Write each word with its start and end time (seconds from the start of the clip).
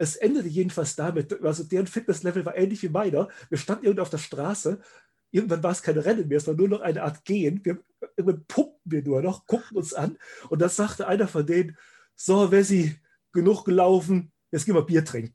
es 0.00 0.16
endete 0.16 0.48
jedenfalls 0.48 0.96
damit, 0.96 1.42
also 1.42 1.62
deren 1.62 1.86
Fitnesslevel 1.86 2.46
war 2.46 2.56
ähnlich 2.56 2.82
wie 2.82 2.88
meiner. 2.88 3.28
Wir 3.50 3.58
standen 3.58 3.84
irgendwo 3.84 4.00
auf 4.00 4.08
der 4.08 4.16
Straße. 4.16 4.80
Irgendwann 5.30 5.62
war 5.62 5.72
es 5.72 5.82
kein 5.82 5.98
Rennen 5.98 6.26
mehr, 6.26 6.38
es 6.38 6.46
war 6.46 6.54
nur 6.54 6.68
noch 6.68 6.80
eine 6.80 7.02
Art 7.02 7.22
Gehen. 7.26 7.62
Wir, 7.64 7.78
irgendwann 8.16 8.46
pumpten 8.46 8.80
wir 8.90 9.02
nur 9.02 9.20
noch, 9.20 9.46
guckten 9.46 9.76
uns 9.76 9.92
an. 9.92 10.16
Und 10.48 10.62
dann 10.62 10.70
sagte 10.70 11.06
einer 11.06 11.28
von 11.28 11.44
denen, 11.44 11.76
so, 12.16 12.50
Wessi, 12.50 12.98
genug 13.32 13.66
gelaufen, 13.66 14.32
jetzt 14.50 14.64
gehen 14.64 14.74
wir 14.74 14.86
Bier 14.86 15.04
trinken. 15.04 15.34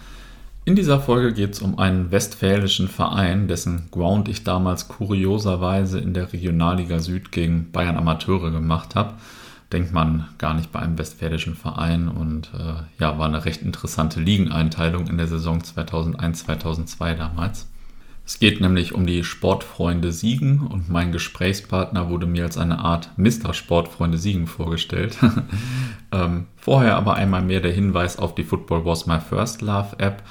In 0.71 0.77
dieser 0.77 1.01
Folge 1.01 1.33
geht 1.33 1.51
es 1.51 1.61
um 1.61 1.77
einen 1.79 2.11
westfälischen 2.11 2.87
Verein, 2.87 3.49
dessen 3.49 3.89
Ground 3.91 4.29
ich 4.29 4.45
damals 4.45 4.87
kurioserweise 4.87 5.99
in 5.99 6.13
der 6.13 6.31
Regionalliga 6.31 6.99
Süd 6.99 7.33
gegen 7.33 7.73
Bayern 7.73 7.97
Amateure 7.97 8.51
gemacht 8.51 8.95
habe. 8.95 9.15
Denkt 9.73 9.91
man 9.91 10.29
gar 10.37 10.53
nicht 10.53 10.71
bei 10.71 10.79
einem 10.79 10.97
westfälischen 10.97 11.55
Verein 11.55 12.07
und 12.07 12.51
äh, 12.57 12.83
ja, 13.01 13.19
war 13.19 13.25
eine 13.25 13.43
recht 13.43 13.63
interessante 13.63 14.21
Ligeneinteilung 14.21 15.07
in 15.07 15.17
der 15.17 15.27
Saison 15.27 15.59
2001-2002 15.59 17.15
damals. 17.15 17.67
Es 18.25 18.39
geht 18.39 18.61
nämlich 18.61 18.95
um 18.95 19.05
die 19.05 19.25
Sportfreunde 19.25 20.13
Siegen 20.13 20.61
und 20.61 20.89
mein 20.89 21.11
Gesprächspartner 21.11 22.09
wurde 22.09 22.27
mir 22.27 22.45
als 22.45 22.57
eine 22.57 22.79
Art 22.79 23.09
Mr. 23.17 23.53
Sportfreunde 23.53 24.17
Siegen 24.17 24.47
vorgestellt. 24.47 25.17
ähm, 26.13 26.47
vorher 26.55 26.95
aber 26.95 27.15
einmal 27.15 27.41
mehr 27.41 27.59
der 27.59 27.73
Hinweis 27.73 28.17
auf 28.17 28.35
die 28.35 28.45
Football 28.45 28.85
Was 28.85 29.05
My 29.05 29.19
First 29.19 29.61
Love 29.61 29.99
App 29.99 30.23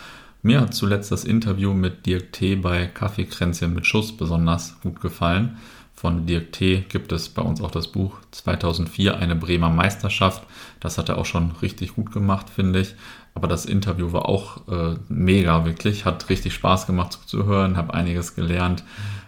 mir 0.42 0.60
hat 0.60 0.74
zuletzt 0.74 1.12
das 1.12 1.24
Interview 1.24 1.74
mit 1.74 2.06
Dirk 2.06 2.32
T. 2.32 2.56
bei 2.56 2.86
Kaffeekränzchen 2.86 3.74
mit 3.74 3.86
Schuss 3.86 4.16
besonders 4.16 4.80
gut 4.82 5.00
gefallen. 5.00 5.58
Von 5.94 6.24
Dirk 6.24 6.52
T. 6.52 6.86
gibt 6.88 7.12
es 7.12 7.28
bei 7.28 7.42
uns 7.42 7.60
auch 7.60 7.70
das 7.70 7.88
Buch 7.88 8.14
2004 8.30 9.18
eine 9.18 9.36
Bremer 9.36 9.68
Meisterschaft. 9.68 10.42
Das 10.80 10.96
hat 10.96 11.10
er 11.10 11.18
auch 11.18 11.26
schon 11.26 11.50
richtig 11.60 11.94
gut 11.94 12.10
gemacht, 12.10 12.48
finde 12.48 12.80
ich. 12.80 12.94
Aber 13.34 13.48
das 13.48 13.66
Interview 13.66 14.12
war 14.12 14.26
auch 14.26 14.66
äh, 14.68 14.96
mega, 15.08 15.66
wirklich. 15.66 16.06
Hat 16.06 16.30
richtig 16.30 16.54
Spaß 16.54 16.86
gemacht 16.86 17.12
zuzuhören, 17.12 17.76
habe 17.76 17.92
einiges 17.92 18.34
gelernt. 18.34 18.82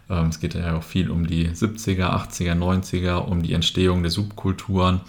Ähm, 0.08 0.28
es 0.28 0.40
geht 0.40 0.54
ja 0.54 0.76
auch 0.76 0.82
viel 0.82 1.10
um 1.10 1.26
die 1.26 1.48
70er, 1.48 2.10
80er, 2.10 2.54
90er, 2.54 3.16
um 3.16 3.42
die 3.42 3.52
Entstehung 3.52 4.02
der 4.02 4.10
Subkulturen. 4.10 5.02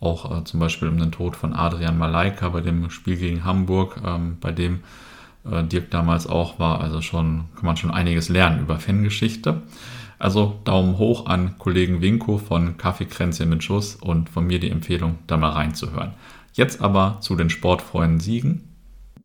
Auch 0.00 0.38
äh, 0.38 0.44
zum 0.44 0.60
Beispiel 0.60 0.88
um 0.88 0.98
den 0.98 1.10
Tod 1.10 1.34
von 1.34 1.52
Adrian 1.52 1.98
Malaika 1.98 2.48
bei 2.50 2.60
dem 2.60 2.90
Spiel 2.90 3.16
gegen 3.16 3.44
Hamburg, 3.44 4.00
ähm, 4.06 4.36
bei 4.40 4.52
dem 4.52 4.80
äh, 5.50 5.64
Dirk 5.64 5.90
damals 5.90 6.26
auch 6.26 6.58
war. 6.58 6.80
Also 6.80 7.00
schon 7.00 7.46
kann 7.54 7.66
man 7.66 7.76
schon 7.76 7.90
einiges 7.90 8.28
lernen 8.28 8.60
über 8.60 8.78
Fangeschichte. 8.78 9.62
Also 10.18 10.60
Daumen 10.64 10.98
hoch 10.98 11.26
an 11.26 11.58
Kollegen 11.58 12.00
Winko 12.00 12.38
von 12.38 12.76
Kaffeekränzchen 12.76 13.48
mit 13.48 13.62
Schuss 13.62 13.94
und 13.94 14.28
von 14.28 14.46
mir 14.46 14.58
die 14.58 14.70
Empfehlung, 14.70 15.18
da 15.26 15.36
mal 15.36 15.50
reinzuhören. 15.50 16.14
Jetzt 16.52 16.80
aber 16.80 17.18
zu 17.20 17.36
den 17.36 17.50
Sportfreunden 17.50 18.18
Siegen. 18.18 18.68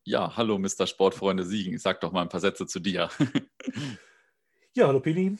Ja, 0.05 0.35
hallo 0.35 0.59
Mr. 0.59 0.85
Sportfreunde 0.85 1.45
Siegen. 1.45 1.77
Sag 1.79 2.01
doch 2.01 2.11
mal 2.11 2.21
ein 2.21 2.29
paar 2.29 2.41
Sätze 2.41 2.67
zu 2.67 2.79
dir. 2.79 3.09
ja, 4.73 4.88
hallo 4.88 4.99
Pini. 4.99 5.38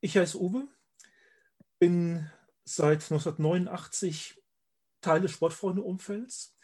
Ich 0.00 0.16
heiße 0.16 0.40
Uwe, 0.40 0.68
bin 1.80 2.30
seit 2.64 3.02
1989 3.02 4.40
Teil 5.00 5.22
des 5.22 5.32
Sportfreunde-Umfelds 5.32 6.55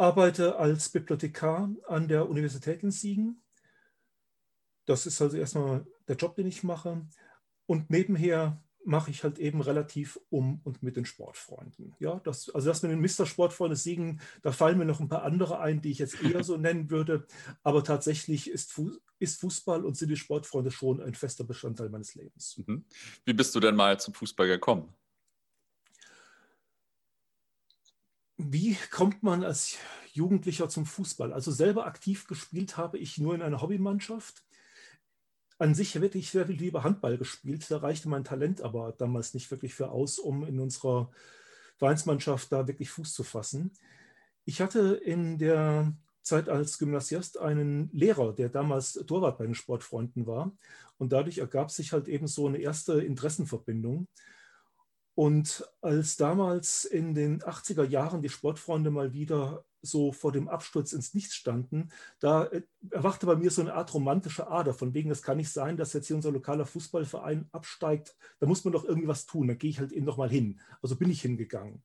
arbeite 0.00 0.56
als 0.56 0.88
Bibliothekar 0.88 1.70
an 1.86 2.08
der 2.08 2.28
Universität 2.28 2.82
in 2.82 2.90
Siegen. 2.90 3.42
Das 4.86 5.04
ist 5.04 5.20
also 5.20 5.36
erstmal 5.36 5.86
der 6.08 6.16
Job, 6.16 6.34
den 6.36 6.46
ich 6.46 6.62
mache. 6.62 7.06
Und 7.66 7.90
nebenher 7.90 8.62
mache 8.82 9.10
ich 9.10 9.22
halt 9.24 9.38
eben 9.38 9.60
relativ 9.60 10.18
um 10.30 10.62
und 10.64 10.82
mit 10.82 10.96
den 10.96 11.04
Sportfreunden. 11.04 11.94
Ja, 11.98 12.18
das, 12.24 12.48
also 12.48 12.68
das 12.68 12.82
mit 12.82 12.90
den 12.92 13.00
Mr. 13.00 13.26
Sportfreunde 13.26 13.76
Siegen, 13.76 14.22
da 14.42 14.52
fallen 14.52 14.78
mir 14.78 14.86
noch 14.86 15.00
ein 15.00 15.08
paar 15.10 15.22
andere 15.22 15.60
ein, 15.60 15.82
die 15.82 15.90
ich 15.90 15.98
jetzt 15.98 16.22
eher 16.22 16.42
so 16.44 16.56
nennen 16.56 16.90
würde. 16.90 17.26
Aber 17.62 17.84
tatsächlich 17.84 18.50
ist, 18.50 18.72
Fu 18.72 18.90
ist 19.18 19.38
Fußball 19.38 19.84
und 19.84 19.98
sind 19.98 20.08
die 20.08 20.16
Sportfreunde 20.16 20.70
schon 20.70 21.02
ein 21.02 21.14
fester 21.14 21.44
Bestandteil 21.44 21.90
meines 21.90 22.14
Lebens. 22.14 22.56
Mhm. 22.66 22.86
Wie 23.26 23.34
bist 23.34 23.54
du 23.54 23.60
denn 23.60 23.76
mal 23.76 24.00
zum 24.00 24.14
Fußball 24.14 24.48
gekommen? 24.48 24.94
Wie 28.48 28.76
kommt 28.90 29.22
man 29.22 29.44
als 29.44 29.76
Jugendlicher 30.12 30.68
zum 30.68 30.86
Fußball? 30.86 31.32
Also 31.32 31.50
selber 31.50 31.86
aktiv 31.86 32.26
gespielt 32.26 32.76
habe 32.76 32.98
ich 32.98 33.18
nur 33.18 33.34
in 33.34 33.42
einer 33.42 33.60
Hobbymannschaft. 33.60 34.44
An 35.58 35.74
sich 35.74 35.94
hätte 35.94 36.16
ich 36.16 36.30
sehr 36.30 36.46
viel 36.46 36.56
lieber 36.56 36.82
Handball 36.82 37.18
gespielt. 37.18 37.70
Da 37.70 37.78
reichte 37.78 38.08
mein 38.08 38.24
Talent 38.24 38.62
aber 38.62 38.92
damals 38.96 39.34
nicht 39.34 39.50
wirklich 39.50 39.74
für 39.74 39.90
aus, 39.90 40.18
um 40.18 40.44
in 40.46 40.58
unserer 40.58 41.10
Vereinsmannschaft 41.76 42.50
da 42.50 42.66
wirklich 42.66 42.88
Fuß 42.90 43.12
zu 43.12 43.24
fassen. 43.24 43.72
Ich 44.46 44.62
hatte 44.62 44.94
in 44.94 45.36
der 45.36 45.92
Zeit 46.22 46.48
als 46.48 46.78
Gymnasiast 46.78 47.38
einen 47.38 47.90
Lehrer, 47.92 48.32
der 48.32 48.48
damals 48.48 48.94
Torwart 48.94 49.36
bei 49.36 49.44
den 49.44 49.54
Sportfreunden 49.54 50.26
war. 50.26 50.56
Und 50.96 51.12
dadurch 51.12 51.38
ergab 51.38 51.70
sich 51.70 51.92
halt 51.92 52.08
eben 52.08 52.26
so 52.26 52.46
eine 52.46 52.58
erste 52.58 53.02
Interessenverbindung. 53.02 54.08
Und 55.20 55.68
als 55.82 56.16
damals 56.16 56.86
in 56.86 57.12
den 57.12 57.42
80er 57.42 57.84
Jahren 57.84 58.22
die 58.22 58.30
Sportfreunde 58.30 58.90
mal 58.90 59.12
wieder 59.12 59.66
so 59.82 60.12
vor 60.12 60.32
dem 60.32 60.48
Absturz 60.48 60.94
ins 60.94 61.12
Nichts 61.12 61.34
standen, 61.34 61.90
da 62.20 62.44
äh, 62.46 62.62
erwachte 62.90 63.26
bei 63.26 63.36
mir 63.36 63.50
so 63.50 63.60
eine 63.60 63.74
Art 63.74 63.92
romantische 63.92 64.48
Ader, 64.48 64.72
von 64.72 64.94
wegen, 64.94 65.10
es 65.10 65.20
kann 65.20 65.36
nicht 65.36 65.52
sein, 65.52 65.76
dass 65.76 65.92
jetzt 65.92 66.06
hier 66.06 66.16
unser 66.16 66.32
lokaler 66.32 66.64
Fußballverein 66.64 67.50
absteigt, 67.52 68.16
da 68.38 68.46
muss 68.46 68.64
man 68.64 68.72
doch 68.72 68.86
irgendwie 68.86 69.08
was 69.08 69.26
tun, 69.26 69.48
da 69.48 69.52
gehe 69.52 69.68
ich 69.68 69.78
halt 69.78 69.92
eben 69.92 70.06
noch 70.06 70.16
mal 70.16 70.30
hin. 70.30 70.58
Also 70.80 70.96
bin 70.96 71.10
ich 71.10 71.20
hingegangen. 71.20 71.82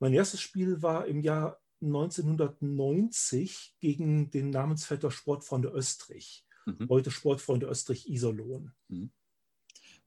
Mein 0.00 0.12
erstes 0.12 0.40
Spiel 0.40 0.82
war 0.82 1.06
im 1.06 1.20
Jahr 1.20 1.60
1990 1.80 3.76
gegen 3.78 4.32
den 4.32 4.50
Namensvetter 4.50 5.12
Sportfreunde 5.12 5.68
Österreich, 5.68 6.44
mhm. 6.66 6.88
heute 6.88 7.12
Sportfreunde 7.12 7.68
Österreich 7.68 8.08
Iserlohn. 8.08 8.72
Mhm. 8.88 9.12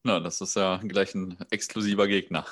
Na, 0.04 0.20
das 0.20 0.42
ist 0.42 0.56
ja 0.56 0.78
gleich 0.78 1.16
ein 1.16 1.38
exklusiver 1.50 2.08
Gegner. 2.08 2.46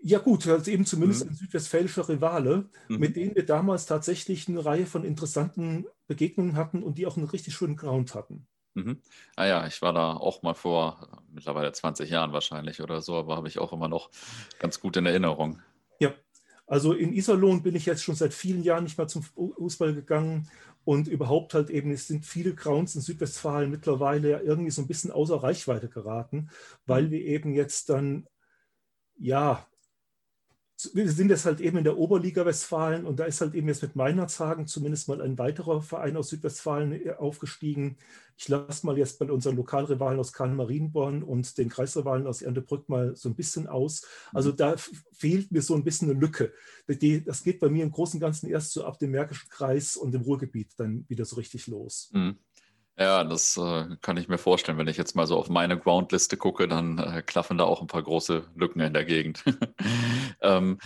Ja 0.00 0.20
gut, 0.20 0.46
also 0.46 0.70
eben 0.70 0.86
zumindest 0.86 1.24
mhm. 1.24 1.32
ein 1.32 1.34
südwestfälischer 1.34 2.08
Rivale, 2.08 2.68
mhm. 2.88 2.98
mit 2.98 3.16
dem 3.16 3.34
wir 3.34 3.44
damals 3.44 3.86
tatsächlich 3.86 4.48
eine 4.48 4.64
Reihe 4.64 4.86
von 4.86 5.04
interessanten 5.04 5.86
Begegnungen 6.06 6.56
hatten 6.56 6.82
und 6.82 6.98
die 6.98 7.06
auch 7.06 7.16
einen 7.16 7.26
richtig 7.26 7.54
schönen 7.54 7.76
Ground 7.76 8.14
hatten. 8.14 8.46
Mhm. 8.74 9.02
Ah 9.34 9.46
ja, 9.46 9.66
ich 9.66 9.82
war 9.82 9.92
da 9.92 10.12
auch 10.12 10.42
mal 10.42 10.54
vor 10.54 11.22
mittlerweile 11.32 11.72
20 11.72 12.08
Jahren 12.10 12.32
wahrscheinlich 12.32 12.80
oder 12.80 13.02
so, 13.02 13.16
aber 13.16 13.36
habe 13.36 13.48
ich 13.48 13.58
auch 13.58 13.72
immer 13.72 13.88
noch 13.88 14.10
ganz 14.60 14.80
gut 14.80 14.96
in 14.96 15.06
Erinnerung. 15.06 15.60
Ja, 15.98 16.14
also 16.66 16.92
in 16.92 17.12
Iserlohn 17.12 17.62
bin 17.62 17.74
ich 17.74 17.86
jetzt 17.86 18.04
schon 18.04 18.14
seit 18.14 18.34
vielen 18.34 18.62
Jahren 18.62 18.84
nicht 18.84 18.98
mehr 18.98 19.08
zum 19.08 19.22
Fußball 19.22 19.94
gegangen 19.94 20.48
und 20.88 21.06
überhaupt 21.06 21.52
halt 21.52 21.68
eben, 21.68 21.90
es 21.90 22.06
sind 22.06 22.24
viele 22.24 22.54
Grounds 22.54 22.94
in 22.94 23.02
Südwestfalen 23.02 23.70
mittlerweile 23.70 24.30
ja 24.30 24.40
irgendwie 24.40 24.70
so 24.70 24.80
ein 24.80 24.86
bisschen 24.86 25.10
außer 25.10 25.36
Reichweite 25.36 25.90
geraten, 25.90 26.48
weil 26.86 27.08
mhm. 27.08 27.10
wir 27.10 27.20
eben 27.26 27.52
jetzt 27.52 27.90
dann, 27.90 28.26
ja, 29.14 29.67
wir 30.94 31.10
sind 31.10 31.30
jetzt 31.30 31.44
halt 31.44 31.60
eben 31.60 31.78
in 31.78 31.84
der 31.84 31.98
Oberliga 31.98 32.46
Westfalen 32.46 33.04
und 33.04 33.18
da 33.18 33.24
ist 33.24 33.40
halt 33.40 33.54
eben 33.54 33.66
jetzt 33.66 33.82
mit 33.82 33.96
Meinerzhagen 33.96 34.68
zumindest 34.68 35.08
mal 35.08 35.20
ein 35.20 35.36
weiterer 35.36 35.82
Verein 35.82 36.16
aus 36.16 36.28
Südwestfalen 36.28 36.92
äh, 36.92 37.10
aufgestiegen. 37.18 37.96
Ich 38.36 38.48
lasse 38.48 38.86
mal 38.86 38.96
jetzt 38.96 39.18
bei 39.18 39.26
unseren 39.30 39.56
Lokalrivalen 39.56 40.20
aus 40.20 40.32
Karl-Marienborn 40.32 41.24
und 41.24 41.58
den 41.58 41.68
Kreisrivalen 41.68 42.28
aus 42.28 42.42
Erntebrück 42.42 42.88
mal 42.88 43.16
so 43.16 43.28
ein 43.28 43.34
bisschen 43.34 43.66
aus. 43.66 44.06
Also 44.32 44.52
da 44.52 44.76
fehlt 45.12 45.50
mir 45.50 45.62
so 45.62 45.74
ein 45.74 45.82
bisschen 45.82 46.10
eine 46.10 46.20
Lücke. 46.20 46.52
Das 46.86 47.42
geht 47.42 47.58
bei 47.58 47.68
mir 47.68 47.82
im 47.82 47.90
Großen 47.90 48.18
und 48.18 48.20
Ganzen 48.20 48.48
erst 48.48 48.72
so 48.72 48.84
ab 48.84 49.00
dem 49.00 49.10
Märkischen 49.10 49.50
Kreis 49.50 49.96
und 49.96 50.12
dem 50.12 50.22
Ruhrgebiet 50.22 50.74
dann 50.76 51.04
wieder 51.08 51.24
so 51.24 51.34
richtig 51.34 51.66
los. 51.66 52.10
Mhm. 52.12 52.38
Ja, 52.98 53.22
das 53.22 53.56
äh, 53.56 53.96
kann 54.02 54.16
ich 54.16 54.28
mir 54.28 54.38
vorstellen. 54.38 54.76
Wenn 54.76 54.88
ich 54.88 54.96
jetzt 54.96 55.14
mal 55.14 55.26
so 55.28 55.36
auf 55.38 55.48
meine 55.48 55.78
Groundliste 55.78 56.36
gucke, 56.36 56.66
dann 56.66 56.98
äh, 56.98 57.22
klaffen 57.22 57.56
da 57.56 57.62
auch 57.62 57.80
ein 57.80 57.86
paar 57.86 58.02
große 58.02 58.44
Lücken 58.56 58.80
in 58.80 58.92
der 58.92 59.04
Gegend. 59.04 59.44
ähm, 60.40 60.80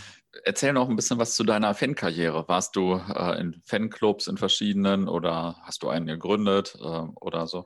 erzähl 0.44 0.74
noch 0.74 0.90
ein 0.90 0.96
bisschen 0.96 1.18
was 1.18 1.34
zu 1.34 1.42
deiner 1.42 1.74
Fankarriere. 1.74 2.46
Warst 2.48 2.76
du 2.76 2.96
äh, 2.96 3.40
in 3.40 3.62
Fanclubs 3.64 4.26
in 4.26 4.36
verschiedenen 4.36 5.08
oder 5.08 5.56
hast 5.62 5.82
du 5.82 5.88
einen 5.88 6.06
gegründet 6.06 6.76
äh, 6.78 6.84
oder 6.84 7.46
so? 7.46 7.64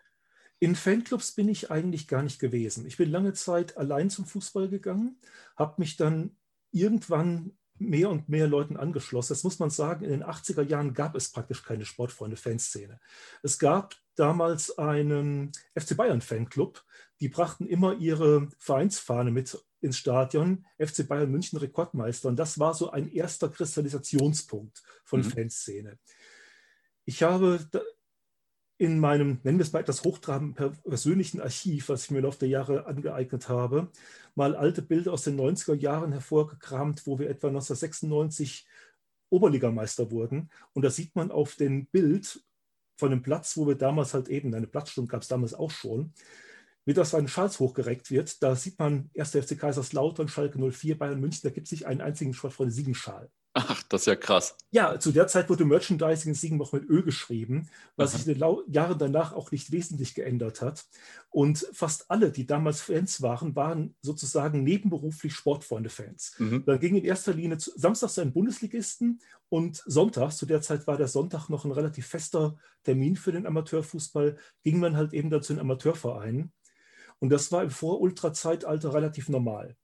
In 0.61 0.77
Fanclubs 0.77 1.33
bin 1.33 1.49
ich 1.49 1.73
eigentlich 1.73 2.07
gar 2.07 2.23
nicht 2.23 2.39
gewesen. 2.39 2.87
Ich 2.87 2.97
bin 2.97 3.11
lange 3.11 3.33
Zeit 3.33 3.77
allein 3.77 4.11
zum 4.11 4.27
Fußball 4.27 4.69
gegangen, 4.69 5.21
habe 5.57 5.75
mich 5.79 5.97
dann 5.97 6.37
irgendwann 6.71 7.56
mehr 7.79 8.11
und 8.11 8.29
mehr 8.29 8.47
Leuten 8.47 8.77
angeschlossen. 8.77 9.33
Das 9.33 9.45
muss 9.45 9.59
man 9.59 9.71
sagen, 9.71 10.05
in 10.05 10.11
den 10.11 10.25
80er 10.25 10.63
Jahren 10.63 10.95
gab 10.95 11.15
es 11.15 11.31
praktisch 11.31 11.63
keine 11.63 11.85
Sportfreunde-Fanszene. 11.85 13.01
Es 13.43 13.59
gab 13.59 13.97
damals 14.15 14.79
einen 14.79 15.53
FC 15.79 15.97
Bayern-Fanclub, 15.97 16.83
die 17.21 17.29
brachten 17.29 17.67
immer 17.67 17.97
ihre 17.97 18.49
Vereinsfahne 18.59 19.31
mit 19.31 19.59
ins 19.81 19.99
Stadion, 19.99 20.67
FC 20.79 21.07
Bayern 21.07 21.31
München 21.31 21.59
Rekordmeister. 21.59 22.29
Und 22.29 22.37
das 22.37 22.59
war 22.59 22.75
so 22.75 22.91
ein 22.91 23.11
erster 23.11 23.49
Kristallisationspunkt 23.49 24.83
von 25.05 25.21
mhm. 25.21 25.25
Fanszene. 25.25 25.99
Ich 27.05 27.23
habe 27.23 27.61
in 28.79 28.99
meinem, 28.99 29.39
nennen 29.43 29.59
wir 29.59 29.65
es 29.65 29.73
mal 29.73 29.81
etwas 29.81 30.05
hochtrabend 30.05 30.57
persönlichen 30.85 31.41
Archiv, 31.41 31.89
was 31.89 32.05
ich 32.05 32.11
mir 32.11 32.19
im 32.19 32.25
Laufe 32.25 32.41
der 32.41 32.49
Jahre 32.49 32.87
angeeignet 32.87 33.49
habe, 33.49 33.91
mal 34.35 34.55
alte 34.55 34.83
Bilder 34.83 35.13
aus 35.13 35.23
den 35.23 35.39
90er 35.41 35.75
Jahren 35.75 36.13
hervorgekramt, 36.13 37.07
wo 37.07 37.19
wir 37.19 37.31
etwa 37.31 37.49
1996 37.49 38.67
Oberligameister 39.31 40.11
wurden. 40.11 40.51
Und 40.75 40.85
da 40.85 40.91
sieht 40.91 41.17
man 41.17 41.31
auf 41.31 41.55
dem 41.57 41.87
Bild 41.87 42.45
von 42.99 43.11
dem 43.11 43.23
Platz, 43.23 43.57
wo 43.57 43.67
wir 43.67 43.77
damals 43.77 44.15
halt 44.15 44.29
eben, 44.29 44.55
eine 44.55 44.67
Platzstunde 44.67 45.11
gab 45.11 45.23
es 45.23 45.29
damals 45.29 45.55
auch 45.55 45.71
schon, 45.71 46.13
wie 46.85 46.95
das 46.95 47.15
ein 47.15 47.29
Schals 47.29 47.59
hochgereckt 47.59 48.11
wird. 48.11 48.43
Da 48.43 48.55
sieht 48.55 48.79
man 48.79 49.11
1. 49.19 49.31
FC 49.31 49.59
Kaiserslautern, 49.59 50.29
Schalke 50.29 50.59
04, 50.59 50.99
Bayern 50.99 51.21
München, 51.21 51.41
da 51.43 51.51
gibt 51.51 51.67
es 51.67 51.73
nicht 51.73 51.87
einen 51.87 52.01
einzigen 52.01 52.35
Sportfreunde-Siegenschal. 52.35 53.31
Ach, 53.59 53.83
das 53.85 54.03
ist 54.03 54.07
ja 54.07 54.17
krass. 54.17 54.55
Ja, 54.71 55.01
zu 55.01 55.13
der 55.13 55.29
Zeit 55.29 55.49
wurde 55.49 55.65
Merchandising 55.65 56.33
in 56.33 56.35
Siegen 56.35 56.59
noch 56.59 56.75
mit 56.75 56.85
Ö 56.91 57.03
geschrieben, 57.03 57.71
was 57.97 58.11
Aha. 58.11 58.19
sich 58.19 58.29
in 58.29 58.39
den 58.39 58.57
Jahren 58.67 58.99
danach 58.99 59.33
auch 59.33 59.51
nicht 59.51 59.73
wesentlich 59.73 60.15
geändert 60.15 60.61
hat. 60.61 60.85
Und 61.31 61.67
fast 61.73 62.11
alle, 62.11 62.31
die 62.31 62.47
damals 62.47 62.83
Fans 62.83 63.23
waren, 63.23 63.57
waren 63.57 63.97
sozusagen 64.03 64.63
nebenberuflich 64.63 65.33
Sportfreunde-Fans. 65.33 66.35
Mhm. 66.39 66.65
Dann 66.67 66.79
ging 66.81 66.97
in 66.97 67.05
erster 67.07 67.33
Linie 67.33 67.57
zu, 67.57 67.71
samstags 67.77 68.15
zu 68.15 68.21
einem 68.21 68.35
Bundesligisten 68.35 69.21
und 69.49 69.83
sonntags, 69.87 70.37
zu 70.37 70.45
der 70.45 70.61
Zeit 70.61 70.87
war 70.87 70.99
der 70.99 71.09
Sonntag 71.09 71.49
noch 71.49 71.65
ein 71.65 71.73
relativ 71.73 72.07
fester 72.07 72.59
Termin 72.85 73.17
für 73.17 73.33
den 73.33 73.47
Amateurfußball, 73.47 74.37
ging 74.65 74.81
man 74.81 74.99
halt 74.99 75.15
eben 75.15 75.31
dazu 75.31 75.55
in 75.55 75.61
Amateurvereinen. 75.61 76.53
Und 77.21 77.31
das 77.31 77.51
war 77.53 77.63
im 77.63 77.71
Vor-Ultra-Zeitalter 77.71 78.93
relativ 78.93 79.31
normal. 79.31 79.77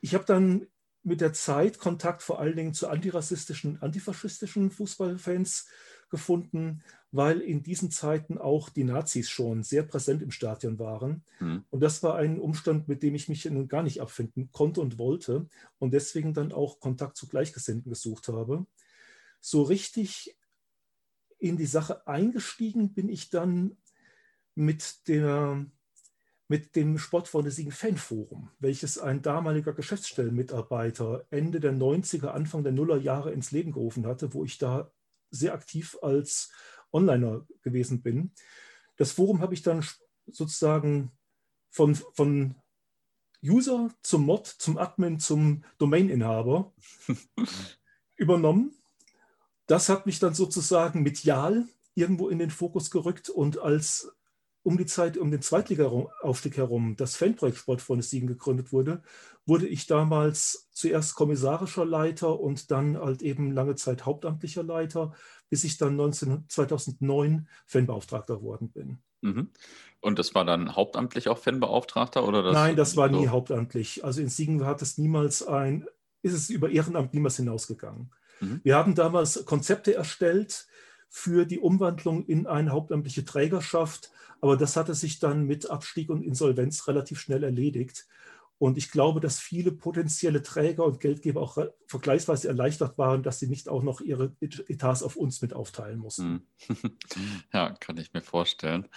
Ich 0.00 0.14
habe 0.14 0.24
dann 0.24 0.66
mit 1.08 1.20
der 1.20 1.32
Zeit 1.32 1.78
Kontakt 1.78 2.22
vor 2.22 2.38
allen 2.38 2.56
Dingen 2.56 2.74
zu 2.74 2.88
antirassistischen, 2.88 3.82
antifaschistischen 3.82 4.70
Fußballfans 4.70 5.66
gefunden, 6.10 6.82
weil 7.10 7.40
in 7.40 7.62
diesen 7.62 7.90
Zeiten 7.90 8.38
auch 8.38 8.68
die 8.68 8.84
Nazis 8.84 9.28
schon 9.28 9.62
sehr 9.62 9.82
präsent 9.82 10.22
im 10.22 10.30
Stadion 10.30 10.78
waren. 10.78 11.24
Mhm. 11.40 11.64
Und 11.70 11.80
das 11.80 12.02
war 12.02 12.16
ein 12.16 12.38
Umstand, 12.38 12.88
mit 12.88 13.02
dem 13.02 13.14
ich 13.14 13.28
mich 13.28 13.48
gar 13.68 13.82
nicht 13.82 14.00
abfinden 14.00 14.50
konnte 14.52 14.80
und 14.80 14.98
wollte 14.98 15.48
und 15.78 15.92
deswegen 15.92 16.34
dann 16.34 16.52
auch 16.52 16.80
Kontakt 16.80 17.16
zu 17.16 17.26
Gleichgesinnten 17.26 17.90
gesucht 17.90 18.28
habe. 18.28 18.66
So 19.40 19.62
richtig 19.62 20.36
in 21.38 21.56
die 21.56 21.66
Sache 21.66 22.06
eingestiegen 22.06 22.94
bin 22.94 23.08
ich 23.08 23.30
dann 23.30 23.76
mit 24.54 25.08
der 25.08 25.64
mit 26.48 26.76
dem 26.76 26.98
Sportfreunde-Siegen 26.98 27.72
Fanforum, 27.72 28.50
welches 28.58 28.98
ein 28.98 29.20
damaliger 29.20 29.74
Geschäftsstellenmitarbeiter 29.74 31.26
Ende 31.30 31.60
der 31.60 31.74
90er, 31.74 32.28
Anfang 32.28 32.62
der 32.62 32.72
Nullerjahre 32.72 33.32
ins 33.32 33.52
Leben 33.52 33.72
gerufen 33.72 34.06
hatte, 34.06 34.32
wo 34.32 34.44
ich 34.44 34.56
da 34.56 34.90
sehr 35.30 35.52
aktiv 35.52 35.98
als 36.00 36.50
Onliner 36.90 37.46
gewesen 37.62 38.02
bin. 38.02 38.32
Das 38.96 39.12
Forum 39.12 39.42
habe 39.42 39.52
ich 39.52 39.62
dann 39.62 39.84
sozusagen 40.26 41.12
von, 41.68 41.94
von 41.94 42.54
User 43.44 43.90
zum 44.02 44.24
Mod, 44.24 44.46
zum 44.46 44.78
Admin, 44.78 45.20
zum 45.20 45.64
Domaininhaber 45.76 46.72
übernommen. 48.16 48.74
Das 49.66 49.90
hat 49.90 50.06
mich 50.06 50.18
dann 50.18 50.32
sozusagen 50.32 51.02
medial 51.02 51.68
irgendwo 51.94 52.30
in 52.30 52.38
den 52.38 52.50
Fokus 52.50 52.90
gerückt 52.90 53.28
und 53.28 53.58
als 53.58 54.10
um 54.68 54.76
die 54.76 54.84
Zeit, 54.84 55.16
um 55.16 55.30
den 55.30 55.40
Zweitliga-Aufstieg 55.40 56.58
herum, 56.58 56.94
das 56.94 57.16
Fanprojekt 57.16 57.56
Sportfreunde 57.56 58.04
Siegen 58.04 58.28
gegründet 58.28 58.70
wurde, 58.70 59.02
wurde 59.46 59.66
ich 59.66 59.86
damals 59.86 60.68
zuerst 60.72 61.14
kommissarischer 61.14 61.86
Leiter 61.86 62.38
und 62.38 62.70
dann 62.70 62.98
halt 62.98 63.22
eben 63.22 63.52
lange 63.52 63.76
Zeit 63.76 64.04
hauptamtlicher 64.04 64.62
Leiter, 64.62 65.14
bis 65.48 65.64
ich 65.64 65.78
dann 65.78 65.96
19, 65.96 66.44
2009 66.48 67.48
Fanbeauftragter 67.64 68.36
geworden 68.36 68.70
bin. 68.70 68.98
Mhm. 69.22 69.48
Und 70.02 70.18
das 70.18 70.34
war 70.34 70.44
dann 70.44 70.76
hauptamtlich 70.76 71.30
auch 71.30 71.38
Fanbeauftragter? 71.38 72.28
Oder 72.28 72.42
das 72.42 72.52
Nein, 72.52 72.76
das 72.76 72.94
war 72.94 73.08
so? 73.08 73.18
nie 73.18 73.28
hauptamtlich. 73.28 74.04
Also 74.04 74.20
in 74.20 74.28
Siegen 74.28 74.66
hat 74.66 74.82
es 74.82 74.98
niemals 74.98 75.42
ein, 75.46 75.86
ist 76.20 76.34
es 76.34 76.50
über 76.50 76.68
Ehrenamt 76.68 77.14
niemals 77.14 77.36
hinausgegangen. 77.36 78.10
Mhm. 78.40 78.60
Wir 78.64 78.76
haben 78.76 78.94
damals 78.94 79.46
Konzepte 79.46 79.94
erstellt, 79.94 80.66
für 81.08 81.46
die 81.46 81.58
Umwandlung 81.58 82.24
in 82.26 82.46
eine 82.46 82.70
hauptamtliche 82.70 83.24
Trägerschaft. 83.24 84.10
Aber 84.40 84.56
das 84.56 84.76
hatte 84.76 84.94
sich 84.94 85.18
dann 85.18 85.44
mit 85.44 85.70
Abstieg 85.70 86.10
und 86.10 86.22
Insolvenz 86.22 86.86
relativ 86.86 87.20
schnell 87.20 87.42
erledigt. 87.42 88.06
Und 88.58 88.76
ich 88.76 88.90
glaube, 88.90 89.20
dass 89.20 89.38
viele 89.38 89.70
potenzielle 89.70 90.42
Träger 90.42 90.84
und 90.84 90.98
Geldgeber 90.98 91.40
auch 91.40 91.58
vergleichsweise 91.86 92.48
erleichtert 92.48 92.98
waren, 92.98 93.22
dass 93.22 93.38
sie 93.38 93.46
nicht 93.46 93.68
auch 93.68 93.82
noch 93.82 94.00
ihre 94.00 94.32
Etats 94.40 95.02
auf 95.02 95.16
uns 95.16 95.40
mit 95.42 95.54
aufteilen 95.54 95.98
mussten. 95.98 96.46
Hm. 96.66 96.90
Ja, 97.52 97.70
kann 97.70 97.96
ich 97.96 98.12
mir 98.12 98.20
vorstellen. 98.20 98.88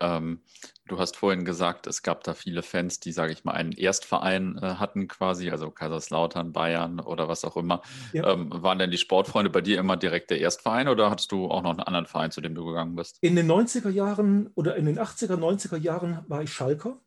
Ähm, 0.00 0.40
du 0.88 0.98
hast 0.98 1.16
vorhin 1.16 1.44
gesagt, 1.44 1.86
es 1.86 2.02
gab 2.02 2.24
da 2.24 2.34
viele 2.34 2.62
Fans, 2.62 2.98
die, 2.98 3.12
sage 3.12 3.32
ich 3.32 3.44
mal, 3.44 3.52
einen 3.52 3.72
Erstverein 3.72 4.58
äh, 4.58 4.74
hatten 4.74 5.06
quasi, 5.06 5.50
also 5.50 5.70
Kaiserslautern, 5.70 6.52
Bayern 6.52 6.98
oder 7.00 7.28
was 7.28 7.44
auch 7.44 7.56
immer. 7.56 7.82
Ja. 8.12 8.32
Ähm, 8.32 8.50
waren 8.50 8.78
denn 8.78 8.90
die 8.90 8.98
Sportfreunde 8.98 9.50
bei 9.50 9.60
dir 9.60 9.78
immer 9.78 9.96
direkt 9.96 10.30
der 10.30 10.40
Erstverein 10.40 10.88
oder 10.88 11.10
hattest 11.10 11.30
du 11.30 11.46
auch 11.46 11.62
noch 11.62 11.70
einen 11.70 11.80
anderen 11.80 12.06
Verein, 12.06 12.30
zu 12.30 12.40
dem 12.40 12.54
du 12.54 12.64
gegangen 12.64 12.96
bist? 12.96 13.18
In 13.20 13.36
den 13.36 13.50
90er 13.50 13.90
Jahren 13.90 14.50
oder 14.54 14.76
in 14.76 14.86
den 14.86 14.98
80er, 14.98 15.36
90er 15.36 15.76
Jahren 15.76 16.24
war 16.26 16.42
ich 16.42 16.52
Schalker. 16.52 16.98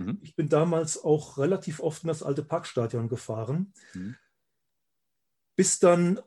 Mhm. 0.00 0.18
Ich 0.22 0.34
bin 0.34 0.48
damals 0.48 1.02
auch 1.02 1.38
relativ 1.38 1.80
oft 1.80 2.04
in 2.04 2.08
das 2.08 2.22
alte 2.22 2.42
Parkstadion 2.42 3.08
gefahren, 3.08 3.72
mhm. 3.94 4.16
bis 5.56 5.78
dann 5.78 6.20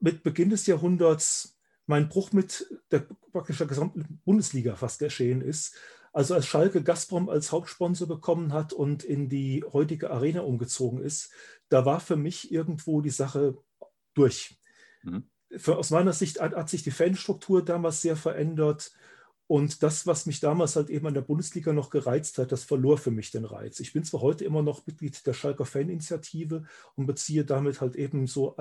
mit 0.00 0.22
Beginn 0.22 0.50
des 0.50 0.66
Jahrhunderts 0.66 1.58
mein 1.86 2.08
Bruch 2.08 2.32
mit 2.32 2.66
der 2.90 3.06
praktisch 3.32 3.58
der 3.58 3.66
gesamten 3.66 4.20
Bundesliga 4.24 4.76
fast 4.76 5.00
geschehen 5.00 5.40
ist. 5.40 5.76
Also 6.12 6.34
als 6.34 6.46
Schalke 6.46 6.82
Gazprom 6.82 7.28
als 7.28 7.52
Hauptsponsor 7.52 8.08
bekommen 8.08 8.52
hat 8.52 8.72
und 8.72 9.04
in 9.04 9.28
die 9.28 9.64
heutige 9.72 10.10
Arena 10.10 10.40
umgezogen 10.40 11.00
ist, 11.00 11.32
da 11.68 11.84
war 11.84 12.00
für 12.00 12.16
mich 12.16 12.50
irgendwo 12.50 13.00
die 13.00 13.10
Sache 13.10 13.56
durch. 14.14 14.58
Mhm. 15.02 15.28
Für, 15.56 15.76
aus 15.76 15.90
meiner 15.90 16.12
Sicht 16.12 16.40
hat, 16.40 16.54
hat 16.54 16.68
sich 16.68 16.82
die 16.82 16.90
Fanstruktur 16.90 17.64
damals 17.64 18.02
sehr 18.02 18.16
verändert. 18.16 18.92
Und 19.50 19.82
das, 19.82 20.06
was 20.06 20.26
mich 20.26 20.38
damals 20.38 20.76
halt 20.76 20.90
eben 20.90 21.08
an 21.08 21.14
der 21.14 21.22
Bundesliga 21.22 21.72
noch 21.72 21.90
gereizt 21.90 22.38
hat, 22.38 22.52
das 22.52 22.62
verlor 22.62 22.98
für 22.98 23.10
mich 23.10 23.32
den 23.32 23.44
Reiz. 23.44 23.80
Ich 23.80 23.92
bin 23.92 24.04
zwar 24.04 24.20
heute 24.20 24.44
immer 24.44 24.62
noch 24.62 24.86
Mitglied 24.86 25.26
der 25.26 25.32
Schalker 25.32 25.64
Faninitiative 25.64 26.66
und 26.94 27.06
beziehe 27.06 27.44
damit 27.44 27.80
halt 27.80 27.96
eben 27.96 28.28
so, 28.28 28.56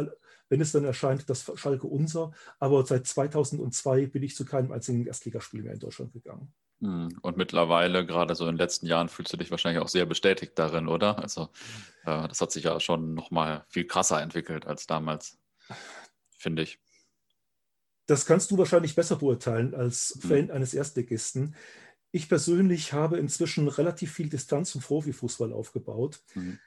wenn 0.49 0.61
es 0.61 0.71
dann 0.71 0.85
erscheint, 0.85 1.29
das 1.29 1.51
Schalke 1.53 1.85
unser, 1.85 2.31
aber 2.57 2.83
seit 2.87 3.05
2002 3.05 4.07
bin 4.07 4.23
ich 4.23 4.35
zu 4.35 4.45
keinem 4.45 4.71
einzigen 4.71 5.05
Erstligaspiel 5.05 5.61
mehr 5.61 5.73
in 5.73 5.79
Deutschland 5.79 6.11
gegangen. 6.11 6.51
Hm, 6.81 7.09
und 7.21 7.37
mittlerweile, 7.37 8.03
gerade 8.03 8.33
so 8.33 8.45
in 8.45 8.53
den 8.53 8.57
letzten 8.57 8.87
Jahren, 8.87 9.09
fühlst 9.09 9.31
du 9.31 9.37
dich 9.37 9.51
wahrscheinlich 9.51 9.83
auch 9.83 9.89
sehr 9.89 10.07
bestätigt 10.07 10.53
darin, 10.55 10.87
oder? 10.87 11.19
Also, 11.19 11.49
äh, 12.05 12.27
das 12.27 12.41
hat 12.41 12.51
sich 12.51 12.63
ja 12.63 12.79
schon 12.79 13.13
nochmal 13.13 13.63
viel 13.67 13.85
krasser 13.85 14.23
entwickelt 14.23 14.65
als 14.65 14.87
damals, 14.87 15.37
finde 16.35 16.63
ich. 16.63 16.79
Das 18.09 18.25
kannst 18.25 18.49
du 18.49 18.57
wahrscheinlich 18.57 18.95
besser 18.95 19.17
beurteilen 19.17 19.75
als 19.75 20.15
mhm. 20.15 20.27
Fan 20.27 20.51
eines 20.51 20.73
Erstligisten. 20.73 21.53
Ich 22.09 22.27
persönlich 22.27 22.91
habe 22.91 23.19
inzwischen 23.19 23.67
relativ 23.67 24.11
viel 24.11 24.29
Distanz 24.29 24.71
zum 24.71 24.81
Profifußball 24.81 25.53
aufgebaut. 25.53 26.19
Mhm. 26.33 26.57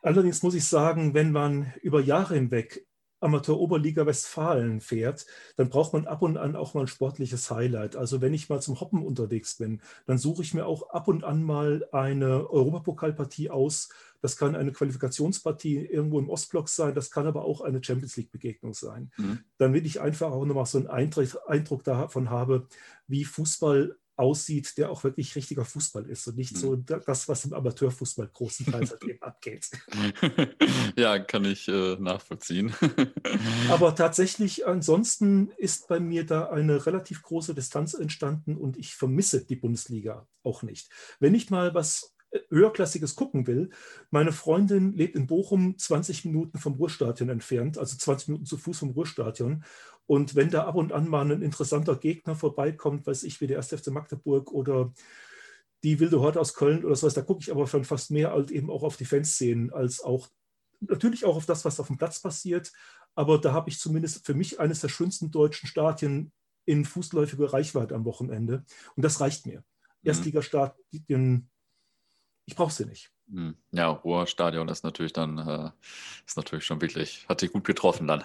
Allerdings 0.00 0.44
muss 0.44 0.54
ich 0.54 0.64
sagen, 0.64 1.12
wenn 1.12 1.32
man 1.32 1.72
über 1.82 2.00
Jahre 2.00 2.34
hinweg 2.34 2.85
Amateur-Oberliga 3.20 4.06
Westfalen 4.06 4.80
fährt, 4.80 5.26
dann 5.56 5.68
braucht 5.68 5.92
man 5.92 6.06
ab 6.06 6.22
und 6.22 6.36
an 6.36 6.56
auch 6.56 6.74
mal 6.74 6.82
ein 6.82 6.86
sportliches 6.86 7.50
Highlight. 7.50 7.96
Also 7.96 8.20
wenn 8.20 8.34
ich 8.34 8.48
mal 8.48 8.60
zum 8.60 8.80
Hoppen 8.80 9.04
unterwegs 9.04 9.56
bin, 9.56 9.80
dann 10.06 10.18
suche 10.18 10.42
ich 10.42 10.54
mir 10.54 10.66
auch 10.66 10.90
ab 10.90 11.08
und 11.08 11.24
an 11.24 11.42
mal 11.42 11.86
eine 11.92 12.50
Europapokalpartie 12.50 13.50
aus. 13.50 13.88
Das 14.20 14.36
kann 14.36 14.56
eine 14.56 14.72
Qualifikationspartie 14.72 15.76
irgendwo 15.76 16.18
im 16.18 16.28
Ostblock 16.28 16.68
sein, 16.68 16.94
das 16.94 17.10
kann 17.10 17.26
aber 17.26 17.44
auch 17.44 17.60
eine 17.60 17.82
Champions 17.82 18.16
League-Begegnung 18.16 18.74
sein. 18.74 19.10
Mhm. 19.16 19.40
Damit 19.58 19.86
ich 19.86 20.00
einfach 20.00 20.30
auch 20.32 20.44
nochmal 20.44 20.66
so 20.66 20.78
einen 20.78 20.88
Eindruck 20.88 21.84
davon 21.84 22.30
habe, 22.30 22.66
wie 23.06 23.24
Fußball 23.24 23.96
aussieht, 24.16 24.78
der 24.78 24.90
auch 24.90 25.04
wirklich 25.04 25.36
richtiger 25.36 25.64
Fußball 25.64 26.08
ist 26.08 26.26
und 26.26 26.36
nicht 26.36 26.54
mhm. 26.54 26.58
so 26.58 26.76
das, 26.76 27.28
was 27.28 27.44
im 27.44 27.52
Amateurfußball 27.52 28.28
großenteils 28.32 28.92
halt 28.92 29.04
eben 29.04 29.22
abgeht. 29.22 29.70
Ja, 30.96 31.18
kann 31.18 31.44
ich 31.44 31.68
äh, 31.68 31.96
nachvollziehen. 31.96 32.72
Aber 33.68 33.94
tatsächlich, 33.94 34.66
ansonsten 34.66 35.50
ist 35.58 35.88
bei 35.88 36.00
mir 36.00 36.24
da 36.24 36.48
eine 36.48 36.86
relativ 36.86 37.22
große 37.22 37.54
Distanz 37.54 37.94
entstanden 37.94 38.56
und 38.56 38.78
ich 38.78 38.94
vermisse 38.94 39.44
die 39.44 39.56
Bundesliga 39.56 40.26
auch 40.42 40.62
nicht. 40.62 40.88
Wenn 41.20 41.34
ich 41.34 41.50
mal 41.50 41.74
was 41.74 42.16
höherklassiges 42.50 43.14
gucken 43.14 43.46
will. 43.46 43.70
Meine 44.10 44.32
Freundin 44.32 44.92
lebt 44.92 45.16
in 45.16 45.26
Bochum 45.26 45.78
20 45.78 46.24
Minuten 46.26 46.58
vom 46.58 46.74
Ruhrstadion 46.74 47.28
entfernt, 47.28 47.78
also 47.78 47.96
20 47.96 48.28
Minuten 48.28 48.46
zu 48.46 48.56
Fuß 48.56 48.78
vom 48.78 48.90
Ruhrstadion. 48.90 49.64
Und 50.06 50.34
wenn 50.34 50.50
da 50.50 50.64
ab 50.64 50.76
und 50.76 50.92
an 50.92 51.08
mal 51.08 51.30
ein 51.30 51.42
interessanter 51.42 51.96
Gegner 51.96 52.36
vorbeikommt, 52.36 53.06
weiß 53.06 53.24
ich, 53.24 53.40
wie 53.40 53.46
der 53.46 53.58
1. 53.58 53.68
FC 53.68 53.88
Magdeburg 53.88 54.52
oder 54.52 54.92
die 55.82 56.00
Wilde 56.00 56.20
Horde 56.20 56.40
aus 56.40 56.54
Köln 56.54 56.84
oder 56.84 56.96
sowas, 56.96 57.14
da 57.14 57.22
gucke 57.22 57.40
ich 57.40 57.50
aber 57.50 57.66
schon 57.66 57.84
fast 57.84 58.10
mehr 58.10 58.30
halt 58.30 58.50
eben 58.50 58.70
auch 58.70 58.82
auf 58.82 58.96
die 58.96 59.04
Fanszenen 59.04 59.72
als 59.72 60.00
auch 60.00 60.28
natürlich 60.80 61.24
auch 61.24 61.36
auf 61.36 61.46
das, 61.46 61.64
was 61.64 61.80
auf 61.80 61.88
dem 61.88 61.98
Platz 61.98 62.20
passiert. 62.20 62.72
Aber 63.14 63.38
da 63.38 63.52
habe 63.52 63.70
ich 63.70 63.78
zumindest 63.78 64.24
für 64.26 64.34
mich 64.34 64.60
eines 64.60 64.80
der 64.80 64.88
schönsten 64.88 65.30
deutschen 65.30 65.66
Stadien 65.66 66.32
in 66.66 66.84
fußläufiger 66.84 67.52
Reichweite 67.52 67.94
am 67.94 68.04
Wochenende. 68.04 68.64
Und 68.94 69.04
das 69.04 69.20
reicht 69.20 69.46
mir. 69.46 69.58
Mhm. 69.58 69.64
Erstligastadien, 70.08 71.50
ich 72.44 72.56
brauche 72.56 72.72
sie 72.72 72.84
nicht. 72.84 73.12
Mhm. 73.28 73.56
Ja, 73.72 73.88
Ruhrstadion 73.88 74.68
ist 74.68 74.84
natürlich 74.84 75.12
dann, 75.12 75.38
äh, 75.38 75.70
ist 76.26 76.36
natürlich 76.36 76.64
schon 76.64 76.80
wirklich, 76.80 77.26
hat 77.28 77.40
sich 77.40 77.52
gut 77.52 77.64
getroffen 77.64 78.06
dann. 78.06 78.22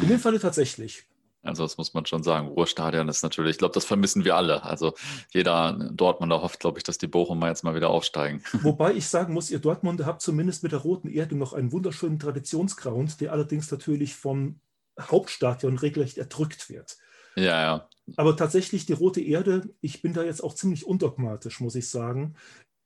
In 0.00 0.08
dem 0.08 0.20
Falle 0.20 0.38
tatsächlich. 0.38 1.06
Also 1.46 1.62
das 1.62 1.76
muss 1.78 1.94
man 1.94 2.06
schon 2.06 2.22
sagen. 2.22 2.48
Ruhrstadion 2.48 3.08
ist 3.08 3.22
natürlich, 3.22 3.52
ich 3.52 3.58
glaube, 3.58 3.74
das 3.74 3.84
vermissen 3.84 4.24
wir 4.24 4.36
alle. 4.36 4.62
Also 4.64 4.94
jeder 5.32 5.90
Dortmunder 5.92 6.42
hofft, 6.42 6.60
glaube 6.60 6.78
ich, 6.78 6.84
dass 6.84 6.98
die 6.98 7.06
Bochumer 7.06 7.48
jetzt 7.48 7.64
mal 7.64 7.74
wieder 7.74 7.90
aufsteigen. 7.90 8.42
Wobei 8.62 8.94
ich 8.94 9.06
sagen 9.06 9.34
muss, 9.34 9.50
ihr 9.50 9.58
Dortmunder 9.58 10.06
habt 10.06 10.22
zumindest 10.22 10.62
mit 10.62 10.72
der 10.72 10.80
Roten 10.80 11.08
Erde 11.08 11.36
noch 11.36 11.52
einen 11.52 11.72
wunderschönen 11.72 12.18
Traditionsground, 12.18 13.20
der 13.20 13.32
allerdings 13.32 13.70
natürlich 13.70 14.14
vom 14.14 14.60
Hauptstadion 15.00 15.78
regelrecht 15.78 16.18
erdrückt 16.18 16.68
wird. 16.68 16.96
Ja, 17.36 17.62
ja. 17.62 17.88
Aber 18.16 18.36
tatsächlich 18.36 18.86
die 18.86 18.94
Rote 18.94 19.20
Erde, 19.20 19.68
ich 19.80 20.00
bin 20.00 20.14
da 20.14 20.22
jetzt 20.22 20.42
auch 20.42 20.54
ziemlich 20.54 20.86
undogmatisch, 20.86 21.60
muss 21.60 21.74
ich 21.74 21.88
sagen. 21.88 22.34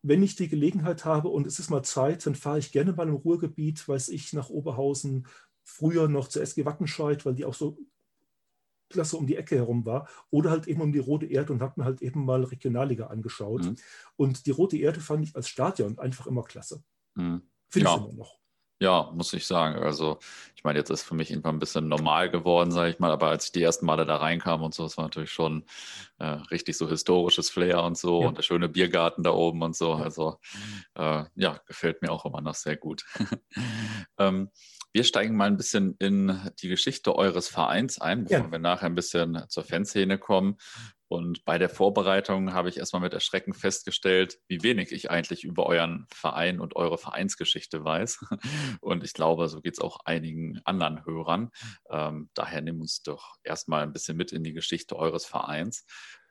Wenn 0.02 0.22
ich 0.22 0.34
die 0.34 0.48
Gelegenheit 0.48 1.04
habe 1.04 1.28
und 1.28 1.46
es 1.46 1.58
ist 1.58 1.70
mal 1.70 1.82
Zeit, 1.82 2.24
dann 2.26 2.34
fahre 2.34 2.58
ich 2.58 2.72
gerne 2.72 2.92
mal 2.92 3.06
im 3.06 3.14
Ruhrgebiet, 3.14 3.86
weiß 3.86 4.08
ich, 4.08 4.32
nach 4.32 4.48
Oberhausen, 4.48 5.26
früher 5.62 6.08
noch 6.08 6.28
zur 6.28 6.42
SG 6.42 6.64
Wattenscheid, 6.64 7.24
weil 7.26 7.34
die 7.34 7.44
auch 7.44 7.54
so 7.54 7.78
klasse 8.90 9.16
um 9.16 9.26
die 9.26 9.36
Ecke 9.36 9.56
herum 9.56 9.86
war, 9.86 10.08
oder 10.30 10.50
halt 10.50 10.68
eben 10.68 10.82
um 10.82 10.92
die 10.92 10.98
Rote 10.98 11.26
Erde 11.26 11.52
und 11.52 11.62
habe 11.62 11.80
mir 11.80 11.84
halt 11.84 12.02
eben 12.02 12.24
mal 12.24 12.44
Regionalliga 12.44 13.06
angeschaut. 13.06 13.64
Mhm. 13.64 13.76
Und 14.16 14.46
die 14.46 14.50
Rote 14.50 14.76
Erde 14.76 15.00
fand 15.00 15.24
ich 15.24 15.34
als 15.34 15.48
Stadion 15.48 15.98
einfach 15.98 16.26
immer 16.26 16.42
klasse. 16.42 16.82
Mhm. 17.14 17.42
Finde 17.68 17.88
ja. 17.88 17.96
ich 17.96 18.02
immer 18.02 18.12
noch. 18.12 18.40
Ja, 18.82 19.10
muss 19.12 19.34
ich 19.34 19.46
sagen. 19.46 19.76
Also, 19.82 20.18
ich 20.56 20.64
meine, 20.64 20.78
jetzt 20.78 20.88
ist 20.88 21.02
für 21.02 21.14
mich 21.14 21.30
irgendwann 21.30 21.56
ein 21.56 21.58
bisschen 21.58 21.86
normal 21.88 22.30
geworden, 22.30 22.70
sage 22.72 22.88
ich 22.90 22.98
mal, 22.98 23.10
aber 23.10 23.28
als 23.28 23.44
ich 23.44 23.52
die 23.52 23.62
ersten 23.62 23.84
Male 23.84 24.06
da 24.06 24.16
reinkam 24.16 24.62
und 24.62 24.72
so, 24.72 24.84
das 24.84 24.96
war 24.96 25.04
natürlich 25.04 25.32
schon 25.32 25.66
äh, 26.18 26.24
richtig 26.24 26.78
so 26.78 26.88
historisches 26.88 27.50
Flair 27.50 27.82
und 27.84 27.98
so 27.98 28.22
ja. 28.22 28.28
und 28.28 28.38
der 28.38 28.42
schöne 28.42 28.70
Biergarten 28.70 29.22
da 29.22 29.32
oben 29.32 29.60
und 29.60 29.76
so. 29.76 29.92
Also, 29.92 30.38
äh, 30.94 31.24
ja, 31.34 31.60
gefällt 31.66 32.00
mir 32.00 32.10
auch 32.10 32.24
immer 32.24 32.40
noch 32.40 32.54
sehr 32.54 32.76
gut. 32.76 33.04
ähm, 34.18 34.48
wir 34.92 35.04
steigen 35.04 35.36
mal 35.36 35.46
ein 35.46 35.56
bisschen 35.56 35.96
in 35.98 36.50
die 36.60 36.68
Geschichte 36.68 37.14
eures 37.14 37.48
Vereins 37.48 38.00
ein, 38.00 38.24
bevor 38.24 38.46
ja. 38.46 38.50
wir 38.50 38.58
nachher 38.58 38.86
ein 38.86 38.94
bisschen 38.94 39.44
zur 39.48 39.64
Fanszene 39.64 40.18
kommen. 40.18 40.56
Und 41.12 41.44
bei 41.44 41.58
der 41.58 41.68
Vorbereitung 41.68 42.52
habe 42.52 42.68
ich 42.68 42.76
erstmal 42.76 43.02
mit 43.02 43.12
Erschrecken 43.12 43.52
festgestellt, 43.52 44.38
wie 44.46 44.62
wenig 44.62 44.92
ich 44.92 45.10
eigentlich 45.10 45.42
über 45.42 45.66
euren 45.66 46.06
Verein 46.08 46.60
und 46.60 46.76
eure 46.76 46.98
Vereinsgeschichte 46.98 47.82
weiß. 47.82 48.20
Und 48.80 49.02
ich 49.02 49.12
glaube, 49.12 49.48
so 49.48 49.60
geht 49.60 49.74
es 49.74 49.80
auch 49.80 49.98
einigen 50.04 50.60
anderen 50.64 51.04
Hörern. 51.04 51.50
Ähm, 51.90 52.30
daher 52.34 52.60
nimm 52.60 52.80
uns 52.80 53.02
doch 53.02 53.34
erstmal 53.42 53.82
ein 53.82 53.92
bisschen 53.92 54.16
mit 54.16 54.30
in 54.30 54.44
die 54.44 54.52
Geschichte 54.52 54.94
eures 54.94 55.26
Vereins. 55.26 55.84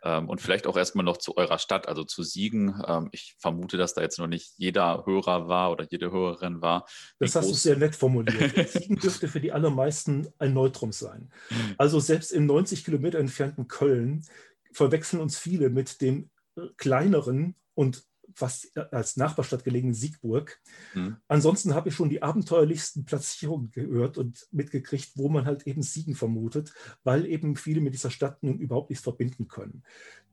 Ähm, 0.04 0.30
und 0.30 0.42
vielleicht 0.42 0.68
auch 0.68 0.78
erstmal 0.78 1.06
noch 1.06 1.18
zu 1.18 1.38
eurer 1.38 1.60
Stadt, 1.60 1.88
also 1.88 2.04
zu 2.04 2.24
Siegen. 2.24 2.82
Ähm, 2.88 3.10
ich 3.12 3.36
vermute, 3.40 3.78
dass 3.78 3.94
da 3.94 4.02
jetzt 4.02 4.20
noch 4.20 4.28
nicht 4.28 4.54
jeder 4.58 5.06
Hörer 5.06 5.48
war 5.48 5.72
oder 5.72 5.86
jede 5.90 6.12
Hörerin 6.12 6.62
war. 6.62 6.86
Das 7.20 7.36
hast 7.36 7.50
du 7.50 7.54
sehr 7.54 7.78
nett 7.78 7.96
formuliert. 7.96 8.70
Siegen 8.70 8.96
dürfte 8.98 9.28
für 9.28 9.42
die 9.42 9.52
allermeisten 9.52 10.28
ein 10.38 10.54
Neutrum 10.54 10.92
sein. 10.92 11.32
Also 11.78 12.00
selbst 12.00 12.32
im 12.32 12.46
90 12.46 12.86
Kilometer 12.86 13.20
entfernten 13.20 13.68
Köln 13.68 14.26
verwechseln 14.72 15.22
uns 15.22 15.38
viele 15.38 15.70
mit 15.70 16.02
dem 16.02 16.30
kleineren 16.78 17.56
und 17.74 18.04
fast 18.36 18.78
als 18.78 19.18
Nachbarstadt 19.18 19.64
gelegenen 19.64 19.94
Siegburg. 19.94 20.60
Mhm. 20.94 21.18
Ansonsten 21.28 21.74
habe 21.74 21.90
ich 21.90 21.96
schon 21.96 22.10
die 22.10 22.22
abenteuerlichsten 22.22 23.06
Platzierungen 23.06 23.72
gehört 23.72 24.18
und 24.18 24.48
mitgekriegt, 24.52 25.12
wo 25.16 25.30
man 25.30 25.46
halt 25.46 25.68
eben 25.68 25.82
Siegen 25.82 26.16
vermutet, 26.16 26.74
weil 27.04 27.26
eben 27.26 27.56
viele 27.56 27.82
mit 27.82 27.94
dieser 27.94 28.12
Stadt 28.12 28.42
nun 28.44 28.60
überhaupt 28.60 28.90
nichts 28.90 29.04
verbinden 29.04 29.48
können. 29.48 29.84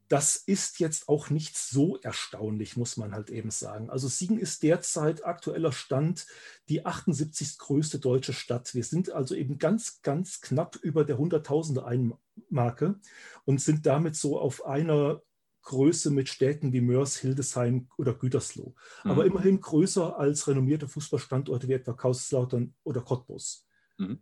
Das 0.08 0.36
ist 0.36 0.78
jetzt 0.78 1.08
auch 1.08 1.30
nicht 1.30 1.56
so 1.56 1.96
erstaunlich, 1.98 2.76
muss 2.76 2.96
man 2.96 3.12
halt 3.12 3.28
eben 3.30 3.50
sagen. 3.50 3.90
Also 3.90 4.06
Siegen 4.06 4.38
ist 4.38 4.62
derzeit 4.62 5.24
aktueller 5.24 5.72
Stand 5.72 6.26
die 6.68 6.86
78. 6.86 7.58
größte 7.58 7.98
deutsche 7.98 8.32
Stadt. 8.32 8.72
Wir 8.74 8.84
sind 8.84 9.10
also 9.10 9.34
eben 9.34 9.58
ganz, 9.58 10.02
ganz 10.02 10.40
knapp 10.40 10.76
über 10.76 11.04
der 11.04 11.18
100.000er 11.18 11.84
Einmarke 11.84 13.00
und 13.44 13.60
sind 13.60 13.84
damit 13.86 14.14
so 14.14 14.38
auf 14.38 14.64
einer 14.64 15.22
Größe 15.66 16.10
mit 16.10 16.28
Städten 16.28 16.72
wie 16.72 16.80
Mörs, 16.80 17.16
Hildesheim 17.16 17.88
oder 17.98 18.14
Gütersloh. 18.14 18.74
Mhm. 19.04 19.10
Aber 19.10 19.26
immerhin 19.26 19.60
größer 19.60 20.18
als 20.18 20.46
renommierte 20.46 20.88
Fußballstandorte 20.88 21.68
wie 21.68 21.74
etwa 21.74 21.92
Kaiserslautern 21.92 22.74
oder 22.84 23.02
Cottbus. 23.02 23.66
Mhm. 23.98 24.20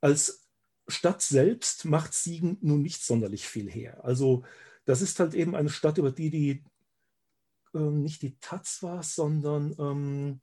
Als 0.00 0.48
Stadt 0.88 1.22
selbst 1.22 1.84
macht 1.84 2.14
Siegen 2.14 2.58
nun 2.62 2.82
nicht 2.82 3.04
sonderlich 3.04 3.46
viel 3.46 3.70
her. 3.70 4.02
Also 4.04 4.44
das 4.86 5.02
ist 5.02 5.20
halt 5.20 5.34
eben 5.34 5.54
eine 5.54 5.70
Stadt, 5.70 5.98
über 5.98 6.10
die 6.10 6.30
die 6.30 6.64
äh, 7.74 7.78
nicht 7.78 8.22
die 8.22 8.38
Taz 8.38 8.82
war, 8.82 9.02
sondern 9.02 9.74
ähm, 9.78 10.40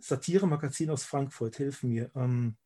Satire-Magazin 0.00 0.90
aus 0.90 1.04
Frankfurt, 1.04 1.56
hilf 1.56 1.84
mir. 1.84 2.10
Ähm, 2.16 2.56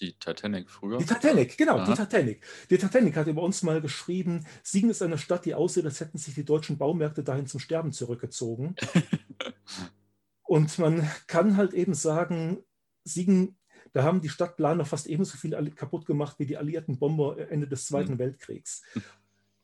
die 0.00 0.12
Titanic 0.14 0.70
früher? 0.70 0.98
Die 0.98 1.04
Titanic, 1.04 1.56
genau, 1.56 1.78
Aha. 1.78 1.86
die 1.86 1.94
Titanic. 1.94 2.44
Die 2.70 2.78
Titanic 2.78 3.16
hat 3.16 3.26
über 3.26 3.42
uns 3.42 3.62
mal 3.62 3.80
geschrieben, 3.80 4.46
Siegen 4.62 4.90
ist 4.90 5.02
eine 5.02 5.18
Stadt, 5.18 5.44
die 5.44 5.54
aussieht, 5.54 5.84
als 5.84 6.00
hätten 6.00 6.18
sich 6.18 6.34
die 6.34 6.44
deutschen 6.44 6.78
Baumärkte 6.78 7.22
dahin 7.22 7.46
zum 7.46 7.60
Sterben 7.60 7.92
zurückgezogen. 7.92 8.74
Und 10.42 10.78
man 10.78 11.08
kann 11.26 11.56
halt 11.56 11.74
eben 11.74 11.94
sagen, 11.94 12.58
Siegen, 13.04 13.58
da 13.92 14.02
haben 14.02 14.20
die 14.20 14.28
Stadtplaner 14.28 14.84
fast 14.84 15.06
ebenso 15.06 15.36
viel 15.36 15.70
kaputt 15.72 16.06
gemacht 16.06 16.38
wie 16.38 16.46
die 16.46 16.56
alliierten 16.56 16.98
Bomber 16.98 17.50
Ende 17.50 17.68
des 17.68 17.86
Zweiten 17.86 18.14
mhm. 18.14 18.18
Weltkriegs. 18.18 18.82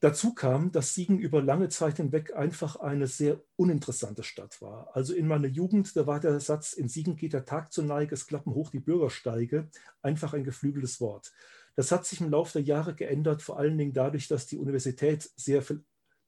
Dazu 0.05 0.35
kam, 0.35 0.71
dass 0.71 0.95
Siegen 0.95 1.19
über 1.19 1.41
lange 1.41 1.71
Zeit 1.71 1.97
hinweg 1.97 2.37
einfach 2.37 2.77
eine 2.77 3.07
sehr 3.07 3.43
uninteressante 3.57 4.23
Stadt 4.23 4.61
war. 4.61 4.95
Also 4.95 5.15
in 5.15 5.27
meiner 5.27 5.49
Jugend, 5.49 5.97
da 5.97 6.07
war 6.07 6.21
der 6.21 6.41
Satz, 6.41 6.75
in 6.75 6.91
Siegen 6.91 7.17
geht 7.17 7.33
der 7.33 7.47
Tag 7.47 7.73
zur 7.73 7.85
Neige, 7.85 8.15
es 8.15 8.27
klappen 8.27 8.53
hoch 8.53 8.69
die 8.69 8.81
Bürgersteige, 8.81 9.71
einfach 10.03 10.35
ein 10.35 10.45
geflügeltes 10.45 11.01
Wort. 11.01 11.33
Das 11.75 11.91
hat 11.91 12.05
sich 12.05 12.21
im 12.21 12.29
Laufe 12.29 12.53
der 12.53 12.65
Jahre 12.65 12.95
geändert, 12.95 13.41
vor 13.41 13.59
allen 13.59 13.79
Dingen 13.79 13.95
dadurch, 13.95 14.29
dass 14.29 14.47
die 14.47 14.59
Universität 14.59 15.31
sehr 15.37 15.63
viel 15.63 15.83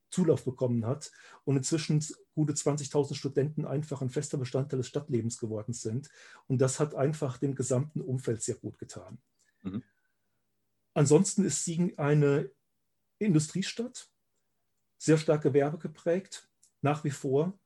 Zulauf 0.09 0.47
bekommen 0.47 0.87
hat 0.87 1.13
und 1.45 1.59
inzwischen 1.59 2.03
gute 2.35 2.55
20.000 2.55 3.15
Studenten 3.15 3.67
einfach 3.67 4.01
ein 4.01 4.09
fester 4.09 4.39
Bestandteil 4.39 4.79
des 4.79 4.89
Stadtlebens 4.89 5.37
geworden 5.37 5.75
sind. 5.75 6.09
Und 6.47 6.63
das 6.63 6.81
hat 6.81 6.95
einfach 6.95 7.37
dem 7.37 7.55
gesamten 7.55 8.01
Umfeld 8.01 8.41
sehr 8.41 8.55
gut 8.55 8.79
getan. 8.79 9.19
Mhm. 9.63 9.83
Ansonsten 10.95 11.45
ist 11.45 11.63
Siegen 11.63 11.99
eine 11.99 12.51
Industriestadt, 13.19 14.11
sehr 14.99 15.19
stark 15.19 15.43
Gewerbe 15.43 15.79
geprägt, 15.79 16.49
nach 16.83 17.05
wie 17.05 17.11
vor. 17.11 17.59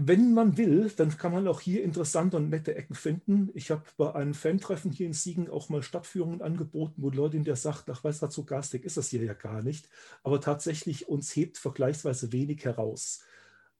Wenn 0.00 0.32
man 0.32 0.56
will, 0.56 0.90
dann 0.90 1.16
kann 1.16 1.32
man 1.32 1.48
auch 1.48 1.60
hier 1.60 1.82
interessante 1.82 2.36
und 2.36 2.50
nette 2.50 2.76
Ecken 2.76 2.94
finden. 2.94 3.50
Ich 3.54 3.72
habe 3.72 3.82
bei 3.96 4.14
einem 4.14 4.32
Fan-Treffen 4.32 4.92
hier 4.92 5.06
in 5.06 5.12
Siegen 5.12 5.50
auch 5.50 5.70
mal 5.70 5.82
Stadtführungen 5.82 6.40
angeboten, 6.40 7.02
wo 7.02 7.10
Leute 7.10 7.36
in 7.36 7.42
der 7.42 7.56
sagt, 7.56 7.90
ach, 7.90 8.04
weiß 8.04 8.22
was, 8.22 8.32
so 8.32 8.44
garstig 8.44 8.84
ist 8.84 8.96
das 8.96 9.08
hier 9.08 9.24
ja 9.24 9.34
gar 9.34 9.60
nicht. 9.60 9.88
Aber 10.22 10.40
tatsächlich 10.40 11.08
uns 11.08 11.34
hebt 11.34 11.58
vergleichsweise 11.58 12.30
wenig 12.30 12.64
heraus. 12.64 13.24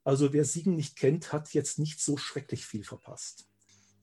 Also 0.02 0.32
wer 0.32 0.44
Siegen 0.44 0.74
nicht 0.74 0.96
kennt, 0.96 1.32
hat 1.32 1.54
jetzt 1.54 1.78
nicht 1.78 2.00
so 2.00 2.16
schrecklich 2.16 2.66
viel 2.66 2.82
verpasst 2.82 3.48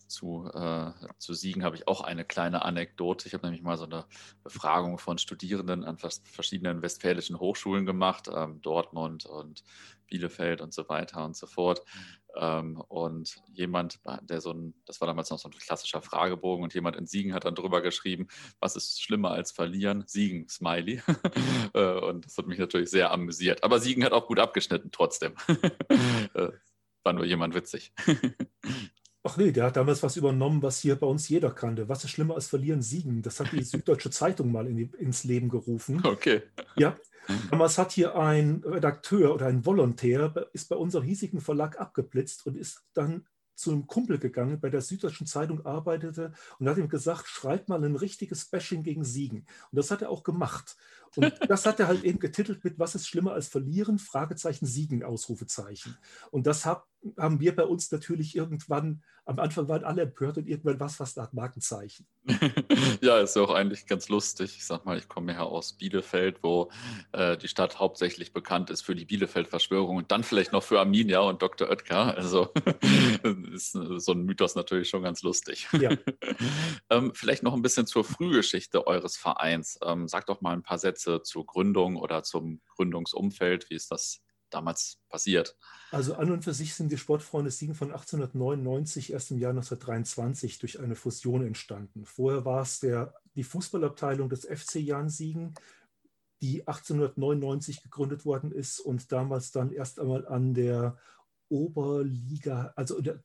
zu, 0.07 0.49
äh, 0.53 0.91
zu 1.17 1.33
Siegen 1.33 1.63
habe 1.63 1.75
ich 1.75 1.87
auch 1.87 2.01
eine 2.01 2.25
kleine 2.25 2.63
Anekdote. 2.63 3.27
Ich 3.27 3.33
habe 3.33 3.45
nämlich 3.45 3.61
mal 3.61 3.77
so 3.77 3.85
eine 3.85 4.05
Befragung 4.43 4.97
von 4.97 5.17
Studierenden 5.17 5.83
an 5.83 5.97
verschiedenen 5.97 6.81
westfälischen 6.81 7.39
Hochschulen 7.39 7.85
gemacht, 7.85 8.29
ähm, 8.33 8.61
Dortmund 8.61 9.25
und 9.25 9.63
Bielefeld 10.07 10.61
und 10.61 10.73
so 10.73 10.87
weiter 10.89 11.25
und 11.25 11.35
so 11.35 11.47
fort. 11.47 11.83
Ähm, 12.35 12.81
und 12.87 13.41
jemand, 13.53 13.99
der 14.23 14.41
so 14.41 14.51
ein, 14.51 14.73
das 14.85 15.01
war 15.01 15.07
damals 15.07 15.29
noch 15.29 15.39
so 15.39 15.49
ein 15.49 15.53
klassischer 15.53 16.01
Fragebogen, 16.01 16.63
und 16.63 16.73
jemand 16.73 16.95
in 16.95 17.07
Siegen 17.07 17.33
hat 17.33 17.45
dann 17.45 17.55
drüber 17.55 17.81
geschrieben, 17.81 18.27
was 18.59 18.75
ist 18.75 19.01
schlimmer 19.01 19.31
als 19.31 19.51
verlieren? 19.51 20.03
Siegen, 20.07 20.47
Smiley. 20.47 21.01
Äh, 21.73 21.99
und 21.99 22.25
das 22.25 22.37
hat 22.37 22.47
mich 22.47 22.59
natürlich 22.59 22.89
sehr 22.89 23.11
amüsiert. 23.11 23.63
Aber 23.63 23.79
Siegen 23.79 24.05
hat 24.05 24.13
auch 24.13 24.27
gut 24.27 24.39
abgeschnitten, 24.39 24.91
trotzdem. 24.91 25.33
Äh, 26.33 26.51
war 27.05 27.13
nur 27.13 27.25
jemand 27.25 27.53
witzig. 27.53 27.93
Ach 29.27 29.37
nee, 29.37 29.51
der 29.51 29.65
hat 29.65 29.75
damals 29.75 30.03
was 30.03 30.17
übernommen, 30.17 30.61
was 30.61 30.79
hier 30.79 30.95
bei 30.95 31.07
uns 31.07 31.27
jeder 31.27 31.49
kannte. 31.49 31.89
Was 31.89 32.03
ist 32.03 32.11
schlimmer 32.11 32.35
als 32.35 32.47
verlieren, 32.47 32.83
siegen? 32.83 33.23
Das 33.23 33.39
hat 33.39 33.51
die 33.51 33.63
Süddeutsche 33.63 34.11
Zeitung 34.11 34.51
mal 34.51 34.67
in 34.67 34.77
die, 34.77 34.89
ins 34.99 35.23
Leben 35.23 35.49
gerufen. 35.49 36.01
Okay. 36.05 36.43
Ja, 36.75 36.95
Damals 37.49 37.77
hat 37.77 37.91
hier 37.91 38.15
ein 38.15 38.61
Redakteur 38.63 39.33
oder 39.33 39.47
ein 39.47 39.65
Volontär, 39.65 40.47
ist 40.53 40.69
bei 40.69 40.75
unserem 40.75 41.05
hiesigen 41.05 41.41
Verlag 41.41 41.79
abgeblitzt 41.79 42.45
und 42.45 42.55
ist 42.55 42.85
dann 42.93 43.25
zu 43.55 43.71
einem 43.71 43.87
Kumpel 43.87 44.19
gegangen, 44.19 44.59
bei 44.59 44.69
der 44.69 44.81
Süddeutschen 44.81 45.25
Zeitung 45.25 45.65
arbeitete 45.65 46.33
und 46.59 46.69
hat 46.69 46.77
ihm 46.77 46.89
gesagt, 46.89 47.27
schreib 47.27 47.69
mal 47.69 47.83
ein 47.83 47.95
richtiges 47.95 48.45
Bashing 48.45 48.83
gegen 48.83 49.05
Siegen. 49.05 49.47
Und 49.71 49.77
das 49.77 49.91
hat 49.91 50.01
er 50.01 50.09
auch 50.09 50.23
gemacht. 50.23 50.75
Und 51.17 51.33
das 51.47 51.65
hat 51.65 51.79
er 51.79 51.87
halt 51.87 52.03
eben 52.03 52.19
getitelt 52.19 52.63
mit 52.63 52.79
Was 52.79 52.95
ist 52.95 53.07
schlimmer 53.07 53.33
als 53.33 53.47
verlieren? 53.47 53.99
Fragezeichen 53.99 54.65
Siegen, 54.65 55.03
Ausrufezeichen. 55.03 55.97
Und 56.31 56.47
das 56.47 56.65
hab, 56.65 56.87
haben 57.17 57.39
wir 57.39 57.55
bei 57.55 57.63
uns 57.63 57.91
natürlich 57.91 58.35
irgendwann, 58.35 59.03
am 59.25 59.39
Anfang 59.39 59.67
waren 59.67 59.83
alle 59.83 60.03
empört 60.03 60.37
und 60.37 60.47
irgendwann 60.47 60.79
was 60.79 60.97
fast 60.97 61.17
nach 61.17 61.33
Markenzeichen. 61.33 62.05
ja, 63.01 63.19
ist 63.19 63.35
ja 63.35 63.41
auch 63.41 63.53
eigentlich 63.53 63.87
ganz 63.87 64.09
lustig. 64.09 64.55
Ich 64.57 64.65
sag 64.65 64.85
mal, 64.85 64.97
ich 64.97 65.07
komme 65.07 65.33
ja 65.33 65.41
aus 65.41 65.73
Bielefeld, 65.73 66.43
wo 66.43 66.69
äh, 67.11 67.37
die 67.37 67.47
Stadt 67.47 67.79
hauptsächlich 67.79 68.33
bekannt 68.33 68.69
ist 68.69 68.81
für 68.81 68.95
die 68.95 69.05
Bielefeld-Verschwörung 69.05 69.97
und 69.97 70.11
dann 70.11 70.23
vielleicht 70.23 70.51
noch 70.51 70.63
für 70.63 70.79
Arminia 70.79 71.19
und 71.21 71.41
Dr. 71.41 71.69
Oetker. 71.69 72.15
Also 72.15 72.53
ist 73.53 73.71
so 73.71 74.11
ein 74.11 74.25
Mythos 74.25 74.55
natürlich 74.55 74.89
schon 74.89 75.03
ganz 75.03 75.23
lustig. 75.23 75.67
Ja. 75.73 75.91
ähm, 76.89 77.11
vielleicht 77.15 77.43
noch 77.43 77.53
ein 77.53 77.61
bisschen 77.61 77.87
zur 77.87 78.03
Frühgeschichte 78.03 78.85
eures 78.85 79.17
Vereins. 79.17 79.79
Ähm, 79.83 80.07
sagt 80.07 80.29
doch 80.29 80.41
mal 80.41 80.53
ein 80.53 80.63
paar 80.63 80.77
Sätze 80.77 81.04
Sätze 81.05 81.21
zur 81.23 81.45
Gründung 81.45 81.95
oder 81.95 82.23
zum 82.23 82.61
Gründungsumfeld? 82.75 83.69
Wie 83.69 83.75
ist 83.75 83.91
das 83.91 84.21
damals 84.49 84.99
passiert? 85.09 85.57
Also 85.91 86.15
an 86.15 86.31
und 86.31 86.43
für 86.43 86.53
sich 86.53 86.73
sind 86.73 86.91
die 86.91 86.97
Sportfreunde 86.97 87.51
Siegen 87.51 87.75
von 87.75 87.91
1899 87.91 89.13
erst 89.13 89.31
im 89.31 89.39
Jahr 89.39 89.51
1923 89.51 90.59
durch 90.59 90.79
eine 90.79 90.95
Fusion 90.95 91.45
entstanden. 91.45 92.05
Vorher 92.05 92.45
war 92.45 92.61
es 92.61 92.79
der, 92.79 93.13
die 93.35 93.43
Fußballabteilung 93.43 94.29
des 94.29 94.45
FC 94.45 94.75
Jan 94.75 95.09
Siegen, 95.09 95.53
die 96.41 96.67
1899 96.67 97.83
gegründet 97.83 98.25
worden 98.25 98.51
ist 98.51 98.79
und 98.79 99.11
damals 99.11 99.51
dann 99.51 99.71
erst 99.71 99.99
einmal 99.99 100.27
an 100.27 100.53
der 100.53 100.97
Oberliga, 101.49 102.73
also 102.75 103.01
der, 103.01 103.23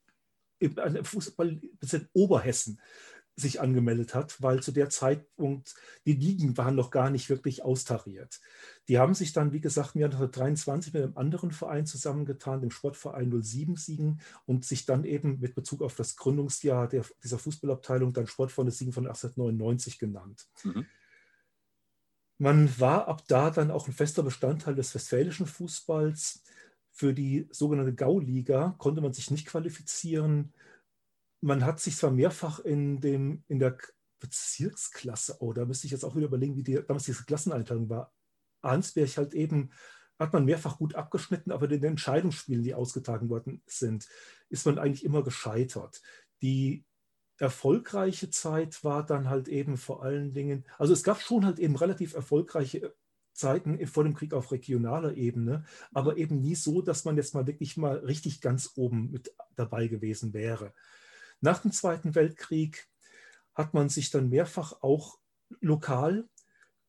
der 0.61 1.05
Fußball, 1.05 1.61
Oberhessen 2.13 2.81
sich 3.41 3.61
angemeldet 3.61 4.15
hat, 4.15 4.41
weil 4.43 4.63
zu 4.63 4.73
der 4.73 4.91
Zeitpunkt 4.91 5.75
die 6.07 6.13
Ligen 6.13 6.57
waren 6.57 6.77
noch 6.77 6.91
gar 6.91 7.11
nicht 7.11 7.29
wirklich 7.31 7.65
austariert. 7.65 8.41
Die 8.89 8.99
haben 8.99 9.15
sich 9.15 9.33
dann, 9.33 9.53
wie 9.53 9.61
gesagt, 9.61 9.95
im 9.95 10.03
Jahr 10.03 10.11
1923 10.11 10.93
mit 10.93 11.03
einem 11.03 11.17
anderen 11.17 11.51
Verein 11.51 11.87
zusammengetan, 11.87 12.61
dem 12.61 12.71
Sportverein 12.71 13.31
07 13.43 13.77
Siegen 13.77 14.21
und 14.47 14.65
sich 14.65 14.87
dann 14.87 15.05
eben 15.05 15.41
mit 15.41 15.55
Bezug 15.55 15.83
auf 15.83 15.97
das 15.97 16.17
Gründungsjahr 16.17 16.89
der, 16.89 17.05
dieser 17.23 17.39
Fußballabteilung 17.39 18.13
dann 18.13 18.27
Sportfreunde 18.27 18.73
Siegen 18.73 18.93
von 18.93 19.07
1899 19.07 19.99
genannt. 19.99 20.47
Mhm. 20.65 20.87
Man 22.39 22.81
war 22.81 23.07
ab 23.07 23.25
da 23.29 23.51
dann 23.51 23.71
auch 23.71 23.87
ein 23.87 23.93
fester 23.93 24.23
Bestandteil 24.23 24.75
des 24.75 24.95
westfälischen 24.95 25.47
Fußballs. 25.47 26.43
Für 26.91 27.13
die 27.13 27.47
sogenannte 27.51 27.95
Gauliga 27.95 28.75
konnte 28.79 29.03
man 29.03 29.13
sich 29.13 29.31
nicht 29.31 29.47
qualifizieren 29.47 30.53
man 31.41 31.65
hat 31.65 31.81
sich 31.81 31.97
zwar 31.97 32.11
mehrfach 32.11 32.59
in, 32.61 33.01
dem, 33.01 33.45
in 33.49 33.59
der 33.59 33.77
Bezirksklasse, 34.21 35.37
oh, 35.41 35.53
da 35.53 35.65
müsste 35.65 35.87
ich 35.87 35.93
jetzt 35.93 36.05
auch 36.05 36.15
wieder 36.15 36.27
überlegen, 36.27 36.57
wie 36.57 36.63
die, 36.63 36.75
damals 36.87 37.05
diese 37.05 37.25
Klasseneinteilung 37.25 37.89
war. 37.89 38.13
Arnsberg 38.63 39.17
halt 39.17 39.35
eben, 39.35 39.71
hat 40.19 40.35
man 40.35 40.45
mehrfach 40.45 40.77
gut 40.77 40.95
abgeschnitten, 40.95 41.51
aber 41.51 41.65
in 41.65 41.81
den 41.81 41.93
Entscheidungsspielen, 41.93 42.63
die 42.63 42.75
ausgetragen 42.75 43.31
worden 43.31 43.63
sind, 43.67 44.07
ist 44.51 44.67
man 44.67 44.79
eigentlich 44.79 45.05
immer 45.05 45.25
gescheitert. 45.25 46.03
Die 46.43 46.85
erfolgreiche 47.39 48.29
Zeit 48.29 48.85
war 48.85 49.05
dann 49.05 49.31
halt 49.31 49.49
eben 49.49 49.79
vor 49.79 50.03
allen 50.03 50.35
Dingen, 50.35 50.67
also 50.77 50.93
es 50.93 51.03
gab 51.03 51.23
schon 51.23 51.47
halt 51.47 51.59
eben 51.59 51.75
relativ 51.75 52.13
erfolgreiche 52.13 52.95
Zeiten 53.33 53.87
vor 53.87 54.05
dem 54.05 54.15
Krieg 54.15 54.35
auf 54.35 54.53
regionaler 54.53 55.17
Ebene, 55.17 55.65
aber 55.95 56.19
eben 56.19 56.43
nie 56.43 56.55
so, 56.55 56.83
dass 56.83 57.07
man 57.07 57.17
jetzt 57.17 57.35
mal 57.35 57.47
wirklich 57.47 57.79
mal 57.79 57.97
richtig 57.97 58.43
ganz 58.43 58.73
oben 58.77 59.11
mit 59.11 59.35
dabei 59.57 59.89
gewesen 59.89 60.35
wäre. 60.35 60.75
Nach 61.41 61.61
dem 61.61 61.73
Zweiten 61.73 62.15
Weltkrieg 62.15 62.89
hat 63.55 63.75
man 63.75 63.89
sich 63.89 64.11
dann 64.11 64.29
mehrfach 64.29 64.83
auch 64.83 65.19
lokal 65.61 66.29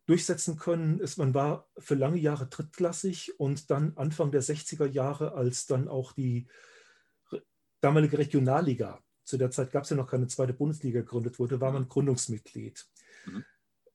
durchsetzen 0.05 0.57
können. 0.57 0.99
Es, 0.99 1.17
man 1.17 1.33
war 1.33 1.69
für 1.77 1.95
lange 1.95 2.17
Jahre 2.17 2.47
drittklassig 2.47 3.39
und 3.39 3.69
dann 3.71 3.93
Anfang 3.95 4.31
der 4.31 4.43
60er 4.43 4.87
Jahre, 4.87 5.33
als 5.33 5.65
dann 5.65 5.87
auch 5.87 6.13
die 6.13 6.47
damalige 7.81 8.17
Regionalliga, 8.17 9.01
zu 9.23 9.37
der 9.37 9.51
Zeit 9.51 9.71
gab 9.71 9.83
es 9.83 9.89
ja 9.89 9.95
noch 9.95 10.09
keine 10.09 10.27
zweite 10.27 10.53
Bundesliga 10.53 11.01
gegründet 11.01 11.39
wurde, 11.39 11.61
war 11.61 11.71
man 11.71 11.87
Gründungsmitglied. 11.87 12.85
Mhm. 13.25 13.45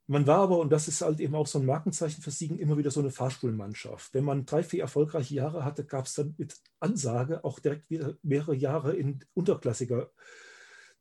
Man 0.09 0.27
war 0.27 0.39
aber, 0.39 0.59
und 0.61 0.71
das 0.71 0.87
ist 0.87 1.01
halt 1.01 1.19
eben 1.19 1.35
auch 1.35 1.49
so 1.49 1.59
ein 1.59 1.67
Markenzeichen 1.67 2.23
für 2.23 2.31
Siegen, 2.31 2.61
immer 2.61 2.79
wieder 2.79 2.93
so 2.93 3.01
eine 3.01 3.11
Fahrstuhlmannschaft. 3.11 4.15
Wenn 4.15 4.25
man 4.25 4.47
drei, 4.47 4.63
vier 4.63 4.83
erfolgreiche 4.83 5.35
Jahre 5.35 5.65
hatte, 5.65 5.85
gab 5.85 6.07
es 6.07 6.15
dann 6.15 6.35
mit 6.39 6.57
Ansage 6.79 7.45
auch 7.45 7.59
direkt 7.59 7.91
wieder 7.91 8.17
mehrere 8.23 8.55
Jahre 8.55 8.95
in 8.95 9.25
unterklassiger 9.35 10.13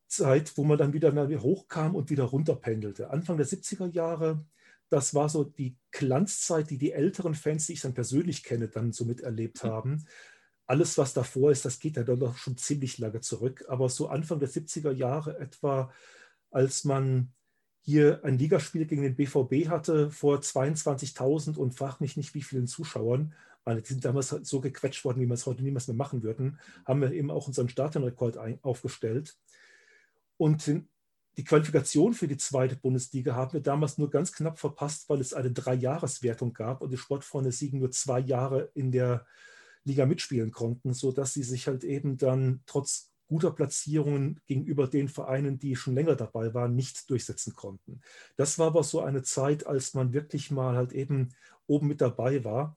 Zeit, 0.08 0.58
wo 0.58 0.64
man 0.64 0.78
dann 0.78 0.94
wieder 0.94 1.12
hochkam 1.42 1.96
und 1.96 2.10
wieder 2.10 2.26
runterpendelte. 2.26 3.10
Anfang 3.10 3.38
der 3.38 3.48
70er 3.48 3.88
Jahre, 3.88 4.46
das 4.90 5.14
war 5.14 5.30
so 5.30 5.44
die 5.44 5.78
Glanzzeit, 5.92 6.70
die 6.70 6.78
die 6.78 6.92
älteren 6.92 7.36
Fans, 7.36 7.68
die 7.68 7.74
ich 7.74 7.82
dann 7.82 7.94
persönlich 7.94 8.44
kenne, 8.44 8.68
dann 8.68 8.92
so 8.92 9.06
miterlebt 9.06 9.64
mhm. 9.64 9.68
haben. 9.68 10.06
Alles, 10.68 10.98
was 10.98 11.14
davor 11.14 11.52
ist, 11.52 11.66
das 11.66 11.80
geht 11.80 11.98
ja 11.98 12.04
dann 12.04 12.20
doch 12.20 12.38
schon 12.38 12.58
ziemlich 12.58 12.98
lange 12.98 13.22
zurück. 13.22 13.66
Aber 13.68 13.90
so 13.90 14.08
Anfang 14.08 14.40
der 14.40 14.50
70er 14.50 14.92
Jahre 14.92 15.38
etwa, 15.40 15.92
als 16.50 16.84
man 16.84 17.34
hier 17.82 18.24
ein 18.24 18.40
Ligaspiel 18.40 18.86
gegen 18.86 19.04
den 19.04 19.16
BVB 19.16 19.70
hatte 19.70 20.10
vor 20.10 20.40
22.000 20.40 21.56
und 21.56 21.76
frag 21.76 22.00
mich 22.00 22.18
nicht, 22.18 22.34
wie 22.34 22.42
vielen 22.42 22.66
Zuschauern, 22.66 23.34
weil 23.64 23.82
die 23.82 23.88
sind 23.88 24.06
damals 24.06 24.30
so 24.30 24.60
gequetscht 24.60 25.06
worden, 25.06 25.22
wie 25.22 25.28
wir 25.28 25.36
es 25.36 25.46
heute 25.46 25.62
niemals 25.62 25.88
mehr 25.88 25.96
machen 25.96 26.24
würden, 26.24 26.60
haben 26.86 27.02
wir 27.02 27.12
eben 27.12 27.30
auch 27.30 27.48
unseren 27.48 27.70
Stadionrekord 27.70 28.40
aufgestellt. 28.64 29.38
Und 30.38 30.68
die 31.38 31.44
Qualifikation 31.44 32.14
für 32.14 32.28
die 32.28 32.38
zweite 32.38 32.78
Bundesliga 32.78 33.36
haben 33.36 33.54
wir 33.54 33.62
damals 33.62 33.98
nur 33.98 34.10
ganz 34.10 34.32
knapp 34.32 34.58
verpasst, 34.58 35.10
weil 35.10 35.20
es 35.20 35.34
eine 35.34 35.52
Dreijahreswertung 35.52 36.54
gab 36.54 36.82
und 36.82 36.92
die 36.92 36.98
Sportfreunde 36.98 37.52
Siegen 37.52 37.80
nur 37.80 37.92
zwei 37.92 38.20
Jahre 38.20 38.72
in 38.74 38.92
der 38.92 39.26
Liga 39.84 40.06
mitspielen 40.06 40.52
konnten, 40.52 40.94
sodass 40.94 41.34
sie 41.34 41.44
sich 41.44 41.68
halt 41.68 41.84
eben 41.84 42.18
dann 42.18 42.62
trotz 42.66 43.12
guter 43.28 43.52
Platzierungen 43.52 44.40
gegenüber 44.46 44.88
den 44.88 45.10
Vereinen, 45.10 45.58
die 45.58 45.76
schon 45.76 45.96
länger 45.96 46.16
dabei 46.16 46.54
waren, 46.54 46.76
nicht 46.76 47.10
durchsetzen 47.10 47.54
konnten. 47.54 48.02
Das 48.36 48.60
war 48.60 48.68
aber 48.68 48.84
so 48.84 49.02
eine 49.02 49.24
Zeit, 49.24 49.66
als 49.66 49.94
man 49.94 50.14
wirklich 50.14 50.52
mal 50.52 50.76
halt 50.76 50.94
eben 50.94 51.34
oben 51.68 51.88
mit 51.88 52.02
dabei 52.02 52.44
war. 52.44 52.76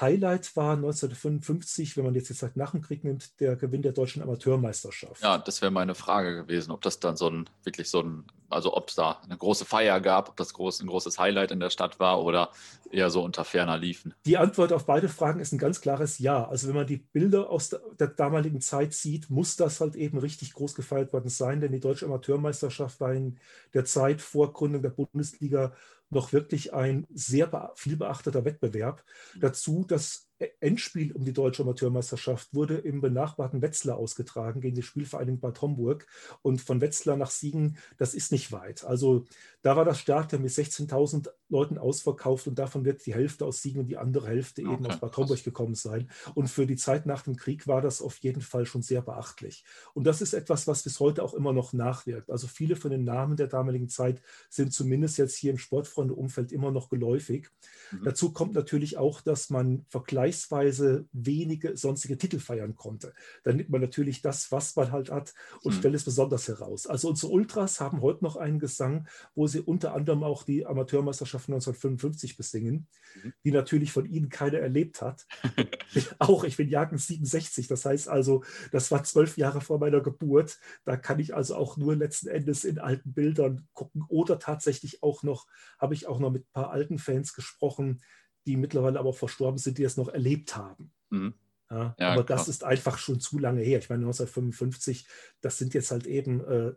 Highlight 0.00 0.56
war 0.56 0.72
1955, 0.72 1.96
wenn 1.96 2.04
man 2.04 2.14
jetzt 2.14 2.28
die 2.28 2.34
Zeit 2.34 2.56
nach 2.56 2.72
dem 2.72 2.82
Krieg 2.82 3.04
nimmt, 3.04 3.38
der 3.40 3.54
Gewinn 3.54 3.82
der 3.82 3.92
deutschen 3.92 4.22
Amateurmeisterschaft. 4.22 5.22
Ja, 5.22 5.38
das 5.38 5.62
wäre 5.62 5.70
meine 5.70 5.94
Frage 5.94 6.34
gewesen, 6.34 6.72
ob 6.72 6.82
das 6.82 6.98
dann 6.98 7.16
so 7.16 7.28
ein, 7.30 7.48
wirklich 7.62 7.88
so 7.88 8.02
ein, 8.02 8.24
also 8.50 8.76
ob 8.76 8.88
es 8.88 8.96
da 8.96 9.20
eine 9.22 9.36
große 9.36 9.64
Feier 9.64 10.00
gab, 10.00 10.28
ob 10.28 10.36
das 10.36 10.52
groß, 10.52 10.80
ein 10.80 10.88
großes 10.88 11.20
Highlight 11.20 11.52
in 11.52 11.60
der 11.60 11.70
Stadt 11.70 12.00
war 12.00 12.24
oder 12.24 12.50
eher 12.90 13.08
so 13.10 13.22
unter 13.22 13.44
ferner 13.44 13.78
liefen. 13.78 14.14
Die 14.26 14.36
Antwort 14.36 14.72
auf 14.72 14.84
beide 14.84 15.08
Fragen 15.08 15.38
ist 15.38 15.52
ein 15.52 15.58
ganz 15.58 15.80
klares 15.80 16.18
Ja. 16.18 16.44
Also 16.48 16.66
wenn 16.66 16.74
man 16.74 16.86
die 16.88 16.96
Bilder 16.96 17.48
aus 17.50 17.68
der, 17.68 17.80
der 17.98 18.08
damaligen 18.08 18.60
Zeit 18.60 18.94
sieht, 18.94 19.30
muss 19.30 19.54
das 19.54 19.80
halt 19.80 19.94
eben 19.94 20.18
richtig 20.18 20.54
groß 20.54 20.74
gefeiert 20.74 21.12
worden 21.12 21.28
sein, 21.28 21.60
denn 21.60 21.70
die 21.70 21.80
deutsche 21.80 22.06
Amateurmeisterschaft 22.06 22.98
war 23.00 23.12
in 23.12 23.38
der 23.74 23.84
Zeit 23.84 24.20
vor 24.20 24.52
Gründung 24.52 24.82
der 24.82 24.90
Bundesliga 24.90 25.72
noch 26.14 26.32
wirklich 26.32 26.72
ein 26.72 27.06
sehr 27.12 27.72
viel 27.74 27.96
beachteter 27.96 28.44
Wettbewerb. 28.44 29.04
Dazu 29.40 29.84
das 29.86 30.28
Endspiel 30.60 31.12
um 31.12 31.24
die 31.24 31.32
deutsche 31.32 31.62
Amateurmeisterschaft 31.62 32.54
wurde 32.54 32.76
im 32.76 33.00
benachbarten 33.00 33.62
Wetzlar 33.62 33.96
ausgetragen 33.96 34.60
gegen 34.60 34.74
die 34.74 34.82
Spielvereinigung 34.82 35.40
Bad 35.40 35.60
Homburg. 35.62 36.06
Und 36.42 36.60
von 36.60 36.80
Wetzlar 36.80 37.16
nach 37.16 37.30
Siegen, 37.30 37.78
das 37.98 38.14
ist 38.14 38.32
nicht 38.32 38.50
weit. 38.50 38.84
Also 38.84 39.24
da 39.62 39.76
war 39.76 39.84
das 39.84 40.00
Stadion 40.00 40.42
mit 40.42 40.50
16.000 40.50 41.30
Leuten 41.48 41.78
ausverkauft 41.78 42.46
und 42.48 42.58
davon 42.58 42.84
wird 42.84 43.06
die 43.06 43.14
Hälfte 43.14 43.46
aus 43.46 43.62
Siegen 43.62 43.80
und 43.80 43.86
die 43.86 43.96
andere 43.96 44.26
Hälfte 44.26 44.62
okay. 44.62 44.74
eben 44.74 44.86
aus 44.86 44.98
Bad 44.98 45.16
Homburg 45.16 45.44
gekommen 45.44 45.74
sein. 45.74 46.10
Und 46.34 46.48
für 46.48 46.66
die 46.66 46.76
Zeit 46.76 47.06
nach 47.06 47.22
dem 47.22 47.36
Krieg 47.36 47.66
war 47.68 47.80
das 47.80 48.02
auf 48.02 48.18
jeden 48.18 48.42
Fall 48.42 48.66
schon 48.66 48.82
sehr 48.82 49.02
beachtlich. 49.02 49.64
Und 49.94 50.04
das 50.04 50.20
ist 50.20 50.34
etwas, 50.34 50.66
was 50.66 50.82
bis 50.82 51.00
heute 51.00 51.22
auch 51.22 51.34
immer 51.34 51.52
noch 51.52 51.72
nachwirkt. 51.72 52.30
Also 52.30 52.46
viele 52.48 52.76
von 52.76 52.90
den 52.90 53.04
Namen 53.04 53.36
der 53.36 53.46
damaligen 53.46 53.88
Zeit 53.88 54.20
sind 54.50 54.72
zumindest 54.72 55.18
jetzt 55.18 55.36
hier 55.36 55.52
im 55.52 55.58
Sportfreunde-Umfeld 55.58 56.50
immer 56.50 56.70
noch 56.70 56.88
geläufig. 56.88 57.50
Mhm. 57.92 58.04
Dazu 58.04 58.32
kommt 58.32 58.54
natürlich 58.54 58.98
auch, 58.98 59.20
dass 59.20 59.48
man 59.48 59.86
vergleichsweise 60.34 61.06
wenige 61.12 61.76
sonstige 61.76 62.18
Titel 62.18 62.38
feiern 62.38 62.74
konnte. 62.74 63.14
Dann 63.44 63.56
nimmt 63.56 63.70
man 63.70 63.80
natürlich 63.80 64.22
das, 64.22 64.50
was 64.52 64.76
man 64.76 64.92
halt 64.92 65.10
hat 65.10 65.34
und 65.62 65.74
mhm. 65.74 65.78
stellt 65.78 65.94
es 65.94 66.04
besonders 66.04 66.48
heraus. 66.48 66.86
Also 66.86 67.08
unsere 67.08 67.32
Ultras 67.32 67.80
haben 67.80 68.00
heute 68.00 68.24
noch 68.24 68.36
einen 68.36 68.58
Gesang, 68.58 69.06
wo 69.34 69.46
sie 69.46 69.60
unter 69.60 69.94
anderem 69.94 70.22
auch 70.22 70.42
die 70.42 70.66
Amateurmeisterschaft 70.66 71.48
1955 71.48 72.36
besingen, 72.36 72.86
mhm. 73.22 73.32
die 73.44 73.50
natürlich 73.52 73.92
von 73.92 74.06
ihnen 74.06 74.28
keiner 74.28 74.58
erlebt 74.58 75.00
hat. 75.02 75.26
auch, 76.18 76.44
ich 76.44 76.56
bin 76.56 76.68
Jahrgang 76.68 76.98
67, 76.98 77.68
das 77.68 77.84
heißt 77.84 78.08
also, 78.08 78.44
das 78.72 78.90
war 78.90 79.04
zwölf 79.04 79.36
Jahre 79.36 79.60
vor 79.60 79.78
meiner 79.78 80.00
Geburt. 80.00 80.58
Da 80.84 80.96
kann 80.96 81.20
ich 81.20 81.34
also 81.34 81.56
auch 81.56 81.76
nur 81.76 81.96
letzten 81.96 82.28
Endes 82.28 82.64
in 82.64 82.78
alten 82.78 83.12
Bildern 83.12 83.66
gucken 83.72 84.04
oder 84.08 84.38
tatsächlich 84.38 85.02
auch 85.02 85.22
noch, 85.22 85.46
habe 85.78 85.94
ich 85.94 86.06
auch 86.06 86.18
noch 86.18 86.30
mit 86.30 86.44
ein 86.44 86.52
paar 86.52 86.70
alten 86.70 86.98
Fans 86.98 87.34
gesprochen, 87.34 88.00
die 88.46 88.56
mittlerweile 88.56 88.98
aber 88.98 89.10
auch 89.10 89.16
verstorben 89.16 89.58
sind, 89.58 89.78
die 89.78 89.82
das 89.82 89.96
noch 89.96 90.08
erlebt 90.08 90.56
haben. 90.56 90.92
Mhm. 91.10 91.34
Ja, 91.70 91.96
ja, 91.98 92.12
aber 92.12 92.24
klar. 92.24 92.38
das 92.38 92.48
ist 92.48 92.62
einfach 92.62 92.98
schon 92.98 93.20
zu 93.20 93.38
lange 93.38 93.62
her. 93.62 93.78
Ich 93.78 93.88
meine, 93.88 94.04
1955, 94.04 95.06
das 95.40 95.58
sind 95.58 95.74
jetzt 95.74 95.90
halt 95.90 96.06
eben 96.06 96.44
äh, 96.44 96.74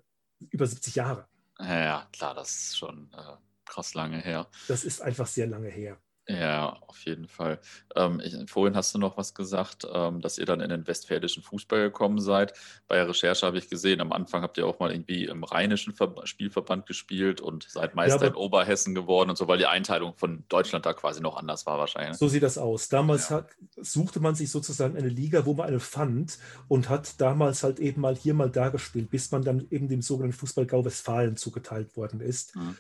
über 0.50 0.66
70 0.66 0.96
Jahre. 0.96 1.28
Ja, 1.60 2.08
klar, 2.12 2.34
das 2.34 2.52
ist 2.52 2.78
schon 2.78 3.12
äh, 3.14 3.34
krass 3.66 3.94
lange 3.94 4.20
her. 4.20 4.48
Das 4.68 4.84
ist 4.84 5.02
einfach 5.02 5.28
sehr 5.28 5.48
lange 5.48 5.70
her. 5.70 6.00
Ja, 6.30 6.78
auf 6.88 7.06
jeden 7.06 7.28
Fall. 7.28 7.60
Ähm, 7.96 8.22
ich, 8.22 8.36
vorhin 8.52 8.76
hast 8.76 8.94
du 8.94 9.00
noch 9.00 9.16
was 9.16 9.34
gesagt, 9.34 9.88
ähm, 9.90 10.20
dass 10.20 10.38
ihr 10.38 10.46
dann 10.46 10.60
in 10.60 10.70
den 10.70 10.86
westfälischen 10.86 11.42
Fußball 11.42 11.80
gekommen 11.84 12.20
seid. 12.20 12.54
Bei 12.90 12.96
der 12.96 13.08
Recherche 13.08 13.46
habe 13.46 13.58
ich 13.58 13.70
gesehen, 13.70 14.02
am 14.02 14.12
Anfang 14.12 14.42
habt 14.42 14.58
ihr 14.58 14.68
auch 14.68 14.80
mal 14.80 14.92
irgendwie 14.92 15.26
im 15.26 15.46
rheinischen 15.46 15.94
Ver 15.94 16.14
Spielverband 16.26 16.86
gespielt 16.86 17.40
und 17.40 17.64
seid 17.70 17.96
Meister 17.96 18.24
ja, 18.24 18.28
in 18.28 18.36
Oberhessen 18.36 18.94
geworden 18.94 19.30
und 19.30 19.38
so, 19.38 19.48
weil 19.48 19.58
die 19.58 19.68
Einteilung 19.68 20.16
von 20.16 20.44
Deutschland 20.50 20.86
da 20.86 20.94
quasi 20.94 21.22
noch 21.22 21.38
anders 21.38 21.66
war 21.66 21.78
wahrscheinlich. 21.78 22.18
So 22.18 22.28
sieht 22.28 22.44
das 22.44 22.58
aus. 22.58 22.90
Damals 22.90 23.30
ja. 23.30 23.38
hat, 23.38 23.50
suchte 23.78 24.20
man 24.20 24.36
sich 24.36 24.52
sozusagen 24.52 24.98
eine 24.98 25.10
Liga, 25.10 25.46
wo 25.46 25.54
man 25.54 25.68
eine 25.68 25.80
fand 25.80 26.40
und 26.68 26.90
hat 26.90 27.22
damals 27.22 27.64
halt 27.64 27.80
eben 27.80 28.02
mal 28.02 28.16
hier 28.16 28.34
mal 28.34 28.50
da 28.50 28.68
gespielt, 28.68 29.10
bis 29.10 29.32
man 29.32 29.44
dann 29.44 29.66
eben 29.70 29.88
dem 29.88 30.02
sogenannten 30.02 30.38
Fußball-Gau 30.38 30.84
Westfalen 30.84 31.38
zugeteilt 31.38 31.96
worden 31.96 32.20
ist. 32.20 32.54
Mhm. 32.58 32.76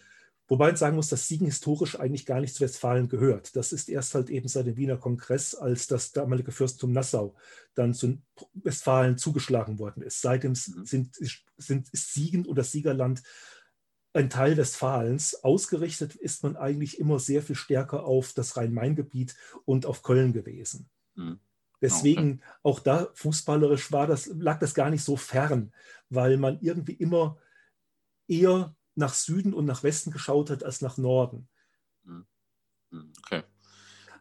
Wobei 0.50 0.68
man 0.68 0.78
sagen 0.78 0.96
muss, 0.96 1.10
dass 1.10 1.28
Siegen 1.28 1.46
historisch 1.46 2.00
eigentlich 2.00 2.26
gar 2.26 2.40
nicht 2.40 2.56
zu 2.56 2.64
Westfalen 2.64 3.10
gehört. 3.10 3.56
Das 3.58 3.74
ist 3.74 3.90
erst 3.90 4.16
halt 4.16 4.30
eben 4.30 4.48
seit 4.48 4.66
dem 4.66 4.78
Wiener 4.78 4.98
Kongress, 4.98 5.56
als 5.56 5.88
das 5.88 6.14
damalige 6.14 6.54
Fürstentum 6.54 6.94
Nassau 6.94 7.36
dann 7.76 7.94
zu 7.94 8.22
Westfalen 8.54 9.18
zugeschlagen 9.18 9.78
worden 9.78 10.04
ist. 10.04 10.22
Seitdem 10.22 10.52
mhm. 10.52 10.86
sind, 10.86 11.16
sind, 11.58 11.90
ist 11.90 12.14
Siegen 12.14 12.46
und 12.46 12.58
das 12.58 12.72
Siegerland 12.72 13.24
ein 14.14 14.30
Teil 14.30 14.56
Westfalens. 14.56 15.44
Ausgerichtet 15.44 16.16
ist 16.16 16.44
man 16.44 16.56
eigentlich 16.56 16.98
immer 16.98 17.20
sehr 17.20 17.42
viel 17.42 17.56
stärker 17.56 18.06
auf 18.06 18.32
das 18.32 18.56
Rhein-Main-Gebiet 18.56 19.36
und 19.66 19.86
auf 19.86 20.02
Köln 20.02 20.32
gewesen. 20.32 20.90
Mhm. 21.16 21.40
Deswegen 21.82 22.36
okay. 22.36 22.44
auch 22.64 22.80
da 22.80 23.10
fußballerisch 23.14 23.92
war 23.92 24.08
das, 24.08 24.28
lag 24.28 24.60
das 24.60 24.74
gar 24.74 24.90
nicht 24.90 25.04
so 25.04 25.18
fern, 25.18 25.74
weil 26.10 26.38
man 26.38 26.60
irgendwie 26.62 26.94
immer 26.94 27.38
eher 28.28 28.76
nach 28.98 29.14
Süden 29.14 29.54
und 29.54 29.66
nach 29.66 29.84
Westen 29.84 30.12
geschaut 30.12 30.50
hat 30.50 30.64
als 30.64 30.82
nach 30.82 30.98
Norden. 30.98 31.48
Hm. 32.04 32.26
Hm, 32.92 33.14
okay. 33.24 33.44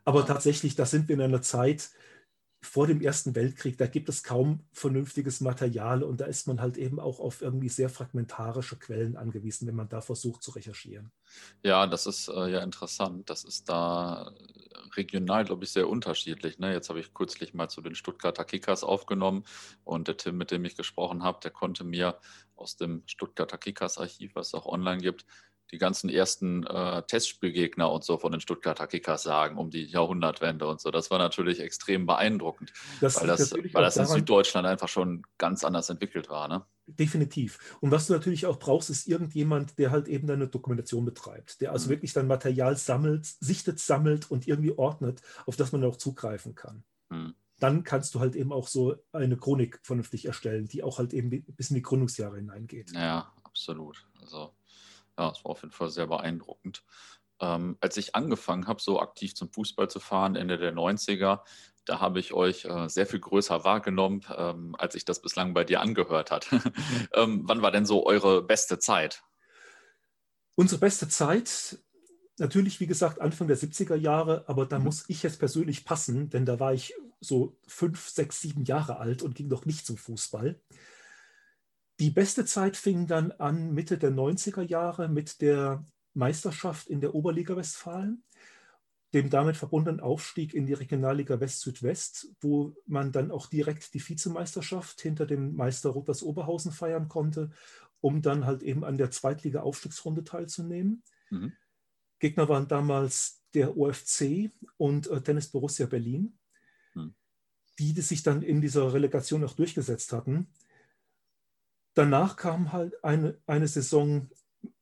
Aber 0.05 0.25
tatsächlich, 0.25 0.77
da 0.77 0.87
sind 0.87 1.09
wir 1.09 1.17
in 1.17 1.23
einer 1.23 1.43
Zeit 1.43 1.91
vor 2.63 2.87
dem 2.87 3.01
Ersten 3.01 3.35
Weltkrieg, 3.35 3.79
da 3.79 3.87
gibt 3.87 4.09
es 4.09 4.23
kaum 4.23 4.67
vernünftiges 4.73 5.41
Material 5.41 6.03
und 6.03 6.21
da 6.21 6.27
ist 6.27 6.47
man 6.49 6.61
halt 6.61 6.77
eben 6.77 6.99
auch 6.99 7.21
auf 7.21 7.43
irgendwie 7.43 7.69
sehr 7.69 7.89
fragmentarische 7.89 8.77
Quellen 8.77 9.17
angewiesen, 9.17 9.69
wenn 9.69 9.77
man 9.77 9.89
da 9.89 10.01
versucht 10.01 10.43
zu 10.43 10.51
recherchieren. 10.53 11.13
Ja, 11.63 11.87
das 11.87 12.07
ist 12.07 12.29
äh, 12.29 12.51
ja 12.51 12.63
interessant. 12.63 13.31
Das 13.31 13.45
ist 13.45 13.69
da 13.69 14.33
regional, 14.97 15.45
glaube 15.45 15.65
ich, 15.65 15.71
sehr 15.71 15.89
unterschiedlich. 15.89 16.59
Ne? 16.59 16.73
Jetzt 16.73 16.89
habe 16.89 17.01
ich 17.01 17.15
kürzlich 17.15 17.55
mal 17.55 17.69
zu 17.69 17.81
den 17.81 17.95
Stuttgarter 17.95 18.45
Kickers 18.45 18.85
aufgenommen 18.85 19.45
und 19.85 20.09
der 20.09 20.17
Tim, 20.17 20.37
mit 20.37 20.51
dem 20.51 20.65
ich 20.65 20.77
gesprochen 20.77 21.23
habe, 21.23 21.41
der 21.43 21.51
konnte 21.51 21.85
mir 21.85 22.19
aus 22.57 22.77
dem 22.77 23.03
Stuttgarter 23.07 23.59
Kickers 23.59 23.99
Archiv, 23.99 24.35
was 24.35 24.49
es 24.49 24.55
auch 24.55 24.67
online 24.67 25.01
gibt, 25.01 25.25
die 25.73 25.79
ganzen 25.79 26.09
ersten 26.09 26.65
äh, 26.65 27.03
Testspielgegner 27.03 27.91
und 27.91 28.05
so 28.05 28.19
von 28.19 28.33
den 28.33 28.41
Stuttgarter 28.41 28.87
Kickers 28.87 29.25
sagen, 29.25 29.59
um 29.59 29.71
die 29.71 29.85
Jahrhundertwende 29.85 30.67
und 30.67 30.81
so. 30.81 30.91
Das 30.91 31.11
war 31.11 31.19
natürlich 31.19 31.61
extrem 31.61 32.07
beeindruckend, 32.07 32.73
das 33.01 33.21
weil 33.21 33.27
das, 33.27 33.53
weil 33.53 33.83
das 33.83 33.97
in 33.97 34.07
Süddeutschland 34.07 34.67
einfach 34.67 34.89
schon 34.89 35.23
ganz 35.39 35.65
anders 35.65 35.91
entwickelt 35.91 36.29
war. 36.29 36.47
Ne? 36.49 36.65
Definitiv. 36.87 37.77
Und 37.81 37.91
was 37.91 38.07
du 38.07 38.13
natürlich 38.13 38.47
auch 38.47 38.61
brauchst, 38.61 38.91
ist 38.91 39.09
irgendjemand, 39.09 39.79
der 39.79 39.91
halt 39.91 40.07
eben 40.07 40.29
deine 40.29 40.47
Dokumentation 40.47 41.05
betreibt, 41.05 41.61
der 41.61 41.73
also 41.73 41.87
mhm. 41.87 41.91
wirklich 41.91 42.13
dein 42.13 42.29
Material 42.29 42.77
sammelt, 42.77 43.27
sichtet, 43.27 43.81
sammelt 43.81 44.31
und 44.31 44.47
irgendwie 44.47 44.77
ordnet, 44.79 45.21
auf 45.47 45.57
das 45.57 45.73
man 45.73 45.83
auch 45.85 45.97
zugreifen 45.97 46.55
kann. 46.55 46.85
Mhm. 47.11 47.35
Dann 47.59 47.85
kannst 47.85 48.15
du 48.15 48.21
halt 48.21 48.37
eben 48.37 48.53
auch 48.53 48.69
so 48.69 48.97
eine 49.13 49.37
Chronik 49.37 49.81
vernünftig 49.83 50.27
erstellen, 50.27 50.67
die 50.67 50.83
auch 50.83 50.99
halt 50.99 51.15
eben 51.15 51.31
bis 51.31 51.71
in 51.71 51.77
die 51.77 51.83
Gründungsjahre 51.83 52.37
hineingeht. 52.37 52.93
Ja, 52.93 53.33
absolut. 53.45 54.07
Also 54.21 54.55
ja, 55.19 55.31
es 55.31 55.45
war 55.45 55.53
auf 55.53 55.63
jeden 55.63 55.73
Fall 55.73 55.91
sehr 55.91 56.07
beeindruckend. 56.07 56.85
Ähm, 57.41 57.77
als 57.81 57.97
ich 57.97 58.15
angefangen 58.15 58.67
habe, 58.67 58.81
so 58.81 59.01
aktiv 59.01 59.35
zum 59.35 59.51
Fußball 59.53 59.89
zu 59.89 60.01
fahren, 60.01 60.37
Ende 60.37 60.59
der 60.59 60.75
90er, 60.75 61.41
da 61.85 62.01
habe 62.01 62.19
ich 62.19 62.33
euch 62.33 62.65
äh, 62.65 62.89
sehr 62.89 63.07
viel 63.07 63.21
größer 63.21 63.65
wahrgenommen, 63.65 64.23
ähm, 64.37 64.75
als 64.79 64.95
ich 64.95 65.05
das 65.05 65.23
bislang 65.23 65.55
bei 65.55 65.65
dir 65.65 65.81
angehört 65.81 66.31
hat. 66.31 66.49
ähm, 67.15 67.43
wann 67.45 67.63
war 67.63 67.71
denn 67.71 67.87
so 67.87 68.07
eure 68.07 68.43
beste 68.43 68.79
Zeit? 68.79 69.23
Unsere 70.55 70.81
beste 70.81 71.09
Zeit, 71.09 71.79
natürlich, 72.39 72.81
wie 72.81 72.87
gesagt, 72.87 73.21
Anfang 73.21 73.49
der 73.49 73.59
70er 73.59 73.97
Jahre, 73.97 74.45
aber 74.49 74.67
da 74.67 74.79
mhm. 74.79 74.87
muss 74.87 75.05
ich 75.09 75.23
jetzt 75.23 75.39
persönlich 75.39 75.85
passen, 75.85 76.31
denn 76.31 76.47
da 76.47 76.59
war 76.59 76.73
ich 76.75 76.95
so 77.21 77.59
fünf, 77.67 78.09
sechs, 78.09 78.41
sieben 78.41 78.65
Jahre 78.65 78.99
alt 78.99 79.23
und 79.23 79.35
ging 79.35 79.49
noch 79.49 79.67
nicht 79.67 79.87
zum 79.87 79.97
Fußball. 79.97 80.61
Die 81.99 82.11
beste 82.11 82.45
Zeit 82.45 82.77
fing 82.77 83.07
dann 83.07 83.33
an 83.33 83.73
Mitte 83.73 83.97
der 83.97 84.11
90er 84.11 84.63
Jahre 84.63 85.09
mit 85.09 85.41
der 85.41 85.85
Meisterschaft 86.15 86.89
in 86.89 87.01
der 87.01 87.15
Oberliga 87.15 87.57
Westfalen 87.57 88.23
dem 89.17 89.31
damit 89.31 89.57
verbundenen 89.57 90.01
Aufstieg 90.01 90.53
in 90.53 90.67
die 90.67 90.75
Regionalliga 90.75 91.41
West-Südwest, 91.41 92.29
wo 92.41 92.75
man 92.87 93.13
dann 93.13 93.31
auch 93.31 93.47
direkt 93.47 93.95
die 93.95 94.07
Vizemeisterschaft 94.07 95.01
hinter 95.01 95.25
dem 95.25 95.55
Meister 95.55 95.91
Rotters 95.91 96.23
Oberhausen 96.23 96.71
feiern 96.71 97.09
konnte, 97.09 97.51
um 98.01 98.21
dann 98.21 98.45
halt 98.45 98.63
eben 98.63 98.85
an 98.85 98.99
der 98.99 99.11
Zweitliga-Aufstiegsrunde 99.11 100.25
teilzunehmen. 100.25 101.03
Mhm. 101.31 101.53
Gegner 102.19 102.49
waren 102.49 102.69
damals 102.69 103.43
der 103.55 103.77
OFC 103.77 104.51
und 104.77 105.07
äh, 105.07 105.23
Tennis 105.23 105.49
Borussia 105.49 105.87
Berlin, 105.87 106.37
mhm. 106.97 107.15
die, 107.79 107.93
die 107.95 108.01
sich 108.03 108.23
dann 108.23 108.43
in 108.43 108.61
dieser 108.61 108.93
Relegation 108.93 109.45
auch 109.45 109.55
durchgesetzt 109.55 110.13
hatten. 110.13 110.49
Danach 111.95 112.37
kam 112.37 112.73
halt 112.73 113.03
eine, 113.05 113.39
eine 113.47 113.69
Saison 113.69 114.29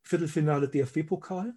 Viertelfinale 0.02 0.68
DFB-Pokal 0.68 1.54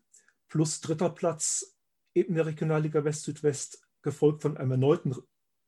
plus 0.50 0.82
dritter 0.82 1.10
Platz 1.10 1.76
eben 2.14 2.36
der 2.36 2.46
Regionalliga 2.46 3.04
West-Südwest, 3.04 3.82
gefolgt 4.02 4.42
von 4.42 4.58
einem 4.58 4.72
erneuten 4.72 5.16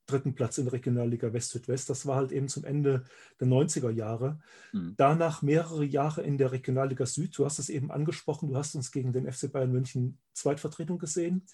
dritten 0.10 0.34
Platz 0.34 0.58
in 0.58 0.66
der 0.66 0.74
Regionalliga 0.74 1.32
West-Südwest. 1.34 1.90
Das 1.90 2.06
war 2.06 2.16
halt 2.16 2.32
eben 2.32 2.48
zum 2.48 2.66
Ende 2.66 3.06
der 3.40 3.48
90er 3.48 3.92
Jahre. 3.92 4.40
Mhm. 4.74 4.96
Danach 4.98 5.42
mehrere 5.42 5.86
Jahre 5.86 6.24
in 6.24 6.38
der 6.38 6.52
Regionalliga 6.52 7.06
Süd. 7.06 7.38
Du 7.38 7.46
hast 7.46 7.60
es 7.60 7.70
eben 7.70 7.92
angesprochen, 7.92 8.50
du 8.50 8.58
hast 8.58 8.76
uns 8.76 8.92
gegen 8.92 9.14
den 9.14 9.32
FC 9.32 9.52
Bayern 9.52 9.72
München 9.72 10.18
Zweitvertretung 10.34 10.98
gesehen. 10.98 11.46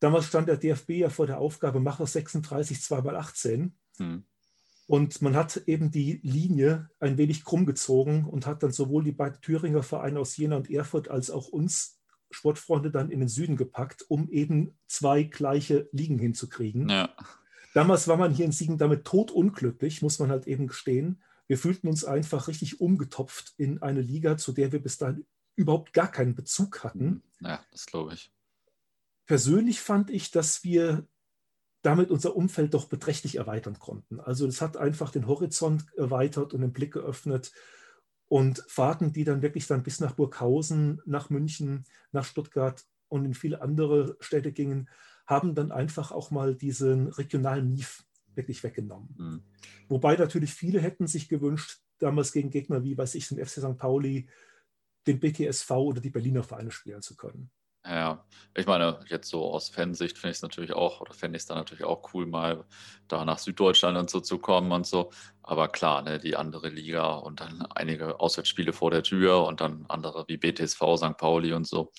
Damals 0.00 0.26
stand 0.26 0.48
der 0.48 0.56
DFB 0.56 0.90
ja 0.90 1.10
vor 1.10 1.26
der 1.26 1.38
Aufgabe, 1.38 1.78
mach 1.78 2.00
aus 2.00 2.14
36 2.14 2.82
2 2.82 2.98
18. 2.98 3.74
Mhm. 3.98 4.24
Und 4.86 5.22
man 5.22 5.36
hat 5.36 5.56
eben 5.66 5.92
die 5.92 6.20
Linie 6.24 6.90
ein 6.98 7.16
wenig 7.16 7.44
krumm 7.44 7.64
gezogen 7.64 8.24
und 8.24 8.46
hat 8.46 8.64
dann 8.64 8.72
sowohl 8.72 9.04
die 9.04 9.12
beiden 9.12 9.40
Thüringer 9.40 9.84
Vereine 9.84 10.18
aus 10.18 10.36
Jena 10.36 10.56
und 10.56 10.68
Erfurt 10.68 11.08
als 11.08 11.30
auch 11.30 11.46
uns 11.46 12.00
Sportfreunde 12.32 12.90
dann 12.90 13.10
in 13.10 13.20
den 13.20 13.28
Süden 13.28 13.56
gepackt, 13.56 14.04
um 14.08 14.28
eben 14.30 14.76
zwei 14.88 15.22
gleiche 15.22 15.88
Ligen 15.92 16.18
hinzukriegen. 16.18 16.88
Ja. 16.88 17.14
Damals 17.74 18.08
war 18.08 18.16
man 18.16 18.32
hier 18.34 18.46
in 18.46 18.52
Siegen 18.52 18.78
damit 18.78 19.04
totunglücklich, 19.04 20.02
muss 20.02 20.18
man 20.18 20.30
halt 20.30 20.48
eben 20.48 20.66
gestehen. 20.66 21.22
Wir 21.46 21.58
fühlten 21.58 21.88
uns 21.88 22.04
einfach 22.04 22.48
richtig 22.48 22.80
umgetopft 22.80 23.54
in 23.58 23.82
eine 23.82 24.00
Liga, 24.00 24.36
zu 24.36 24.52
der 24.52 24.72
wir 24.72 24.82
bis 24.82 24.98
dahin 24.98 25.24
überhaupt 25.54 25.92
gar 25.92 26.10
keinen 26.10 26.34
Bezug 26.34 26.82
hatten. 26.82 27.22
Hm, 27.38 27.48
ja, 27.48 27.64
das 27.70 27.86
glaube 27.86 28.14
ich. 28.14 28.32
Persönlich 29.30 29.80
fand 29.80 30.10
ich, 30.10 30.32
dass 30.32 30.64
wir 30.64 31.06
damit 31.82 32.10
unser 32.10 32.34
Umfeld 32.34 32.74
doch 32.74 32.86
beträchtlich 32.86 33.36
erweitern 33.36 33.78
konnten. 33.78 34.18
Also 34.18 34.44
es 34.44 34.60
hat 34.60 34.76
einfach 34.76 35.12
den 35.12 35.28
Horizont 35.28 35.84
erweitert 35.96 36.52
und 36.52 36.62
den 36.62 36.72
Blick 36.72 36.94
geöffnet 36.94 37.52
und 38.26 38.64
Fahrten, 38.66 39.12
die 39.12 39.22
dann 39.22 39.40
wirklich 39.40 39.68
dann 39.68 39.84
bis 39.84 40.00
nach 40.00 40.16
Burghausen, 40.16 41.00
nach 41.06 41.30
München, 41.30 41.84
nach 42.10 42.24
Stuttgart 42.24 42.84
und 43.06 43.24
in 43.24 43.34
viele 43.34 43.62
andere 43.62 44.16
Städte 44.18 44.50
gingen, 44.50 44.88
haben 45.28 45.54
dann 45.54 45.70
einfach 45.70 46.10
auch 46.10 46.32
mal 46.32 46.56
diesen 46.56 47.06
regionalen 47.06 47.70
Mief 47.70 48.02
wirklich 48.34 48.64
weggenommen. 48.64 49.14
Mhm. 49.16 49.42
Wobei 49.88 50.16
natürlich 50.16 50.52
viele 50.52 50.80
hätten 50.80 51.06
sich 51.06 51.28
gewünscht, 51.28 51.78
damals 52.00 52.32
gegen 52.32 52.50
Gegner 52.50 52.82
wie, 52.82 52.98
weiß 52.98 53.14
ich, 53.14 53.28
den 53.28 53.38
FC 53.38 53.60
St. 53.60 53.78
Pauli, 53.78 54.28
den 55.06 55.20
BTSV 55.20 55.70
oder 55.70 56.00
die 56.00 56.10
Berliner 56.10 56.42
Vereine 56.42 56.72
spielen 56.72 57.02
zu 57.02 57.14
können. 57.14 57.52
Ja, 57.86 58.24
ich 58.54 58.66
meine, 58.66 59.00
jetzt 59.08 59.28
so 59.30 59.44
aus 59.52 59.70
Fansicht 59.70 60.18
finde 60.18 60.32
ich 60.32 60.36
es 60.38 60.42
natürlich 60.42 60.72
auch, 60.74 61.00
oder 61.00 61.14
fände 61.14 61.36
ich 61.36 61.42
es 61.42 61.46
dann 61.46 61.56
natürlich 61.56 61.84
auch 61.84 62.12
cool, 62.12 62.26
mal 62.26 62.64
da 63.08 63.24
nach 63.24 63.38
Süddeutschland 63.38 63.96
und 63.96 64.10
so 64.10 64.20
zu 64.20 64.38
kommen 64.38 64.70
und 64.72 64.86
so. 64.86 65.10
Aber 65.42 65.68
klar, 65.68 66.02
ne, 66.02 66.18
die 66.18 66.36
andere 66.36 66.68
Liga 66.68 67.14
und 67.14 67.40
dann 67.40 67.62
einige 67.74 68.20
Auswärtsspiele 68.20 68.72
vor 68.74 68.90
der 68.90 69.02
Tür 69.02 69.44
und 69.46 69.60
dann 69.62 69.86
andere 69.88 70.24
wie 70.28 70.36
BTSV, 70.36 70.96
St. 70.98 71.16
Pauli 71.16 71.54
und 71.54 71.66
so. 71.66 71.90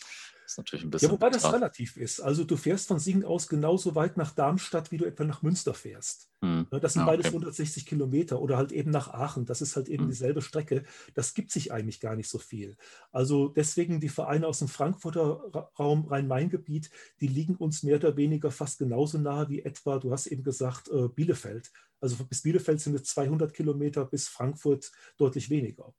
Ist 0.51 0.57
natürlich 0.57 0.83
ein 0.83 0.91
bisschen. 0.91 1.07
Ja, 1.07 1.13
wobei 1.13 1.29
das 1.29 1.53
relativ 1.53 1.95
ist. 1.95 2.19
Also 2.19 2.43
du 2.43 2.57
fährst 2.57 2.89
von 2.89 2.99
Singen 2.99 3.23
aus 3.23 3.47
genauso 3.47 3.95
weit 3.95 4.17
nach 4.17 4.33
Darmstadt, 4.33 4.91
wie 4.91 4.97
du 4.97 5.05
etwa 5.05 5.23
nach 5.23 5.41
Münster 5.41 5.73
fährst. 5.73 6.29
Hm. 6.43 6.67
Das 6.69 6.91
sind 6.93 7.03
ja, 7.03 7.05
beides 7.05 7.27
okay. 7.27 7.35
160 7.35 7.85
Kilometer 7.85 8.41
oder 8.41 8.57
halt 8.57 8.73
eben 8.73 8.91
nach 8.91 9.07
Aachen. 9.07 9.45
Das 9.45 9.61
ist 9.61 9.77
halt 9.77 9.87
eben 9.87 10.03
hm. 10.03 10.09
dieselbe 10.09 10.41
Strecke. 10.41 10.83
Das 11.13 11.33
gibt 11.33 11.51
sich 11.51 11.71
eigentlich 11.71 12.01
gar 12.01 12.17
nicht 12.17 12.27
so 12.27 12.37
viel. 12.37 12.75
Also 13.13 13.47
deswegen 13.47 14.01
die 14.01 14.09
Vereine 14.09 14.45
aus 14.45 14.59
dem 14.59 14.67
Frankfurter 14.67 15.69
Raum, 15.79 16.05
Rhein-Main-Gebiet, 16.05 16.89
die 17.21 17.27
liegen 17.27 17.55
uns 17.55 17.83
mehr 17.83 17.95
oder 17.95 18.17
weniger 18.17 18.51
fast 18.51 18.79
genauso 18.79 19.19
nahe 19.19 19.47
wie 19.47 19.61
etwa, 19.61 19.99
du 19.99 20.11
hast 20.11 20.27
eben 20.27 20.43
gesagt, 20.43 20.89
äh, 20.89 21.07
Bielefeld. 21.07 21.71
Also 22.01 22.25
bis 22.25 22.41
Bielefeld 22.41 22.81
sind 22.81 22.95
es 22.95 23.03
200 23.05 23.53
Kilometer, 23.53 24.03
bis 24.03 24.27
Frankfurt 24.27 24.91
deutlich 25.17 25.49
weniger. 25.49 25.93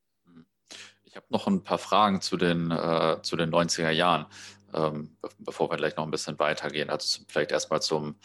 Ich 1.12 1.16
habe 1.16 1.26
noch 1.28 1.46
ein 1.46 1.62
paar 1.62 1.76
Fragen 1.76 2.22
zu 2.22 2.38
den, 2.38 2.70
äh, 2.70 3.18
zu 3.20 3.36
den 3.36 3.50
90er 3.50 3.90
Jahren, 3.90 4.24
ähm, 4.72 5.14
bevor 5.38 5.70
wir 5.70 5.76
gleich 5.76 5.94
noch 5.96 6.04
ein 6.04 6.10
bisschen 6.10 6.38
weitergehen. 6.38 6.88
Also 6.88 7.22
vielleicht 7.28 7.52
erstmal 7.52 7.82
zum 7.82 8.16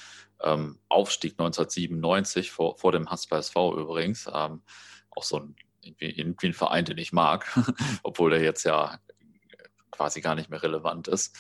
ähm, 0.42 0.80
Aufstieg 0.88 1.34
1997 1.34 2.50
vor, 2.50 2.78
vor 2.78 2.94
dem 2.94 3.12
Hasper 3.12 3.40
SV 3.40 3.78
übrigens. 3.78 4.30
Ähm, 4.34 4.62
auch 5.10 5.24
so 5.24 5.42
ein, 5.42 5.56
irgendwie 5.82 6.48
ein 6.48 6.54
Verein, 6.54 6.86
den 6.86 6.98
ich 6.98 7.12
mag, 7.12 7.46
obwohl 8.04 8.30
der 8.30 8.42
jetzt 8.42 8.64
ja 8.64 8.98
quasi 9.92 10.22
gar 10.22 10.36
nicht 10.36 10.50
mehr 10.50 10.64
relevant 10.64 11.10
ist. 11.10 11.36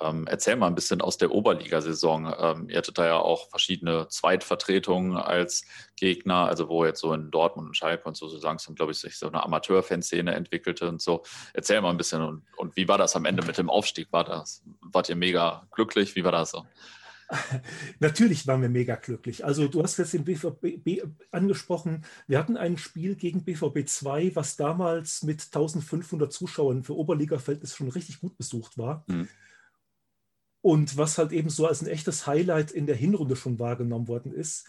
Ähm, 0.00 0.26
erzähl 0.26 0.56
mal 0.56 0.66
ein 0.66 0.74
bisschen 0.74 1.00
aus 1.00 1.18
der 1.18 1.30
Oberligasaison. 1.30 2.34
Ähm, 2.38 2.68
ihr 2.68 2.78
hattet 2.78 2.98
da 2.98 3.06
ja 3.06 3.18
auch 3.18 3.48
verschiedene 3.50 4.08
Zweitvertretungen 4.08 5.16
als 5.16 5.64
Gegner, 5.96 6.46
also 6.46 6.68
wo 6.68 6.84
jetzt 6.84 7.00
so 7.00 7.12
in 7.12 7.30
Dortmund 7.30 7.68
und 7.68 7.76
Schalke 7.76 8.04
und 8.04 8.16
so, 8.16 8.28
so 8.28 8.38
langsam, 8.40 8.74
glaube 8.74 8.92
ich, 8.92 8.98
sich 8.98 9.18
so 9.18 9.28
eine 9.28 9.42
Amateur-Fanszene 9.42 10.34
entwickelte 10.34 10.88
und 10.88 11.02
so. 11.02 11.22
Erzähl 11.52 11.80
mal 11.80 11.90
ein 11.90 11.96
bisschen 11.96 12.22
und, 12.22 12.44
und 12.56 12.76
wie 12.76 12.88
war 12.88 12.98
das 12.98 13.16
am 13.16 13.24
Ende 13.24 13.44
mit 13.44 13.58
dem 13.58 13.70
Aufstieg? 13.70 14.12
War 14.12 14.24
das, 14.24 14.62
wart 14.80 15.08
ihr 15.08 15.16
mega 15.16 15.66
glücklich? 15.72 16.16
Wie 16.16 16.24
war 16.24 16.32
das 16.32 16.52
so? 16.52 16.64
Natürlich 18.00 18.46
waren 18.46 18.62
wir 18.62 18.68
mega 18.68 18.96
glücklich. 18.96 19.44
Also 19.44 19.68
du 19.68 19.82
hast 19.82 19.98
jetzt 19.98 20.12
den 20.12 20.24
BVB 20.24 21.02
angesprochen. 21.30 22.04
Wir 22.26 22.38
hatten 22.38 22.56
ein 22.56 22.76
Spiel 22.76 23.14
gegen 23.14 23.44
BVB 23.44 23.86
2, 23.86 24.34
was 24.34 24.56
damals 24.56 25.22
mit 25.22 25.42
1500 25.42 26.32
Zuschauern 26.32 26.82
für 26.82 26.96
Oberliga-Verhältnisse 26.96 27.76
schon 27.76 27.88
richtig 27.88 28.20
gut 28.20 28.36
besucht 28.36 28.78
war. 28.78 29.04
Mhm. 29.06 29.28
Und 30.62 30.96
was 30.96 31.18
halt 31.18 31.32
eben 31.32 31.48
so 31.48 31.66
als 31.66 31.80
ein 31.80 31.88
echtes 31.88 32.26
Highlight 32.26 32.70
in 32.70 32.86
der 32.86 32.96
Hinrunde 32.96 33.36
schon 33.36 33.58
wahrgenommen 33.58 34.08
worden 34.08 34.32
ist. 34.32 34.66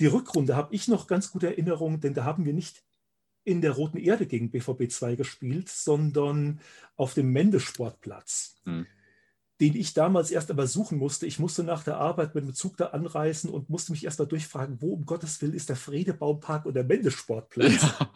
Die 0.00 0.06
Rückrunde 0.06 0.54
habe 0.54 0.74
ich 0.74 0.86
noch 0.86 1.08
ganz 1.08 1.32
gute 1.32 1.48
Erinnerungen, 1.48 2.00
denn 2.00 2.14
da 2.14 2.24
haben 2.24 2.44
wir 2.44 2.52
nicht 2.52 2.84
in 3.44 3.60
der 3.60 3.72
Roten 3.72 3.96
Erde 3.96 4.26
gegen 4.26 4.50
BVB 4.50 4.90
2 4.90 5.16
gespielt, 5.16 5.68
sondern 5.68 6.60
auf 6.96 7.14
dem 7.14 7.32
Mendesportplatz, 7.32 8.56
mhm. 8.64 8.86
den 9.60 9.74
ich 9.74 9.94
damals 9.94 10.30
erst 10.30 10.50
aber 10.50 10.66
suchen 10.66 10.98
musste. 10.98 11.26
Ich 11.26 11.38
musste 11.38 11.64
nach 11.64 11.82
der 11.82 11.96
Arbeit 11.96 12.34
mit 12.34 12.44
dem 12.44 12.54
Zug 12.54 12.76
da 12.76 12.88
anreisen 12.88 13.50
und 13.50 13.70
musste 13.70 13.92
mich 13.92 14.04
erst 14.04 14.18
mal 14.18 14.26
durchfragen, 14.26 14.80
wo 14.82 14.92
um 14.92 15.06
Gottes 15.06 15.40
Willen 15.40 15.54
ist 15.54 15.70
der 15.70 15.76
Fredebaumpark 15.76 16.66
und 16.66 16.74
der 16.74 16.84
Mendesportplatz? 16.84 17.82
Ja. 17.82 18.12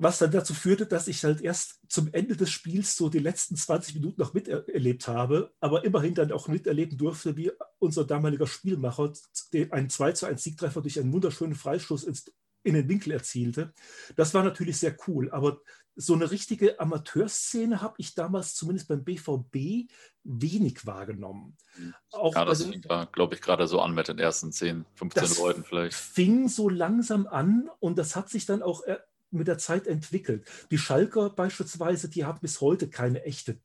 Was 0.00 0.18
dann 0.18 0.30
dazu 0.30 0.54
führte, 0.54 0.86
dass 0.86 1.08
ich 1.08 1.24
halt 1.24 1.40
erst 1.40 1.80
zum 1.88 2.12
Ende 2.12 2.36
des 2.36 2.50
Spiels 2.50 2.96
so 2.96 3.08
die 3.08 3.18
letzten 3.18 3.56
20 3.56 3.94
Minuten 3.96 4.20
noch 4.20 4.32
miterlebt 4.32 5.08
habe, 5.08 5.52
aber 5.60 5.84
immerhin 5.84 6.14
dann 6.14 6.32
auch 6.32 6.46
miterleben 6.46 6.96
durfte, 6.96 7.36
wie 7.36 7.50
unser 7.78 8.04
damaliger 8.04 8.46
Spielmacher 8.46 9.12
einen 9.70 9.90
2 9.90 10.12
zu 10.12 10.26
1 10.26 10.42
Siegtreffer 10.42 10.82
durch 10.82 11.00
einen 11.00 11.12
wunderschönen 11.12 11.56
Freistoß 11.56 12.04
ins, 12.04 12.32
in 12.62 12.74
den 12.74 12.88
Winkel 12.88 13.12
erzielte. 13.12 13.72
Das 14.14 14.34
war 14.34 14.44
natürlich 14.44 14.78
sehr 14.78 14.96
cool, 15.08 15.30
aber 15.30 15.60
so 15.96 16.14
eine 16.14 16.30
richtige 16.30 16.78
Amateurszene 16.78 17.82
habe 17.82 17.96
ich 17.98 18.14
damals 18.14 18.54
zumindest 18.54 18.86
beim 18.86 19.02
BVB 19.02 19.90
wenig 20.22 20.86
wahrgenommen. 20.86 21.56
Auch, 22.12 22.36
ja, 22.36 22.44
das 22.44 22.60
also, 22.60 22.70
fing 22.70 22.82
da, 22.82 23.06
glaube 23.06 23.34
ich, 23.34 23.40
gerade 23.40 23.66
so 23.66 23.80
an 23.80 23.94
mit 23.94 24.06
den 24.06 24.20
ersten 24.20 24.52
10, 24.52 24.84
15 24.94 25.42
Leuten 25.42 25.64
vielleicht. 25.64 25.96
Fing 25.96 26.48
so 26.48 26.68
langsam 26.68 27.26
an 27.26 27.68
und 27.80 27.98
das 27.98 28.14
hat 28.14 28.30
sich 28.30 28.46
dann 28.46 28.62
auch 28.62 28.82
mit 29.30 29.48
der 29.48 29.58
Zeit 29.58 29.86
entwickelt. 29.86 30.46
Die 30.70 30.78
Schalker 30.78 31.30
beispielsweise, 31.30 32.08
die 32.08 32.24
haben 32.24 32.40
bis 32.40 32.60
heute 32.60 32.88
keine 32.88 33.24
echte 33.24 33.60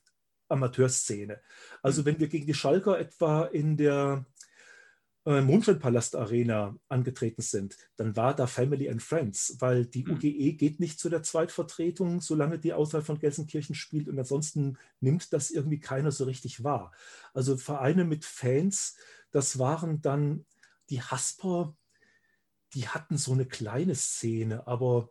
Amateurszene. 0.49 1.39
Also 1.81 2.01
mhm. 2.01 2.05
wenn 2.05 2.19
wir 2.19 2.27
gegen 2.27 2.47
die 2.47 2.53
Schalker 2.53 2.99
etwa 2.99 3.45
in 3.45 3.77
der 3.77 4.25
äh, 5.25 5.41
Mondscheinpalast 5.41 6.15
Arena 6.15 6.75
angetreten 6.89 7.41
sind, 7.41 7.77
dann 7.95 8.15
war 8.15 8.35
da 8.35 8.45
Family 8.45 8.89
and 8.89 9.01
Friends, 9.01 9.55
weil 9.59 9.85
die 9.85 10.03
mhm. 10.03 10.15
UGE 10.15 10.53
geht 10.53 10.79
nicht 10.79 10.99
zu 10.99 11.09
der 11.09 11.23
Zweitvertretung, 11.23 12.19
solange 12.19 12.59
die 12.59 12.73
außerhalb 12.73 13.05
von 13.05 13.19
Gelsenkirchen 13.19 13.75
spielt 13.75 14.09
und 14.09 14.19
ansonsten 14.19 14.77
nimmt 14.99 15.31
das 15.31 15.49
irgendwie 15.49 15.79
keiner 15.79 16.11
so 16.11 16.25
richtig 16.25 16.63
wahr. 16.63 16.91
Also 17.33 17.57
Vereine 17.57 18.03
mit 18.03 18.25
Fans, 18.25 18.97
das 19.31 19.59
waren 19.59 20.01
dann 20.01 20.45
die 20.89 21.01
Hasper, 21.01 21.75
die 22.73 22.89
hatten 22.89 23.17
so 23.17 23.31
eine 23.31 23.45
kleine 23.45 23.95
Szene, 23.95 24.67
aber 24.67 25.09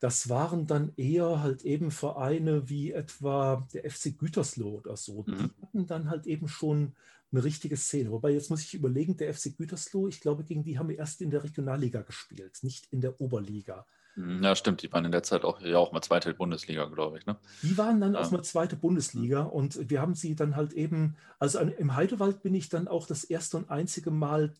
das 0.00 0.28
waren 0.28 0.66
dann 0.66 0.92
eher 0.96 1.42
halt 1.42 1.62
eben 1.62 1.90
Vereine 1.90 2.68
wie 2.68 2.92
etwa 2.92 3.66
der 3.72 3.90
FC 3.90 4.16
Gütersloh 4.16 4.76
oder 4.78 4.96
so. 4.96 5.24
Die 5.24 5.32
mhm. 5.32 5.50
hatten 5.62 5.86
dann 5.86 6.10
halt 6.10 6.26
eben 6.26 6.48
schon 6.48 6.94
eine 7.32 7.44
richtige 7.44 7.76
Szene. 7.76 8.10
Wobei 8.10 8.30
jetzt 8.30 8.50
muss 8.50 8.62
ich 8.62 8.74
überlegen, 8.74 9.16
der 9.16 9.34
FC 9.34 9.56
Gütersloh, 9.56 10.08
ich 10.08 10.20
glaube, 10.20 10.44
gegen 10.44 10.62
die 10.62 10.78
haben 10.78 10.88
wir 10.88 10.98
erst 10.98 11.20
in 11.20 11.30
der 11.30 11.42
Regionalliga 11.42 12.02
gespielt, 12.02 12.58
nicht 12.62 12.86
in 12.92 13.00
der 13.00 13.20
Oberliga. 13.20 13.86
Mhm, 14.14 14.42
ja, 14.42 14.54
stimmt. 14.56 14.82
Die 14.82 14.92
waren 14.92 15.04
in 15.04 15.12
der 15.12 15.22
Zeit 15.22 15.44
auch, 15.44 15.60
ja, 15.60 15.78
auch 15.78 15.92
mal 15.92 16.00
zweite 16.00 16.32
Bundesliga, 16.32 16.84
glaube 16.86 17.18
ich. 17.18 17.26
Ne? 17.26 17.36
Die 17.62 17.76
waren 17.76 18.00
dann 18.00 18.14
ja. 18.14 18.20
auch 18.20 18.30
mal 18.30 18.42
zweite 18.42 18.76
Bundesliga 18.76 19.42
und 19.42 19.90
wir 19.90 20.00
haben 20.00 20.14
sie 20.14 20.34
dann 20.36 20.56
halt 20.56 20.72
eben, 20.72 21.16
also 21.38 21.58
im 21.58 21.94
Heidewald 21.96 22.42
bin 22.42 22.54
ich 22.54 22.68
dann 22.68 22.88
auch 22.88 23.06
das 23.06 23.24
erste 23.24 23.56
und 23.56 23.70
einzige 23.70 24.10
Mal 24.10 24.54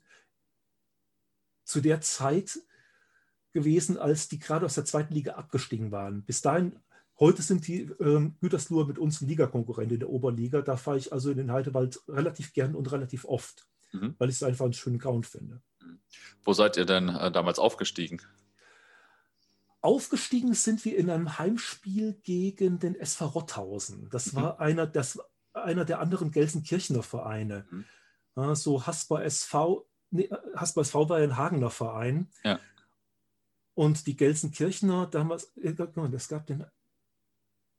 zu 1.64 1.81
der 1.81 2.01
Zeit 2.01 2.59
gewesen, 3.59 3.99
als 3.99 4.29
die 4.29 4.38
gerade 4.38 4.66
aus 4.66 4.75
der 4.75 4.85
zweiten 4.85 5.14
Liga 5.14 5.33
abgestiegen 5.33 5.90
waren. 5.90 6.23
Bis 6.23 6.42
dahin, 6.42 6.79
heute 7.18 7.42
sind 7.42 7.66
die 7.66 7.83
ähm, 8.01 8.37
Gütersloher 8.40 8.87
mit 8.87 8.99
uns 8.99 9.21
Ligakonkurrent 9.21 9.92
in 9.92 10.01
der 10.01 10.11
Oberliga. 10.11 10.62
Da 10.62 10.77
fahre 10.77 10.99
ich 10.99 11.12
also 11.12 11.31
in 11.31 11.38
den 11.38 11.53
Heidewald 11.53 12.01
relativ 12.09 12.53
gern 12.53 12.75
und 12.75 12.90
relativ 12.92 13.25
oft, 13.25 13.66
mhm. 13.92 14.14
weil 14.18 14.29
ich 14.29 14.37
es 14.37 14.42
einfach 14.42 14.64
einen 14.64 14.75
schönen 14.75 14.99
Ground 14.99 15.27
finde. 15.27 15.61
Mhm. 15.81 15.99
Wo 16.44 16.53
seid 16.53 16.77
ihr 16.77 16.85
denn 16.85 17.09
äh, 17.09 17.33
damals 17.33 17.59
aufgestiegen? 17.59 18.21
Aufgestiegen 19.81 20.55
sind 20.55 20.85
wir 20.85 20.97
in 20.97 21.11
einem 21.11 21.38
Heimspiel 21.38 22.14
gegen 22.23 22.79
den 22.79 22.94
SV 22.94 23.27
Rotthausen. 23.27 24.09
Das 24.11 24.33
mhm. 24.33 24.37
war 24.37 24.61
einer, 24.61 24.87
das, 24.87 25.21
einer 25.53 25.85
der 25.85 26.01
anderen 26.01 26.31
Gelsenkirchener 26.31 27.03
Vereine. 27.03 27.66
Mhm. 27.71 28.55
so 28.55 28.87
Hasper 28.87 29.25
SV, 29.25 29.88
nee, 30.11 30.31
Hasper 30.55 30.83
SV 30.83 31.09
war 31.09 31.18
ein 31.18 31.37
Hagener 31.37 31.71
Verein. 31.71 32.29
Ja. 32.44 32.61
Und 33.79 34.09
die 34.09 34.17
Gelsenkirchener 34.17 35.07
damals, 35.07 35.57
äh, 35.57 35.73
es 36.12 36.29
gab 36.29 36.49
den, 36.49 36.67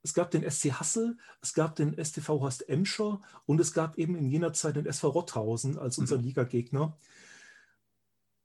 es 0.02 0.14
gab 0.14 0.32
den 0.32 0.50
SC 0.50 0.72
Hassel, 0.72 1.18
es 1.42 1.54
gab 1.54 1.76
den 1.76 2.02
STV 2.02 2.40
Horst 2.40 2.70
Emscher 2.70 3.20
und 3.46 3.60
es 3.60 3.74
gab 3.74 3.98
eben 3.98 4.16
in 4.16 4.30
jener 4.30 4.54
Zeit 4.54 4.78
den 4.78 4.86
SV 4.86 5.10
Rotthausen 5.10 5.78
als 5.78 5.98
unser 5.98 6.18
mhm. 6.18 6.24
Ligagegner. 6.24 6.98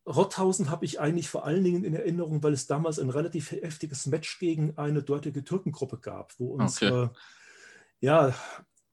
Rotthausen 0.04 0.68
habe 0.68 0.84
ich 0.84 0.98
eigentlich 0.98 1.28
vor 1.28 1.44
allen 1.44 1.62
Dingen 1.62 1.84
in 1.84 1.94
Erinnerung, 1.94 2.42
weil 2.42 2.54
es 2.54 2.66
damals 2.66 2.98
ein 2.98 3.10
relativ 3.10 3.52
heftiges 3.52 4.06
Match 4.06 4.40
gegen 4.40 4.76
eine 4.76 5.04
dortige 5.04 5.44
Türkengruppe 5.44 5.98
gab, 5.98 6.36
wo 6.40 6.54
uns, 6.54 6.82
okay. 6.82 7.04
äh, 7.04 7.08
ja, 8.00 8.34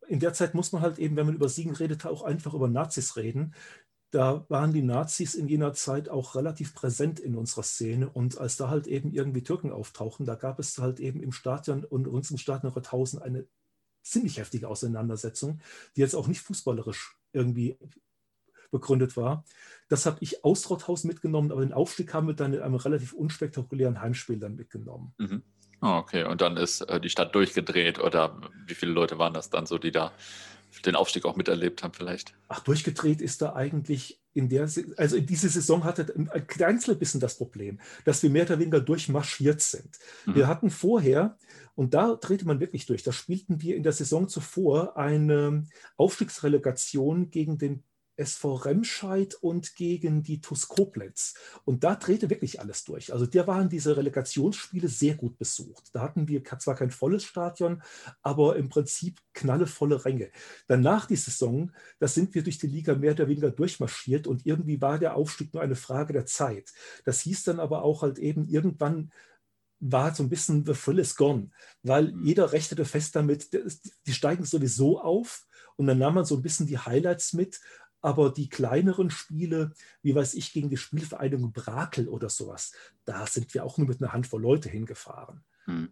in 0.08 0.20
der 0.20 0.34
Zeit 0.34 0.54
muss 0.54 0.72
man 0.72 0.84
halt 0.84 1.00
eben, 1.00 1.16
wenn 1.16 1.26
man 1.26 1.36
über 1.36 1.50
Siegen 1.50 1.76
redet, 1.76 2.06
auch 2.06 2.22
einfach 2.22 2.54
über 2.54 2.68
Nazis 2.68 3.16
reden 3.16 3.56
da 4.12 4.46
waren 4.50 4.74
die 4.74 4.82
Nazis 4.82 5.36
in 5.36 5.48
jener 5.48 5.74
Zeit 5.74 6.10
auch 6.10 6.36
relativ 6.36 6.76
präsent 6.76 7.20
in 7.20 7.36
unserer 7.36 7.64
Szene. 7.64 8.10
Und 8.10 8.38
als 8.38 8.58
da 8.58 8.70
halt 8.70 8.86
eben 8.88 9.12
irgendwie 9.12 9.44
Türken 9.44 9.72
auftauchen, 9.72 10.26
da 10.26 10.36
gab 10.36 10.60
es 10.60 10.78
halt 10.78 11.00
eben 11.00 11.24
im 11.24 11.32
Stadion 11.32 11.86
und 11.86 12.08
uns 12.08 12.30
im 12.30 12.38
Stadion 12.38 12.74
Rothausen 12.74 13.22
eine 13.22 13.48
ziemlich 14.04 14.38
heftige 14.38 14.68
Auseinandersetzung, 14.68 15.62
die 15.96 16.02
jetzt 16.02 16.16
auch 16.16 16.28
nicht 16.28 16.42
fußballerisch 16.42 17.18
irgendwie 17.32 17.78
begründet 18.70 19.16
war. 19.16 19.46
Das 19.88 20.06
habe 20.06 20.18
ich 20.22 20.44
aus 20.44 20.70
Rothausen 20.70 21.08
mitgenommen, 21.10 21.52
aber 21.52 21.62
den 21.62 21.74
Aufstieg 21.74 22.14
haben 22.14 22.28
wir 22.28 22.34
dann 22.34 22.54
in 22.54 22.62
einem 22.62 22.76
relativ 22.76 23.14
unspektakulären 23.14 24.02
Heimspiel 24.02 24.40
dann 24.40 24.56
mitgenommen. 24.56 25.14
Mhm. 25.20 25.44
Oh, 25.82 25.98
okay, 25.98 26.26
und 26.26 26.42
dann 26.42 26.58
ist 26.58 26.82
äh, 26.82 27.00
die 27.00 27.10
Stadt 27.10 27.34
durchgedreht 27.34 28.00
oder 28.00 28.40
wie 28.68 28.76
viele 28.76 28.92
Leute 28.92 29.18
waren 29.18 29.34
das 29.34 29.50
dann 29.50 29.66
so, 29.66 29.78
die 29.80 29.92
da 29.92 30.12
den 30.86 30.96
Aufstieg 30.96 31.26
auch 31.26 31.36
miterlebt 31.36 31.84
haben 31.84 31.94
vielleicht. 31.94 32.34
Ach, 32.48 32.60
durchgedreht 32.62 33.22
ist 33.22 33.42
da 33.42 33.54
eigentlich 33.54 34.22
in 34.34 34.48
der, 34.50 34.64
also 34.98 35.16
in 35.18 35.26
dieser 35.26 35.50
Saison 35.50 35.84
hatte 35.84 36.14
ein 36.16 36.48
kleines 36.48 36.86
bisschen 36.98 37.20
das 37.20 37.38
Problem, 37.38 37.80
dass 38.06 38.24
wir 38.24 38.30
mehr 38.30 38.46
oder 38.46 38.60
weniger 38.60 38.80
durchmarschiert 38.80 39.62
sind. 39.62 40.00
Mhm. 40.26 40.36
Wir 40.36 40.48
hatten 40.48 40.70
vorher, 40.70 41.38
und 41.76 41.94
da 41.94 42.16
drehte 42.16 42.46
man 42.46 42.60
wirklich 42.60 42.86
durch, 42.86 43.04
da 43.04 43.12
spielten 43.12 43.62
wir 43.62 43.76
in 43.76 43.84
der 43.84 43.92
Saison 43.92 44.28
zuvor 44.28 44.98
eine 44.98 45.66
Aufstiegsrelegation 45.98 47.30
gegen 47.30 47.58
den 47.58 47.84
SV 48.18 48.56
Remscheid 48.56 49.36
und 49.36 49.76
gegen 49.76 50.24
die 50.24 50.42
TuS 50.42 50.68
Koblenz. 50.68 51.34
Und 51.66 51.84
da 51.84 51.96
drehte 51.96 52.30
wirklich 52.30 52.60
alles 52.60 52.84
durch. 52.84 53.14
Also 53.14 53.26
da 53.26 53.48
waren 53.48 53.70
diese 53.70 53.98
Relegationsspiele 53.98 54.88
sehr 54.88 55.16
gut 55.16 55.38
besucht. 55.38 55.90
Da 55.94 56.02
hatten 56.02 56.28
wir 56.28 56.44
zwar 56.44 56.76
kein 56.76 56.92
volles 56.92 57.24
Stadion, 57.24 57.82
aber 58.22 58.56
im 58.56 58.70
Prinzip 58.70 59.20
knallevolle 59.34 60.06
Ränge. 60.06 60.30
Danach 60.68 61.06
die 61.06 61.16
Saison, 61.16 61.72
da 62.00 62.08
sind 62.08 62.36
wir 62.36 62.44
durch 62.44 62.58
die 62.58 62.68
Liga 62.68 62.96
mehr 62.96 63.14
oder 63.14 63.28
weniger 63.28 63.52
durchmarschiert 63.52 64.28
und 64.28 64.46
irgendwie 64.46 64.82
war 64.82 65.00
der 65.00 65.16
Aufstieg 65.16 65.54
nur 65.54 65.64
eine 65.64 65.76
Frage 65.76 66.14
der 66.14 66.26
Zeit. 66.26 66.72
Das 67.06 67.22
hieß 67.22 67.44
dann 67.44 67.60
aber 67.60 67.84
auch 67.84 68.02
halt 68.02 68.20
eben 68.20 68.48
irgendwann 68.48 69.12
war 69.82 70.14
so 70.14 70.24
ein 70.24 70.30
bisschen 70.30 70.66
the 70.66 70.74
thrill 70.74 71.00
is 71.00 71.16
gone, 71.16 71.50
weil 71.82 72.12
mhm. 72.12 72.24
jeder 72.24 72.54
rechnete 72.54 72.86
fest 72.86 73.16
damit, 73.16 73.50
die 73.52 74.14
steigen 74.14 74.46
sowieso 74.46 75.02
auf 75.02 75.46
und 75.76 75.88
dann 75.88 75.98
nahm 75.98 76.14
man 76.14 76.26
so 76.26 76.36
ein 76.36 76.44
bisschen 76.44 76.68
die 76.68 76.78
Highlights 76.78 77.34
mit 77.34 77.60
aber 78.02 78.32
die 78.32 78.50
kleineren 78.50 79.10
Spiele, 79.10 79.74
wie 80.02 80.16
weiß 80.16 80.34
ich, 80.34 80.54
gegen 80.54 80.70
die 80.70 80.78
Spielvereinigung 80.78 81.54
Brakel 81.54 82.08
oder 82.08 82.30
sowas, 82.30 82.74
da 83.06 83.26
sind 83.28 83.54
wir 83.54 83.64
auch 83.64 83.78
nur 83.78 83.88
mit 83.88 84.02
einer 84.02 84.14
Handvoll 84.14 84.42
Leute 84.42 84.70
hingefahren. 84.70 85.44
Hm. 85.66 85.90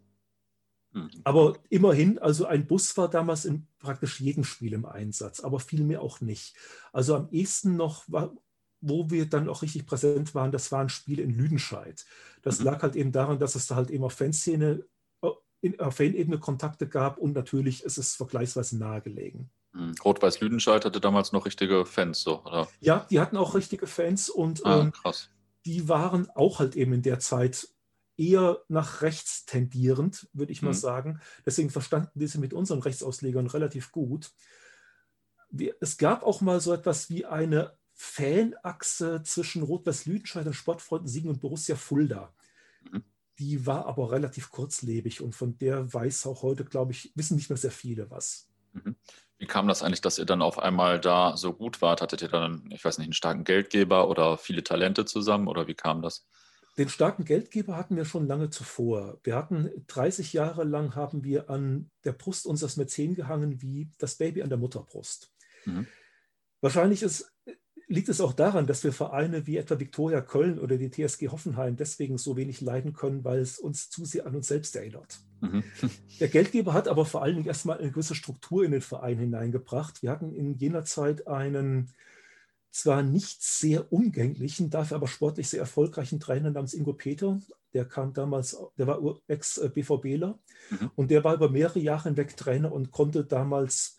Hm. 0.93 1.09
Aber 1.23 1.59
immerhin, 1.69 2.17
also 2.17 2.45
ein 2.45 2.65
Bus 2.65 2.97
war 2.97 3.09
damals 3.09 3.45
in 3.45 3.67
praktisch 3.77 4.19
jedem 4.19 4.43
Spiel 4.43 4.73
im 4.73 4.85
Einsatz, 4.85 5.39
aber 5.39 5.59
vielmehr 5.59 6.01
auch 6.01 6.19
nicht. 6.19 6.55
Also 6.91 7.15
am 7.15 7.29
ehesten 7.29 7.75
noch, 7.75 8.05
war, 8.07 8.35
wo 8.81 9.09
wir 9.11 9.27
dann 9.27 9.49
auch 9.49 9.61
richtig 9.61 9.85
präsent 9.85 10.33
waren, 10.33 10.51
das 10.51 10.71
war 10.71 10.81
ein 10.81 10.89
Spiel 10.89 11.19
in 11.19 11.31
Lüdenscheid. 11.31 12.05
Das 12.41 12.59
mhm. 12.59 12.65
lag 12.65 12.81
halt 12.81 12.95
eben 12.95 13.11
daran, 13.11 13.37
dass 13.37 13.55
es 13.55 13.67
da 13.67 13.75
halt 13.75 13.91
eben 13.91 14.03
auf 14.03 14.13
Fanszene, 14.13 14.85
äh, 15.21 15.77
auf 15.77 15.95
Fanebene 15.95 16.39
Kontakte 16.39 16.87
gab 16.87 17.19
und 17.19 17.33
natürlich 17.33 17.83
ist 17.83 17.97
es 17.97 18.15
vergleichsweise 18.15 18.77
nahegelegen. 18.77 19.51
Hm. 19.73 19.95
Rot-Weiß 20.03 20.39
Lüdenscheid 20.39 20.85
hatte 20.85 20.99
damals 20.99 21.31
noch 21.31 21.45
richtige 21.45 21.85
Fans, 21.85 22.21
so, 22.21 22.43
oder? 22.43 22.67
Ja, 22.79 23.05
die 23.09 23.19
hatten 23.19 23.37
auch 23.37 23.55
richtige 23.55 23.87
Fans 23.87 24.29
und 24.29 24.65
ah, 24.65 24.81
ähm, 24.81 24.93
die 25.65 25.87
waren 25.87 26.29
auch 26.31 26.59
halt 26.59 26.75
eben 26.75 26.93
in 26.93 27.01
der 27.01 27.19
Zeit 27.19 27.67
eher 28.17 28.63
nach 28.67 29.01
rechts 29.01 29.45
tendierend, 29.45 30.27
würde 30.33 30.51
ich 30.51 30.61
mal 30.61 30.69
mhm. 30.69 30.73
sagen. 30.73 31.21
Deswegen 31.45 31.69
verstanden 31.69 32.19
diese 32.19 32.39
mit 32.39 32.53
unseren 32.53 32.79
Rechtsauslegern 32.79 33.47
relativ 33.47 33.91
gut. 33.91 34.31
Wir, 35.49 35.75
es 35.79 35.97
gab 35.97 36.23
auch 36.23 36.41
mal 36.41 36.59
so 36.59 36.73
etwas 36.73 37.09
wie 37.09 37.25
eine 37.25 37.77
Fanachse 37.93 39.23
zwischen 39.23 39.63
Rot-Weiß 39.63 40.05
Lüdenscheid 40.05 40.45
und 40.45 40.53
Sportfreunden 40.53 41.07
Siegen 41.07 41.29
und 41.29 41.39
Borussia 41.39 41.75
Fulda. 41.75 42.33
Mhm. 42.91 43.03
Die 43.39 43.65
war 43.65 43.85
aber 43.85 44.11
relativ 44.11 44.51
kurzlebig 44.51 45.21
und 45.21 45.33
von 45.33 45.57
der 45.57 45.93
weiß 45.93 46.27
auch 46.27 46.43
heute, 46.43 46.65
glaube 46.65 46.91
ich, 46.91 47.13
wissen 47.15 47.35
nicht 47.35 47.49
mehr 47.49 47.57
sehr 47.57 47.71
viele 47.71 48.11
was. 48.11 48.49
Mhm. 48.73 48.95
Wie 49.39 49.47
kam 49.47 49.67
das 49.69 49.81
eigentlich, 49.81 50.01
dass 50.01 50.19
ihr 50.19 50.25
dann 50.25 50.41
auf 50.41 50.59
einmal 50.59 50.99
da 50.99 51.37
so 51.37 51.53
gut 51.53 51.81
wart? 51.81 52.01
Hattet 52.01 52.21
ihr 52.21 52.27
dann, 52.27 52.69
ich 52.71 52.83
weiß 52.83 52.97
nicht, 52.97 53.07
einen 53.07 53.13
starken 53.13 53.45
Geldgeber 53.45 54.09
oder 54.09 54.37
viele 54.37 54.63
Talente 54.63 55.05
zusammen 55.05 55.47
oder 55.47 55.65
wie 55.67 55.75
kam 55.75 56.01
das? 56.01 56.27
Den 56.77 56.89
starken 56.89 57.23
Geldgeber 57.23 57.77
hatten 57.77 57.95
wir 57.95 58.05
schon 58.05 58.27
lange 58.27 58.49
zuvor. 58.49 59.17
Wir 59.23 59.35
hatten 59.35 59.69
30 59.87 60.33
Jahre 60.33 60.65
lang 60.65 60.95
haben 60.95 61.23
wir 61.23 61.49
an 61.49 61.89
der 62.03 62.11
Brust 62.11 62.45
unseres 62.45 62.75
Mäzen 62.75 63.15
gehangen 63.15 63.61
wie 63.61 63.89
das 63.97 64.15
Baby 64.15 64.43
an 64.43 64.49
der 64.49 64.57
Mutterbrust. 64.57 65.31
Mhm. 65.65 65.87
Wahrscheinlich 66.61 67.01
ist 67.01 67.31
liegt 67.89 68.07
es 68.07 68.21
auch 68.21 68.33
daran, 68.33 68.67
dass 68.67 68.83
wir 68.83 68.93
Vereine 68.93 69.47
wie 69.47 69.57
etwa 69.57 69.79
Viktoria 69.79 70.21
Köln 70.21 70.59
oder 70.59 70.77
die 70.77 70.91
TSG 70.91 71.29
Hoffenheim 71.29 71.75
deswegen 71.75 72.19
so 72.19 72.37
wenig 72.37 72.61
leiden 72.61 72.93
können, 72.93 73.23
weil 73.23 73.39
es 73.39 73.57
uns 73.57 73.89
zu 73.89 74.05
sehr 74.05 74.27
an 74.27 74.35
uns 74.35 74.47
selbst 74.47 74.75
erinnert. 74.75 75.19
Mhm. 75.41 75.63
Der 76.19 76.27
Geldgeber 76.27 76.73
hat 76.73 76.87
aber 76.87 77.05
vor 77.05 77.23
allen 77.23 77.35
Dingen 77.35 77.47
erstmal 77.47 77.79
eine 77.79 77.89
gewisse 77.89 78.13
Struktur 78.13 78.63
in 78.63 78.71
den 78.71 78.81
Verein 78.81 79.17
hineingebracht. 79.17 80.03
Wir 80.03 80.11
hatten 80.11 80.35
in 80.35 80.55
jener 80.55 80.83
Zeit 80.83 81.27
einen 81.27 81.91
zwar 82.71 83.01
nicht 83.01 83.41
sehr 83.41 83.91
umgänglichen, 83.91 84.69
dafür 84.69 84.97
aber 84.97 85.07
sportlich 85.07 85.49
sehr 85.49 85.59
erfolgreichen 85.59 86.19
Trainer 86.19 86.51
namens 86.51 86.75
Ingo 86.75 86.93
Peter. 86.93 87.39
Der 87.73 87.85
kam 87.85 88.13
damals, 88.13 88.55
der 88.77 88.85
war 88.85 88.99
Ex-BVBler 89.27 90.37
mhm. 90.69 90.91
und 90.95 91.09
der 91.09 91.23
war 91.23 91.33
über 91.33 91.49
mehrere 91.49 91.79
Jahre 91.79 92.09
hinweg 92.09 92.37
Trainer 92.37 92.71
und 92.71 92.91
konnte 92.91 93.25
damals 93.25 93.98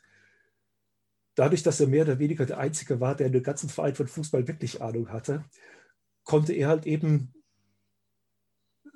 dadurch, 1.40 1.62
dass 1.62 1.80
er 1.80 1.86
mehr 1.86 2.02
oder 2.02 2.18
weniger 2.18 2.44
der 2.44 2.58
Einzige 2.58 3.00
war, 3.00 3.16
der 3.16 3.28
in 3.28 3.32
dem 3.32 3.42
ganzen 3.42 3.70
Verein 3.70 3.94
von 3.94 4.06
Fußball 4.06 4.46
wirklich 4.46 4.82
Ahnung 4.82 5.08
hatte, 5.08 5.42
konnte 6.22 6.52
er 6.52 6.68
halt 6.68 6.84
eben 6.84 7.32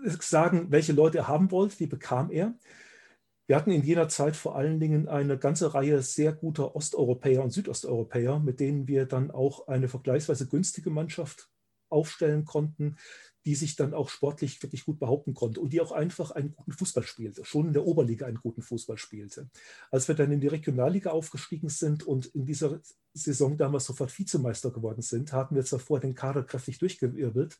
sagen, 0.05 0.71
welche 0.71 0.93
Leute 0.93 1.17
er 1.17 1.29
haben 1.29 1.51
wollte, 1.51 1.79
die 1.79 1.87
bekam 1.87 2.31
er. 2.31 2.55
Wir 3.47 3.57
hatten 3.57 3.71
in 3.71 3.83
jener 3.83 4.09
Zeit 4.09 4.37
vor 4.37 4.57
allen 4.57 4.79
Dingen 4.79 5.09
eine 5.09 5.39
ganze 5.39 5.73
Reihe 5.73 6.03
sehr 6.03 6.35
guter 6.35 6.77
Osteuropäer 6.77 7.43
und 7.43 7.51
Südosteuropäer, 7.51 8.39
mit 8.41 8.61
denen 8.61 8.89
wir 8.89 9.07
dann 9.07 9.31
auch 9.31 9.67
eine 9.67 9.89
vergleichsweise 9.89 10.47
günstige 10.47 10.91
Mannschaft 10.91 11.49
aufstellen 11.89 12.45
konnten, 12.45 12.99
die 13.45 13.55
sich 13.55 13.77
dann 13.77 13.93
auch 13.93 14.09
sportlich 14.09 14.63
wirklich 14.63 14.85
gut 14.85 14.99
behaupten 14.99 15.35
konnte 15.35 15.61
und 15.61 15.73
die 15.73 15.81
auch 15.81 15.93
einfach 15.93 16.31
einen 16.31 16.55
guten 16.55 16.73
Fußball 16.73 17.05
spielte, 17.05 17.45
schon 17.45 17.67
in 17.69 17.73
der 17.73 17.87
Oberliga 17.87 18.27
einen 18.27 18.39
guten 18.39 18.63
Fußball 18.63 18.97
spielte. 18.97 19.49
Als 19.91 20.09
wir 20.09 20.15
dann 20.15 20.33
in 20.33 20.41
die 20.41 20.49
Regionalliga 20.49 21.11
aufgestiegen 21.11 21.69
sind 21.69 22.05
und 22.05 22.27
in 22.27 22.47
dieser 22.47 22.81
Saison 23.13 23.57
damals 23.57 23.85
sofort 23.85 24.17
Vizemeister 24.19 24.71
geworden 24.71 25.03
sind, 25.03 25.33
hatten 25.33 25.55
wir 25.55 25.65
zwar 25.65 25.79
vorher 25.79 26.01
den 26.01 26.15
Kader 26.15 26.43
kräftig 26.43 26.79
durchgewirbelt, 26.79 27.59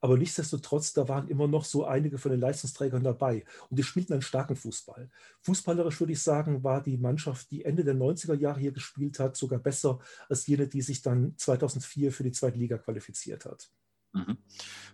aber 0.00 0.16
nichtsdestotrotz, 0.16 0.92
da 0.94 1.08
waren 1.08 1.28
immer 1.28 1.48
noch 1.48 1.64
so 1.64 1.84
einige 1.84 2.16
von 2.16 2.30
den 2.30 2.40
Leistungsträgern 2.40 3.02
dabei 3.02 3.44
und 3.68 3.78
die 3.78 3.82
spielten 3.82 4.14
einen 4.14 4.22
starken 4.22 4.56
Fußball. 4.56 5.10
Fußballerisch 5.42 6.00
würde 6.00 6.12
ich 6.12 6.22
sagen, 6.22 6.64
war 6.64 6.82
die 6.82 6.96
Mannschaft, 6.96 7.50
die 7.50 7.64
Ende 7.64 7.84
der 7.84 7.94
90er 7.94 8.34
Jahre 8.34 8.60
hier 8.60 8.72
gespielt 8.72 9.18
hat, 9.18 9.36
sogar 9.36 9.58
besser 9.58 9.98
als 10.28 10.46
jene, 10.46 10.68
die 10.68 10.80
sich 10.80 11.02
dann 11.02 11.34
2004 11.36 12.12
für 12.12 12.22
die 12.22 12.32
zweite 12.32 12.58
Liga 12.58 12.78
qualifiziert 12.78 13.44
hat. 13.44 13.70
Mhm. 14.14 14.38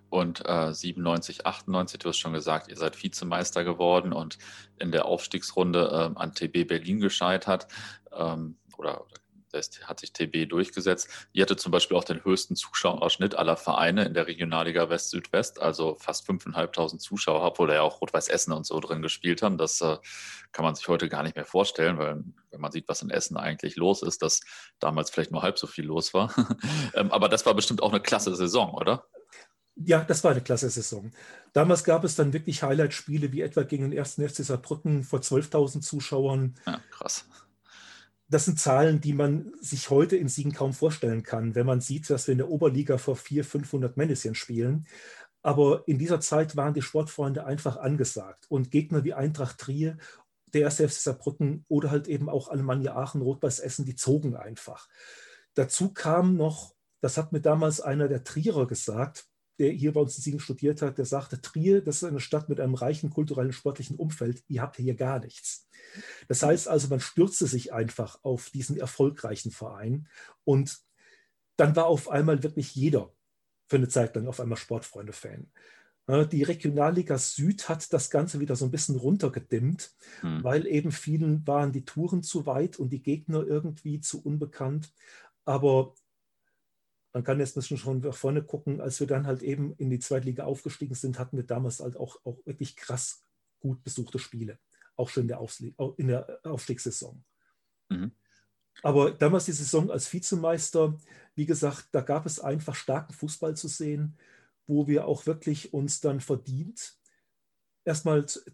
Und 0.08 0.42
äh, 0.44 0.74
97, 0.74 1.46
98, 1.46 2.00
du 2.00 2.08
hast 2.08 2.18
schon 2.18 2.32
gesagt, 2.32 2.68
ihr 2.68 2.76
seid 2.76 3.00
Vizemeister 3.00 3.62
geworden 3.62 4.12
und 4.12 4.38
in 4.78 4.90
der 4.90 5.04
Aufstiegsrunde 5.04 6.12
äh, 6.16 6.18
an 6.18 6.34
TB 6.34 6.66
Berlin 6.66 6.98
gescheitert. 6.98 7.68
Ähm, 8.12 8.56
oder, 8.76 9.06
das 9.52 9.70
hat 9.84 10.00
sich 10.00 10.12
TB 10.12 10.48
durchgesetzt. 10.48 11.08
Ihr 11.32 11.42
hattet 11.42 11.60
zum 11.60 11.72
Beispiel 11.72 11.96
auch 11.96 12.04
den 12.04 12.24
höchsten 12.24 12.56
Zuschauerschnitt 12.56 13.34
aller 13.34 13.56
Vereine 13.56 14.04
in 14.04 14.14
der 14.14 14.26
Regionalliga 14.26 14.88
West-Südwest, 14.88 15.60
also 15.60 15.96
fast 15.98 16.28
5.500 16.28 16.98
Zuschauer, 16.98 17.42
obwohl 17.42 17.68
da 17.68 17.74
ja 17.74 17.82
auch 17.82 18.00
Rot-Weiß 18.00 18.28
Essen 18.28 18.52
und 18.52 18.66
so 18.66 18.78
drin 18.80 19.02
gespielt 19.02 19.42
haben. 19.42 19.58
Das 19.58 19.80
äh, 19.80 19.98
kann 20.52 20.64
man 20.64 20.74
sich 20.74 20.88
heute 20.88 21.08
gar 21.08 21.22
nicht 21.22 21.36
mehr 21.36 21.44
vorstellen, 21.44 21.98
weil 21.98 22.22
wenn 22.50 22.60
man 22.60 22.72
sieht, 22.72 22.88
was 22.88 23.02
in 23.02 23.10
Essen 23.10 23.36
eigentlich 23.36 23.76
los 23.76 24.02
ist, 24.02 24.22
dass 24.22 24.40
damals 24.78 25.10
vielleicht 25.10 25.32
nur 25.32 25.42
halb 25.42 25.58
so 25.58 25.66
viel 25.66 25.84
los 25.84 26.14
war. 26.14 26.34
ähm, 26.94 27.10
aber 27.10 27.28
das 27.28 27.46
war 27.46 27.54
bestimmt 27.54 27.82
auch 27.82 27.90
eine 27.90 28.00
klasse 28.00 28.34
Saison, 28.34 28.74
oder? 28.74 29.06
Ja, 29.76 30.04
das 30.04 30.24
war 30.24 30.32
eine 30.32 30.42
klasse 30.42 30.68
Saison. 30.68 31.10
Damals 31.52 31.84
gab 31.84 32.04
es 32.04 32.14
dann 32.14 32.32
wirklich 32.32 32.62
Highlight-Spiele, 32.62 33.32
wie 33.32 33.40
etwa 33.40 33.62
gegen 33.62 33.84
den 33.84 33.92
ersten 33.96 34.28
FC 34.28 34.44
Saarbrücken 34.44 35.04
vor 35.04 35.20
12.000 35.20 35.80
Zuschauern. 35.80 36.54
Ja, 36.66 36.80
krass 36.90 37.24
das 38.30 38.44
sind 38.44 38.60
Zahlen, 38.60 39.00
die 39.00 39.12
man 39.12 39.52
sich 39.60 39.90
heute 39.90 40.16
in 40.16 40.28
Siegen 40.28 40.52
kaum 40.52 40.72
vorstellen 40.72 41.24
kann, 41.24 41.56
wenn 41.56 41.66
man 41.66 41.80
sieht, 41.80 42.08
dass 42.08 42.28
wir 42.28 42.32
in 42.32 42.38
der 42.38 42.48
Oberliga 42.48 42.96
vor 42.96 43.16
400, 43.16 43.50
500 43.50 43.96
Männchen 43.96 44.36
spielen. 44.36 44.86
Aber 45.42 45.82
in 45.88 45.98
dieser 45.98 46.20
Zeit 46.20 46.56
waren 46.56 46.74
die 46.74 46.82
Sportfreunde 46.82 47.44
einfach 47.44 47.76
angesagt. 47.76 48.46
Und 48.48 48.70
Gegner 48.70 49.02
wie 49.02 49.14
Eintracht 49.14 49.58
Trier, 49.58 49.98
der 50.52 50.62
erste 50.62 50.88
Saarbrücken 50.88 51.64
oder 51.68 51.90
halt 51.90 52.06
eben 52.06 52.28
auch 52.28 52.48
Alemannia 52.48 52.94
Aachen, 52.94 53.22
Rot-Weiß 53.22 53.58
Essen, 53.58 53.84
die 53.84 53.96
zogen 53.96 54.36
einfach. 54.36 54.88
Dazu 55.54 55.92
kam 55.92 56.36
noch, 56.36 56.74
das 57.00 57.16
hat 57.16 57.32
mir 57.32 57.40
damals 57.40 57.80
einer 57.80 58.06
der 58.06 58.22
Trierer 58.22 58.68
gesagt, 58.68 59.29
der 59.60 59.72
hier 59.72 59.92
bei 59.92 60.00
uns 60.00 60.16
in 60.16 60.22
Siegen 60.22 60.40
studiert 60.40 60.80
hat, 60.80 60.96
der 60.96 61.04
sagte, 61.04 61.40
Trier, 61.40 61.82
das 61.82 61.96
ist 61.96 62.04
eine 62.04 62.18
Stadt 62.18 62.48
mit 62.48 62.60
einem 62.60 62.74
reichen 62.74 63.10
kulturellen, 63.10 63.52
sportlichen 63.52 63.96
Umfeld, 63.96 64.42
ihr 64.48 64.62
habt 64.62 64.76
hier 64.76 64.94
gar 64.94 65.20
nichts. 65.20 65.68
Das 66.28 66.42
heißt 66.42 66.66
also, 66.66 66.88
man 66.88 67.00
stürzte 67.00 67.46
sich 67.46 67.72
einfach 67.72 68.18
auf 68.22 68.48
diesen 68.48 68.78
erfolgreichen 68.78 69.50
Verein 69.50 70.08
und 70.44 70.80
dann 71.56 71.76
war 71.76 71.86
auf 71.86 72.08
einmal 72.08 72.42
wirklich 72.42 72.74
jeder 72.74 73.12
für 73.68 73.76
eine 73.76 73.88
Zeit 73.88 74.16
lang 74.16 74.26
auf 74.26 74.40
einmal 74.40 74.56
Sportfreunde-Fan. 74.56 75.52
Die 76.32 76.42
Regionalliga 76.42 77.18
Süd 77.18 77.68
hat 77.68 77.92
das 77.92 78.10
Ganze 78.10 78.40
wieder 78.40 78.56
so 78.56 78.64
ein 78.64 78.70
bisschen 78.70 78.96
runtergedimmt, 78.96 79.92
hm. 80.22 80.42
weil 80.42 80.66
eben 80.66 80.90
vielen 80.90 81.46
waren 81.46 81.70
die 81.70 81.84
Touren 81.84 82.22
zu 82.22 82.46
weit 82.46 82.78
und 82.78 82.88
die 82.88 83.02
Gegner 83.02 83.46
irgendwie 83.46 84.00
zu 84.00 84.24
unbekannt. 84.24 84.92
Aber 85.44 85.94
man 87.12 87.24
kann 87.24 87.40
jetzt 87.40 87.56
ein 87.56 87.60
bisschen 87.60 87.78
schon 87.78 88.00
nach 88.00 88.14
vorne 88.14 88.42
gucken, 88.42 88.80
als 88.80 89.00
wir 89.00 89.06
dann 89.06 89.26
halt 89.26 89.42
eben 89.42 89.74
in 89.76 89.90
die 89.90 89.98
Zweitliga 89.98 90.44
aufgestiegen 90.44 90.94
sind, 90.94 91.18
hatten 91.18 91.36
wir 91.36 91.44
damals 91.44 91.80
halt 91.80 91.96
auch, 91.96 92.24
auch 92.24 92.38
wirklich 92.46 92.76
krass 92.76 93.24
gut 93.58 93.82
besuchte 93.82 94.18
Spiele, 94.18 94.58
auch 94.96 95.08
schon 95.08 95.22
in 95.22 95.28
der, 95.28 95.40
Aufsle 95.40 95.74
in 95.96 96.08
der 96.08 96.40
Aufstiegssaison. 96.44 97.24
Mhm. 97.88 98.12
Aber 98.82 99.10
damals 99.10 99.44
die 99.44 99.52
Saison 99.52 99.90
als 99.90 100.12
Vizemeister, 100.12 100.96
wie 101.34 101.46
gesagt, 101.46 101.88
da 101.92 102.00
gab 102.00 102.26
es 102.26 102.40
einfach 102.40 102.74
starken 102.74 103.12
Fußball 103.12 103.56
zu 103.56 103.68
sehen, 103.68 104.16
wo 104.66 104.86
wir 104.86 105.06
auch 105.06 105.26
wirklich 105.26 105.74
uns 105.74 106.00
dann 106.00 106.20
verdient 106.20 106.96
erstmal 107.84 108.26
zur 108.26 108.44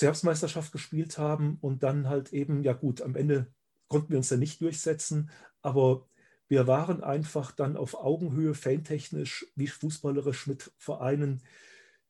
Herbstmeisterschaft 0.00 0.72
gespielt 0.72 1.18
haben 1.18 1.58
und 1.60 1.82
dann 1.82 2.08
halt 2.08 2.32
eben, 2.32 2.64
ja 2.64 2.72
gut, 2.72 3.02
am 3.02 3.14
Ende 3.14 3.52
konnten 3.88 4.10
wir 4.10 4.16
uns 4.16 4.30
ja 4.30 4.38
nicht 4.38 4.60
durchsetzen, 4.60 5.30
aber 5.60 6.08
Wir 6.52 6.66
waren 6.66 7.02
einfach 7.02 7.50
dann 7.52 7.78
auf 7.78 7.94
Augenhöhe, 7.94 8.52
fantechnisch 8.52 9.46
wie 9.56 9.68
fußballerisch 9.68 10.46
mit 10.46 10.70
Vereinen, 10.76 11.40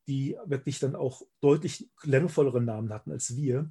die 0.08 0.36
wirklich 0.46 0.80
dann 0.80 0.96
auch 0.96 1.22
deutlich 1.40 1.88
klangvollere 1.94 2.60
Namen 2.60 2.92
hatten 2.92 3.12
als 3.12 3.36
wir. 3.36 3.70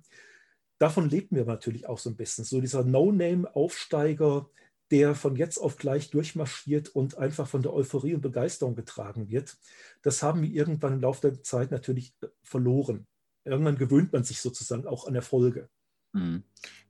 Davon 0.77 1.09
lebten 1.09 1.35
wir 1.35 1.43
natürlich 1.43 1.89
auch 1.89 1.99
so 1.99 2.09
ein 2.09 2.15
bisschen. 2.15 2.45
So 2.45 2.61
dieser 2.61 2.85
No-Name-Aufsteiger, 2.85 4.49
der 4.91 5.13
von 5.13 5.35
jetzt 5.35 5.57
auf 5.57 5.75
gleich 5.75 6.09
durchmarschiert 6.09 6.87
und 6.87 7.17
einfach 7.17 7.49
von 7.49 7.63
der 7.63 7.73
Euphorie 7.73 8.15
und 8.15 8.21
Begeisterung 8.21 8.73
getragen 8.73 9.27
wird. 9.27 9.57
Das 10.03 10.23
haben 10.23 10.41
wir 10.41 10.49
irgendwann 10.51 10.93
im 10.93 11.01
Laufe 11.01 11.31
der 11.31 11.43
Zeit 11.43 11.71
natürlich 11.71 12.13
äh, 12.21 12.27
verloren. 12.43 13.07
Irgendwann 13.43 13.77
gewöhnt 13.77 14.13
man 14.13 14.23
sich 14.23 14.39
sozusagen 14.39 14.87
auch 14.87 15.05
an 15.05 15.15
Erfolge. 15.15 15.67
Mhm. 16.13 16.43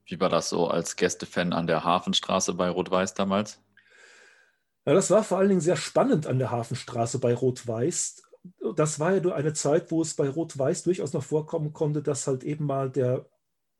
Wie 0.05 0.19
war 0.19 0.29
das 0.29 0.49
so 0.49 0.67
als 0.67 0.97
Gästefan 0.97 1.51
an 1.51 1.65
der 1.65 1.83
Hafenstraße 1.83 2.53
bei 2.53 2.69
Rot-Weiß 2.69 3.15
damals? 3.15 3.59
Ja, 4.85 4.93
das 4.93 5.11
war 5.11 5.23
vor 5.23 5.37
allen 5.37 5.49
Dingen 5.49 5.61
sehr 5.61 5.75
spannend 5.75 6.27
an 6.27 6.39
der 6.39 6.51
Hafenstraße 6.51 7.19
bei 7.19 7.33
Rot-Weiß. 7.33 8.23
Das 8.75 8.99
war 8.99 9.13
ja 9.13 9.21
nur 9.21 9.35
eine 9.35 9.53
Zeit, 9.53 9.91
wo 9.91 10.01
es 10.01 10.15
bei 10.15 10.27
Rot-Weiß 10.27 10.83
durchaus 10.83 11.13
noch 11.13 11.23
vorkommen 11.23 11.73
konnte, 11.73 12.01
dass 12.01 12.25
halt 12.25 12.43
eben 12.43 12.65
mal 12.65 12.89
der 12.89 13.29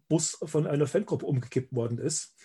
Bus 0.07 0.37
von 0.43 0.67
einer 0.67 0.87
Fangruppe 0.87 1.25
umgekippt 1.25 1.73
worden 1.73 1.97
ist. 1.97 2.35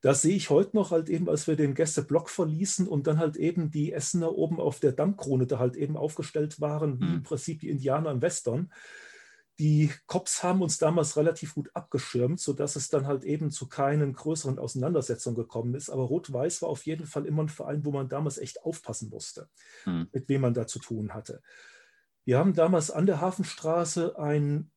Das 0.00 0.22
sehe 0.22 0.36
ich 0.36 0.50
heute 0.50 0.76
noch 0.76 0.92
halt 0.92 1.08
eben, 1.08 1.28
als 1.28 1.48
wir 1.48 1.56
den 1.56 1.74
Gästeblock 1.74 2.30
verließen 2.30 2.86
und 2.86 3.08
dann 3.08 3.18
halt 3.18 3.36
eben 3.36 3.72
die 3.72 3.92
Essener 3.92 4.32
oben 4.32 4.60
auf 4.60 4.78
der 4.78 4.92
Dammkrone 4.92 5.46
da 5.46 5.58
halt 5.58 5.74
eben 5.74 5.96
aufgestellt 5.96 6.60
waren, 6.60 7.00
wie 7.00 7.06
im 7.06 7.14
mhm. 7.14 7.22
Prinzip 7.24 7.60
die 7.60 7.68
Indianer 7.68 8.12
im 8.12 8.22
Western. 8.22 8.72
Die 9.58 9.90
Cops 10.06 10.44
haben 10.44 10.62
uns 10.62 10.78
damals 10.78 11.16
relativ 11.16 11.54
gut 11.54 11.70
abgeschirmt, 11.74 12.38
sodass 12.38 12.76
es 12.76 12.90
dann 12.90 13.06
halt 13.06 13.24
eben 13.24 13.50
zu 13.50 13.68
keinen 13.68 14.12
größeren 14.12 14.58
Auseinandersetzungen 14.58 15.36
gekommen 15.36 15.74
ist. 15.74 15.90
Aber 15.90 16.04
Rot-Weiß 16.04 16.62
war 16.62 16.68
auf 16.68 16.86
jeden 16.86 17.06
Fall 17.06 17.26
immer 17.26 17.42
ein 17.42 17.48
Verein, 17.48 17.84
wo 17.84 17.90
man 17.90 18.08
damals 18.08 18.38
echt 18.38 18.62
aufpassen 18.62 19.10
musste, 19.10 19.48
hm. 19.82 20.08
mit 20.12 20.28
wem 20.28 20.42
man 20.42 20.54
da 20.54 20.68
zu 20.68 20.78
tun 20.78 21.12
hatte. 21.12 21.42
Wir 22.24 22.38
haben 22.38 22.54
damals 22.54 22.90
an 22.90 23.06
der 23.06 23.20
Hafenstraße 23.20 24.16
ein 24.18 24.70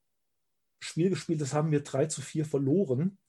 Spiel 0.79 1.09
gespielt, 1.09 1.41
das 1.41 1.53
haben 1.53 1.71
wir 1.71 1.84
3 1.84 2.07
zu 2.07 2.21
4 2.21 2.45
verloren. 2.45 3.19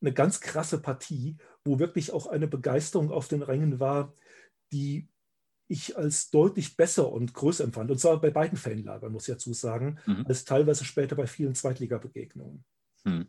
Eine 0.00 0.14
ganz 0.14 0.40
krasse 0.40 0.80
Partie, 0.80 1.36
wo 1.64 1.78
wirklich 1.78 2.12
auch 2.12 2.28
eine 2.28 2.48
Begeisterung 2.48 3.10
auf 3.10 3.28
den 3.28 3.42
Rängen 3.42 3.78
war, 3.78 4.14
die 4.72 5.08
ich 5.68 5.96
als 5.96 6.30
deutlich 6.30 6.76
besser 6.76 7.10
und 7.10 7.34
größer 7.34 7.64
empfand. 7.64 7.90
Und 7.90 7.98
zwar 7.98 8.20
bei 8.20 8.30
beiden 8.30 8.58
Fanlagern, 8.58 9.12
muss 9.12 9.28
ich 9.28 9.34
dazu 9.34 9.52
sagen, 9.52 9.98
mhm. 10.06 10.24
als 10.28 10.44
teilweise 10.44 10.84
später 10.84 11.16
bei 11.16 11.26
vielen 11.26 11.54
Zweitliga-Begegnungen. 11.54 12.64
Hm. 13.04 13.26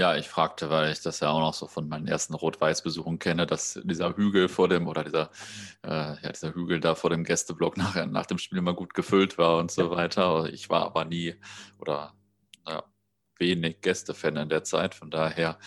Ja, 0.00 0.16
ich 0.16 0.28
fragte, 0.28 0.70
weil 0.70 0.92
ich 0.92 1.02
das 1.02 1.20
ja 1.20 1.30
auch 1.30 1.38
noch 1.38 1.54
so 1.54 1.68
von 1.68 1.88
meinen 1.88 2.08
ersten 2.08 2.34
Rot-Weiß-Besuchen 2.34 3.20
kenne, 3.20 3.46
dass 3.46 3.80
dieser 3.84 4.16
Hügel 4.16 4.48
vor 4.48 4.68
dem, 4.68 4.88
oder 4.88 5.04
dieser, 5.04 5.30
äh, 5.84 6.20
ja, 6.20 6.32
dieser 6.32 6.52
Hügel 6.52 6.80
da 6.80 6.96
vor 6.96 7.10
dem 7.10 7.22
Gästeblock 7.22 7.76
nach, 7.76 8.04
nach 8.06 8.26
dem 8.26 8.38
Spiel 8.38 8.58
immer 8.58 8.74
gut 8.74 8.92
gefüllt 8.92 9.38
war 9.38 9.58
und 9.58 9.70
so 9.70 9.82
ja. 9.82 9.90
weiter. 9.90 10.52
Ich 10.52 10.68
war 10.68 10.84
aber 10.84 11.04
nie 11.04 11.36
oder 11.78 12.12
ja, 12.66 12.82
wenig 13.38 13.82
Gästefan 13.82 14.36
in 14.36 14.48
der 14.48 14.64
Zeit. 14.64 14.96
Von 14.96 15.12
daher 15.12 15.60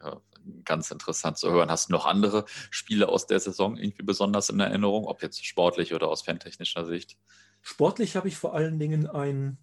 ja, 0.00 0.20
ganz 0.64 0.90
interessant 0.90 1.38
zu 1.38 1.50
hören. 1.50 1.70
Hast 1.70 1.88
du 1.88 1.92
noch 1.92 2.06
andere 2.06 2.44
Spiele 2.70 3.08
aus 3.08 3.26
der 3.26 3.40
Saison 3.40 3.76
irgendwie 3.76 4.02
besonders 4.02 4.48
in 4.48 4.60
Erinnerung, 4.60 5.06
ob 5.06 5.22
jetzt 5.22 5.44
sportlich 5.44 5.94
oder 5.94 6.08
aus 6.08 6.22
fantechnischer 6.22 6.84
Sicht? 6.84 7.18
Sportlich 7.62 8.16
habe 8.16 8.28
ich 8.28 8.36
vor 8.36 8.54
allen 8.54 8.78
Dingen 8.78 9.06
ein 9.06 9.58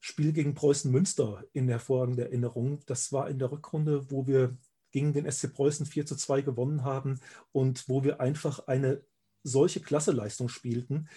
Spiel 0.00 0.32
gegen 0.32 0.54
Preußen 0.54 0.90
Münster 0.90 1.44
in 1.52 1.68
hervorragender 1.68 2.24
Erinnerung. 2.24 2.80
Das 2.86 3.12
war 3.12 3.28
in 3.28 3.38
der 3.38 3.52
Rückrunde, 3.52 4.10
wo 4.10 4.26
wir 4.26 4.56
gegen 4.90 5.12
den 5.12 5.30
SC 5.30 5.52
Preußen 5.52 5.86
4 5.86 6.06
zu 6.06 6.16
2 6.16 6.42
gewonnen 6.42 6.84
haben 6.84 7.20
und 7.52 7.88
wo 7.88 8.04
wir 8.04 8.20
einfach 8.20 8.66
eine 8.66 9.04
solche 9.42 9.80
Klasseleistung 9.80 10.48
spielten, 10.48 11.08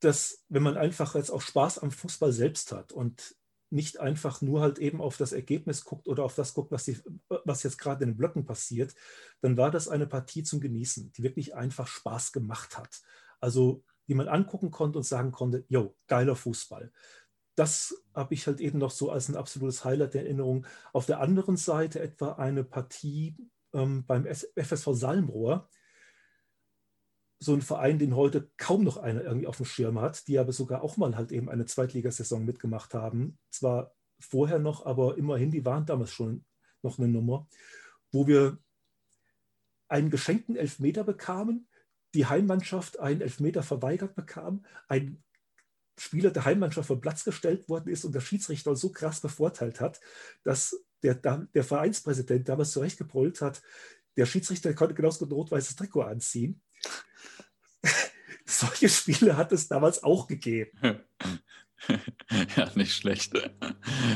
dass 0.00 0.44
wenn 0.48 0.62
man 0.62 0.76
einfach 0.76 1.14
jetzt 1.14 1.30
auch 1.30 1.42
Spaß 1.42 1.78
am 1.78 1.90
Fußball 1.90 2.32
selbst 2.32 2.72
hat 2.72 2.92
und 2.92 3.34
nicht 3.70 4.00
einfach 4.00 4.42
nur 4.42 4.60
halt 4.60 4.78
eben 4.78 5.00
auf 5.00 5.16
das 5.16 5.32
Ergebnis 5.32 5.84
guckt 5.84 6.08
oder 6.08 6.24
auf 6.24 6.34
das 6.34 6.54
guckt, 6.54 6.72
was, 6.72 6.84
die, 6.84 6.98
was 7.28 7.62
jetzt 7.62 7.78
gerade 7.78 8.04
in 8.04 8.10
den 8.10 8.16
Blöcken 8.16 8.44
passiert, 8.44 8.94
dann 9.40 9.56
war 9.56 9.70
das 9.70 9.88
eine 9.88 10.06
Partie 10.06 10.42
zum 10.42 10.60
Genießen, 10.60 11.12
die 11.12 11.22
wirklich 11.22 11.54
einfach 11.54 11.86
Spaß 11.86 12.32
gemacht 12.32 12.76
hat. 12.76 13.00
Also 13.40 13.84
die 14.08 14.14
man 14.14 14.28
angucken 14.28 14.72
konnte 14.72 14.98
und 14.98 15.04
sagen 15.04 15.30
konnte, 15.30 15.64
yo, 15.68 15.96
geiler 16.08 16.34
Fußball. 16.34 16.90
Das 17.54 17.94
habe 18.12 18.34
ich 18.34 18.46
halt 18.48 18.60
eben 18.60 18.78
noch 18.78 18.90
so 18.90 19.10
als 19.10 19.28
ein 19.28 19.36
absolutes 19.36 19.84
Highlight 19.84 20.14
der 20.14 20.24
Erinnerung. 20.24 20.66
Auf 20.92 21.06
der 21.06 21.20
anderen 21.20 21.56
Seite 21.56 22.00
etwa 22.00 22.32
eine 22.32 22.64
Partie 22.64 23.36
ähm, 23.72 24.04
beim 24.06 24.26
FSV 24.26 24.88
Salmrohr, 24.94 25.68
so 27.42 27.54
ein 27.54 27.62
Verein, 27.62 27.98
den 27.98 28.14
heute 28.14 28.50
kaum 28.58 28.84
noch 28.84 28.98
einer 28.98 29.24
irgendwie 29.24 29.46
auf 29.46 29.56
dem 29.56 29.64
Schirm 29.64 29.98
hat, 29.98 30.28
die 30.28 30.38
aber 30.38 30.52
sogar 30.52 30.82
auch 30.82 30.98
mal 30.98 31.16
halt 31.16 31.32
eben 31.32 31.48
eine 31.48 31.64
Zweitligasaison 31.64 32.44
mitgemacht 32.44 32.92
haben. 32.92 33.38
Zwar 33.50 33.94
vorher 34.18 34.58
noch, 34.58 34.84
aber 34.84 35.16
immerhin, 35.16 35.50
die 35.50 35.64
waren 35.64 35.86
damals 35.86 36.10
schon 36.10 36.44
noch 36.82 36.98
eine 36.98 37.08
Nummer, 37.08 37.48
wo 38.12 38.26
wir 38.26 38.58
einen 39.88 40.10
geschenkten 40.10 40.54
Elfmeter 40.54 41.02
bekamen, 41.02 41.66
die 42.14 42.26
Heimmannschaft 42.26 43.00
einen 43.00 43.22
Elfmeter 43.22 43.62
verweigert 43.62 44.14
bekam, 44.14 44.66
ein 44.88 45.22
Spieler 45.98 46.30
der 46.30 46.44
Heimmannschaft 46.44 46.88
vom 46.88 47.00
Platz 47.00 47.24
gestellt 47.24 47.68
worden 47.70 47.88
ist 47.88 48.04
und 48.04 48.14
der 48.14 48.20
Schiedsrichter 48.20 48.76
so 48.76 48.92
krass 48.92 49.20
bevorteilt 49.20 49.80
hat, 49.80 50.00
dass 50.42 50.84
der, 51.02 51.14
der 51.14 51.64
Vereinspräsident 51.64 52.48
damals 52.48 52.72
zurechtgebrüllt 52.72 53.40
hat, 53.40 53.62
der 54.16 54.26
Schiedsrichter 54.26 54.74
konnte 54.74 54.94
genauso 54.94 55.24
ein 55.24 55.32
rot-weißes 55.32 55.76
Trikot 55.76 56.02
anziehen 56.02 56.60
solche 58.58 58.88
Spiele 58.88 59.36
hat 59.36 59.52
es 59.52 59.68
damals 59.68 60.02
auch 60.02 60.26
gegeben. 60.26 60.70
ja, 62.56 62.70
nicht 62.74 62.94
schlecht. 62.94 63.32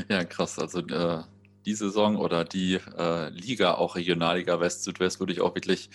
Ja, 0.09 0.25
krass. 0.25 0.59
Also 0.59 0.81
äh, 0.81 1.23
die 1.65 1.75
Saison 1.75 2.17
oder 2.17 2.45
die 2.45 2.75
äh, 2.75 3.29
Liga, 3.31 3.75
auch 3.75 3.97
Regionalliga 3.97 4.61
West, 4.61 4.85
Südwest, 4.85 5.19
würde 5.19 5.33
ich 5.33 5.41
auch 5.41 5.55
wirklich 5.55 5.89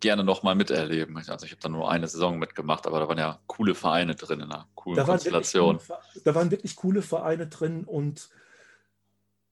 gerne 0.00 0.22
nochmal 0.22 0.54
miterleben. 0.54 1.16
Also 1.16 1.46
ich 1.46 1.52
habe 1.52 1.62
da 1.62 1.68
nur 1.68 1.90
eine 1.90 2.08
Saison 2.08 2.38
mitgemacht, 2.38 2.86
aber 2.86 3.00
da 3.00 3.08
waren 3.08 3.18
ja 3.18 3.40
coole 3.46 3.74
Vereine 3.74 4.14
drin 4.14 4.40
in 4.40 4.50
einer 4.50 4.68
coolen 4.74 4.96
da 4.96 5.04
Konstellation. 5.04 5.78
Coole, 5.78 5.98
da 6.24 6.34
waren 6.34 6.50
wirklich 6.50 6.76
coole 6.76 7.00
Vereine 7.00 7.46
drin 7.46 7.84
und 7.84 8.28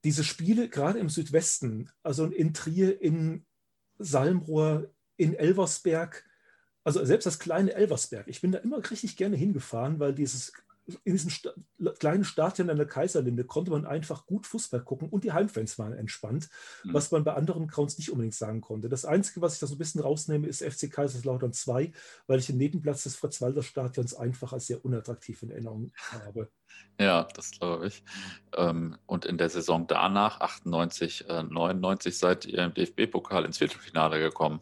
diese 0.05 0.25
Spiele, 0.25 0.69
gerade 0.69 0.99
im 0.99 1.09
Südwesten, 1.09 1.91
also 2.03 2.27
in 2.27 2.53
Trier, 2.53 3.01
in 3.01 3.47
Salmrohr, 3.99 4.91
in 5.17 5.35
Elversberg, 5.35 6.25
also 6.85 7.05
selbst 7.05 7.27
das 7.27 7.39
kleine 7.39 7.75
Elversberg, 7.75 8.27
ich 8.29 8.41
bin 8.41 8.53
da 8.53 8.59
immer 8.59 8.79
richtig 8.91 9.17
gerne 9.17 9.37
hingefahren, 9.37 10.01
weil 10.01 10.15
dieses 10.15 10.53
in 11.05 11.13
diesem 11.13 11.31
Sta 11.31 11.53
kleinen 11.99 12.25
Stadion 12.25 12.71
an 12.71 12.77
der 12.77 12.87
Kaiserlinde 12.87 13.45
konnte 13.45 13.71
man 13.71 13.87
einfach 13.87 14.27
gut 14.27 14.47
Fußball 14.47 14.81
gucken 14.83 15.09
und 15.09 15.25
die 15.25 15.33
Heimfans 15.33 15.79
waren 15.79 15.93
entspannt, 15.93 16.49
mhm. 16.85 16.95
was 16.95 17.11
man 17.11 17.25
bei 17.25 17.35
anderen 17.35 17.69
Grounds 17.69 17.99
nicht 17.99 18.11
unbedingt 18.11 18.35
sagen 18.35 18.61
konnte. 18.61 18.89
Das 18.89 19.05
Einzige, 19.05 19.41
was 19.41 19.55
ich 19.55 19.61
da 19.61 19.67
so 19.67 19.77
ein 19.77 19.79
bisschen 19.79 20.01
rausnehme, 20.01 20.47
ist 20.47 20.63
FC 20.63 20.91
Kaiserslautern 20.91 21.53
2, 21.53 21.93
weil 22.27 22.39
ich 22.39 22.47
den 22.47 22.59
Nebenplatz 22.59 23.05
des 23.05 23.17
Fritz-Walter-Stadions 23.17 24.15
einfach 24.15 24.53
als 24.53 24.67
sehr 24.67 24.85
unattraktiv 24.85 25.43
in 25.43 25.51
Erinnerung 25.51 25.93
habe. 26.11 26.51
Ja, 26.99 27.29
das 27.35 27.53
glaube 27.53 27.87
ich. 27.89 28.03
Ähm, 28.57 28.97
und 29.07 29.25
in 29.25 29.39
der 29.39 29.49
Saison 29.49 29.87
danach, 29.87 30.41
98, 30.41 31.27
99, 31.29 32.19
seid 32.19 32.45
ihr 32.47 32.65
im 32.65 32.75
DFB-Pokal 32.75 33.45
ins 33.45 33.59
Viertelfinale 33.59 34.19
gekommen. 34.21 34.61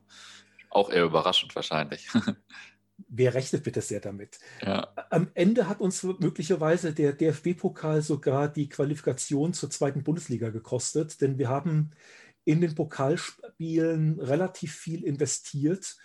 Auch 0.70 0.90
eher 0.90 1.04
überraschend 1.04 1.54
wahrscheinlich. 1.54 2.08
Wer 3.08 3.34
rechnet 3.34 3.64
bitte 3.64 3.80
sehr 3.80 4.00
damit? 4.00 4.38
Ja. 4.62 4.92
Am 5.10 5.30
Ende 5.34 5.68
hat 5.68 5.80
uns 5.80 6.02
möglicherweise 6.02 6.92
der 6.92 7.12
DFB-Pokal 7.12 8.02
sogar 8.02 8.48
die 8.48 8.68
Qualifikation 8.68 9.52
zur 9.52 9.70
zweiten 9.70 10.04
Bundesliga 10.04 10.50
gekostet, 10.50 11.20
denn 11.20 11.38
wir 11.38 11.48
haben 11.48 11.90
in 12.44 12.60
den 12.60 12.74
Pokalspielen 12.74 14.20
relativ 14.20 14.74
viel 14.74 15.04
investiert 15.04 15.96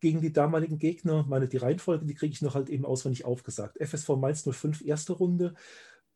gegen 0.00 0.20
die 0.20 0.32
damaligen 0.32 0.78
Gegner. 0.78 1.24
Meine, 1.28 1.48
die 1.48 1.56
Reihenfolge, 1.56 2.06
die 2.06 2.14
kriege 2.14 2.32
ich 2.32 2.42
noch 2.42 2.54
halt 2.54 2.68
eben 2.68 2.84
auswendig 2.84 3.24
aufgesagt. 3.24 3.78
FSV 3.80 4.10
Mainz 4.16 4.48
05 4.48 4.82
erste 4.82 5.14
Runde, 5.14 5.54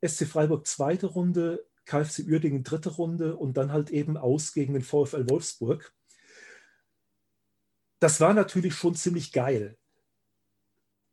SC 0.07 0.27
Freiburg 0.27 0.67
zweite 0.67 1.07
Runde, 1.07 1.65
KfC 1.85 2.25
Uerdingen 2.29 2.65
dritte 2.65 2.91
Runde 2.91 3.37
und 3.37 3.57
dann 3.57 3.73
halt 3.73 3.91
eben 3.91 4.17
aus 4.17 4.53
gegen 4.53 4.75
den 4.75 4.83
VfL 4.83 5.29
Wolfsburg 5.29 5.95
das 7.99 8.21
war 8.21 8.35
natürlich 8.35 8.75
schon 8.75 8.95
ziemlich 8.95 9.33
geil. 9.33 9.77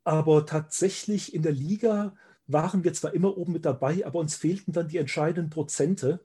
Aber 0.04 0.46
tatsächlich 0.46 1.34
in 1.34 1.42
der 1.42 1.52
Liga 1.52 2.16
waren 2.48 2.84
wir 2.84 2.94
zwar 2.94 3.14
immer 3.14 3.38
oben 3.38 3.54
mit 3.54 3.66
dabei, 3.66 4.06
aber 4.06 4.20
uns 4.20 4.36
fehlten 4.36 4.72
dann 4.72 4.88
die 4.88 4.98
entscheidenden 4.98 5.50
Prozente. 5.50 6.24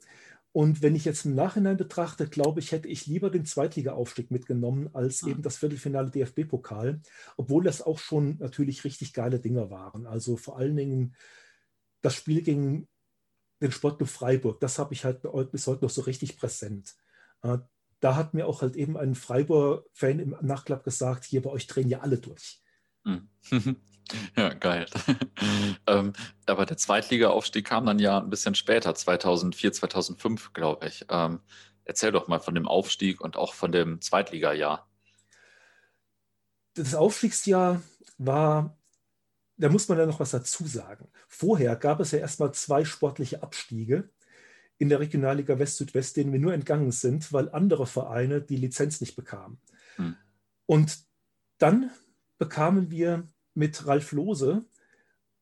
Und 0.52 0.82
wenn 0.82 0.96
ich 0.96 1.04
jetzt 1.04 1.24
im 1.24 1.34
Nachhinein 1.34 1.76
betrachte, 1.76 2.28
glaube 2.28 2.60
ich, 2.60 2.72
hätte 2.72 2.88
ich 2.88 3.06
lieber 3.06 3.30
den 3.30 3.46
Zweitliga-Aufstieg 3.46 4.30
mitgenommen 4.30 4.90
als 4.92 5.22
eben 5.22 5.42
das 5.42 5.56
Viertelfinale 5.56 6.10
DFB-Pokal, 6.10 7.00
obwohl 7.36 7.64
das 7.64 7.80
auch 7.80 7.98
schon 7.98 8.36
natürlich 8.38 8.84
richtig 8.84 9.14
geile 9.14 9.38
Dinger 9.40 9.70
waren. 9.70 10.06
Also 10.06 10.36
vor 10.36 10.58
allen 10.58 10.76
Dingen 10.76 11.14
das 12.02 12.16
Spiel 12.16 12.42
gegen 12.42 12.88
den 13.62 13.72
Sportclub 13.72 14.08
Freiburg, 14.08 14.60
das 14.60 14.78
habe 14.78 14.92
ich 14.92 15.04
halt 15.04 15.22
bis 15.52 15.66
heute 15.66 15.84
noch 15.84 15.90
so 15.90 16.02
richtig 16.02 16.36
präsent. 16.36 16.96
Da 18.00 18.16
hat 18.16 18.34
mir 18.34 18.46
auch 18.46 18.62
halt 18.62 18.76
eben 18.76 18.96
ein 18.96 19.14
Freiburg-Fan 19.14 20.18
im 20.18 20.36
Nachklapp 20.40 20.84
gesagt, 20.84 21.24
hier 21.24 21.42
bei 21.42 21.50
euch 21.50 21.66
drehen 21.66 21.88
ja 21.88 22.00
alle 22.00 22.18
durch. 22.18 22.60
Hm. 23.04 23.28
Ja, 24.36 24.52
geil. 24.54 24.86
ähm, 25.86 26.12
aber 26.46 26.66
der 26.66 26.76
Zweitliga-Aufstieg 26.76 27.66
kam 27.66 27.86
dann 27.86 28.00
ja 28.00 28.18
ein 28.18 28.30
bisschen 28.30 28.56
später, 28.56 28.92
2004, 28.92 29.72
2005, 29.72 30.52
glaube 30.52 30.88
ich. 30.88 31.06
Ähm, 31.08 31.40
erzähl 31.84 32.12
doch 32.12 32.28
mal 32.28 32.40
von 32.40 32.54
dem 32.54 32.66
Aufstieg 32.66 33.20
und 33.20 33.36
auch 33.36 33.54
von 33.54 33.72
dem 33.72 34.00
Zweitliga-Jahr. 34.00 34.88
Das 36.74 36.94
Aufstiegsjahr 36.94 37.82
war, 38.18 38.76
da 39.56 39.68
muss 39.68 39.88
man 39.88 39.98
ja 39.98 40.06
noch 40.06 40.20
was 40.20 40.30
dazu 40.30 40.66
sagen. 40.66 41.08
Vorher 41.28 41.76
gab 41.76 42.00
es 42.00 42.10
ja 42.10 42.18
erstmal 42.18 42.52
zwei 42.52 42.84
sportliche 42.84 43.42
Abstiege 43.42 44.10
in 44.80 44.88
der 44.88 44.98
Regionalliga 44.98 45.58
West-Südwest, 45.58 46.16
denen 46.16 46.32
wir 46.32 46.40
nur 46.40 46.54
entgangen 46.54 46.90
sind, 46.90 47.34
weil 47.34 47.50
andere 47.50 47.86
Vereine 47.86 48.40
die 48.40 48.56
Lizenz 48.56 49.02
nicht 49.02 49.14
bekamen. 49.14 49.60
Hm. 49.96 50.16
Und 50.64 51.04
dann 51.58 51.90
bekamen 52.38 52.90
wir 52.90 53.26
mit 53.52 53.86
Ralf 53.86 54.12
Lose 54.12 54.64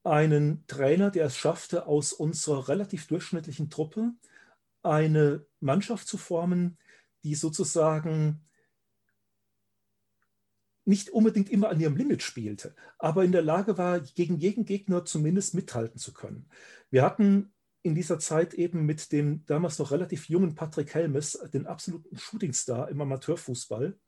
einen 0.03 0.67
Trainer, 0.67 1.13
der 1.13 1.27
es 1.27 1.37
schaffte, 1.37 1.87
aus 1.87 2.13
unserer 2.13 2.67
relativ 2.67 3.07
durchschnittlichen 3.07 3.71
Truppe 3.71 4.13
eine 4.83 5.47
Mannschaft 5.61 6.09
zu 6.09 6.19
formen, 6.19 6.77
die 7.23 7.37
sozusagen 7.37 8.45
nicht 10.85 11.11
unbedingt 11.11 11.49
immer 11.49 11.69
an 11.69 11.79
ihrem 11.79 11.97
Limit 11.97 12.25
spielte, 12.25 12.75
aber 12.99 13.23
in 13.23 13.31
der 13.31 13.43
Lage 13.43 13.79
war, 13.79 14.01
gegen 14.01 14.39
jeden 14.39 14.65
Gegner 14.65 15.05
zumindest 15.05 15.55
mithalten 15.55 16.01
zu 16.01 16.13
können. 16.13 16.49
Wir 16.91 17.05
hatten 17.05 17.53
in 17.89 17.95
dieser 17.95 18.19
Zeit 18.19 18.53
eben 18.55 18.85
mit 18.85 19.13
dem 19.13 19.47
damals 19.47 19.79
noch 19.79 19.91
relativ 19.91 20.29
jungen 20.29 20.55
Patrick 20.55 20.95
Helmes, 20.95 21.33
den 21.55 21.67
absoluten 21.67 22.19
Shootingstar 22.19 22.91
im 22.91 23.01
Amateurfußball. 23.01 23.99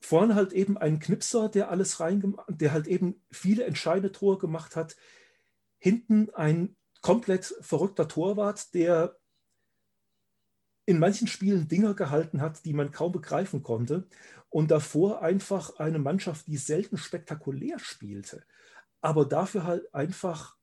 Vorne 0.00 0.34
halt 0.34 0.52
eben 0.52 0.76
ein 0.76 0.98
Knipser, 0.98 1.48
der 1.48 1.70
alles 1.70 2.00
reingemacht, 2.00 2.46
der 2.48 2.72
halt 2.72 2.88
eben 2.88 3.24
viele 3.30 3.64
entscheidende 3.64 4.10
Tore 4.10 4.38
gemacht 4.38 4.74
hat. 4.74 4.96
Hinten 5.78 6.30
ein 6.34 6.76
komplett 7.00 7.54
verrückter 7.60 8.08
Torwart, 8.08 8.74
der 8.74 9.16
in 10.84 10.98
manchen 10.98 11.28
Spielen 11.28 11.68
Dinger 11.68 11.94
gehalten 11.94 12.40
hat, 12.40 12.64
die 12.64 12.74
man 12.74 12.90
kaum 12.90 13.12
begreifen 13.12 13.62
konnte. 13.62 14.08
Und 14.50 14.72
davor 14.72 15.22
einfach 15.22 15.76
eine 15.78 16.00
Mannschaft, 16.00 16.48
die 16.48 16.56
selten 16.56 16.98
spektakulär 16.98 17.78
spielte, 17.78 18.44
aber 19.00 19.24
dafür 19.24 19.64
halt 19.64 19.94
einfach 19.94 20.56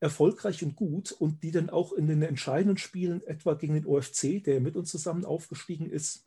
erfolgreich 0.00 0.62
und 0.62 0.76
gut 0.76 1.12
und 1.12 1.42
die 1.42 1.50
dann 1.50 1.70
auch 1.70 1.92
in 1.92 2.06
den 2.06 2.22
entscheidenden 2.22 2.78
Spielen, 2.78 3.26
etwa 3.26 3.54
gegen 3.54 3.74
den 3.74 3.86
OFC, 3.86 4.42
der 4.42 4.60
mit 4.60 4.76
uns 4.76 4.90
zusammen 4.90 5.24
aufgestiegen 5.24 5.90
ist, 5.90 6.24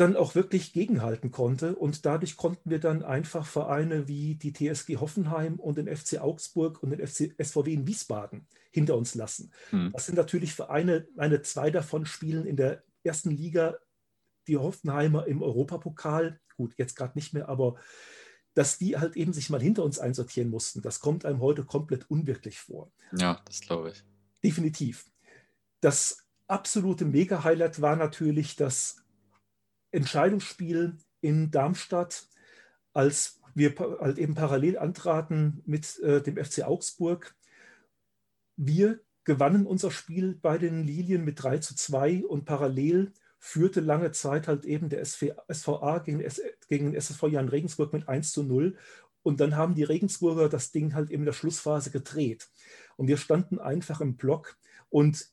dann 0.00 0.16
auch 0.16 0.34
wirklich 0.34 0.72
gegenhalten 0.72 1.30
konnte. 1.30 1.76
Und 1.76 2.06
dadurch 2.06 2.36
konnten 2.36 2.70
wir 2.70 2.78
dann 2.78 3.02
einfach 3.02 3.46
Vereine 3.46 4.08
wie 4.08 4.34
die 4.34 4.52
TSG 4.52 4.96
Hoffenheim 4.96 5.56
und 5.56 5.76
den 5.76 5.94
FC 5.94 6.18
Augsburg 6.20 6.82
und 6.82 6.90
den 6.90 7.06
FC 7.06 7.34
SVW 7.38 7.72
in 7.72 7.86
Wiesbaden 7.86 8.46
hinter 8.70 8.96
uns 8.96 9.14
lassen. 9.14 9.52
Hm. 9.70 9.90
Das 9.92 10.06
sind 10.06 10.14
natürlich 10.14 10.54
Vereine, 10.54 11.06
eine 11.16 11.42
zwei 11.42 11.70
davon 11.70 12.06
spielen 12.06 12.46
in 12.46 12.56
der 12.56 12.82
ersten 13.04 13.30
Liga, 13.30 13.76
die 14.46 14.56
Hoffenheimer 14.56 15.26
im 15.26 15.42
Europapokal, 15.42 16.40
gut, 16.56 16.74
jetzt 16.78 16.96
gerade 16.96 17.12
nicht 17.16 17.34
mehr, 17.34 17.48
aber 17.48 17.76
dass 18.54 18.78
die 18.78 18.96
halt 18.96 19.16
eben 19.16 19.32
sich 19.32 19.50
mal 19.50 19.60
hinter 19.60 19.84
uns 19.84 19.98
einsortieren 19.98 20.50
mussten. 20.50 20.82
Das 20.82 21.00
kommt 21.00 21.24
einem 21.24 21.40
heute 21.40 21.64
komplett 21.64 22.10
unwirklich 22.10 22.58
vor. 22.58 22.90
Ja, 23.16 23.40
das 23.44 23.60
glaube 23.60 23.90
ich. 23.90 24.04
Definitiv. 24.42 25.06
Das 25.80 26.26
absolute 26.46 27.04
Mega-Highlight 27.04 27.80
war 27.80 27.96
natürlich 27.96 28.56
das 28.56 28.96
Entscheidungsspiel 29.92 30.96
in 31.20 31.50
Darmstadt, 31.50 32.28
als 32.92 33.40
wir 33.54 33.74
halt 33.78 34.18
eben 34.18 34.34
parallel 34.34 34.78
antraten 34.78 35.62
mit 35.64 35.98
äh, 36.00 36.22
dem 36.22 36.36
FC 36.42 36.62
Augsburg. 36.62 37.34
Wir 38.56 39.00
gewannen 39.24 39.66
unser 39.66 39.90
Spiel 39.90 40.34
bei 40.34 40.58
den 40.58 40.84
Lilien 40.84 41.24
mit 41.24 41.42
3 41.42 41.58
zu 41.58 41.74
2 41.74 42.24
und 42.26 42.44
parallel 42.44 43.12
führte 43.40 43.80
lange 43.80 44.12
Zeit 44.12 44.46
halt 44.46 44.66
eben 44.66 44.90
der 44.90 45.00
SV, 45.00 45.34
SVA 45.50 45.98
gegen, 46.00 46.22
gegen 46.68 46.92
den 46.92 46.94
SSV 46.94 47.24
Jan 47.24 47.48
Regensburg 47.48 47.92
mit 47.92 48.06
1 48.06 48.32
zu 48.32 48.44
0. 48.44 48.76
Und 49.22 49.40
dann 49.40 49.56
haben 49.56 49.74
die 49.74 49.82
Regensburger 49.82 50.48
das 50.48 50.70
Ding 50.72 50.94
halt 50.94 51.10
eben 51.10 51.22
in 51.22 51.26
der 51.26 51.32
Schlussphase 51.32 51.90
gedreht. 51.90 52.48
Und 52.96 53.08
wir 53.08 53.16
standen 53.16 53.58
einfach 53.58 54.00
im 54.00 54.16
Block 54.16 54.56
und 54.90 55.26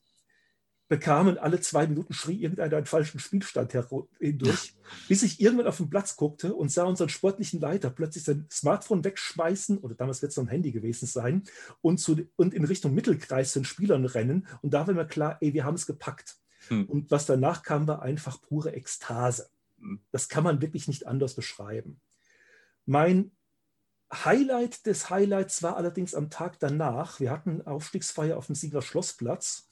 bekamen 0.87 1.37
alle 1.37 1.59
zwei 1.59 1.85
Minuten, 1.85 2.13
schrie 2.13 2.41
irgendeiner 2.41 2.77
einen 2.77 2.85
falschen 2.85 3.19
Spielstand 3.19 3.73
hindurch, 4.19 4.73
bis 5.09 5.21
ich 5.23 5.41
irgendwann 5.41 5.67
auf 5.67 5.77
den 5.77 5.89
Platz 5.89 6.15
guckte 6.15 6.55
und 6.55 6.71
sah 6.71 6.83
unseren 6.83 7.09
sportlichen 7.09 7.59
Leiter 7.59 7.89
plötzlich 7.89 8.23
sein 8.23 8.47
Smartphone 8.49 9.03
wegschmeißen, 9.03 9.79
oder 9.79 9.95
damals 9.95 10.21
wird 10.21 10.31
es 10.31 10.37
noch 10.37 10.45
ein 10.45 10.49
Handy 10.49 10.71
gewesen 10.71 11.05
sein, 11.05 11.43
und, 11.81 11.99
zu, 11.99 12.17
und 12.37 12.53
in 12.53 12.63
Richtung 12.63 12.93
Mittelkreis 12.93 13.51
zu 13.51 13.59
den 13.59 13.65
Spielern 13.65 14.05
rennen. 14.05 14.47
Und 14.61 14.73
da 14.73 14.87
war 14.87 14.93
mir 14.93 15.05
klar, 15.05 15.37
ey, 15.41 15.53
wir 15.53 15.65
haben 15.65 15.75
es 15.75 15.87
gepackt. 15.87 16.37
Hm. 16.69 16.85
Und 16.85 17.11
was 17.11 17.25
danach 17.25 17.63
kam, 17.63 17.87
war 17.87 18.01
einfach 18.01 18.41
pure 18.41 18.73
Ekstase. 18.73 19.49
Hm. 19.79 20.01
Das 20.11 20.29
kann 20.29 20.43
man 20.43 20.61
wirklich 20.61 20.87
nicht 20.87 21.07
anders 21.07 21.35
beschreiben. 21.35 22.01
Mein 22.85 23.31
Highlight 24.13 24.85
des 24.85 25.09
Highlights 25.09 25.63
war 25.63 25.75
allerdings 25.75 26.15
am 26.15 26.29
Tag 26.29 26.59
danach. 26.59 27.19
Wir 27.19 27.31
hatten 27.31 27.61
Aufstiegsfeier 27.61 28.37
auf 28.37 28.47
dem 28.47 28.55
Sieger 28.55 28.81
Schlossplatz. 28.81 29.67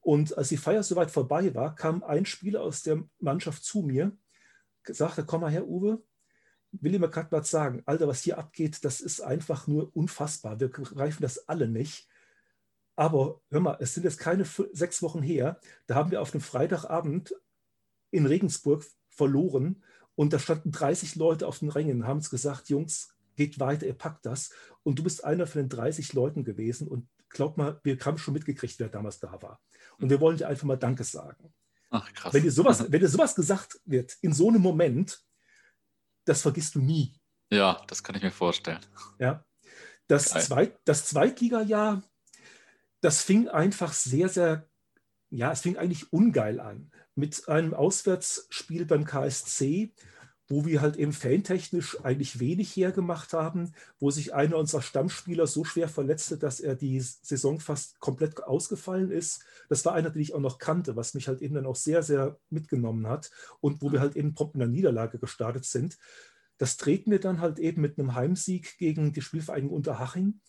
Und 0.00 0.36
als 0.36 0.48
die 0.48 0.56
Feier 0.56 0.82
soweit 0.82 1.10
vorbei 1.10 1.54
war, 1.54 1.74
kam 1.74 2.02
ein 2.02 2.26
Spieler 2.26 2.62
aus 2.62 2.82
der 2.82 3.02
Mannschaft 3.18 3.64
zu 3.64 3.82
mir, 3.82 4.16
sagte, 4.84 5.24
komm 5.24 5.40
mal 5.40 5.50
her, 5.50 5.66
Uwe, 5.66 6.02
will 6.72 6.94
ich 6.94 7.00
mir 7.00 7.10
gerade 7.10 7.34
mal 7.34 7.44
sagen, 7.44 7.82
Alter, 7.86 8.08
was 8.08 8.22
hier 8.22 8.38
abgeht, 8.38 8.84
das 8.84 9.00
ist 9.00 9.20
einfach 9.20 9.66
nur 9.66 9.94
unfassbar. 9.96 10.60
Wir 10.60 10.68
greifen 10.68 11.22
das 11.22 11.48
alle 11.48 11.68
nicht. 11.68 12.08
Aber 12.96 13.40
hör 13.50 13.60
mal, 13.60 13.76
es 13.80 13.94
sind 13.94 14.04
jetzt 14.04 14.18
keine 14.18 14.44
sechs 14.72 15.02
Wochen 15.02 15.22
her. 15.22 15.60
Da 15.86 15.94
haben 15.94 16.10
wir 16.10 16.22
auf 16.22 16.32
einem 16.32 16.40
Freitagabend 16.40 17.34
in 18.10 18.26
Regensburg 18.26 18.84
verloren 19.08 19.84
und 20.14 20.32
da 20.32 20.38
standen 20.38 20.72
30 20.72 21.14
Leute 21.16 21.46
auf 21.46 21.58
den 21.60 21.68
Rängen 21.68 22.00
und 22.00 22.06
haben 22.08 22.18
uns 22.18 22.30
gesagt, 22.30 22.70
Jungs, 22.70 23.14
geht 23.36 23.60
weiter, 23.60 23.86
ihr 23.86 23.94
packt 23.94 24.24
das. 24.24 24.50
Und 24.82 24.98
du 24.98 25.02
bist 25.02 25.24
einer 25.24 25.46
von 25.46 25.62
den 25.62 25.68
30 25.68 26.14
Leuten 26.14 26.42
gewesen 26.42 26.88
und 26.88 27.06
glaub 27.28 27.58
mal, 27.58 27.78
wir 27.84 27.98
haben 28.00 28.18
schon 28.18 28.34
mitgekriegt, 28.34 28.78
wer 28.78 28.88
damals 28.88 29.20
da 29.20 29.40
war. 29.42 29.60
Und 29.98 30.08
wir 30.10 30.20
wollen 30.20 30.38
dir 30.38 30.48
einfach 30.48 30.64
mal 30.64 30.76
Danke 30.76 31.04
sagen. 31.04 31.52
Ach, 31.90 32.12
krass. 32.14 32.32
Wenn 32.32 32.42
dir 32.42 32.50
sowas, 32.50 32.90
wenn 32.90 33.00
dir 33.00 33.08
sowas 33.08 33.34
gesagt 33.34 33.78
wird, 33.84 34.16
in 34.22 34.32
so 34.32 34.48
einem 34.48 34.62
Moment, 34.62 35.22
das 36.24 36.42
vergisst 36.42 36.74
du 36.74 36.80
nie. 36.80 37.20
Ja, 37.50 37.82
das 37.86 38.02
kann 38.02 38.16
ich 38.16 38.22
mir 38.22 38.32
vorstellen. 38.32 38.80
Ja. 39.18 39.44
Das, 40.08 40.28
Zweit, 40.28 40.78
das 40.84 41.06
Zweitliga-Jahr 41.06 42.02
das 43.00 43.22
fing 43.22 43.48
einfach 43.48 43.92
sehr, 43.92 44.28
sehr, 44.28 44.68
ja, 45.30 45.52
es 45.52 45.60
fing 45.60 45.76
eigentlich 45.76 46.12
ungeil 46.12 46.60
an. 46.60 46.90
Mit 47.14 47.48
einem 47.48 47.74
Auswärtsspiel 47.74 48.86
beim 48.86 49.04
KSC, 49.04 49.92
wo 50.48 50.64
wir 50.64 50.80
halt 50.80 50.96
eben 50.96 51.12
fantechnisch 51.12 51.98
eigentlich 52.04 52.38
wenig 52.38 52.74
hergemacht 52.76 53.32
haben, 53.32 53.72
wo 53.98 54.10
sich 54.10 54.32
einer 54.32 54.56
unserer 54.56 54.82
Stammspieler 54.82 55.46
so 55.46 55.64
schwer 55.64 55.88
verletzte, 55.88 56.38
dass 56.38 56.60
er 56.60 56.76
die 56.76 57.00
Saison 57.00 57.58
fast 57.58 57.98
komplett 57.98 58.44
ausgefallen 58.44 59.10
ist. 59.10 59.44
Das 59.68 59.84
war 59.84 59.94
einer, 59.94 60.10
den 60.10 60.22
ich 60.22 60.34
auch 60.34 60.40
noch 60.40 60.58
kannte, 60.58 60.94
was 60.94 61.14
mich 61.14 61.26
halt 61.26 61.42
eben 61.42 61.54
dann 61.54 61.66
auch 61.66 61.76
sehr, 61.76 62.02
sehr 62.02 62.38
mitgenommen 62.48 63.08
hat 63.08 63.30
und 63.60 63.82
wo 63.82 63.90
wir 63.90 64.00
halt 64.00 64.14
eben 64.14 64.34
prompt 64.34 64.54
in 64.54 64.60
der 64.60 64.68
Niederlage 64.68 65.18
gestartet 65.18 65.64
sind. 65.64 65.98
Das 66.58 66.76
treten 66.76 67.10
wir 67.10 67.20
dann 67.20 67.40
halt 67.40 67.58
eben 67.58 67.82
mit 67.82 67.98
einem 67.98 68.14
Heimsieg 68.14 68.78
gegen 68.78 69.12
die 69.12 69.22
Spielvereinigung 69.22 69.76
Unterhaching 69.76 70.40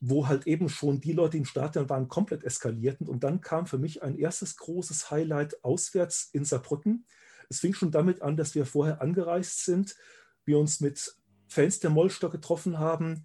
wo 0.00 0.28
halt 0.28 0.46
eben 0.46 0.68
schon 0.68 1.00
die 1.00 1.12
Leute, 1.12 1.32
die 1.32 1.38
im 1.38 1.44
Stadion 1.44 1.88
waren, 1.88 2.08
komplett 2.08 2.44
eskalierten. 2.44 3.08
Und 3.08 3.24
dann 3.24 3.40
kam 3.40 3.66
für 3.66 3.78
mich 3.78 4.02
ein 4.02 4.18
erstes 4.18 4.56
großes 4.56 5.10
Highlight 5.10 5.64
auswärts 5.64 6.28
in 6.32 6.44
Saarbrücken. 6.44 7.06
Es 7.48 7.60
fing 7.60 7.74
schon 7.74 7.90
damit 7.90 8.22
an, 8.22 8.36
dass 8.36 8.54
wir 8.54 8.66
vorher 8.66 9.00
angereist 9.00 9.64
sind, 9.64 9.96
wir 10.44 10.58
uns 10.58 10.80
mit 10.80 11.16
Fans 11.48 11.80
der 11.80 11.90
Mollstock 11.90 12.32
getroffen 12.32 12.78
haben, 12.78 13.24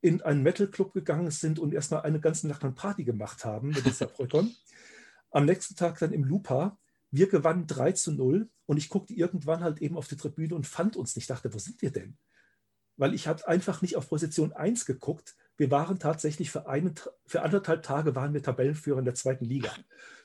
in 0.00 0.22
einen 0.22 0.42
Metal-Club 0.42 0.92
gegangen 0.92 1.30
sind 1.30 1.58
und 1.58 1.72
erstmal 1.72 2.02
eine 2.02 2.20
ganze 2.20 2.46
Nacht 2.48 2.64
an 2.64 2.74
Party 2.74 3.04
gemacht 3.04 3.44
haben 3.44 3.68
mit 3.68 3.84
den 3.84 3.92
Saarbrückern. 3.92 4.54
Am 5.30 5.44
nächsten 5.44 5.76
Tag 5.76 5.98
dann 5.98 6.12
im 6.12 6.24
Lupa. 6.24 6.78
Wir 7.10 7.28
gewannen 7.28 7.66
3 7.66 7.92
zu 7.92 8.12
0 8.12 8.48
und 8.66 8.76
ich 8.76 8.88
guckte 8.88 9.14
irgendwann 9.14 9.62
halt 9.62 9.80
eben 9.80 9.96
auf 9.96 10.08
die 10.08 10.16
Tribüne 10.16 10.54
und 10.54 10.66
fand 10.66 10.96
uns 10.96 11.16
nicht. 11.16 11.24
Ich 11.24 11.28
dachte, 11.28 11.52
wo 11.52 11.58
sind 11.58 11.80
wir 11.80 11.90
denn? 11.90 12.18
Weil 12.96 13.14
ich 13.14 13.26
habe 13.26 13.46
einfach 13.48 13.82
nicht 13.82 13.96
auf 13.96 14.08
Position 14.08 14.52
1 14.52 14.84
geguckt, 14.84 15.36
wir 15.58 15.70
waren 15.70 15.98
tatsächlich 15.98 16.50
für, 16.50 16.68
einen, 16.68 16.94
für 17.26 17.42
anderthalb 17.42 17.82
Tage 17.82 18.14
waren 18.14 18.32
wir 18.32 18.42
Tabellenführer 18.42 19.00
in 19.00 19.04
der 19.04 19.14
zweiten 19.14 19.44
Liga. 19.44 19.70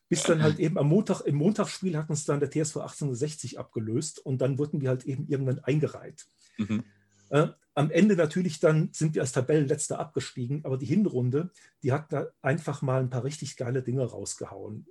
Bis 0.08 0.24
dann 0.24 0.44
halt 0.44 0.60
eben 0.60 0.78
am 0.78 0.88
Montag, 0.88 1.22
im 1.22 1.36
Montagsspiel 1.36 1.98
hat 1.98 2.10
uns 2.10 2.26
dann 2.26 2.40
der 2.40 2.52
TSV 2.52 2.78
1860 2.78 3.60
abgelöst 3.60 4.20
und 4.20 4.40
dann 4.40 4.60
wurden 4.60 4.80
wir 4.80 4.90
halt 4.90 5.06
eben 5.06 5.28
irgendwann 5.28 5.60
eingereiht. 5.60 6.28
Mhm. 6.58 6.84
Äh, 7.30 7.48
am 7.74 7.90
Ende 7.90 8.16
natürlich 8.16 8.60
dann 8.60 8.90
sind 8.94 9.16
wir 9.16 9.24
als 9.24 9.32
Tabellenletzter 9.32 9.98
abgestiegen, 9.98 10.64
aber 10.66 10.78
die 10.78 10.86
Hinrunde, 10.86 11.50
die 11.82 11.92
hat 11.92 12.14
da 12.14 12.28
einfach 12.44 12.84
mal 12.84 13.02
ein 13.02 13.10
paar 13.10 13.24
richtig 13.24 13.58
geile 13.58 13.82
Dinge 13.82 14.06
rausgehauen. 14.06 14.86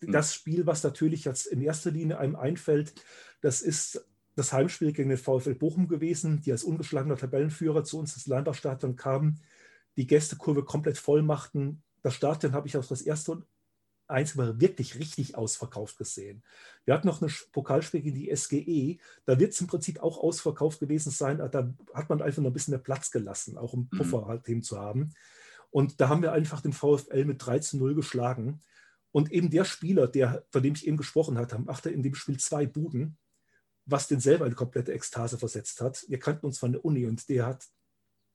Hm. 0.00 0.12
Das 0.12 0.34
Spiel, 0.34 0.66
was 0.66 0.82
natürlich 0.82 1.24
jetzt 1.24 1.46
in 1.46 1.62
erster 1.62 1.90
Linie 1.90 2.18
einem 2.18 2.36
einfällt, 2.36 2.92
das 3.40 3.62
ist 3.62 4.04
das 4.34 4.52
Heimspiel 4.52 4.92
gegen 4.92 5.10
den 5.10 5.18
VfL 5.18 5.54
Bochum 5.54 5.88
gewesen, 5.88 6.40
die 6.40 6.52
als 6.52 6.64
ungeschlagener 6.64 7.16
Tabellenführer 7.16 7.84
zu 7.84 7.98
uns 7.98 8.14
ins 8.14 8.26
Leinbachstadion 8.26 8.96
kamen, 8.96 9.40
die 9.96 10.06
Gästekurve 10.06 10.64
komplett 10.64 10.98
voll 10.98 11.22
machten. 11.22 11.82
Das 12.02 12.14
Stadion 12.14 12.52
habe 12.52 12.66
ich 12.66 12.76
auch 12.76 12.84
das 12.84 13.02
erste 13.02 13.32
und 13.32 13.46
einzige 14.08 14.60
wirklich 14.60 14.98
richtig 14.98 15.36
ausverkauft 15.36 15.96
gesehen. 15.96 16.42
Wir 16.84 16.94
hatten 16.94 17.06
noch 17.06 17.22
ein 17.22 17.32
Pokalspiel 17.52 18.02
gegen 18.02 18.16
die 18.16 18.34
SGE, 18.34 18.98
da 19.24 19.38
wird 19.38 19.52
es 19.52 19.60
im 19.60 19.66
Prinzip 19.66 20.00
auch 20.00 20.18
ausverkauft 20.18 20.80
gewesen 20.80 21.10
sein, 21.10 21.38
da 21.38 21.74
hat 21.94 22.08
man 22.08 22.22
einfach 22.22 22.42
noch 22.42 22.50
ein 22.50 22.52
bisschen 22.52 22.72
mehr 22.72 22.80
Platz 22.80 23.10
gelassen, 23.10 23.56
auch 23.56 23.72
um 23.72 23.88
mhm. 23.90 23.98
Puffer 23.98 24.26
halt 24.26 24.48
eben 24.48 24.62
zu 24.62 24.78
haben. 24.78 25.14
Und 25.70 26.00
da 26.00 26.08
haben 26.08 26.22
wir 26.22 26.32
einfach 26.32 26.60
den 26.60 26.74
VfL 26.74 27.24
mit 27.24 27.44
3 27.44 27.60
zu 27.60 27.78
0 27.78 27.94
geschlagen. 27.94 28.60
Und 29.10 29.32
eben 29.32 29.50
der 29.50 29.64
Spieler, 29.64 30.06
der, 30.06 30.44
von 30.50 30.62
dem 30.62 30.74
ich 30.74 30.86
eben 30.86 30.98
gesprochen 30.98 31.38
hatte, 31.38 31.58
machte 31.58 31.90
in 31.90 32.02
dem 32.02 32.14
Spiel 32.14 32.38
zwei 32.38 32.66
Buden, 32.66 33.16
was 33.84 34.08
den 34.08 34.20
selber 34.20 34.46
in 34.46 34.54
komplette 34.54 34.92
Ekstase 34.92 35.38
versetzt 35.38 35.80
hat. 35.80 36.04
Wir 36.08 36.18
kannten 36.18 36.46
uns 36.46 36.58
von 36.58 36.72
der 36.72 36.84
Uni 36.84 37.06
und 37.06 37.28
der 37.28 37.46
hat 37.46 37.66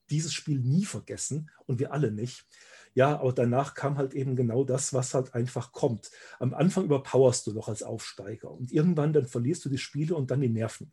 dieses 0.09 0.33
Spiel 0.33 0.59
nie 0.59 0.85
vergessen 0.85 1.49
und 1.65 1.79
wir 1.79 1.91
alle 1.91 2.11
nicht. 2.11 2.45
Ja, 2.93 3.19
aber 3.19 3.33
danach 3.33 3.75
kam 3.75 3.97
halt 3.97 4.13
eben 4.13 4.35
genau 4.35 4.63
das, 4.63 4.93
was 4.93 5.13
halt 5.13 5.35
einfach 5.35 5.71
kommt. 5.71 6.09
Am 6.39 6.53
Anfang 6.53 6.85
überpowerst 6.85 7.45
du 7.45 7.53
noch 7.53 7.67
als 7.67 7.83
Aufsteiger 7.83 8.49
und 8.49 8.71
irgendwann 8.71 9.13
dann 9.13 9.27
verlierst 9.27 9.63
du 9.65 9.69
die 9.69 9.77
Spiele 9.77 10.15
und 10.15 10.31
dann 10.31 10.41
die 10.41 10.49
Nerven. 10.49 10.91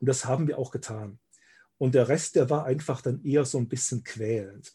Und 0.00 0.08
das 0.08 0.24
haben 0.24 0.48
wir 0.48 0.58
auch 0.58 0.70
getan. 0.70 1.20
Und 1.78 1.94
der 1.94 2.08
Rest, 2.08 2.36
der 2.36 2.50
war 2.50 2.64
einfach 2.64 3.02
dann 3.02 3.22
eher 3.22 3.44
so 3.44 3.58
ein 3.58 3.68
bisschen 3.68 4.02
quälend. 4.04 4.72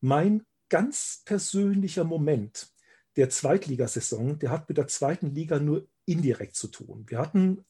Mein 0.00 0.44
ganz 0.68 1.22
persönlicher 1.24 2.04
Moment 2.04 2.68
der 3.16 3.30
Zweitligasaison, 3.30 4.38
der 4.38 4.50
hat 4.50 4.68
mit 4.68 4.78
der 4.78 4.88
zweiten 4.88 5.34
Liga 5.34 5.58
nur 5.58 5.88
indirekt 6.04 6.56
zu 6.56 6.68
tun. 6.68 7.04
Wir 7.08 7.18
hatten, 7.18 7.64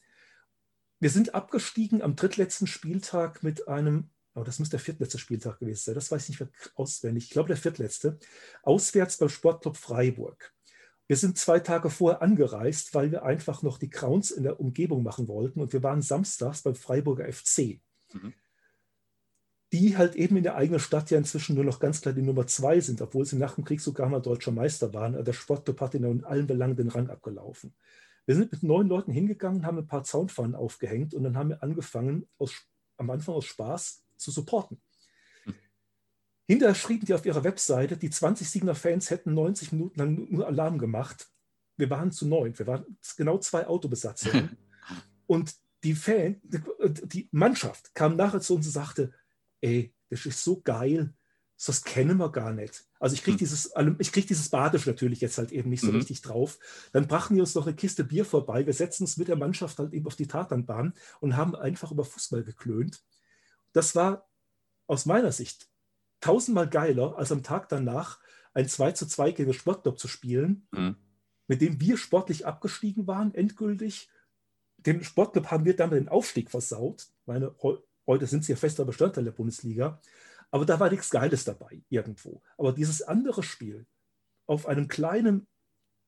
wir 1.04 1.10
sind 1.10 1.34
abgestiegen 1.34 2.00
am 2.00 2.16
drittletzten 2.16 2.66
Spieltag 2.66 3.42
mit 3.42 3.68
einem 3.68 4.08
aber 4.32 4.46
das 4.46 4.58
muss 4.58 4.70
der 4.70 4.80
viertletzte 4.80 5.18
Spieltag 5.18 5.58
gewesen 5.58 5.82
sein, 5.84 5.94
das 5.94 6.10
weiß 6.10 6.22
ich 6.22 6.28
nicht 6.30 6.40
mehr 6.40 6.48
auswendig, 6.76 7.24
ich 7.24 7.30
glaube 7.30 7.48
der 7.48 7.58
viertletzte, 7.58 8.18
auswärts 8.62 9.18
beim 9.18 9.28
Sportclub 9.28 9.76
Freiburg. 9.76 10.54
Wir 11.06 11.18
sind 11.18 11.36
zwei 11.36 11.60
Tage 11.60 11.90
vorher 11.90 12.22
angereist, 12.22 12.94
weil 12.94 13.12
wir 13.12 13.22
einfach 13.22 13.62
noch 13.62 13.76
die 13.76 13.90
Crowns 13.90 14.30
in 14.30 14.44
der 14.44 14.58
Umgebung 14.60 15.02
machen 15.02 15.28
wollten 15.28 15.60
und 15.60 15.74
wir 15.74 15.82
waren 15.82 16.00
samstags 16.00 16.62
beim 16.62 16.74
Freiburger 16.74 17.30
FC. 17.30 17.80
Mhm. 18.14 18.32
Die 19.74 19.98
halt 19.98 20.16
eben 20.16 20.38
in 20.38 20.42
der 20.42 20.56
eigenen 20.56 20.80
Stadt 20.80 21.10
ja 21.10 21.18
inzwischen 21.18 21.54
nur 21.54 21.64
noch 21.64 21.80
ganz 21.80 22.00
klar 22.00 22.14
die 22.14 22.22
Nummer 22.22 22.46
zwei 22.46 22.80
sind, 22.80 23.02
obwohl 23.02 23.26
sie 23.26 23.36
nach 23.36 23.56
dem 23.56 23.64
Krieg 23.64 23.82
sogar 23.82 24.08
mal 24.08 24.22
deutscher 24.22 24.52
Meister 24.52 24.94
waren. 24.94 25.22
Der 25.22 25.32
Sportclub 25.34 25.82
hat 25.82 25.94
in 25.94 26.24
allen 26.24 26.46
Belangen 26.46 26.76
den 26.76 26.88
Rang 26.88 27.10
abgelaufen. 27.10 27.74
Wir 28.26 28.34
sind 28.34 28.52
mit 28.52 28.62
neun 28.62 28.88
Leuten 28.88 29.12
hingegangen, 29.12 29.66
haben 29.66 29.78
ein 29.78 29.86
paar 29.86 30.04
Zaunpfannen 30.04 30.54
aufgehängt 30.54 31.14
und 31.14 31.24
dann 31.24 31.36
haben 31.36 31.50
wir 31.50 31.62
angefangen, 31.62 32.26
aus, 32.38 32.54
am 32.96 33.10
Anfang 33.10 33.34
aus 33.34 33.44
Spaß 33.44 34.02
zu 34.16 34.30
supporten. 34.30 34.80
Hm. 35.44 35.54
Hinterher 36.46 36.74
schrieben 36.74 37.06
die 37.06 37.14
auf 37.14 37.26
ihrer 37.26 37.44
Webseite, 37.44 37.96
die 37.96 38.10
20 38.10 38.48
Signer 38.48 38.74
Fans 38.74 39.10
hätten 39.10 39.34
90 39.34 39.72
Minuten 39.72 39.98
lang 39.98 40.30
nur 40.30 40.46
Alarm 40.46 40.78
gemacht. 40.78 41.28
Wir 41.76 41.90
waren 41.90 42.12
zu 42.12 42.26
neun, 42.26 42.58
wir 42.58 42.66
waren 42.66 42.98
genau 43.16 43.38
zwei 43.38 43.66
Autobesatzungen. 43.66 44.56
und 45.26 45.54
die 45.82 45.94
Fan, 45.94 46.40
die 46.42 47.28
Mannschaft 47.30 47.94
kam 47.94 48.16
nachher 48.16 48.40
zu 48.40 48.56
uns 48.56 48.66
und 48.66 48.72
sagte, 48.72 49.12
ey, 49.60 49.92
das 50.08 50.24
ist 50.24 50.42
so 50.42 50.62
geil, 50.62 51.12
das 51.66 51.84
kennen 51.84 52.18
wir 52.18 52.30
gar 52.30 52.52
nicht. 52.52 52.84
Also 52.98 53.14
ich 53.14 53.22
kriege 53.22 53.34
hm. 53.34 53.38
dieses, 53.38 53.72
ich 53.98 54.12
krieg 54.12 54.26
dieses 54.26 54.48
Badisch 54.48 54.86
natürlich 54.86 55.20
jetzt 55.20 55.38
halt 55.38 55.52
eben 55.52 55.70
nicht 55.70 55.82
so 55.82 55.88
mhm. 55.88 55.96
richtig 55.96 56.20
drauf. 56.22 56.58
Dann 56.92 57.06
brachten 57.06 57.34
die 57.34 57.40
uns 57.40 57.54
noch 57.54 57.66
eine 57.66 57.76
Kiste 57.76 58.04
Bier 58.04 58.24
vorbei. 58.24 58.66
Wir 58.66 58.72
setzen 58.72 59.04
uns 59.04 59.16
mit 59.16 59.28
der 59.28 59.36
Mannschaft 59.36 59.78
halt 59.78 59.92
eben 59.92 60.06
auf 60.06 60.16
die 60.16 60.26
Tatanbahn 60.26 60.94
und 61.20 61.36
haben 61.36 61.54
einfach 61.54 61.92
über 61.92 62.04
Fußball 62.04 62.42
geklönt. 62.42 63.02
Das 63.72 63.94
war 63.94 64.28
aus 64.86 65.06
meiner 65.06 65.32
Sicht 65.32 65.68
tausendmal 66.20 66.68
geiler, 66.68 67.16
als 67.16 67.32
am 67.32 67.42
Tag 67.42 67.68
danach 67.68 68.18
ein 68.52 68.68
2 68.68 68.92
zu 68.92 69.06
2 69.06 69.32
gegen 69.32 69.50
den 69.50 69.58
Sportclub 69.58 69.98
zu 69.98 70.08
spielen, 70.08 70.66
mhm. 70.72 70.96
mit 71.46 71.60
dem 71.60 71.80
wir 71.80 71.96
sportlich 71.96 72.46
abgestiegen 72.46 73.06
waren, 73.06 73.34
endgültig. 73.34 74.08
Dem 74.78 75.02
Sportclub 75.02 75.50
haben 75.50 75.64
wir 75.64 75.76
damit 75.76 75.98
den 75.98 76.08
Aufstieg 76.08 76.50
versaut. 76.50 77.08
Meine, 77.26 77.54
heute 78.06 78.26
sind 78.26 78.44
sie 78.44 78.52
ja 78.52 78.56
fester 78.56 78.84
Bestandteil 78.84 79.24
der 79.24 79.32
Bundesliga. 79.32 80.00
Aber 80.54 80.64
da 80.64 80.78
war 80.78 80.88
nichts 80.88 81.10
Geiles 81.10 81.42
dabei, 81.42 81.82
irgendwo. 81.88 82.40
Aber 82.58 82.72
dieses 82.72 83.02
andere 83.02 83.42
Spiel 83.42 83.88
auf 84.46 84.66
einem 84.66 84.86
kleinen, 84.86 85.48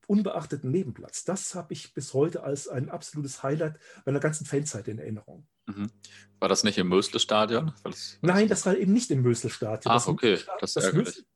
unbeachteten 0.06 0.70
Nebenplatz, 0.70 1.24
das 1.24 1.56
habe 1.56 1.72
ich 1.72 1.92
bis 1.94 2.14
heute 2.14 2.44
als 2.44 2.68
ein 2.68 2.88
absolutes 2.88 3.42
Highlight 3.42 3.76
meiner 4.04 4.20
ganzen 4.20 4.46
Fanzeit 4.46 4.86
in 4.86 5.00
Erinnerung. 5.00 5.48
Mhm. 5.66 5.90
War 6.38 6.48
das 6.48 6.62
nicht 6.62 6.78
im 6.78 6.86
Mösle-Stadion? 6.86 7.72
Nein, 8.20 8.46
das 8.46 8.64
war 8.66 8.76
eben 8.76 8.92
nicht 8.92 9.10
im 9.10 9.22
Mösle-Stadion. 9.22 9.92
Ach, 9.92 10.06
okay, 10.06 10.38
das 10.60 10.76
ist 10.76 10.84
ärgerlich. 10.84 11.26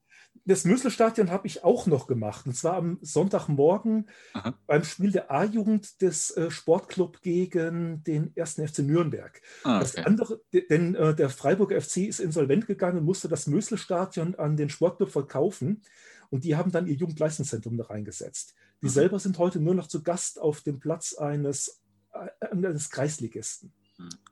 Das 0.46 0.64
Mösle-Stadion 0.64 1.30
habe 1.30 1.46
ich 1.46 1.64
auch 1.64 1.86
noch 1.86 2.06
gemacht. 2.06 2.46
Und 2.46 2.56
zwar 2.56 2.74
am 2.74 2.98
Sonntagmorgen 3.02 4.08
Aha. 4.32 4.54
beim 4.66 4.84
Spiel 4.84 5.12
der 5.12 5.30
A-Jugend 5.30 6.00
des 6.00 6.30
äh, 6.36 6.50
Sportclub 6.50 7.20
gegen 7.20 8.02
den 8.04 8.32
1. 8.36 8.54
FC 8.54 8.80
Nürnberg. 8.80 9.40
Ah, 9.64 9.76
okay. 9.76 9.80
Das 9.80 10.06
andere, 10.06 10.40
denn 10.70 10.94
äh, 10.94 11.14
der 11.14 11.30
Freiburger 11.30 11.80
FC 11.80 11.98
ist 11.98 12.20
insolvent 12.20 12.66
gegangen 12.66 12.98
und 12.98 13.04
musste 13.04 13.28
das 13.28 13.46
Mösle-Stadion 13.46 14.34
an 14.36 14.56
den 14.56 14.70
Sportclub 14.70 15.10
verkaufen. 15.10 15.82
Und 16.30 16.44
die 16.44 16.56
haben 16.56 16.72
dann 16.72 16.86
ihr 16.86 16.94
Jugendleistungszentrum 16.94 17.76
da 17.76 17.84
reingesetzt. 17.84 18.54
Die 18.82 18.86
mhm. 18.86 18.90
selber 18.90 19.18
sind 19.18 19.38
heute 19.38 19.60
nur 19.60 19.74
noch 19.74 19.88
zu 19.88 20.02
Gast 20.02 20.40
auf 20.40 20.62
dem 20.62 20.80
Platz 20.80 21.14
eines, 21.14 21.80
äh, 22.12 22.46
eines 22.46 22.90
Kreisligisten. 22.90 23.72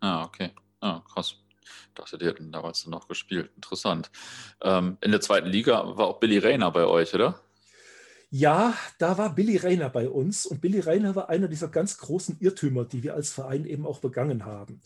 Ah, 0.01 0.25
okay. 0.25 0.51
Ah, 0.81 1.03
krass. 1.13 1.37
Ich 1.89 1.95
dachte, 1.95 2.19
die 2.19 2.27
hätten 2.27 2.53
damals 2.53 2.87
noch 2.87 3.09
gespielt. 3.09 3.51
Interessant. 3.57 4.11
Ähm, 4.63 4.99
in 5.01 5.11
der 5.11 5.21
zweiten 5.21 5.49
Liga 5.49 5.97
war 5.97 6.07
auch 6.07 6.21
Billy 6.21 6.39
Rayner 6.39 6.71
bei 6.71 6.85
euch, 6.85 7.15
oder? 7.15 7.41
Ja, 8.31 8.75
da 8.99 9.17
war 9.17 9.35
Billy 9.35 9.57
Rayner 9.57 9.89
bei 9.89 10.09
uns 10.09 10.45
und 10.45 10.61
Billy 10.61 10.81
Rayner 10.81 11.15
war 11.17 11.31
einer 11.31 11.49
dieser 11.49 11.69
ganz 11.69 11.97
großen 11.97 12.37
Irrtümer, 12.41 12.85
die 12.85 13.03
wir 13.03 13.15
als 13.15 13.33
Verein 13.33 13.65
eben 13.65 13.87
auch 13.87 14.01
begangen 14.01 14.45
haben. 14.45 14.83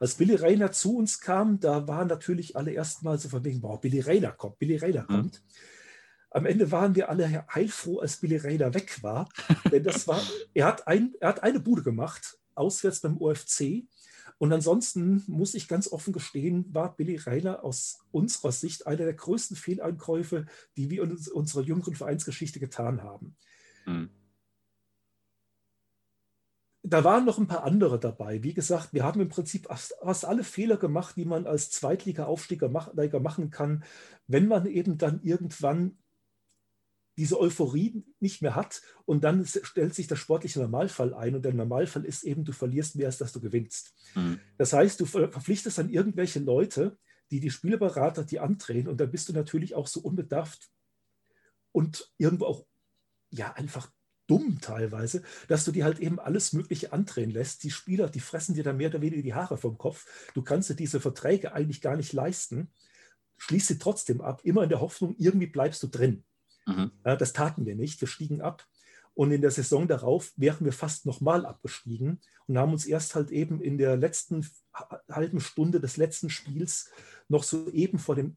Als 0.00 0.14
Billy 0.14 0.34
Rayner 0.34 0.72
zu 0.72 0.96
uns 0.96 1.20
kam, 1.20 1.60
da 1.60 1.86
waren 1.86 2.08
natürlich 2.08 2.56
alle 2.56 2.72
erstmal 2.72 3.18
so 3.18 3.28
von 3.28 3.44
wegen, 3.44 3.60
boah, 3.60 3.80
Billy 3.80 4.00
Rayner 4.00 4.32
kommt, 4.32 4.58
Billy 4.58 4.76
Rayner 4.76 5.02
mhm. 5.02 5.06
kommt. 5.06 5.42
Am 6.30 6.46
Ende 6.46 6.72
waren 6.72 6.96
wir 6.96 7.08
alle 7.10 7.46
heilfroh, 7.54 8.00
als 8.00 8.16
Billy 8.16 8.38
Rayner 8.38 8.74
weg 8.74 9.02
war, 9.02 9.28
denn 9.70 9.84
das 9.84 10.08
war, 10.08 10.20
er 10.54 10.66
hat, 10.66 10.88
ein, 10.88 11.14
er 11.20 11.28
hat 11.28 11.42
eine 11.42 11.60
Bude 11.60 11.82
gemacht, 11.82 12.38
auswärts 12.54 13.00
beim 13.00 13.18
OFC 13.18 13.84
und 14.40 14.54
ansonsten 14.54 15.22
muss 15.26 15.52
ich 15.52 15.68
ganz 15.68 15.92
offen 15.92 16.14
gestehen, 16.14 16.64
war 16.72 16.96
Billy 16.96 17.16
Reiner 17.16 17.62
aus 17.62 17.98
unserer 18.10 18.52
Sicht 18.52 18.86
einer 18.86 19.04
der 19.04 19.12
größten 19.12 19.54
Fehleinkäufe, 19.54 20.46
die 20.78 20.88
wir 20.88 21.02
in 21.02 21.12
unserer 21.34 21.62
jüngeren 21.62 21.94
Vereinsgeschichte 21.94 22.58
getan 22.58 23.02
haben. 23.02 23.36
Mhm. 23.84 24.08
Da 26.82 27.04
waren 27.04 27.26
noch 27.26 27.36
ein 27.36 27.48
paar 27.48 27.64
andere 27.64 28.00
dabei. 28.00 28.42
Wie 28.42 28.54
gesagt, 28.54 28.94
wir 28.94 29.04
haben 29.04 29.20
im 29.20 29.28
Prinzip 29.28 29.66
fast 29.66 30.24
alle 30.24 30.42
Fehler 30.42 30.78
gemacht, 30.78 31.16
die 31.16 31.26
man 31.26 31.46
als 31.46 31.70
Zweitliga-Aufsteiger 31.70 33.20
machen 33.20 33.50
kann, 33.50 33.84
wenn 34.26 34.48
man 34.48 34.64
eben 34.64 34.96
dann 34.96 35.20
irgendwann 35.22 35.98
diese 37.20 37.38
Euphorie 37.38 38.02
nicht 38.18 38.40
mehr 38.40 38.54
hat 38.54 38.80
und 39.04 39.24
dann 39.24 39.44
stellt 39.44 39.94
sich 39.94 40.06
der 40.06 40.16
sportliche 40.16 40.58
Normalfall 40.58 41.12
ein 41.12 41.34
und 41.34 41.44
der 41.44 41.52
Normalfall 41.52 42.06
ist 42.06 42.22
eben, 42.22 42.46
du 42.46 42.52
verlierst 42.52 42.96
mehr, 42.96 43.08
als 43.08 43.18
dass 43.18 43.34
du 43.34 43.42
gewinnst. 43.42 43.92
Mhm. 44.14 44.40
Das 44.56 44.72
heißt, 44.72 44.98
du 44.98 45.04
verpflichtest 45.04 45.76
dann 45.76 45.90
irgendwelche 45.90 46.38
Leute, 46.38 46.96
die 47.30 47.38
die 47.38 47.50
Spielberater 47.50 48.24
die 48.24 48.40
andrehen 48.40 48.88
und 48.88 49.02
dann 49.02 49.10
bist 49.10 49.28
du 49.28 49.34
natürlich 49.34 49.74
auch 49.74 49.86
so 49.86 50.00
unbedarft 50.00 50.70
und 51.72 52.10
irgendwo 52.16 52.46
auch 52.46 52.66
ja 53.30 53.52
einfach 53.52 53.92
dumm 54.26 54.58
teilweise, 54.62 55.22
dass 55.48 55.66
du 55.66 55.72
dir 55.72 55.84
halt 55.84 55.98
eben 55.98 56.18
alles 56.18 56.54
Mögliche 56.54 56.94
andrehen 56.94 57.32
lässt. 57.32 57.64
Die 57.64 57.70
Spieler, 57.70 58.08
die 58.08 58.20
fressen 58.20 58.54
dir 58.54 58.64
dann 58.64 58.78
mehr 58.78 58.88
oder 58.88 59.02
weniger 59.02 59.22
die 59.22 59.34
Haare 59.34 59.58
vom 59.58 59.76
Kopf. 59.76 60.06
Du 60.32 60.40
kannst 60.40 60.70
dir 60.70 60.74
diese 60.74 61.00
Verträge 61.00 61.52
eigentlich 61.52 61.82
gar 61.82 61.96
nicht 61.96 62.14
leisten. 62.14 62.72
Schließ 63.36 63.66
sie 63.66 63.78
trotzdem 63.78 64.22
ab, 64.22 64.40
immer 64.42 64.62
in 64.62 64.70
der 64.70 64.80
Hoffnung, 64.80 65.16
irgendwie 65.18 65.48
bleibst 65.48 65.82
du 65.82 65.88
drin. 65.88 66.24
Mhm. 66.66 66.90
Das 67.02 67.32
taten 67.32 67.66
wir 67.66 67.76
nicht. 67.76 68.00
Wir 68.00 68.08
stiegen 68.08 68.40
ab. 68.40 68.66
Und 69.14 69.32
in 69.32 69.42
der 69.42 69.50
Saison 69.50 69.88
darauf 69.88 70.32
wären 70.36 70.64
wir 70.64 70.72
fast 70.72 71.04
nochmal 71.04 71.44
abgestiegen 71.44 72.20
und 72.46 72.58
haben 72.58 72.72
uns 72.72 72.86
erst 72.86 73.14
halt 73.14 73.30
eben 73.30 73.60
in 73.60 73.76
der 73.76 73.96
letzten 73.96 74.46
halben 75.10 75.40
Stunde 75.40 75.80
des 75.80 75.96
letzten 75.96 76.30
Spiels 76.30 76.90
noch 77.28 77.42
so 77.42 77.70
eben 77.70 77.98
vor 77.98 78.14
dem 78.14 78.36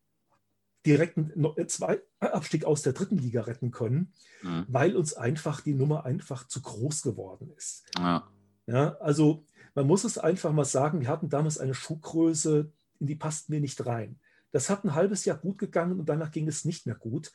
direkten 0.86 1.32
äh, 1.56 1.98
Abstieg 2.20 2.66
aus 2.66 2.82
der 2.82 2.94
dritten 2.94 3.18
Liga 3.18 3.42
retten 3.42 3.72
können, 3.72 4.14
mhm. 4.42 4.66
weil 4.68 4.96
uns 4.96 5.14
einfach 5.14 5.62
die 5.62 5.74
Nummer 5.74 6.06
einfach 6.06 6.48
zu 6.48 6.62
groß 6.62 7.02
geworden 7.02 7.52
ist. 7.56 7.86
Ja. 7.98 8.28
ja. 8.68 8.98
also 8.98 9.46
man 9.76 9.88
muss 9.88 10.04
es 10.04 10.18
einfach 10.18 10.52
mal 10.52 10.66
sagen, 10.66 11.02
wir 11.02 11.08
hatten 11.08 11.30
damals 11.30 11.58
eine 11.58 11.74
Schuhgröße, 11.74 12.72
in 13.00 13.08
die 13.08 13.16
passten 13.16 13.54
wir 13.54 13.62
nicht 13.62 13.86
rein. 13.86 14.20
Das 14.52 14.70
hat 14.70 14.84
ein 14.84 14.94
halbes 14.94 15.26
Jahr 15.26 15.38
gut 15.38 15.58
gegangen 15.58 16.00
und 16.00 16.10
danach 16.10 16.32
ging 16.32 16.48
es 16.48 16.64
nicht 16.66 16.86
mehr 16.86 16.96
gut. 16.96 17.32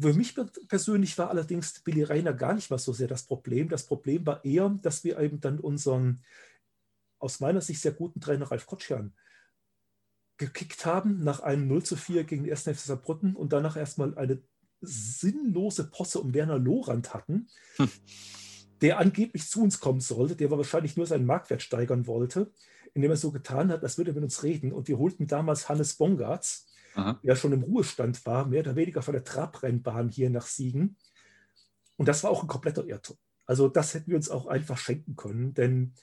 Für 0.00 0.14
mich 0.14 0.34
persönlich 0.68 1.18
war 1.18 1.30
allerdings 1.30 1.80
Billy 1.80 2.02
Rayner 2.02 2.32
gar 2.32 2.54
nicht 2.54 2.70
mal 2.70 2.78
so 2.78 2.92
sehr 2.92 3.08
das 3.08 3.24
Problem. 3.24 3.68
Das 3.68 3.86
Problem 3.86 4.26
war 4.26 4.44
eher, 4.44 4.70
dass 4.82 5.04
wir 5.04 5.18
eben 5.18 5.40
dann 5.40 5.60
unseren 5.60 6.22
aus 7.18 7.40
meiner 7.40 7.60
Sicht 7.60 7.80
sehr 7.80 7.92
guten 7.92 8.20
Trainer 8.20 8.50
Ralf 8.50 8.66
Kotschan 8.66 9.12
gekickt 10.38 10.86
haben 10.86 11.22
nach 11.22 11.40
einem 11.40 11.68
0 11.68 11.84
zu 11.84 11.96
4 11.96 12.24
gegen 12.24 12.44
den 12.44 12.52
1. 12.52 12.62
FC 12.62 12.78
Saarbrücken 12.78 13.36
und 13.36 13.52
danach 13.52 13.76
erstmal 13.76 14.16
eine 14.18 14.42
sinnlose 14.80 15.84
Posse 15.84 16.20
um 16.20 16.34
Werner 16.34 16.58
Lorand 16.58 17.14
hatten, 17.14 17.48
hm. 17.76 17.88
der 18.80 18.98
angeblich 18.98 19.48
zu 19.48 19.62
uns 19.62 19.78
kommen 19.78 20.00
sollte, 20.00 20.34
der 20.34 20.48
aber 20.48 20.56
wahrscheinlich 20.56 20.96
nur 20.96 21.06
seinen 21.06 21.26
Marktwert 21.26 21.62
steigern 21.62 22.08
wollte, 22.08 22.50
indem 22.92 23.12
er 23.12 23.16
so 23.16 23.30
getan 23.30 23.70
hat, 23.70 23.84
als 23.84 23.98
würde 23.98 24.10
er 24.10 24.14
mit 24.14 24.24
uns 24.24 24.42
reden. 24.42 24.72
Und 24.72 24.88
wir 24.88 24.98
holten 24.98 25.28
damals 25.28 25.68
Hannes 25.68 25.94
Bongartz, 25.94 26.66
Aha. 26.94 27.20
der 27.22 27.36
schon 27.36 27.52
im 27.52 27.62
Ruhestand 27.62 28.24
war, 28.26 28.46
mehr 28.46 28.60
oder 28.60 28.76
weniger 28.76 29.02
von 29.02 29.14
der 29.14 29.24
Trabrennbahn 29.24 30.08
hier 30.08 30.30
nach 30.30 30.46
Siegen. 30.46 30.96
Und 31.96 32.08
das 32.08 32.22
war 32.24 32.30
auch 32.30 32.42
ein 32.42 32.48
kompletter 32.48 32.84
Irrtum. 32.84 33.16
Also 33.46 33.68
das 33.68 33.94
hätten 33.94 34.10
wir 34.10 34.16
uns 34.16 34.30
auch 34.30 34.46
einfach 34.46 34.78
schenken 34.78 35.16
können, 35.16 35.54
denn 35.54 35.94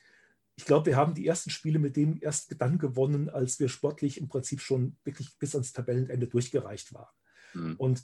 ich 0.55 0.65
glaube, 0.65 0.87
wir 0.87 0.97
haben 0.97 1.13
die 1.13 1.25
ersten 1.25 1.51
Spiele 1.51 1.79
mit 1.79 1.95
dem 1.95 2.19
erst 2.21 2.53
dann 2.59 2.79
gewonnen, 2.79 3.29
als 3.29 3.61
wir 3.61 3.69
sportlich 3.69 4.19
im 4.19 4.27
Prinzip 4.27 4.59
schon 4.59 4.97
wirklich 5.05 5.37
bis 5.39 5.55
ans 5.55 5.71
Tabellenende 5.71 6.27
durchgereicht 6.27 6.93
waren. 6.93 7.07
Mhm. 7.53 7.75
Und 7.77 8.03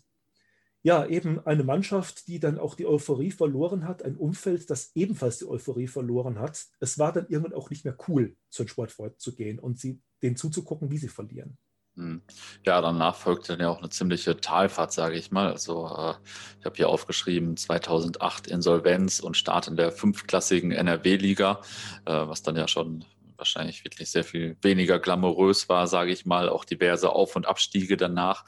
ja, 0.82 1.06
eben 1.06 1.46
eine 1.46 1.64
Mannschaft, 1.64 2.28
die 2.28 2.40
dann 2.40 2.60
auch 2.60 2.76
die 2.76 2.86
Euphorie 2.86 3.32
verloren 3.32 3.88
hat, 3.88 4.04
ein 4.04 4.16
Umfeld, 4.16 4.70
das 4.70 4.92
ebenfalls 4.96 5.40
die 5.40 5.48
Euphorie 5.48 5.88
verloren 5.88 6.40
hat. 6.40 6.68
Es 6.80 7.00
war 7.00 7.12
dann 7.12 7.28
irgendwann 7.28 7.56
auch 7.56 7.72
nicht 7.72 7.84
mehr 7.84 7.98
cool, 8.08 8.38
zu 8.50 8.64
den 8.64 8.70
Sportfreunden 8.70 9.20
zu 9.20 9.36
gehen 9.36 9.60
und 9.60 9.80
sie, 9.80 10.00
denen 10.22 10.38
zuzugucken, 10.38 10.92
wie 10.92 10.98
sie 10.98 11.10
verlieren. 11.10 11.58
Hm. 11.96 12.22
Ja, 12.66 12.82
danach 12.82 13.16
folgte 13.16 13.54
dann 13.54 13.62
ja 13.62 13.70
auch 13.70 13.78
eine 13.78 13.90
ziemliche 13.90 14.38
Talfahrt, 14.38 14.92
sage 14.92 15.16
ich 15.16 15.32
mal. 15.32 15.50
Also 15.50 15.88
äh, 15.88 16.14
ich 16.60 16.66
habe 16.66 16.76
hier 16.76 16.90
aufgeschrieben 16.90 17.56
2008 17.56 18.48
Insolvenz 18.48 19.22
und 19.22 19.38
Start 19.38 19.68
in 19.68 19.78
der 19.78 19.92
fünfklassigen 19.92 20.72
NRW-Liga, 20.72 21.62
äh, 22.06 22.12
was 22.12 22.44
dann 22.44 22.58
ja 22.58 22.68
schon 22.68 23.06
wahrscheinlich 23.38 23.84
wirklich 23.84 24.12
sehr 24.12 24.24
viel 24.24 24.58
weniger 24.62 25.00
glamourös 25.00 25.70
war, 25.70 25.88
sage 25.88 26.12
ich 26.12 26.26
mal. 26.26 26.50
Auch 26.50 26.66
diverse 26.66 27.10
Auf- 27.12 27.36
und 27.36 27.46
Abstiege 27.46 27.96
danach. 27.96 28.46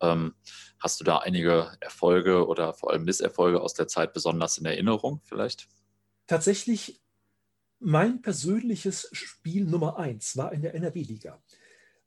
Ähm, 0.00 0.34
hast 0.80 1.00
du 1.00 1.04
da 1.04 1.18
einige 1.18 1.76
Erfolge 1.80 2.46
oder 2.46 2.74
vor 2.74 2.90
allem 2.90 3.04
Misserfolge 3.04 3.60
aus 3.60 3.74
der 3.74 3.86
Zeit 3.86 4.12
besonders 4.12 4.58
in 4.58 4.66
Erinnerung 4.66 5.20
vielleicht? 5.24 5.68
Tatsächlich, 6.26 7.00
mein 7.80 8.22
persönliches 8.22 9.08
Spiel 9.12 9.64
Nummer 9.64 9.98
eins 9.98 10.36
war 10.36 10.52
in 10.52 10.62
der 10.62 10.74
NRW-Liga. 10.74 11.40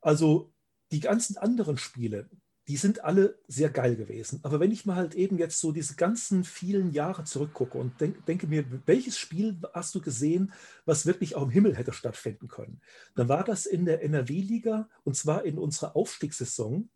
Also 0.01 0.53
die 0.91 0.99
ganzen 0.99 1.37
anderen 1.37 1.77
Spiele, 1.77 2.29
die 2.67 2.77
sind 2.77 3.03
alle 3.03 3.39
sehr 3.47 3.69
geil 3.69 3.95
gewesen. 3.95 4.39
Aber 4.43 4.59
wenn 4.59 4.71
ich 4.71 4.85
mal 4.85 4.95
halt 4.95 5.15
eben 5.15 5.37
jetzt 5.37 5.59
so 5.59 5.71
diese 5.71 5.95
ganzen 5.95 6.43
vielen 6.43 6.91
Jahre 6.91 7.23
zurückgucke 7.23 7.77
und 7.77 7.99
denk, 7.99 8.25
denke 8.27 8.47
mir, 8.47 8.65
welches 8.85 9.17
Spiel 9.17 9.59
hast 9.73 9.95
du 9.95 10.01
gesehen, 10.01 10.53
was 10.85 11.05
wirklich 11.05 11.35
auch 11.35 11.43
im 11.43 11.49
Himmel 11.49 11.75
hätte 11.75 11.91
stattfinden 11.91 12.47
können, 12.47 12.79
dann 13.15 13.29
war 13.29 13.43
das 13.43 13.65
in 13.65 13.85
der 13.85 14.03
NRW-Liga 14.03 14.87
und 15.03 15.15
zwar 15.15 15.43
in 15.43 15.57
unserer 15.57 15.95
Aufstiegssaison, 15.95 16.89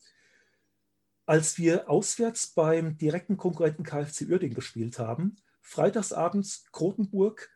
als 1.25 1.57
wir 1.57 1.89
auswärts 1.89 2.47
beim 2.47 2.97
direkten 2.97 3.35
Konkurrenten 3.35 3.83
KfC 3.83 4.27
Uerding 4.27 4.53
gespielt 4.53 4.99
haben. 4.99 5.35
Freitagsabends 5.61 6.65
Krotenburg, 6.71 7.49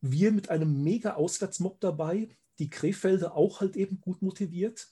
wir 0.00 0.32
mit 0.32 0.50
einem 0.50 0.82
mega 0.82 1.14
Auswärtsmob 1.14 1.80
dabei, 1.80 2.28
die 2.58 2.68
Krefelder 2.68 3.36
auch 3.36 3.60
halt 3.60 3.76
eben 3.76 4.00
gut 4.00 4.20
motiviert 4.22 4.88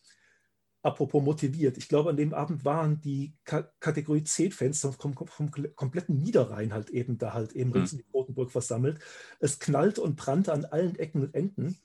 apropos 0.87 1.23
motiviert. 1.23 1.77
Ich 1.77 1.89
glaube, 1.89 2.11
an 2.11 2.17
dem 2.17 2.33
Abend 2.33 2.65
waren 2.65 3.01
die 3.01 3.35
Ka 3.45 3.69
Kategorie 3.81 4.25
C-Fans 4.25 4.81
vom, 4.81 5.15
vom, 5.15 5.27
vom, 5.27 5.51
kompletten 5.75 6.19
Niederrhein 6.19 6.73
halt 6.73 6.91
eben 6.91 7.19
da 7.19 7.35
halt 7.35 7.53
eben 7.53 7.71
mhm. 7.71 7.89
in 7.93 8.05
Rotenburg 8.15 8.51
versammelt. 8.51 9.01
Es 9.41 9.59
knallte 9.59 10.01
und 10.01 10.17
brannte 10.17 10.53
an 10.53 10.65
allen 10.65 10.97
Ecken 10.97 11.23
und 11.23 11.35
Enden. 11.35 11.77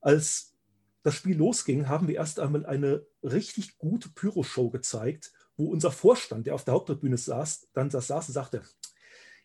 Als 0.00 0.54
das 1.02 1.14
Spiel 1.14 1.36
losging, 1.36 1.88
haben 1.88 2.06
wir 2.08 2.14
erst 2.14 2.38
einmal 2.38 2.64
eine 2.64 3.04
richtig 3.22 3.76
gute 3.78 4.08
Pyro-Show 4.10 4.70
gezeigt, 4.70 5.32
wo 5.56 5.66
unser 5.66 5.90
Vorstand, 5.90 6.46
der 6.46 6.54
auf 6.54 6.64
der 6.64 6.74
Haupttribüne 6.74 7.18
saß, 7.18 7.68
dann 7.72 7.90
das 7.90 8.06
saß 8.06 8.28
und 8.28 8.34
sagte, 8.34 8.62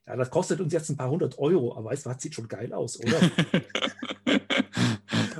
ja, 0.05 0.15
das 0.15 0.29
kostet 0.29 0.61
uns 0.61 0.73
jetzt 0.73 0.89
ein 0.89 0.97
paar 0.97 1.09
hundert 1.09 1.39
Euro, 1.39 1.75
aber 1.75 1.89
weißt 1.89 2.05
du, 2.05 2.13
sieht 2.17 2.35
schon 2.35 2.47
geil 2.47 2.73
aus, 2.73 2.99
oder? 2.99 3.19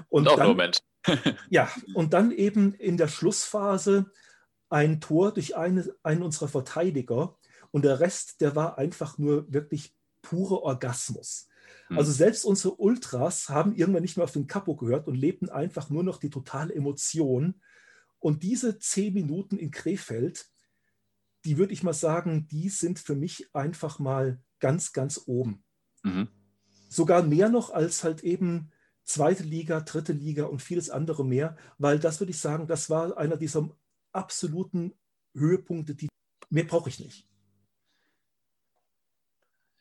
und 0.10 0.26
dann, 0.26 0.48
Moment 0.48 0.84
ja, 1.50 1.70
und 1.94 2.14
dann 2.14 2.32
eben 2.32 2.74
in 2.76 2.98
der 2.98 3.08
Schlussphase 3.08 4.12
ein 4.70 5.02
Tor 5.02 5.34
durch 5.34 5.56
eine, 5.56 5.94
einen 6.04 6.24
unserer 6.24 6.48
Verteidiger 6.48 7.38
und 7.72 7.86
der 7.86 8.00
Rest, 8.00 8.42
der 8.42 8.56
war 8.56 8.78
einfach 8.78 9.18
nur 9.18 9.52
wirklich 9.52 9.96
pure 10.22 10.64
Orgasmus. 10.64 11.48
Hm. 11.88 11.98
Also 11.98 12.12
selbst 12.12 12.46
unsere 12.46 12.76
Ultras 12.76 13.50
haben 13.50 13.76
irgendwann 13.76 14.04
nicht 14.04 14.18
mehr 14.18 14.24
auf 14.24 14.32
den 14.32 14.48
Kapo 14.48 14.76
gehört 14.76 15.08
und 15.08 15.16
lebten 15.16 15.50
einfach 15.50 15.90
nur 15.90 16.04
noch 16.04 16.18
die 16.18 16.30
totale 16.30 16.74
Emotion. 16.74 17.62
Und 18.20 18.44
diese 18.44 18.80
zehn 18.80 19.14
Minuten 19.14 19.58
in 19.58 19.72
Krefeld, 19.72 20.48
die 21.46 21.58
würde 21.58 21.74
ich 21.74 21.84
mal 21.84 21.94
sagen, 21.94 22.48
die 22.48 22.70
sind 22.70 23.00
für 23.00 23.16
mich 23.16 23.54
einfach 23.54 24.00
mal 24.00 24.40
ganz, 24.60 24.94
ganz 24.94 25.22
oben. 25.26 25.64
Mhm. 26.04 26.30
Sogar 26.88 27.24
mehr 27.24 27.50
noch 27.50 27.70
als 27.70 28.04
halt 28.04 28.24
eben 28.24 28.72
zweite 29.04 29.44
Liga, 29.44 29.82
dritte 29.82 30.14
Liga 30.14 30.46
und 30.46 30.62
vieles 30.62 30.90
andere 30.90 31.26
mehr, 31.26 31.58
weil 31.78 32.00
das 32.00 32.20
würde 32.20 32.32
ich 32.32 32.40
sagen, 32.40 32.68
das 32.68 32.90
war 32.90 33.18
einer 33.18 33.38
dieser 33.38 33.70
absoluten 34.12 34.94
Höhepunkte, 35.36 35.96
die 35.96 36.10
mehr 36.50 36.66
brauche 36.66 36.90
ich 36.90 37.00
nicht. 37.00 37.28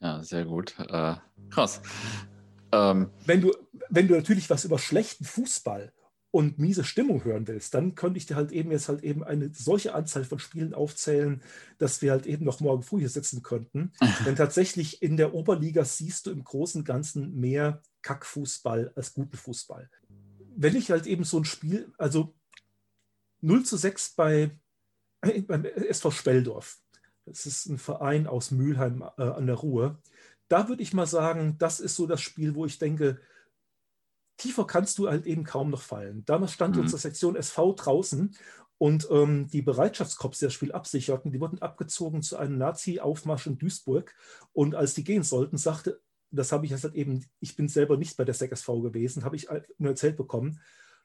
Ja, 0.01 0.23
sehr 0.23 0.45
gut. 0.45 0.75
Äh, 0.79 1.17
krass. 1.51 1.81
Ähm, 2.73 3.11
wenn, 3.27 3.41
du, 3.41 3.55
wenn 3.89 4.09
du 4.09 4.15
natürlich 4.17 4.51
was 4.51 4.65
über 4.65 4.79
schlechten 4.79 5.25
Fußball 5.25 5.93
und 6.33 6.59
miese 6.59 6.83
Stimmung 6.83 7.23
hören 7.25 7.47
willst, 7.47 7.75
dann 7.75 7.95
könnte 7.95 8.17
ich 8.17 8.27
dir 8.27 8.35
halt 8.35 8.51
eben 8.51 8.73
jetzt 8.73 8.89
halt 8.89 9.05
eben 9.05 9.23
eine 9.23 9.53
solche 9.55 9.95
Anzahl 9.95 10.25
von 10.25 10.39
Spielen 10.39 10.75
aufzählen, 10.75 11.43
dass 11.79 12.03
wir 12.03 12.11
halt 12.11 12.27
eben 12.27 12.45
noch 12.45 12.61
morgen 12.61 12.83
früh 12.83 13.01
hier 13.01 13.11
sitzen 13.11 13.43
könnten. 13.43 13.93
Denn 14.27 14.35
tatsächlich 14.35 15.03
in 15.03 15.17
der 15.17 15.35
Oberliga 15.35 15.85
siehst 15.85 16.27
du 16.27 16.31
im 16.31 16.43
Großen 16.43 16.81
und 16.81 16.85
Ganzen 16.87 17.39
mehr 17.39 17.83
Kackfußball 18.03 18.93
als 18.95 19.15
guten 19.15 19.37
Fußball. 19.37 19.91
Wenn 20.55 20.77
ich 20.77 20.91
halt 20.91 21.07
eben 21.07 21.25
so 21.25 21.39
ein 21.39 21.45
Spiel, 21.45 21.93
also 21.99 22.35
0 23.41 23.65
zu 23.65 23.77
6 23.77 24.15
bei, 24.15 24.59
äh, 25.23 25.41
beim 25.43 25.65
SV 25.65 26.11
Speldorf, 26.11 26.79
das 27.25 27.47
ist 27.47 27.67
ein 27.67 27.79
Verein 27.79 28.27
aus 28.27 28.51
Mülheim 28.51 29.03
äh, 29.17 29.23
an 29.23 29.47
der 29.47 29.57
Ruhr, 29.57 30.01
da 30.49 30.69
würde 30.69 30.83
ich 30.83 30.93
mal 30.93 31.07
sagen, 31.07 31.57
das 31.59 31.81
ist 31.81 31.97
so 31.97 32.07
das 32.07 32.21
Spiel, 32.21 32.55
wo 32.55 32.67
ich 32.67 32.79
denke, 32.79 33.21
tiefer 34.37 34.67
kannst 34.67 34.99
du 34.99 35.09
halt 35.09 35.25
eben 35.27 35.45
kaum 35.45 35.71
noch 35.71 35.83
fallen. 35.83 36.25
Damals 36.27 36.53
stand 36.53 36.77
mhm. 36.77 36.83
unsere 36.83 37.01
Sektion 37.01 37.37
SV 37.37 37.75
draußen 37.75 38.37
und 38.83 39.07
ähm, 39.11 39.49
die 39.49 39.63
Bereitschaftskorps, 39.63 40.41
die 40.41 40.47
das 40.47 40.55
Spiel 40.55 40.73
absicherten, 40.73 41.31
die 41.31 41.41
wurden 41.41 41.63
abgezogen 41.63 42.21
zu 42.21 42.37
einem 42.37 42.59
Nazi-Aufmarsch 42.59 43.47
in 43.47 43.57
Duisburg. 43.57 44.13
Und 44.53 44.75
als 44.75 44.95
die 44.95 45.05
gehen 45.05 45.23
sollten, 45.23 45.57
sagte, 45.57 46.01
das 46.33 46.53
habe 46.53 46.67
ich 46.67 46.73
halt 46.73 46.95
eben, 46.95 47.25
ich 47.41 47.57
bin 47.57 47.69
selber 47.69 47.97
nicht 47.97 48.17
bei 48.17 48.25
der 48.25 48.35
SECSV 48.35 48.67
gewesen, 48.83 49.25
habe 49.25 49.37
ich 49.37 49.49
nur 49.79 49.91
erzählt 49.91 50.17
bekommen, 50.17 50.61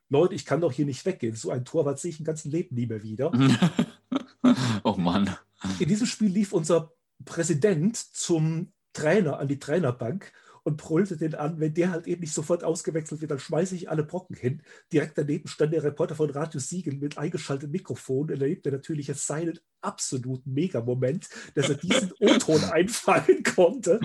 Leute, 0.10 0.36
ich 0.36 0.46
kann 0.46 0.62
doch 0.62 0.72
hier 0.72 0.86
nicht 0.86 1.06
weggehen. 1.06 1.36
So 1.36 1.52
ein 1.52 1.66
Torwart 1.66 2.00
sehe 2.00 2.12
ich 2.12 2.20
im 2.20 2.26
ganzen 2.26 2.50
Leben 2.50 2.76
nie 2.76 2.88
mehr 2.88 3.04
wieder. 3.04 3.32
oh 4.84 4.96
Mann. 4.98 5.36
In 5.80 5.90
diesem 5.90 6.08
Spiel 6.08 6.32
lief 6.32 6.54
unser 6.54 6.94
Präsident 7.26 7.98
zum 7.98 8.72
Trainer 8.94 9.40
an 9.40 9.48
die 9.48 9.60
Trainerbank 9.60 10.32
und 10.68 10.76
brüllte 10.76 11.16
den 11.16 11.34
an, 11.34 11.62
wenn 11.62 11.74
der 11.74 11.92
halt 11.92 12.08
eben 12.08 12.20
nicht 12.20 12.34
sofort 12.34 12.66
ausgewechselt 12.66 13.22
wird, 13.22 13.32
dann 13.32 13.40
schmeiße 13.40 13.74
ich 13.74 13.90
alle 13.90 14.04
Brocken 14.04 14.36
hin. 14.36 14.62
Direkt 14.92 15.18
daneben 15.18 15.48
stand 15.48 15.72
der 15.72 15.82
Reporter 15.82 16.14
von 16.14 16.30
Radio 16.30 16.60
Siegel 16.60 16.98
mit 16.98 17.18
eingeschaltetem 17.18 17.72
Mikrofon 17.72 18.24
und 18.24 18.32
erlebte 18.32 18.70
natürlich 18.70 19.08
jetzt 19.08 19.26
seinen 19.26 19.58
absoluten 19.80 20.52
Mega-Moment, 20.52 21.30
dass 21.56 21.70
er 21.70 21.76
diesen 21.76 22.12
O-Ton 22.20 22.66
einfangen 22.66 23.44
konnte. 23.44 24.02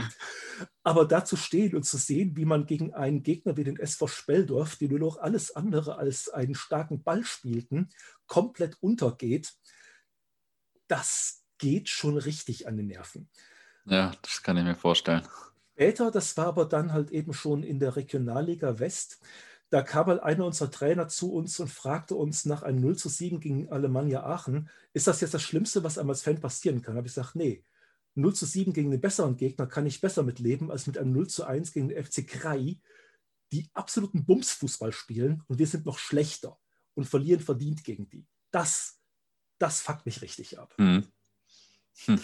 Aber 0.85 1.05
da 1.05 1.25
zu 1.25 1.35
stehen 1.35 1.75
und 1.75 1.83
zu 1.83 1.97
sehen, 1.97 2.37
wie 2.37 2.45
man 2.45 2.65
gegen 2.65 2.95
einen 2.95 3.25
Gegner 3.25 3.57
wie 3.57 3.65
den 3.65 3.77
SV 3.77 4.07
Speldorf, 4.07 4.77
die 4.77 4.89
nur 4.89 5.01
noch 5.01 5.17
alles 5.19 5.57
andere 5.57 5.97
als 5.97 6.29
einen 6.29 6.55
starken 6.55 7.03
Ball 7.03 7.25
spielten, 7.25 7.89
komplett 8.29 8.77
untergeht, 8.81 9.53
das 10.87 11.43
geht 11.59 11.89
schon 11.89 12.19
richtig 12.19 12.69
an 12.69 12.77
den 12.77 12.87
Nerven. 12.87 13.29
Ja, 13.85 14.13
das 14.23 14.45
kann 14.45 14.57
ich 14.57 14.63
mir 14.63 14.77
vorstellen. 14.77 15.27
Später, 15.75 16.11
das 16.11 16.37
war 16.37 16.47
aber 16.47 16.67
dann 16.67 16.93
halt 16.93 17.11
eben 17.11 17.33
schon 17.33 17.63
in 17.63 17.79
der 17.79 17.97
Regionalliga 17.97 18.79
West, 18.79 19.21
da 19.71 19.81
kam 19.83 20.07
mal 20.07 20.21
einer 20.21 20.45
unserer 20.45 20.71
Trainer 20.71 21.09
zu 21.09 21.33
uns 21.33 21.59
und 21.59 21.69
fragte 21.69 22.15
uns 22.15 22.45
nach 22.45 22.63
einem 22.63 22.81
0 22.81 22.97
zu 22.97 23.09
7 23.09 23.41
gegen 23.41 23.71
Alemannia 23.73 24.23
Aachen, 24.23 24.69
ist 24.93 25.07
das 25.07 25.23
jetzt 25.23 25.33
das 25.33 25.43
Schlimmste, 25.43 25.83
was 25.83 25.97
einem 25.97 26.11
als 26.11 26.21
Fan 26.21 26.41
passieren 26.41 26.83
kann? 26.83 26.95
Da 26.95 26.99
habe 26.99 27.09
ich 27.09 27.15
gesagt, 27.15 27.37
nee, 27.37 27.65
0 28.15 28.35
zu 28.35 28.45
7 28.45 28.75
gegen 28.75 28.91
den 28.91 29.01
besseren 29.01 29.39
Gegner 29.39 29.67
kann 29.67 29.87
ich 29.87 30.03
besser 30.03 30.23
mitleben 30.23 30.71
als 30.71 30.87
mit 30.87 30.99
einem 30.99 31.13
0 31.13 31.27
zu 31.29 31.45
1 31.45 31.73
gegen 31.73 31.89
den 31.89 32.05
FC 32.05 32.27
Krai, 32.27 32.81
die 33.51 33.71
absoluten 33.73 34.27
Bumsfußball 34.27 34.93
spielen 34.93 35.43
und 35.49 35.59
wir 35.59 35.67
sind 35.67 35.87
noch 35.87 35.99
schlechter. 35.99 36.59
und 36.95 37.07
verlieren 37.07 37.41
verdient 37.41 37.85
gegen 37.85 38.11
die. 38.11 38.27
Das, 38.51 39.01
das 39.59 39.81
fuckt 39.81 40.05
mich 40.05 40.21
richtig 40.21 40.59
ab. 40.59 40.75
Hm. 40.77 41.07
Hm. 42.07 42.21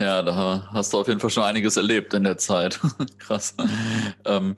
Ja, 0.00 0.22
da 0.22 0.68
hast 0.72 0.92
du 0.92 0.98
auf 1.00 1.08
jeden 1.08 1.20
Fall 1.20 1.30
schon 1.30 1.42
einiges 1.42 1.76
erlebt 1.76 2.14
in 2.14 2.24
der 2.24 2.38
Zeit. 2.38 2.80
Krass. 3.18 3.54
Ähm, 4.24 4.56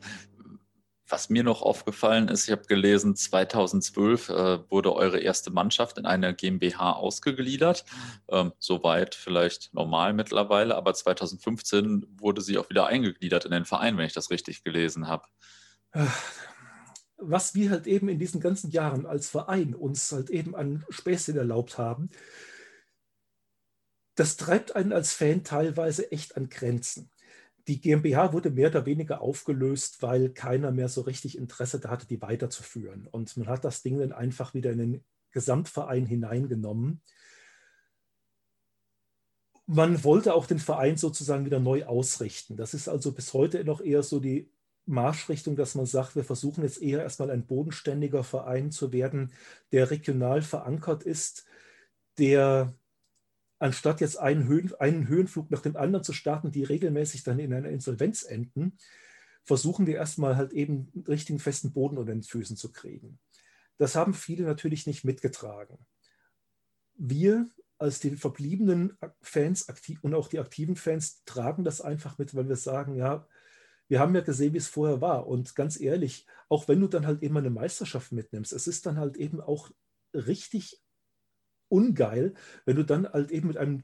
was 1.11 1.29
mir 1.29 1.43
noch 1.43 1.63
aufgefallen 1.63 2.29
ist, 2.29 2.47
ich 2.47 2.53
habe 2.53 2.67
gelesen, 2.67 3.17
2012 3.17 4.29
äh, 4.29 4.71
wurde 4.71 4.95
eure 4.95 5.19
erste 5.19 5.51
Mannschaft 5.51 5.99
in 5.99 6.07
eine 6.07 6.35
GmbH 6.35 6.93
ausgegliedert. 6.93 7.85
Ähm, 8.29 8.53
soweit 8.59 9.15
vielleicht 9.15 9.75
normal 9.75 10.13
mittlerweile, 10.13 10.77
aber 10.77 10.95
2015 10.95 12.07
wurde 12.19 12.41
sie 12.43 12.59
auch 12.59 12.71
wieder 12.71 12.87
eingegliedert 12.87 13.45
in 13.45 13.51
den 13.51 13.65
Verein, 13.65 13.97
wenn 13.97 14.07
ich 14.07 14.13
das 14.13 14.31
richtig 14.31 14.63
gelesen 14.63 15.09
habe. 15.09 15.25
Was 17.17 17.55
wir 17.55 17.71
halt 17.71 17.87
eben 17.87 18.09
in 18.09 18.19
diesen 18.19 18.41
ganzen 18.41 18.71
Jahren 18.71 19.05
als 19.05 19.29
Verein 19.29 19.75
uns 19.75 20.13
halt 20.13 20.31
eben 20.31 20.55
an 20.55 20.85
Späßchen 20.91 21.37
erlaubt 21.37 21.77
haben, 21.77 22.11
das 24.15 24.37
treibt 24.37 24.77
einen 24.77 24.93
als 24.93 25.13
Fan 25.13 25.45
teilweise 25.45 26.11
echt 26.13 26.37
an 26.37 26.49
Grenzen 26.49 27.11
die 27.71 27.81
GmbH 27.81 28.33
wurde 28.33 28.51
mehr 28.51 28.69
oder 28.69 28.85
weniger 28.87 29.21
aufgelöst, 29.21 30.03
weil 30.03 30.31
keiner 30.31 30.73
mehr 30.73 30.89
so 30.89 31.03
richtig 31.03 31.39
Interesse 31.39 31.79
da 31.79 31.91
hatte, 31.91 32.07
die 32.07 32.21
weiterzuführen. 32.21 33.07
Und 33.07 33.37
man 33.37 33.47
hat 33.47 33.65
das 33.65 33.83
Ding 33.83 33.99
dann 33.99 34.13
einfach 34.13 34.55
wieder 34.55 34.73
in 34.73 34.79
den 34.79 35.05
Gesamtverein 35.31 36.05
hineingenommen. 36.05 37.01
Man 39.67 40.03
wollte 40.03 40.35
auch 40.35 40.47
den 40.47 40.59
Verein 40.59 40.97
sozusagen 40.97 41.45
wieder 41.45 41.61
neu 41.61 41.85
ausrichten. 41.85 42.57
Das 42.57 42.75
ist 42.75 42.89
also 42.89 43.13
bis 43.13 43.35
heute 43.35 43.65
noch 43.65 43.81
eher 43.81 44.03
so 44.03 44.19
die 44.19 44.51
Marschrichtung, 44.87 45.55
dass 45.55 45.77
man 45.77 45.87
sagt, 45.87 46.17
wir 46.17 46.25
versuchen 46.25 46.65
jetzt 46.65 46.83
eher 46.83 47.03
erstmal 47.03 47.31
ein 47.31 47.47
bodenständiger 47.47 48.25
Verein 48.25 48.73
zu 48.73 48.93
werden, 48.93 49.33
der 49.71 49.93
regional 49.93 50.43
verankert 50.43 51.05
ist, 51.05 51.45
der 52.19 52.75
anstatt 53.61 54.01
jetzt 54.01 54.19
einen, 54.19 54.49
Höhen, 54.49 54.75
einen 54.81 55.07
Höhenflug 55.07 55.51
nach 55.51 55.61
dem 55.61 55.77
anderen 55.77 56.03
zu 56.03 56.13
starten, 56.13 56.51
die 56.51 56.65
regelmäßig 56.65 57.23
dann 57.23 57.39
in 57.39 57.53
einer 57.53 57.69
Insolvenz 57.69 58.25
enden, 58.25 58.79
versuchen 59.45 59.87
wir 59.87 59.97
erstmal 59.97 60.37
halt 60.37 60.53
eben 60.53 60.91
einen 60.95 61.05
richtigen 61.05 61.39
festen 61.39 61.73
Boden 61.73 61.99
unter 61.99 62.13
den 62.13 62.23
Füßen 62.23 62.57
zu 62.57 62.73
kriegen. 62.73 63.21
Das 63.77 63.95
haben 63.95 64.15
viele 64.15 64.45
natürlich 64.45 64.87
nicht 64.87 65.05
mitgetragen. 65.05 65.79
Wir 66.95 67.49
als 67.79 68.01
die 68.01 68.17
verbliebenen 68.17 68.99
Fans 69.23 69.67
und 70.03 70.15
auch 70.15 70.29
die 70.29 70.39
aktiven 70.39 70.77
Fans 70.77 71.25
tragen 71.25 71.65
das 71.65 71.81
einfach 71.81 72.19
mit, 72.19 72.35
weil 72.35 72.49
wir 72.49 72.57
sagen, 72.57 72.95
ja, 72.95 73.27
wir 73.89 74.01
haben 74.01 74.15
ja 74.15 74.21
gesehen, 74.21 74.53
wie 74.53 74.59
es 74.59 74.69
vorher 74.69 75.01
war. 75.01 75.27
Und 75.27 75.55
ganz 75.55 75.81
ehrlich, 75.81 76.27
auch 76.49 76.69
wenn 76.69 76.81
du 76.81 76.89
dann 76.89 77.07
halt 77.07 77.23
eben 77.23 77.37
eine 77.39 77.51
Meisterschaft 77.51 78.13
mitnimmst, 78.13 78.53
es 78.53 78.67
ist 78.67 78.85
dann 78.85 78.99
halt 78.99 79.17
eben 79.17 79.41
auch 79.41 79.71
richtig 80.13 80.80
ungeil, 81.71 82.35
wenn 82.65 82.77
du 82.77 82.85
dann 82.85 83.09
halt 83.09 83.31
eben 83.31 83.49
mit 83.49 83.57
einem 83.57 83.83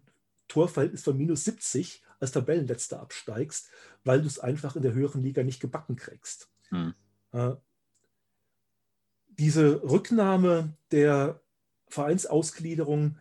Torverhältnis 0.48 1.02
von 1.02 1.16
minus 1.16 1.44
70 1.44 2.02
als 2.20 2.32
Tabellenletzter 2.32 3.00
absteigst, 3.00 3.70
weil 4.04 4.20
du 4.20 4.26
es 4.26 4.38
einfach 4.38 4.76
in 4.76 4.82
der 4.82 4.94
höheren 4.94 5.22
Liga 5.22 5.42
nicht 5.42 5.60
gebacken 5.60 5.96
kriegst. 5.96 6.50
Hm. 6.68 6.94
Äh, 7.32 7.54
diese 9.28 9.82
Rücknahme 9.82 10.76
der 10.90 11.40
Vereinsausgliederung, 11.88 13.18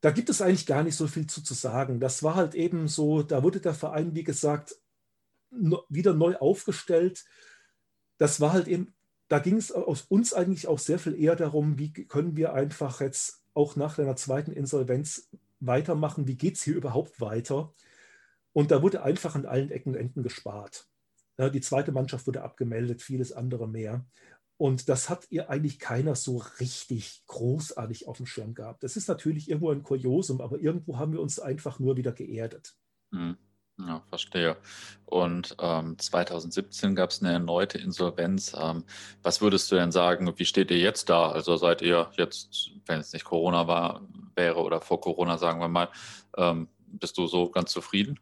da 0.00 0.10
gibt 0.10 0.30
es 0.30 0.42
eigentlich 0.42 0.66
gar 0.66 0.82
nicht 0.82 0.96
so 0.96 1.06
viel 1.06 1.26
zu, 1.26 1.42
zu 1.42 1.54
sagen. 1.54 2.00
Das 2.00 2.22
war 2.22 2.34
halt 2.34 2.54
eben 2.54 2.88
so, 2.88 3.22
da 3.22 3.42
wurde 3.42 3.60
der 3.60 3.74
Verein, 3.74 4.14
wie 4.14 4.24
gesagt, 4.24 4.76
no, 5.50 5.84
wieder 5.88 6.14
neu 6.14 6.36
aufgestellt. 6.36 7.24
Das 8.18 8.40
war 8.40 8.52
halt 8.52 8.68
eben, 8.68 8.94
da 9.28 9.38
ging 9.38 9.56
es 9.56 9.72
aus 9.72 10.02
uns 10.02 10.32
eigentlich 10.34 10.66
auch 10.66 10.78
sehr 10.78 10.98
viel 10.98 11.18
eher 11.18 11.36
darum, 11.36 11.78
wie 11.78 11.92
können 11.92 12.36
wir 12.36 12.52
einfach 12.52 13.00
jetzt 13.00 13.37
auch 13.54 13.76
nach 13.76 13.98
einer 13.98 14.16
zweiten 14.16 14.52
Insolvenz 14.52 15.28
weitermachen? 15.60 16.26
Wie 16.26 16.36
geht 16.36 16.56
es 16.56 16.62
hier 16.62 16.76
überhaupt 16.76 17.20
weiter? 17.20 17.72
Und 18.52 18.70
da 18.70 18.82
wurde 18.82 19.02
einfach 19.02 19.34
an 19.34 19.46
allen 19.46 19.70
Ecken 19.70 19.90
und 19.90 20.00
Enden 20.00 20.22
gespart. 20.22 20.88
Die 21.38 21.60
zweite 21.60 21.92
Mannschaft 21.92 22.26
wurde 22.26 22.42
abgemeldet, 22.42 23.02
vieles 23.02 23.32
andere 23.32 23.68
mehr. 23.68 24.04
Und 24.56 24.88
das 24.88 25.08
hat 25.08 25.26
ihr 25.30 25.50
eigentlich 25.50 25.78
keiner 25.78 26.16
so 26.16 26.38
richtig 26.58 27.22
großartig 27.28 28.08
auf 28.08 28.16
dem 28.16 28.26
Schirm 28.26 28.54
gehabt. 28.54 28.82
Das 28.82 28.96
ist 28.96 29.06
natürlich 29.06 29.48
irgendwo 29.48 29.70
ein 29.70 29.84
Kuriosum, 29.84 30.40
aber 30.40 30.58
irgendwo 30.58 30.98
haben 30.98 31.12
wir 31.12 31.20
uns 31.20 31.38
einfach 31.38 31.78
nur 31.78 31.96
wieder 31.96 32.10
geerdet. 32.10 32.74
Mhm. 33.12 33.36
Ja, 33.78 34.02
verstehe. 34.08 34.56
Und 35.06 35.56
ähm, 35.60 35.96
2017 35.98 36.96
gab 36.96 37.10
es 37.10 37.22
eine 37.22 37.32
erneute 37.32 37.78
Insolvenz. 37.78 38.54
Ähm, 38.58 38.84
was 39.22 39.40
würdest 39.40 39.70
du 39.70 39.76
denn 39.76 39.92
sagen, 39.92 40.32
wie 40.36 40.44
steht 40.44 40.70
ihr 40.70 40.78
jetzt 40.78 41.08
da? 41.08 41.30
Also 41.30 41.56
seid 41.56 41.80
ihr 41.82 42.10
jetzt, 42.16 42.70
wenn 42.86 43.00
es 43.00 43.12
nicht 43.12 43.24
Corona 43.24 43.68
war, 43.68 44.02
wäre 44.34 44.60
oder 44.62 44.80
vor 44.80 45.00
Corona, 45.00 45.38
sagen 45.38 45.60
wir 45.60 45.68
mal, 45.68 45.88
ähm, 46.36 46.68
bist 46.86 47.18
du 47.18 47.26
so 47.26 47.50
ganz 47.50 47.70
zufrieden? 47.70 48.18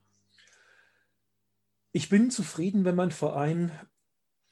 Ich 1.92 2.10
bin 2.10 2.30
zufrieden, 2.30 2.84
wenn 2.84 2.96
mein 2.96 3.10
Verein 3.10 3.72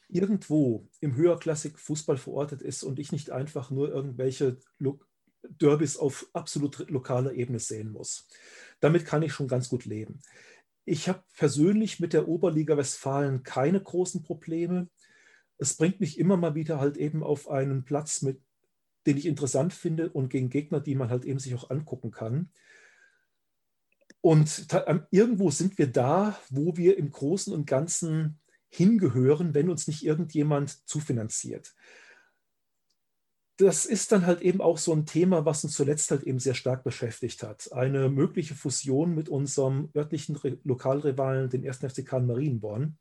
irgendwo 0.09 0.89
im 1.01 1.17
höherklassig 1.17 1.79
Fußball 1.79 2.17
verortet 2.17 2.63
ist 2.63 2.83
und 2.83 2.99
ich 2.99 3.13
nicht 3.13 3.31
einfach 3.31 3.71
nur 3.71 3.91
irgendwelche 3.91 4.59
Lo 4.79 5.01
Derbys 5.43 5.99
auf 5.99 6.27
absolut 6.33 6.89
lokaler 6.89 7.35
Ebene 7.35 7.59
sehen 7.59 7.93
muss. 7.93 8.27
Damit 8.81 9.05
kann 9.05 9.23
ich 9.23 9.35
schon 9.35 9.47
ganz 9.47 9.69
gut 9.69 9.85
leben. 9.85 10.23
Ich 10.85 11.09
habe 11.09 11.23
persönlich 11.37 12.01
mit 12.01 12.13
der 12.13 12.29
Oberliga 12.29 12.77
Westfalen 12.77 13.43
keine 13.43 13.83
großen 13.83 14.23
Probleme. 14.23 14.89
Es 15.59 15.77
bringt 15.77 16.01
mich 16.01 16.19
immer 16.19 16.37
mal 16.37 16.55
wieder 16.55 16.79
halt 16.81 16.97
eben 16.97 17.23
auf 17.23 17.49
einen 17.49 17.85
Platz, 17.85 18.23
mit, 18.23 18.41
den 19.07 19.17
ich 19.17 19.27
interessant 19.27 19.73
finde 19.73 20.11
und 20.11 20.29
gegen 20.29 20.51
Gegner, 20.51 20.81
die 20.81 20.95
man 20.95 21.11
halt 21.11 21.25
eben 21.25 21.39
sich 21.39 21.55
auch 21.55 21.71
angucken 21.71 22.11
kann. 22.11 22.51
Und 24.21 24.67
ähm, 24.87 25.07
irgendwo 25.11 25.51
sind 25.51 25.79
wir 25.79 25.87
da, 25.87 26.39
wo 26.49 26.77
wir 26.77 26.97
im 26.99 27.11
Großen 27.11 27.53
und 27.53 27.67
Ganzen 27.67 28.41
hingehören, 28.69 29.55
wenn 29.55 29.71
uns 29.71 29.87
nicht 29.87 30.05
irgendjemand 30.05 30.89
zufinanziert 30.89 31.75
das 33.57 33.85
ist 33.85 34.11
dann 34.11 34.27
halt 34.27 34.43
eben 34.43 34.61
auch 34.61 34.79
so 34.79 34.93
ein 34.93 35.07
Thema, 35.07 35.45
was 35.45 35.63
uns 35.63 35.75
zuletzt 35.75 36.11
halt 36.11 36.25
eben 36.25 36.41
sehr 36.41 36.55
stark 36.55 36.83
beschäftigt 36.83 37.43
hat. 37.43 37.73
Eine 37.73 38.09
mögliche 38.09 38.55
Fusion 38.55 39.15
mit 39.15 39.29
unserem 39.29 39.91
örtlichen 39.95 40.35
Re 40.37 40.59
Lokalrivalen, 40.65 41.51
den 41.51 41.67
1. 41.67 41.79
FC 41.79 42.05
Kahn 42.05 42.27
Marienborn, 42.27 42.99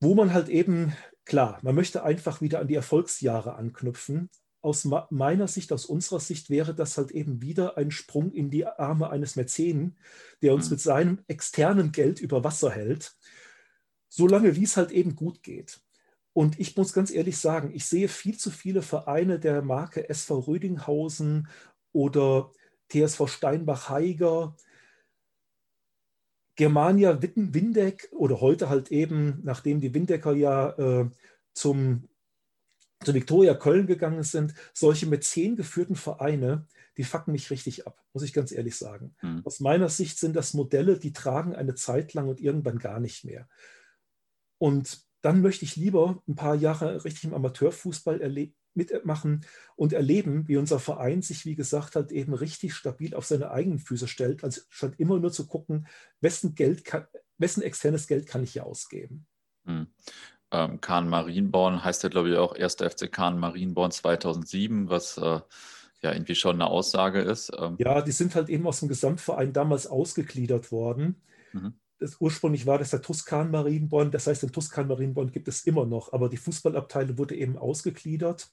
wo 0.00 0.14
man 0.14 0.32
halt 0.32 0.48
eben, 0.48 0.94
klar, 1.26 1.58
man 1.62 1.74
möchte 1.74 2.02
einfach 2.02 2.40
wieder 2.40 2.60
an 2.60 2.68
die 2.68 2.76
Erfolgsjahre 2.76 3.56
anknüpfen. 3.56 4.30
Aus 4.62 4.88
meiner 5.10 5.48
Sicht, 5.48 5.70
aus 5.72 5.84
unserer 5.84 6.20
Sicht 6.20 6.48
wäre 6.48 6.74
das 6.74 6.96
halt 6.96 7.10
eben 7.10 7.42
wieder 7.42 7.76
ein 7.76 7.90
Sprung 7.90 8.32
in 8.32 8.48
die 8.48 8.66
Arme 8.66 9.10
eines 9.10 9.36
Mäzenen, 9.36 9.98
der 10.40 10.54
uns 10.54 10.66
mhm. 10.66 10.70
mit 10.72 10.80
seinem 10.80 11.18
externen 11.28 11.92
Geld 11.92 12.18
über 12.20 12.42
Wasser 12.44 12.70
hält, 12.70 13.14
solange 14.08 14.56
wie 14.56 14.64
es 14.64 14.78
halt 14.78 14.90
eben 14.90 15.14
gut 15.14 15.42
geht. 15.42 15.83
Und 16.34 16.58
ich 16.58 16.76
muss 16.76 16.92
ganz 16.92 17.12
ehrlich 17.12 17.38
sagen, 17.38 17.70
ich 17.72 17.86
sehe 17.86 18.08
viel 18.08 18.36
zu 18.36 18.50
viele 18.50 18.82
Vereine 18.82 19.38
der 19.38 19.62
Marke 19.62 20.08
SV 20.08 20.40
Rödinghausen 20.40 21.48
oder 21.92 22.52
TSV 22.90 23.28
Steinbach-Heiger, 23.28 24.56
Germania 26.56 27.20
Windeck 27.22 28.08
oder 28.12 28.40
heute 28.40 28.68
halt 28.68 28.90
eben, 28.90 29.40
nachdem 29.44 29.80
die 29.80 29.94
Windecker 29.94 30.34
ja 30.34 30.70
äh, 30.70 31.10
zum, 31.52 32.08
zu 33.04 33.14
Viktoria 33.14 33.54
Köln 33.54 33.86
gegangen 33.86 34.24
sind, 34.24 34.54
solche 34.72 35.06
mit 35.06 35.24
zehn 35.24 35.54
geführten 35.54 35.96
Vereine, 35.96 36.66
die 36.96 37.04
fucken 37.04 37.32
mich 37.32 37.50
richtig 37.50 37.86
ab, 37.86 38.04
muss 38.12 38.24
ich 38.24 38.32
ganz 38.32 38.50
ehrlich 38.50 38.76
sagen. 38.76 39.14
Mhm. 39.22 39.42
Aus 39.44 39.60
meiner 39.60 39.88
Sicht 39.88 40.18
sind 40.18 40.34
das 40.34 40.54
Modelle, 40.54 40.98
die 40.98 41.12
tragen 41.12 41.54
eine 41.54 41.76
Zeit 41.76 42.12
lang 42.14 42.28
und 42.28 42.40
irgendwann 42.40 42.78
gar 42.78 42.98
nicht 42.98 43.24
mehr. 43.24 43.48
Und 44.58 45.03
dann 45.24 45.40
möchte 45.40 45.64
ich 45.64 45.76
lieber 45.76 46.22
ein 46.28 46.34
paar 46.34 46.54
Jahre 46.54 47.02
richtig 47.02 47.24
im 47.24 47.32
Amateurfußball 47.32 48.20
mitmachen 48.74 49.46
und 49.74 49.94
erleben, 49.94 50.46
wie 50.48 50.58
unser 50.58 50.78
Verein 50.78 51.22
sich, 51.22 51.46
wie 51.46 51.54
gesagt, 51.54 51.96
halt 51.96 52.12
eben 52.12 52.34
richtig 52.34 52.74
stabil 52.74 53.14
auf 53.14 53.24
seine 53.24 53.50
eigenen 53.50 53.78
Füße 53.78 54.06
stellt, 54.06 54.44
als 54.44 54.66
statt 54.68 54.94
immer 54.98 55.18
nur 55.18 55.32
zu 55.32 55.46
gucken, 55.46 55.86
wessen 56.20 56.54
Geld 56.54 56.84
kann, 56.84 57.06
wessen 57.38 57.62
externes 57.62 58.06
Geld 58.06 58.26
kann 58.26 58.42
ich 58.42 58.52
hier 58.52 58.66
ausgeben. 58.66 59.26
Hm. 59.64 59.86
Ähm, 60.50 60.82
Kahn 60.82 61.08
Marienborn 61.08 61.82
heißt 61.82 62.02
ja, 62.02 62.10
glaube 62.10 62.28
ich, 62.28 62.36
auch 62.36 62.54
1. 62.54 62.74
FC 62.74 63.10
Kahn 63.10 63.38
Marienborn 63.38 63.92
2007, 63.92 64.90
was 64.90 65.16
äh, 65.16 65.40
ja 66.02 66.12
irgendwie 66.12 66.34
schon 66.34 66.56
eine 66.56 66.66
Aussage 66.66 67.22
ist. 67.22 67.50
Ähm. 67.58 67.76
Ja, 67.78 68.02
die 68.02 68.12
sind 68.12 68.34
halt 68.34 68.50
eben 68.50 68.66
aus 68.66 68.80
dem 68.80 68.90
Gesamtverein 68.90 69.54
damals 69.54 69.86
ausgegliedert 69.86 70.70
worden. 70.70 71.22
Mhm 71.52 71.72
das, 72.04 72.20
ursprünglich 72.20 72.66
war 72.66 72.78
das 72.78 72.90
der 72.90 73.00
Tuskan 73.00 73.50
Marienborn, 73.50 74.10
das 74.10 74.26
heißt, 74.26 74.42
den 74.42 74.52
Tuskan 74.52 74.88
Marienborn 74.88 75.32
gibt 75.32 75.48
es 75.48 75.64
immer 75.64 75.86
noch, 75.86 76.12
aber 76.12 76.28
die 76.28 76.36
Fußballabteilung 76.36 77.16
wurde 77.16 77.34
eben 77.34 77.56
ausgegliedert. 77.56 78.52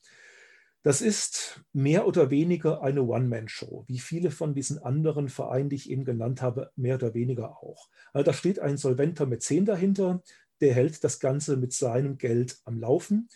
Das 0.83 1.01
ist 1.01 1.61
mehr 1.73 2.07
oder 2.07 2.29
weniger 2.29 2.81
eine 2.81 3.03
One-Man-Show, 3.03 3.83
wie 3.87 3.99
viele 3.99 4.31
von 4.31 4.55
diesen 4.55 4.79
anderen 4.79 5.27
Vereinen, 5.27 5.69
die 5.69 5.75
ich 5.75 5.89
eben 5.91 6.05
genannt 6.05 6.41
habe, 6.41 6.71
mehr 6.77 6.95
oder 6.95 7.13
weniger 7.13 7.61
auch. 7.61 7.89
Also 8.13 8.23
da 8.23 8.33
steht 8.33 8.59
ein 8.59 8.77
solventer 8.77 9.25
Mäzen 9.25 9.65
dahinter, 9.65 10.23
der 10.61 10.73
hält 10.73 11.03
das 11.03 11.19
Ganze 11.19 11.57
mit 11.57 11.73
seinem 11.73 12.17
Geld 12.17 12.57
am 12.63 12.79
Laufen. 12.79 13.27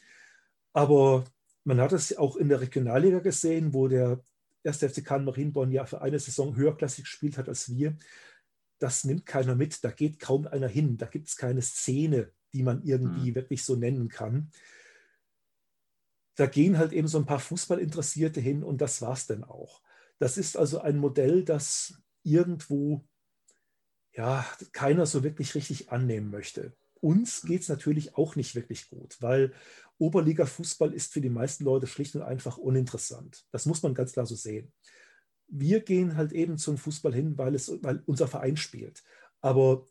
Aber 0.72 1.26
man 1.66 1.82
hat 1.82 1.92
es 1.92 2.18
auch 2.18 2.38
in 2.38 2.48
der 2.48 2.62
Regionalliga 2.62 3.20
gesehen, 3.20 3.74
wo 3.74 3.90
der 3.90 4.22
erste 4.64 4.88
FC 4.88 5.04
Kahn 5.04 5.26
Marienborn 5.26 5.72
ja 5.72 5.86
für 5.86 6.02
eine 6.02 6.20
Saison 6.20 6.56
höherklassig 6.56 7.04
gespielt 7.04 7.38
hat 7.38 7.50
als 7.50 7.70
wir. 7.70 7.98
Das 8.80 9.04
nimmt 9.04 9.26
keiner 9.26 9.56
mit, 9.56 9.84
da 9.84 9.92
geht 9.92 10.20
kaum 10.20 10.48
einer 10.48 10.68
hin, 10.68 10.98
da 10.98 11.06
gibt 11.06 11.28
es 11.28 11.38
keine 11.38 11.62
Szene, 11.62 12.32
die 12.54 12.64
man 12.64 12.84
irgendwie 12.84 13.32
mhm. 13.32 13.36
wirklich 13.36 13.64
so 13.64 13.76
nennen 13.76 14.10
kann. 14.10 14.52
Da 16.36 16.48
gehen 16.48 16.78
halt 16.78 16.92
eben 16.92 17.08
so 17.08 17.18
ein 17.18 17.26
paar 17.26 17.40
Fußballinteressierte 17.40 18.42
hin 18.42 18.64
und 18.64 18.82
das 18.82 19.02
war 19.02 19.14
es 19.14 19.28
dann 19.28 19.44
auch. 19.44 19.82
Das 20.20 20.38
ist 20.38 20.58
also 20.58 20.80
ein 20.82 20.98
Modell, 20.98 21.44
das 21.44 22.02
irgendwo 22.24 23.06
ja 24.14 24.46
keiner 24.72 25.06
so 25.06 25.24
wirklich 25.24 25.56
richtig 25.56 25.92
annehmen 25.92 26.30
möchte. 26.30 26.74
Uns 27.02 27.44
geht 27.44 27.62
es 27.62 27.70
natürlich 27.70 28.16
auch 28.16 28.36
nicht 28.36 28.56
wirklich 28.56 28.90
gut, 28.90 29.18
weil 29.22 29.54
Oberliga-Fußball 29.98 30.94
ist 30.94 31.14
für 31.14 31.22
die 31.22 31.30
meisten 31.30 31.64
Leute 31.64 31.88
schlicht 31.88 32.16
und 32.16 32.22
einfach 32.22 32.58
uninteressant. 32.58 33.46
Das 33.52 33.66
muss 33.66 33.84
man 33.84 33.94
ganz 33.94 34.14
klar 34.14 34.26
so 34.26 34.36
sehen. 34.36 34.74
Wir 35.48 35.82
gehen 35.82 36.16
halt 36.16 36.32
eben 36.32 36.58
zum 36.58 36.78
Fußball 36.78 37.14
hin, 37.14 37.38
weil, 37.38 37.56
es, 37.56 37.72
weil 37.84 38.02
unser 38.06 38.28
Verein 38.28 38.58
spielt. 38.58 39.04
Aber 39.42 39.86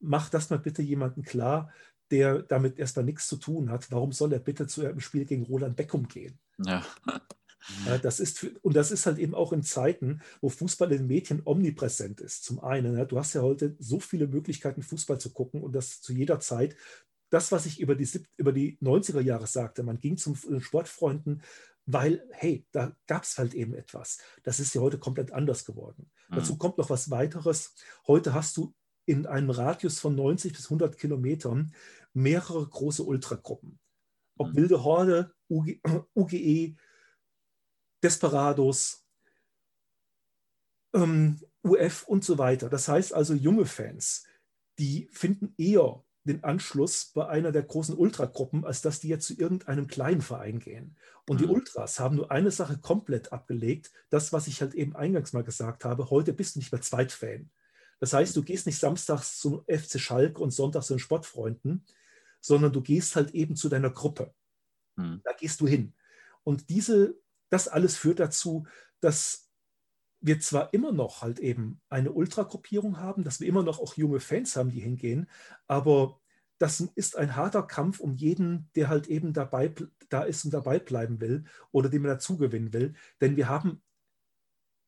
mach 0.00 0.28
das 0.30 0.50
mal 0.50 0.58
bitte 0.58 0.82
jemanden 0.82 1.22
klar, 1.22 1.72
der 2.10 2.42
damit 2.42 2.78
erstmal 2.78 3.04
nichts 3.04 3.28
zu 3.28 3.36
tun 3.36 3.70
hat. 3.70 3.90
Warum 3.90 4.12
soll 4.12 4.32
er 4.32 4.38
bitte 4.38 4.66
zu 4.66 4.82
einem 4.82 5.00
Spiel 5.00 5.24
gegen 5.24 5.44
Roland 5.44 5.76
Beckum 5.76 6.08
gehen? 6.08 6.38
Ja. 6.64 6.84
Ja, 7.86 7.98
das 7.98 8.20
ist 8.20 8.38
für, 8.38 8.52
und 8.60 8.76
das 8.76 8.90
ist 8.90 9.06
halt 9.06 9.18
eben 9.18 9.34
auch 9.34 9.52
in 9.52 9.62
Zeiten, 9.62 10.20
wo 10.40 10.48
Fußball 10.50 10.92
in 10.92 10.98
den 10.98 11.06
Medien 11.06 11.42
omnipräsent 11.44 12.20
ist. 12.20 12.44
Zum 12.44 12.62
einen, 12.62 12.96
ja, 12.96 13.04
du 13.04 13.18
hast 13.18 13.34
ja 13.34 13.40
heute 13.40 13.74
so 13.78 14.00
viele 14.00 14.26
Möglichkeiten, 14.26 14.82
Fußball 14.82 15.18
zu 15.18 15.30
gucken 15.30 15.62
und 15.62 15.74
das 15.74 16.02
zu 16.02 16.12
jeder 16.12 16.40
Zeit. 16.40 16.76
Das, 17.30 17.52
was 17.52 17.66
ich 17.66 17.80
über 17.80 17.94
die, 17.94 18.06
über 18.36 18.52
die 18.52 18.76
90er 18.82 19.20
Jahre 19.20 19.46
sagte, 19.46 19.82
man 19.82 19.98
ging 19.98 20.16
zum 20.18 20.36
Sportfreunden, 20.60 21.42
weil, 21.86 22.26
hey, 22.32 22.66
da 22.72 22.96
gab 23.06 23.24
es 23.24 23.38
halt 23.38 23.54
eben 23.54 23.74
etwas. 23.74 24.18
Das 24.42 24.60
ist 24.60 24.74
ja 24.74 24.80
heute 24.80 24.98
komplett 24.98 25.32
anders 25.32 25.64
geworden. 25.64 26.10
Mhm. 26.28 26.36
Dazu 26.36 26.56
kommt 26.56 26.78
noch 26.78 26.90
was 26.90 27.10
weiteres. 27.10 27.74
Heute 28.06 28.32
hast 28.32 28.56
du 28.56 28.74
in 29.06 29.26
einem 29.26 29.50
Radius 29.50 30.00
von 30.00 30.14
90 30.14 30.52
bis 30.52 30.66
100 30.66 30.96
Kilometern 30.96 31.74
mehrere 32.14 32.66
große 32.66 33.02
Ultragruppen. 33.02 33.78
Ob 34.38 34.48
mhm. 34.48 34.56
Wilde 34.56 34.84
Horde, 34.84 35.34
UG, 35.48 35.80
UGE, 36.14 36.76
Desperados, 38.02 39.06
ähm, 40.94 41.40
UF 41.62 42.04
und 42.06 42.24
so 42.24 42.38
weiter. 42.38 42.68
Das 42.68 42.88
heißt 42.88 43.12
also, 43.12 43.34
junge 43.34 43.66
Fans, 43.66 44.26
die 44.78 45.08
finden 45.12 45.54
eher 45.56 46.04
den 46.24 46.42
Anschluss 46.42 47.12
bei 47.14 47.26
einer 47.28 47.52
der 47.52 47.62
großen 47.62 47.94
Ultragruppen, 47.96 48.64
als 48.64 48.80
dass 48.82 49.00
die 49.00 49.08
jetzt 49.08 49.26
zu 49.26 49.34
irgendeinem 49.34 49.86
kleinen 49.86 50.22
Verein 50.22 50.58
gehen. 50.58 50.96
Und 51.26 51.40
mhm. 51.40 51.44
die 51.44 51.50
Ultras 51.50 52.00
haben 52.00 52.16
nur 52.16 52.30
eine 52.30 52.50
Sache 52.50 52.78
komplett 52.78 53.32
abgelegt, 53.32 53.92
das, 54.10 54.32
was 54.32 54.46
ich 54.46 54.60
halt 54.60 54.74
eben 54.74 54.96
eingangs 54.96 55.32
mal 55.32 55.44
gesagt 55.44 55.84
habe, 55.84 56.10
heute 56.10 56.32
bist 56.32 56.54
du 56.54 56.60
nicht 56.60 56.72
mehr 56.72 56.80
Zweitfan. 56.80 57.50
Das 58.00 58.12
heißt, 58.12 58.34
du 58.36 58.42
gehst 58.42 58.66
nicht 58.66 58.78
samstags 58.78 59.38
zum 59.38 59.64
FC 59.66 60.00
Schalke 60.00 60.42
und 60.42 60.50
sonntags 60.50 60.86
zu 60.86 60.94
den 60.94 61.00
Sportfreunden, 61.00 61.84
sondern 62.40 62.72
du 62.72 62.80
gehst 62.80 63.16
halt 63.16 63.32
eben 63.32 63.56
zu 63.56 63.68
deiner 63.68 63.90
Gruppe. 63.90 64.34
Mhm. 64.96 65.20
Da 65.24 65.32
gehst 65.32 65.60
du 65.60 65.66
hin. 65.66 65.94
Und 66.42 66.68
diese 66.70 67.16
das 67.54 67.68
alles 67.68 67.96
führt 67.96 68.18
dazu, 68.18 68.66
dass 69.00 69.43
wir 70.24 70.40
zwar 70.40 70.72
immer 70.72 70.90
noch 70.90 71.20
halt 71.20 71.38
eben 71.38 71.80
eine 71.90 72.12
Ultragruppierung 72.12 72.98
haben, 72.98 73.24
dass 73.24 73.40
wir 73.40 73.48
immer 73.48 73.62
noch 73.62 73.78
auch 73.78 73.94
junge 73.94 74.20
Fans 74.20 74.56
haben, 74.56 74.70
die 74.70 74.80
hingehen, 74.80 75.28
aber 75.66 76.18
das 76.58 76.80
ist 76.80 77.16
ein 77.16 77.36
harter 77.36 77.64
Kampf 77.64 78.00
um 78.00 78.14
jeden, 78.14 78.70
der 78.74 78.88
halt 78.88 79.08
eben 79.08 79.32
dabei 79.34 79.74
da 80.08 80.22
ist 80.22 80.44
und 80.44 80.54
dabei 80.54 80.78
bleiben 80.78 81.20
will 81.20 81.44
oder 81.72 81.88
dem 81.88 82.04
er 82.04 82.14
dazugewinnen 82.14 82.72
will. 82.72 82.94
Denn 83.20 83.36
wir 83.36 83.48
haben, 83.48 83.82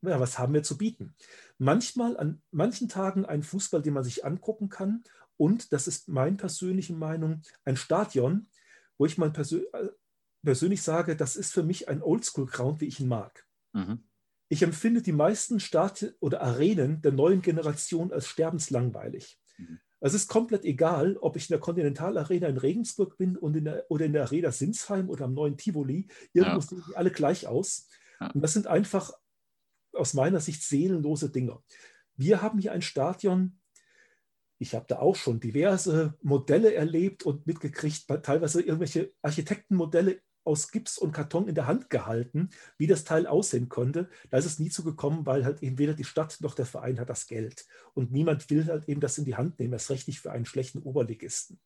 ja, 0.02 0.18
was 0.20 0.38
haben 0.38 0.54
wir 0.54 0.62
zu 0.62 0.78
bieten? 0.78 1.14
Manchmal, 1.58 2.16
an 2.16 2.40
manchen 2.50 2.88
Tagen 2.88 3.26
ein 3.26 3.42
Fußball, 3.42 3.82
den 3.82 3.94
man 3.94 4.04
sich 4.04 4.24
angucken 4.24 4.68
kann 4.68 5.02
und, 5.36 5.72
das 5.72 5.86
ist 5.86 6.08
meine 6.08 6.36
persönliche 6.36 6.94
Meinung, 6.94 7.42
ein 7.64 7.76
Stadion, 7.76 8.48
wo 8.96 9.04
ich 9.04 9.18
mein 9.18 9.32
persö 9.32 9.62
persönlich 10.42 10.82
sage, 10.82 11.16
das 11.16 11.36
ist 11.36 11.52
für 11.52 11.64
mich 11.64 11.88
ein 11.88 12.02
Oldschool-Ground, 12.02 12.80
wie 12.80 12.86
ich 12.86 13.00
ihn 13.00 13.08
mag. 13.08 13.44
Mhm. 13.72 14.04
Ich 14.48 14.62
empfinde 14.62 15.02
die 15.02 15.12
meisten 15.12 15.60
Start- 15.60 16.14
oder 16.20 16.42
Arenen 16.42 17.02
der 17.02 17.12
neuen 17.12 17.42
Generation 17.42 18.12
als 18.12 18.28
sterbenslangweilig. 18.28 19.38
Mhm. 19.58 19.80
Es 20.00 20.14
ist 20.14 20.28
komplett 20.28 20.64
egal, 20.64 21.16
ob 21.16 21.36
ich 21.36 21.48
in 21.48 21.54
der 21.54 21.60
Continental 21.60 22.18
Arena 22.18 22.46
in 22.48 22.58
Regensburg 22.58 23.16
bin 23.16 23.36
und 23.36 23.56
in 23.56 23.64
der, 23.64 23.86
oder 23.88 24.04
in 24.04 24.12
der 24.12 24.24
Arena 24.24 24.52
Sinsheim 24.52 25.08
oder 25.08 25.24
am 25.24 25.34
neuen 25.34 25.56
Tivoli. 25.56 26.06
Irgendwo 26.32 26.60
ja. 26.60 26.60
sehen 26.60 26.84
die 26.88 26.96
alle 26.96 27.10
gleich 27.10 27.46
aus. 27.46 27.88
Ja. 28.20 28.30
Und 28.30 28.42
das 28.42 28.52
sind 28.52 28.66
einfach 28.66 29.12
aus 29.92 30.14
meiner 30.14 30.40
Sicht 30.40 30.62
seelenlose 30.62 31.30
Dinge. 31.30 31.60
Wir 32.14 32.42
haben 32.42 32.58
hier 32.58 32.72
ein 32.72 32.82
Stadion, 32.82 33.58
ich 34.58 34.74
habe 34.74 34.86
da 34.88 34.98
auch 34.98 35.16
schon 35.16 35.40
diverse 35.40 36.14
Modelle 36.22 36.74
erlebt 36.74 37.24
und 37.24 37.46
mitgekriegt, 37.46 38.06
teilweise 38.22 38.62
irgendwelche 38.62 39.12
Architektenmodelle 39.22 40.20
aus 40.46 40.70
Gips 40.70 40.98
und 40.98 41.12
Karton 41.12 41.48
in 41.48 41.54
der 41.54 41.66
Hand 41.66 41.90
gehalten, 41.90 42.50
wie 42.78 42.86
das 42.86 43.04
Teil 43.04 43.26
aussehen 43.26 43.68
konnte. 43.68 44.08
Da 44.30 44.38
ist 44.38 44.46
es 44.46 44.58
nie 44.58 44.70
zugekommen, 44.70 45.26
weil 45.26 45.44
halt 45.44 45.62
eben 45.62 45.78
weder 45.78 45.94
die 45.94 46.04
Stadt 46.04 46.38
noch 46.40 46.54
der 46.54 46.66
Verein 46.66 47.00
hat 47.00 47.10
das 47.10 47.26
Geld. 47.26 47.66
Und 47.94 48.12
niemand 48.12 48.48
will 48.50 48.66
halt 48.66 48.88
eben 48.88 49.00
das 49.00 49.18
in 49.18 49.24
die 49.24 49.36
Hand 49.36 49.58
nehmen, 49.58 49.72
erst 49.72 49.90
recht 49.90 50.08
nicht 50.08 50.20
für 50.20 50.32
einen 50.32 50.46
schlechten 50.46 50.78
Oberligisten. 50.78 51.60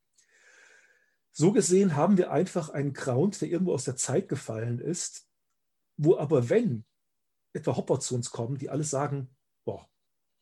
So 1.31 1.51
gesehen 1.51 1.95
haben 1.95 2.17
wir 2.17 2.31
einfach 2.31 2.69
einen 2.69 2.93
Ground, 2.93 3.39
der 3.39 3.49
irgendwo 3.49 3.73
aus 3.73 3.85
der 3.85 3.95
Zeit 3.95 4.27
gefallen 4.27 4.79
ist, 4.79 5.27
wo 5.97 6.17
aber 6.17 6.49
wenn 6.49 6.83
etwa 7.53 7.75
Hopper 7.75 7.99
zu 7.99 8.15
uns 8.15 8.31
kommen, 8.31 8.57
die 8.57 8.69
alle 8.69 8.83
sagen, 8.83 9.29
boah, 9.63 9.89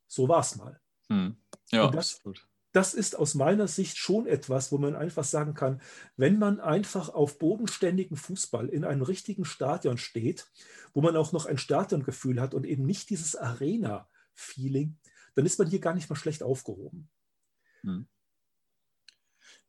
so 0.07 0.27
war 0.27 0.39
es 0.39 0.55
mal. 0.55 0.79
Hm. 1.09 1.37
Ja, 1.71 1.87
das, 1.91 2.15
absolut 2.15 2.48
das 2.71 2.93
ist 2.93 3.17
aus 3.17 3.35
meiner 3.35 3.67
Sicht 3.67 3.97
schon 3.97 4.27
etwas, 4.27 4.71
wo 4.71 4.77
man 4.77 4.95
einfach 4.95 5.23
sagen 5.23 5.53
kann, 5.53 5.81
wenn 6.17 6.37
man 6.37 6.59
einfach 6.59 7.09
auf 7.09 7.39
bodenständigen 7.39 8.15
Fußball 8.15 8.69
in 8.69 8.83
einem 8.83 9.01
richtigen 9.01 9.45
Stadion 9.45 9.97
steht, 9.97 10.47
wo 10.93 11.01
man 11.01 11.15
auch 11.15 11.31
noch 11.31 11.45
ein 11.45 11.57
Stadiongefühl 11.57 12.39
hat 12.39 12.53
und 12.53 12.65
eben 12.65 12.85
nicht 12.85 13.09
dieses 13.09 13.35
Arena-Feeling, 13.35 14.97
dann 15.35 15.45
ist 15.45 15.57
man 15.57 15.69
hier 15.69 15.79
gar 15.79 15.93
nicht 15.95 16.09
mal 16.09 16.15
schlecht 16.15 16.43
aufgehoben. 16.43 17.09
Hm. 17.81 18.07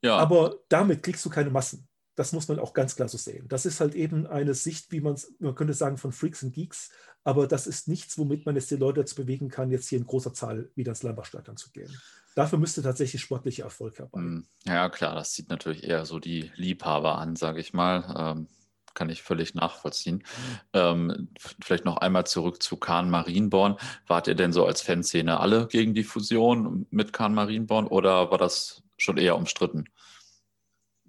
Ja. 0.03 0.17
Aber 0.19 0.61
damit 0.69 1.03
kriegst 1.03 1.25
du 1.25 1.31
keine 1.31 1.51
Massen. 1.51 1.90
Das 2.17 2.33
muss 2.33 2.49
man 2.49 2.59
auch 2.59 2.75
ganz 2.75 2.97
klar 2.97 3.09
so 3.09 3.19
sehen. 3.19 3.47
Das 3.49 3.67
ist 3.67 3.81
halt 3.81 3.95
eben 3.95 4.27
eine 4.27 4.55
Sicht, 4.55 4.93
wie 4.93 5.01
man 5.01 5.17
man 5.39 5.55
könnte 5.55 5.75
sagen, 5.75 5.97
von 5.97 6.13
Freaks 6.13 6.43
und 6.43 6.53
Geeks, 6.53 6.91
aber 7.25 7.47
das 7.47 7.67
ist 7.67 7.89
nichts, 7.89 8.19
womit 8.19 8.47
man 8.47 8.57
jetzt 8.57 8.71
die 8.71 8.77
Leute 8.77 9.01
dazu 9.01 9.15
bewegen 9.15 9.49
kann, 9.49 9.71
jetzt 9.71 9.89
hier 9.89 9.99
in 9.99 10.07
großer 10.07 10.33
Zahl 10.33 10.71
wieder 10.75 10.93
ins 10.93 11.03
Lambachstadion 11.03 11.57
zu 11.57 11.71
gehen. 11.71 11.95
Dafür 12.35 12.59
müsste 12.59 12.83
tatsächlich 12.83 13.21
sportlicher 13.21 13.65
Erfolg 13.65 13.99
herbei. 13.99 14.19
Hm, 14.19 14.47
ja, 14.67 14.89
klar, 14.89 15.15
das 15.15 15.33
zieht 15.33 15.49
natürlich 15.51 15.85
eher 15.85 16.07
so 16.07 16.19
die 16.19 16.51
Liebhaber 16.55 17.19
an, 17.19 17.37
sage 17.37 17.61
ich 17.61 17.73
mal. 17.73 18.37
Ähm, 18.37 18.49
kann 18.95 19.09
ich 19.09 19.23
völlig 19.23 19.55
nachvollziehen. 19.55 20.25
Ähm, 20.73 21.29
vielleicht 21.61 21.85
noch 21.85 21.99
einmal 21.99 22.27
zurück 22.27 22.63
zu 22.63 22.77
Kahn 22.77 23.11
Marienborn. 23.11 23.77
Wart 24.07 24.27
ihr 24.27 24.35
denn 24.35 24.53
so 24.53 24.67
als 24.67 24.83
Fanszene 24.83 25.41
alle 25.41 25.69
gegen 25.69 25.95
die 25.95 26.05
Fusion 26.05 26.87
mit 26.91 27.13
Kahn 27.13 27.35
Marienborn 27.35 27.87
oder 27.87 28.31
war 28.31 28.39
das 28.39 28.83
schon 28.97 29.17
eher 29.17 29.37
umstritten? 29.37 29.85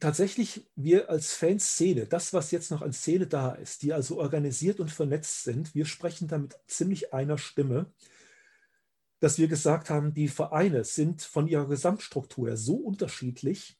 Tatsächlich, 0.01 0.69
wir 0.75 1.09
als 1.09 1.33
Fanszene, 1.33 2.07
das, 2.07 2.33
was 2.33 2.51
jetzt 2.51 2.71
noch 2.71 2.81
an 2.81 2.91
Szene 2.91 3.27
da 3.27 3.53
ist, 3.53 3.83
die 3.83 3.93
also 3.93 4.19
organisiert 4.19 4.81
und 4.81 4.91
vernetzt 4.91 5.43
sind, 5.43 5.73
wir 5.73 5.85
sprechen 5.85 6.27
da 6.27 6.37
mit 6.37 6.59
ziemlich 6.67 7.13
einer 7.13 7.37
Stimme 7.37 7.93
dass 9.21 9.37
wir 9.37 9.47
gesagt 9.47 9.91
haben, 9.91 10.13
die 10.15 10.27
Vereine 10.27 10.83
sind 10.83 11.21
von 11.21 11.47
ihrer 11.47 11.67
Gesamtstruktur 11.67 12.57
so 12.57 12.75
unterschiedlich, 12.75 13.79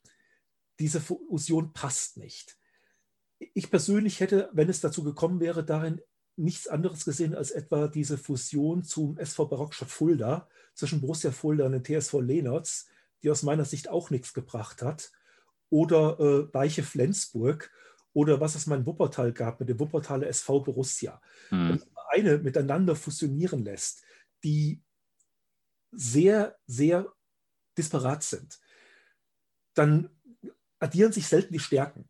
diese 0.79 1.01
Fusion 1.01 1.73
passt 1.73 2.17
nicht. 2.17 2.59
Ich 3.39 3.71
persönlich 3.71 4.19
hätte, 4.19 4.51
wenn 4.53 4.69
es 4.69 4.81
dazu 4.81 5.03
gekommen 5.03 5.39
wäre, 5.39 5.65
darin 5.65 5.99
nichts 6.35 6.67
anderes 6.67 7.05
gesehen 7.05 7.33
als 7.33 7.49
etwa 7.49 7.87
diese 7.87 8.19
Fusion 8.19 8.83
zum 8.83 9.17
SV 9.17 9.47
Barockstadt 9.47 9.89
Fulda 9.89 10.47
zwischen 10.75 11.01
Borussia 11.01 11.31
Fulda 11.31 11.65
und 11.65 11.71
dem 11.71 11.83
TSV 11.83 12.21
Lehnertz, 12.21 12.85
die 13.23 13.31
aus 13.31 13.41
meiner 13.41 13.65
Sicht 13.65 13.89
auch 13.89 14.11
nichts 14.11 14.35
gebracht 14.35 14.83
hat, 14.83 15.11
oder 15.71 16.19
äh, 16.19 16.53
Weiche 16.53 16.83
Flensburg 16.83 17.71
oder 18.13 18.39
was 18.39 18.55
es 18.55 18.67
mal 18.67 18.77
in 18.77 18.85
Wuppertal 18.85 19.33
gab 19.33 19.59
mit 19.59 19.69
dem 19.69 19.79
Wuppertaler 19.79 20.27
SV 20.27 20.59
Borussia. 20.59 21.19
Hm. 21.49 21.69
Wenn 21.69 21.77
man 21.79 21.89
Vereine 21.93 22.37
miteinander 22.37 22.95
fusionieren 22.95 23.63
lässt, 23.63 24.03
die 24.43 24.83
sehr, 25.91 26.57
sehr 26.67 27.11
disparat 27.77 28.21
sind, 28.23 28.59
dann 29.73 30.09
addieren 30.79 31.13
sich 31.13 31.27
selten 31.27 31.53
die 31.53 31.59
Stärken. 31.59 32.09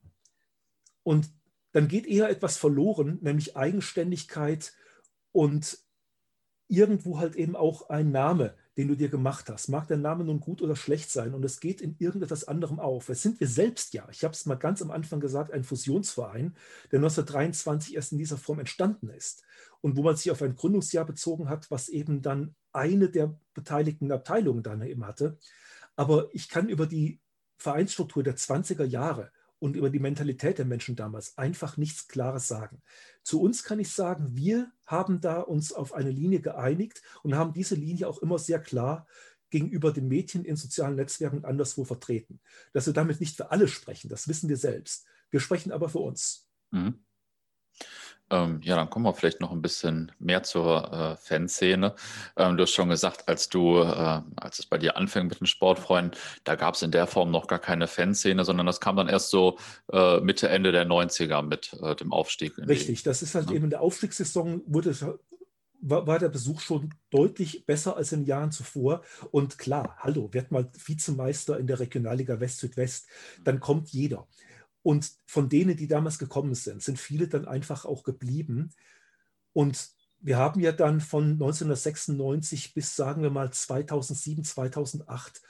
Und 1.03 1.29
dann 1.71 1.87
geht 1.87 2.07
eher 2.07 2.29
etwas 2.29 2.57
verloren, 2.57 3.19
nämlich 3.21 3.55
Eigenständigkeit 3.55 4.73
und 5.31 5.77
irgendwo 6.67 7.19
halt 7.19 7.35
eben 7.35 7.55
auch 7.55 7.89
ein 7.89 8.11
Name, 8.11 8.55
den 8.77 8.87
du 8.87 8.95
dir 8.95 9.09
gemacht 9.09 9.49
hast. 9.49 9.67
Mag 9.67 9.87
der 9.87 9.97
Name 9.97 10.23
nun 10.23 10.39
gut 10.39 10.61
oder 10.61 10.75
schlecht 10.75 11.11
sein 11.11 11.33
und 11.33 11.43
es 11.43 11.59
geht 11.59 11.81
in 11.81 11.95
irgendetwas 11.99 12.45
anderem 12.45 12.79
auf. 12.79 13.09
Es 13.09 13.21
sind 13.21 13.39
wir 13.39 13.47
selbst 13.47 13.93
ja, 13.93 14.07
ich 14.11 14.23
habe 14.23 14.33
es 14.33 14.45
mal 14.45 14.55
ganz 14.55 14.81
am 14.81 14.91
Anfang 14.91 15.19
gesagt, 15.19 15.51
ein 15.51 15.63
Fusionsverein, 15.63 16.55
der 16.91 16.99
1923 16.99 17.95
erst 17.95 18.13
in 18.13 18.17
dieser 18.17 18.37
Form 18.37 18.59
entstanden 18.59 19.09
ist 19.09 19.43
und 19.81 19.97
wo 19.97 20.03
man 20.03 20.15
sich 20.15 20.31
auf 20.31 20.41
ein 20.41 20.55
Gründungsjahr 20.55 21.05
bezogen 21.05 21.49
hat, 21.49 21.69
was 21.69 21.89
eben 21.89 22.21
dann 22.21 22.55
eine 22.71 23.09
der 23.09 23.37
beteiligten 23.53 24.11
Abteilungen 24.11 24.63
dann 24.63 24.81
eben 24.83 25.05
hatte. 25.05 25.37
Aber 25.95 26.29
ich 26.31 26.47
kann 26.47 26.69
über 26.69 26.87
die 26.87 27.19
Vereinsstruktur 27.57 28.23
der 28.23 28.37
20er 28.37 28.85
Jahre 28.85 29.31
und 29.61 29.75
über 29.75 29.91
die 29.91 29.99
Mentalität 29.99 30.57
der 30.57 30.65
Menschen 30.65 30.95
damals 30.95 31.37
einfach 31.37 31.77
nichts 31.77 32.07
Klares 32.07 32.47
sagen. 32.47 32.81
Zu 33.21 33.41
uns 33.41 33.63
kann 33.63 33.79
ich 33.79 33.91
sagen, 33.91 34.35
wir 34.35 34.71
haben 34.87 35.21
da 35.21 35.39
uns 35.39 35.71
auf 35.71 35.93
eine 35.93 36.09
Linie 36.09 36.41
geeinigt 36.41 37.03
und 37.21 37.35
haben 37.35 37.53
diese 37.53 37.75
Linie 37.75 38.07
auch 38.07 38.17
immer 38.23 38.39
sehr 38.39 38.59
klar 38.59 39.07
gegenüber 39.51 39.93
den 39.93 40.07
Mädchen 40.07 40.45
in 40.45 40.55
sozialen 40.55 40.95
Netzwerken 40.95 41.45
anderswo 41.45 41.83
vertreten. 41.85 42.39
Dass 42.73 42.87
wir 42.87 42.93
damit 42.93 43.19
nicht 43.19 43.37
für 43.37 43.51
alle 43.51 43.67
sprechen, 43.67 44.09
das 44.09 44.27
wissen 44.27 44.49
wir 44.49 44.57
selbst. 44.57 45.05
Wir 45.29 45.39
sprechen 45.39 45.71
aber 45.71 45.89
für 45.89 45.99
uns. 45.99 46.49
Mhm. 46.71 47.05
Ähm, 48.31 48.61
ja, 48.63 48.75
dann 48.75 48.89
kommen 48.89 49.05
wir 49.05 49.13
vielleicht 49.13 49.41
noch 49.41 49.51
ein 49.51 49.61
bisschen 49.61 50.11
mehr 50.19 50.43
zur 50.43 50.91
äh, 50.91 51.17
Fanszene. 51.17 51.93
Ähm, 52.37 52.57
du 52.57 52.63
hast 52.63 52.71
schon 52.71 52.89
gesagt, 52.89 53.27
als 53.27 53.49
du, 53.49 53.79
äh, 53.79 54.21
als 54.37 54.59
es 54.59 54.65
bei 54.65 54.77
dir 54.77 54.97
anfing 54.97 55.27
mit 55.27 55.39
den 55.39 55.47
Sportfreunden, 55.47 56.17
da 56.45 56.55
gab 56.55 56.75
es 56.75 56.81
in 56.81 56.91
der 56.91 57.07
Form 57.07 57.29
noch 57.29 57.47
gar 57.47 57.59
keine 57.59 57.87
Fanszene, 57.87 58.45
sondern 58.45 58.65
das 58.65 58.79
kam 58.79 58.95
dann 58.95 59.09
erst 59.09 59.29
so 59.29 59.57
äh, 59.91 60.19
Mitte, 60.21 60.49
Ende 60.49 60.71
der 60.71 60.87
90er 60.87 61.41
mit 61.41 61.73
äh, 61.81 61.95
dem 61.95 62.13
Aufstieg. 62.13 62.57
Richtig, 62.57 63.03
das 63.03 63.21
ist 63.21 63.35
halt 63.35 63.49
ja. 63.49 63.55
eben 63.55 63.65
in 63.65 63.69
der 63.69 63.81
Aufstiegssaison 63.81 64.61
wurde 64.65 64.95
war, 65.81 66.07
war, 66.07 66.19
der 66.19 66.29
Besuch 66.29 66.61
schon 66.61 66.93
deutlich 67.09 67.65
besser 67.65 67.97
als 67.97 68.11
in 68.11 68.25
Jahren 68.25 68.51
zuvor. 68.51 69.01
Und 69.31 69.57
klar, 69.57 69.95
hallo, 69.99 70.29
wird 70.31 70.51
mal 70.51 70.69
Vizemeister 70.85 71.59
in 71.59 71.67
der 71.67 71.79
Regionalliga 71.79 72.39
West-Südwest, 72.39 73.07
dann 73.43 73.59
kommt 73.59 73.89
jeder. 73.89 74.27
Und 74.83 75.11
von 75.25 75.49
denen, 75.49 75.77
die 75.77 75.87
damals 75.87 76.17
gekommen 76.17 76.55
sind, 76.55 76.81
sind 76.81 76.99
viele 76.99 77.27
dann 77.27 77.47
einfach 77.47 77.85
auch 77.85 78.03
geblieben. 78.03 78.73
Und 79.53 79.91
wir 80.19 80.37
haben 80.37 80.59
ja 80.59 80.71
dann 80.71 81.01
von 81.01 81.31
1996 81.31 82.73
bis, 82.73 82.95
sagen 82.95 83.23
wir 83.23 83.29
mal, 83.29 83.51
2007, 83.51 84.43
2008 84.43 85.41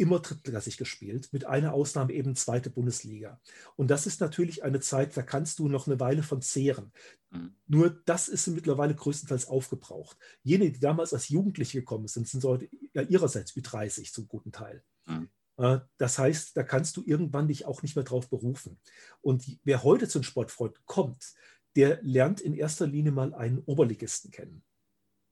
immer 0.00 0.20
drittklassig 0.20 0.78
gespielt, 0.78 1.28
mit 1.30 1.44
einer 1.44 1.74
Ausnahme 1.74 2.14
eben 2.14 2.34
zweite 2.34 2.70
Bundesliga. 2.70 3.38
Und 3.76 3.90
das 3.90 4.06
ist 4.06 4.22
natürlich 4.22 4.64
eine 4.64 4.80
Zeit, 4.80 5.14
da 5.14 5.22
kannst 5.22 5.58
du 5.58 5.68
noch 5.68 5.86
eine 5.86 6.00
Weile 6.00 6.22
von 6.22 6.40
zehren. 6.40 6.90
Mhm. 7.28 7.54
Nur 7.66 7.90
das 8.06 8.28
ist 8.28 8.46
mittlerweile 8.46 8.94
größtenteils 8.94 9.46
aufgebraucht. 9.46 10.16
Jene, 10.42 10.70
die 10.70 10.80
damals 10.80 11.12
als 11.12 11.28
Jugendliche 11.28 11.80
gekommen 11.80 12.08
sind, 12.08 12.26
sind 12.26 12.42
heute 12.44 12.70
ja 12.94 13.02
ihrerseits 13.02 13.52
Ü30 13.52 14.10
zum 14.10 14.26
guten 14.26 14.52
Teil. 14.52 14.82
Mhm. 15.06 15.28
Äh, 15.60 15.80
das 15.98 16.18
heißt, 16.18 16.56
da 16.56 16.62
kannst 16.62 16.96
du 16.96 17.02
irgendwann 17.04 17.48
dich 17.48 17.66
auch 17.66 17.82
nicht 17.82 17.94
mehr 17.94 18.04
drauf 18.04 18.30
berufen. 18.30 18.80
Und 19.20 19.44
wer 19.62 19.84
heute 19.84 20.08
zu 20.08 20.18
den 20.18 20.24
Sportfreunden 20.24 20.82
kommt, 20.86 21.34
der 21.76 22.00
lernt 22.02 22.40
in 22.40 22.54
erster 22.54 22.86
Linie 22.86 23.12
mal 23.12 23.34
einen 23.34 23.58
Oberligisten 23.58 24.30
kennen. 24.30 24.64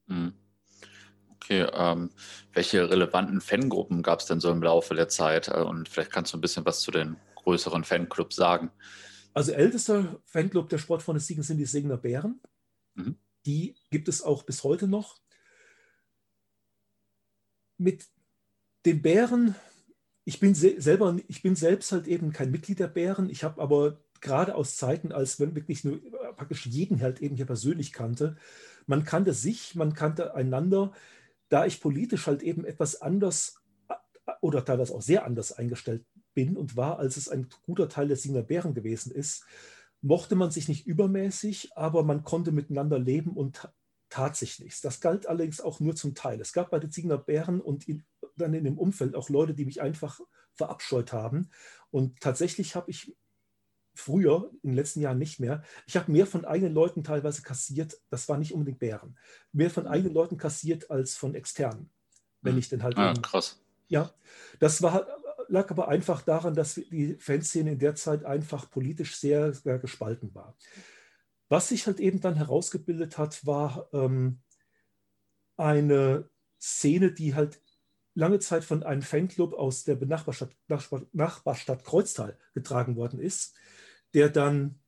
Mhm. 0.07 0.35
Okay, 1.31 1.67
ähm, 1.73 2.11
welche 2.53 2.91
relevanten 2.91 3.41
Fangruppen 3.41 4.03
gab 4.03 4.21
es 4.21 4.27
denn 4.27 4.41
so 4.41 4.51
im 4.51 4.63
Laufe 4.63 4.95
der 4.95 5.09
Zeit? 5.09 5.49
Äh, 5.49 5.63
und 5.63 5.89
vielleicht 5.89 6.13
kannst 6.13 6.33
du 6.33 6.37
ein 6.37 6.43
bisschen 6.43 6.67
was 6.67 6.81
zu 6.81 6.91
den 6.91 7.17
größeren 7.37 7.85
Fanclubs 7.85 8.37
sagen. 8.37 8.71
Also 9.33 9.53
ältester 9.53 10.21
Fanclub 10.27 10.69
der 10.69 10.79
Sportfreunde 10.79 11.21
Siegen 11.21 11.43
sind 11.43 11.57
die 11.57 11.65
Segner 11.65 11.97
Bären. 11.97 12.41
Mhm. 12.95 13.19
Die 13.47 13.77
gibt 13.91 14.09
es 14.09 14.21
auch 14.21 14.43
bis 14.43 14.63
heute 14.63 14.89
noch. 14.89 15.17
Mit 17.79 18.07
den 18.85 19.01
Bären 19.01 19.55
ich 20.29 20.41
bin 20.41 20.55
selber, 20.55 21.17
ich 21.27 21.41
bin 21.41 21.57
selbst 21.57 21.91
halt 21.91 22.07
eben 22.07 22.35
kein 22.35 22.51
Mitglied 22.51 22.81
der 22.81 22.89
Bären. 22.89 23.31
Ich 23.31 23.45
habe 23.45 23.63
aber 23.63 23.99
gerade 24.21 24.57
aus 24.57 24.77
Zeiten, 24.77 25.11
als 25.11 25.41
wenn 25.41 25.55
wirklich 25.55 25.85
nur 25.85 26.03
praktisch 26.37 26.67
jeden 26.67 27.01
halt 27.01 27.23
eben 27.23 27.35
hier 27.35 27.47
persönlich 27.47 27.95
kannte, 27.95 28.37
man 28.87 29.05
kannte 29.05 29.33
sich, 29.33 29.75
man 29.75 29.95
kannte 29.95 30.35
einander. 30.35 30.93
Da 31.49 31.65
ich 31.65 31.81
politisch 31.81 32.27
halt 32.27 32.43
eben 32.43 32.67
etwas 32.67 33.01
anders 33.01 33.57
oder 34.43 34.67
teilweise 34.67 34.95
auch 34.95 35.01
sehr 35.01 35.25
anders 35.25 35.53
eingestellt 35.53 36.05
bin 36.35 36.59
und 36.59 36.77
war, 36.77 36.99
als 36.99 37.17
es 37.17 37.31
ein 37.31 37.49
guter 37.65 37.89
Teil 37.89 38.09
der 38.09 38.19
Sieger 38.19 38.43
Bären 38.43 38.75
gewesen 38.75 39.11
ist, 39.11 39.47
mochte 40.03 40.37
man 40.37 40.51
sich 40.51 40.69
nicht 40.69 40.87
übermäßig, 40.87 41.71
aber 41.75 42.03
man 42.03 42.23
konnte 42.23 42.53
miteinander 42.53 42.99
leben 42.99 43.31
und 43.31 43.73
tat 44.11 44.37
sich 44.37 44.61
nichts. 44.61 44.83
Das 44.83 45.01
galt 45.01 45.27
allerdings 45.27 45.63
auch 45.63 45.81
nur 45.81 45.97
zum 45.97 46.15
Teil. 46.15 46.39
Es 46.39 46.53
gab 46.53 46.71
bei 46.71 46.79
den 46.79 46.91
Ziegener 46.91 47.17
Bären 47.17 47.63
und 47.63 47.89
in, 47.89 48.05
dann 48.39 48.55
in 48.55 48.65
dem 48.65 48.79
Umfeld 48.79 49.15
auch 49.15 49.29
Leute, 49.29 49.55
die 49.55 49.65
mich 49.65 49.83
einfach 49.83 50.21
verabscheut 50.55 51.13
haben. 51.13 51.51
Und 51.91 52.21
tatsächlich 52.21 52.75
habe 52.75 52.91
ich 52.91 53.17
früher, 53.95 54.51
in 54.63 54.71
den 54.71 54.77
letzten 54.77 55.01
Jahren 55.01 55.19
nicht 55.19 55.41
mehr, 55.41 55.63
ich 55.87 55.97
habe 55.97 56.11
mehr 56.13 56.27
von 56.27 56.45
eigenen 56.45 56.73
Leuten 56.73 57.03
teilweise 57.03 57.43
kassiert, 57.43 58.01
das 58.11 58.29
war 58.29 58.39
nicht 58.39 58.53
unbedingt 58.53 58.79
Bären, 58.79 59.19
mehr 59.53 59.71
von 59.71 59.87
eigenen 59.87 60.15
Leuten 60.15 60.37
kassiert 60.37 60.91
als 60.91 61.17
von 61.17 61.35
externen. 61.35 61.91
Wenn 62.41 62.53
hm. 62.53 62.59
ich 62.59 62.69
denn 62.69 62.83
halt. 62.83 62.97
Ah, 62.97 63.11
eben, 63.11 63.23
krass. 63.23 63.61
Ja, 63.89 64.13
das 64.61 64.83
war, 64.83 65.07
lag 65.49 65.71
aber 65.71 65.89
einfach 65.89 66.23
daran, 66.23 66.55
dass 66.55 66.75
die 66.75 67.17
Fanszene 67.19 67.73
in 67.73 67.79
der 67.79 67.95
Zeit 67.95 68.25
einfach 68.25 68.71
politisch 68.71 69.17
sehr, 69.17 69.53
sehr 69.53 69.79
gespalten 69.79 70.35
war. 70.35 70.57
Was 71.49 71.69
sich 71.69 71.87
halt 71.87 71.99
eben 71.99 72.21
dann 72.21 72.37
herausgebildet 72.37 73.17
hat, 73.17 73.45
war 73.47 73.89
ähm, 73.93 74.41
eine 75.57 76.29
Szene, 76.61 77.13
die 77.13 77.35
halt 77.35 77.61
lange 78.19 78.41
Zeit 78.41 78.65
von 78.65 78.83
einem 78.83 79.03
Fanclub 79.03 79.55
aus 79.55 79.85
der 79.85 79.97
Nachbarstadt, 80.05 80.51
Nachbarstadt 81.13 81.85
Kreuztal 81.85 82.37
getragen 82.53 82.97
worden 82.97 83.21
ist, 83.21 83.57
der 84.13 84.29
dann 84.29 84.81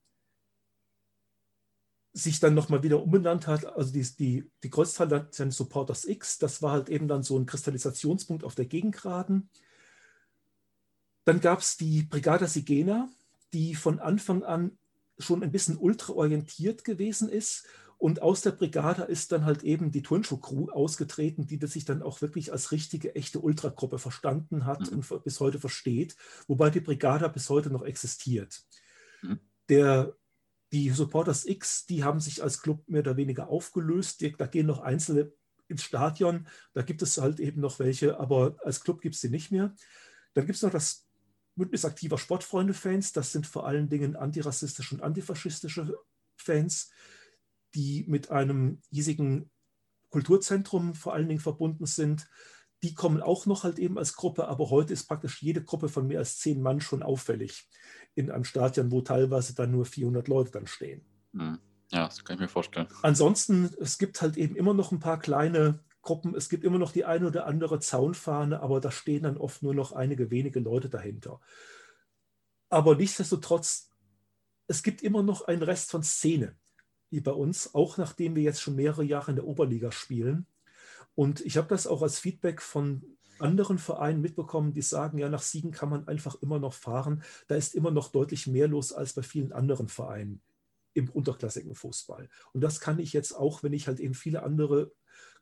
sich 2.11 2.41
dann 2.41 2.53
nochmal 2.53 2.83
wieder 2.83 3.01
umbenannt 3.01 3.47
hat. 3.47 3.65
Also 3.65 3.93
die, 3.93 4.03
die, 4.17 4.51
die 4.63 4.69
Kreuztal 4.69 5.29
seine 5.31 5.53
Supporters 5.53 6.03
X, 6.03 6.39
das 6.39 6.61
war 6.61 6.73
halt 6.73 6.89
eben 6.89 7.07
dann 7.07 7.23
so 7.23 7.39
ein 7.39 7.45
Kristallisationspunkt 7.45 8.43
auf 8.43 8.55
der 8.55 8.65
Gegengraden. 8.65 9.49
Dann 11.23 11.39
gab 11.39 11.59
es 11.59 11.77
die 11.77 12.03
Brigada 12.03 12.47
Sigena, 12.47 13.09
die 13.53 13.75
von 13.75 13.99
Anfang 13.99 14.43
an 14.43 14.77
schon 15.17 15.41
ein 15.41 15.53
bisschen 15.53 15.77
ultraorientiert 15.77 16.83
gewesen 16.83 17.29
ist 17.29 17.65
und 18.01 18.23
aus 18.23 18.41
der 18.41 18.49
Brigade 18.49 19.03
ist 19.03 19.31
dann 19.31 19.45
halt 19.45 19.61
eben 19.61 19.91
die 19.91 20.01
Turnschuh-Crew 20.01 20.71
ausgetreten, 20.71 21.45
die 21.45 21.59
das 21.59 21.73
sich 21.73 21.85
dann 21.85 22.01
auch 22.01 22.23
wirklich 22.23 22.51
als 22.51 22.71
richtige, 22.71 23.13
echte 23.13 23.39
Ultragruppe 23.39 23.99
verstanden 23.99 24.65
hat 24.65 24.89
mhm. 24.89 25.03
und 25.07 25.23
bis 25.23 25.39
heute 25.39 25.59
versteht, 25.59 26.15
wobei 26.47 26.71
die 26.71 26.79
Brigade 26.79 27.29
bis 27.29 27.47
heute 27.51 27.69
noch 27.69 27.83
existiert. 27.83 28.63
Mhm. 29.21 29.39
Der, 29.69 30.17
die 30.71 30.89
Supporters 30.89 31.45
X, 31.45 31.85
die 31.85 32.03
haben 32.03 32.19
sich 32.19 32.41
als 32.41 32.63
Club 32.63 32.81
mehr 32.87 33.01
oder 33.01 33.17
weniger 33.17 33.49
aufgelöst. 33.49 34.23
da 34.39 34.47
gehen 34.47 34.65
noch 34.65 34.79
Einzelne 34.79 35.31
ins 35.67 35.83
Stadion, 35.83 36.47
da 36.73 36.81
gibt 36.81 37.03
es 37.03 37.19
halt 37.19 37.39
eben 37.39 37.61
noch 37.61 37.77
welche, 37.77 38.19
aber 38.19 38.55
als 38.63 38.83
Club 38.83 39.01
gibt 39.01 39.13
es 39.13 39.21
sie 39.21 39.29
nicht 39.29 39.51
mehr. 39.51 39.75
Dann 40.33 40.47
gibt 40.47 40.55
es 40.55 40.63
noch 40.63 40.71
das 40.71 41.07
Bündnis 41.55 41.85
aktiver 41.85 42.17
Sportfreunde-Fans, 42.17 43.13
das 43.13 43.31
sind 43.31 43.45
vor 43.45 43.67
allen 43.67 43.89
Dingen 43.89 44.15
antirassistische 44.15 44.95
und 44.95 45.03
antifaschistische 45.03 45.95
Fans 46.35 46.89
die 47.75 48.05
mit 48.07 48.31
einem 48.31 48.81
hiesigen 48.89 49.49
Kulturzentrum 50.09 50.93
vor 50.93 51.13
allen 51.13 51.27
Dingen 51.27 51.39
verbunden 51.39 51.85
sind. 51.85 52.29
Die 52.83 52.93
kommen 52.93 53.21
auch 53.21 53.45
noch 53.45 53.63
halt 53.63 53.79
eben 53.79 53.97
als 53.97 54.15
Gruppe, 54.15 54.47
aber 54.47 54.69
heute 54.69 54.93
ist 54.93 55.07
praktisch 55.07 55.41
jede 55.41 55.63
Gruppe 55.63 55.87
von 55.89 56.07
mehr 56.07 56.19
als 56.19 56.39
zehn 56.39 56.61
Mann 56.61 56.81
schon 56.81 57.03
auffällig 57.03 57.69
in 58.15 58.31
einem 58.31 58.43
Stadion, 58.43 58.91
wo 58.91 59.01
teilweise 59.01 59.55
dann 59.55 59.71
nur 59.71 59.85
400 59.85 60.27
Leute 60.27 60.51
dann 60.51 60.67
stehen. 60.67 61.05
Hm. 61.33 61.59
Ja, 61.91 62.05
das 62.05 62.23
kann 62.23 62.35
ich 62.35 62.41
mir 62.41 62.47
vorstellen. 62.47 62.87
Ansonsten, 63.01 63.69
es 63.79 63.97
gibt 63.97 64.21
halt 64.21 64.37
eben 64.37 64.55
immer 64.55 64.73
noch 64.73 64.91
ein 64.91 64.99
paar 64.99 65.19
kleine 65.19 65.83
Gruppen. 66.01 66.35
Es 66.35 66.49
gibt 66.49 66.63
immer 66.63 66.79
noch 66.79 66.91
die 66.91 67.05
eine 67.05 67.27
oder 67.27 67.45
andere 67.45 67.79
Zaunfahne, 67.79 68.61
aber 68.61 68.79
da 68.79 68.91
stehen 68.91 69.23
dann 69.23 69.37
oft 69.37 69.61
nur 69.61 69.73
noch 69.73 69.91
einige 69.91 70.31
wenige 70.31 70.59
Leute 70.59 70.89
dahinter. 70.89 71.41
Aber 72.69 72.95
nichtsdestotrotz, 72.95 73.89
es 74.67 74.83
gibt 74.83 75.01
immer 75.03 75.21
noch 75.21 75.47
einen 75.47 75.63
Rest 75.63 75.91
von 75.91 76.01
Szene 76.01 76.55
wie 77.11 77.21
bei 77.21 77.31
uns, 77.31 77.75
auch 77.75 77.97
nachdem 77.97 78.35
wir 78.35 78.41
jetzt 78.41 78.61
schon 78.61 78.75
mehrere 78.75 79.03
Jahre 79.03 79.31
in 79.31 79.35
der 79.35 79.45
Oberliga 79.45 79.91
spielen. 79.91 80.47
Und 81.13 81.41
ich 81.41 81.57
habe 81.57 81.67
das 81.67 81.85
auch 81.85 82.01
als 82.01 82.17
Feedback 82.17 82.61
von 82.61 83.03
anderen 83.37 83.77
Vereinen 83.77 84.21
mitbekommen, 84.21 84.73
die 84.73 84.81
sagen, 84.81 85.17
ja, 85.17 85.27
nach 85.27 85.41
Siegen 85.41 85.71
kann 85.71 85.89
man 85.89 86.07
einfach 86.07 86.35
immer 86.41 86.57
noch 86.57 86.73
fahren. 86.73 87.23
Da 87.47 87.55
ist 87.55 87.75
immer 87.75 87.91
noch 87.91 88.09
deutlich 88.11 88.47
mehr 88.47 88.67
los 88.67 88.93
als 88.93 89.13
bei 89.13 89.23
vielen 89.23 89.51
anderen 89.51 89.87
Vereinen 89.87 90.41
im 90.93 91.09
unterklassigen 91.09 91.75
Fußball. 91.75 92.29
Und 92.53 92.61
das 92.61 92.79
kann 92.79 92.99
ich 92.99 93.13
jetzt 93.13 93.33
auch, 93.33 93.63
wenn 93.63 93.73
ich 93.73 93.87
halt 93.87 93.99
eben 93.99 94.13
viele 94.13 94.43
andere 94.43 94.91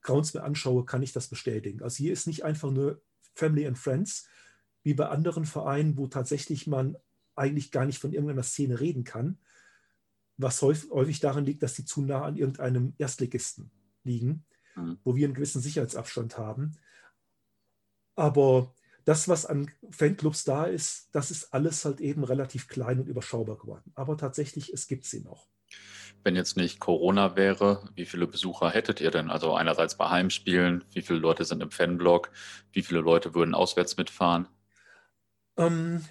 Grounds 0.01 0.33
mir 0.33 0.43
anschaue, 0.43 0.85
kann 0.85 1.03
ich 1.03 1.11
das 1.11 1.27
bestätigen. 1.27 1.83
Also 1.83 1.97
hier 1.97 2.13
ist 2.13 2.27
nicht 2.27 2.43
einfach 2.43 2.71
nur 2.71 3.01
Family 3.35 3.67
and 3.67 3.77
Friends, 3.77 4.27
wie 4.83 4.93
bei 4.93 5.07
anderen 5.09 5.45
Vereinen, 5.45 5.97
wo 5.97 6.07
tatsächlich 6.07 6.67
man 6.67 6.97
eigentlich 7.35 7.71
gar 7.71 7.85
nicht 7.85 7.99
von 7.99 8.13
irgendeiner 8.13 8.43
Szene 8.43 8.79
reden 8.79 9.03
kann, 9.03 9.39
was 10.39 10.61
häufig 10.61 11.19
daran 11.19 11.45
liegt, 11.45 11.63
dass 11.63 11.75
sie 11.75 11.85
zu 11.85 12.01
nah 12.01 12.23
an 12.23 12.37
irgendeinem 12.37 12.93
Erstligisten 12.97 13.71
liegen, 14.03 14.45
mhm. 14.75 14.97
wo 15.03 15.15
wir 15.15 15.25
einen 15.25 15.33
gewissen 15.33 15.61
Sicherheitsabstand 15.61 16.37
haben. 16.37 16.77
Aber 18.15 18.73
das, 19.03 19.27
was 19.27 19.45
an 19.45 19.69
Fanclubs 19.89 20.45
da 20.45 20.65
ist, 20.65 21.09
das 21.11 21.31
ist 21.31 21.53
alles 21.53 21.83
halt 21.83 21.99
eben 21.99 22.23
relativ 22.23 22.67
klein 22.67 22.99
und 22.99 23.07
überschaubar 23.07 23.57
geworden. 23.57 23.91
Aber 23.95 24.17
tatsächlich, 24.17 24.71
es 24.73 24.87
gibt 24.87 25.05
sie 25.05 25.21
noch. 25.21 25.47
Wenn 26.23 26.35
jetzt 26.35 26.57
nicht 26.57 26.79
Corona 26.79 27.35
wäre, 27.35 27.89
wie 27.95 28.05
viele 28.05 28.27
Besucher 28.27 28.69
hättet 28.69 29.01
ihr 29.01 29.11
denn? 29.11 29.29
Also 29.29 29.53
einerseits 29.53 29.95
bei 29.95 30.09
Heimspielen, 30.09 30.83
wie 30.93 31.01
viele 31.01 31.19
Leute 31.19 31.45
sind 31.45 31.61
im 31.61 31.71
Fanblog, 31.71 32.31
wie 32.71 32.81
viele 32.81 33.01
Leute 33.01 33.33
würden 33.35 33.55
auswärts 33.55 33.97
mitfahren? 33.97 34.47
Ähm, 35.57 36.03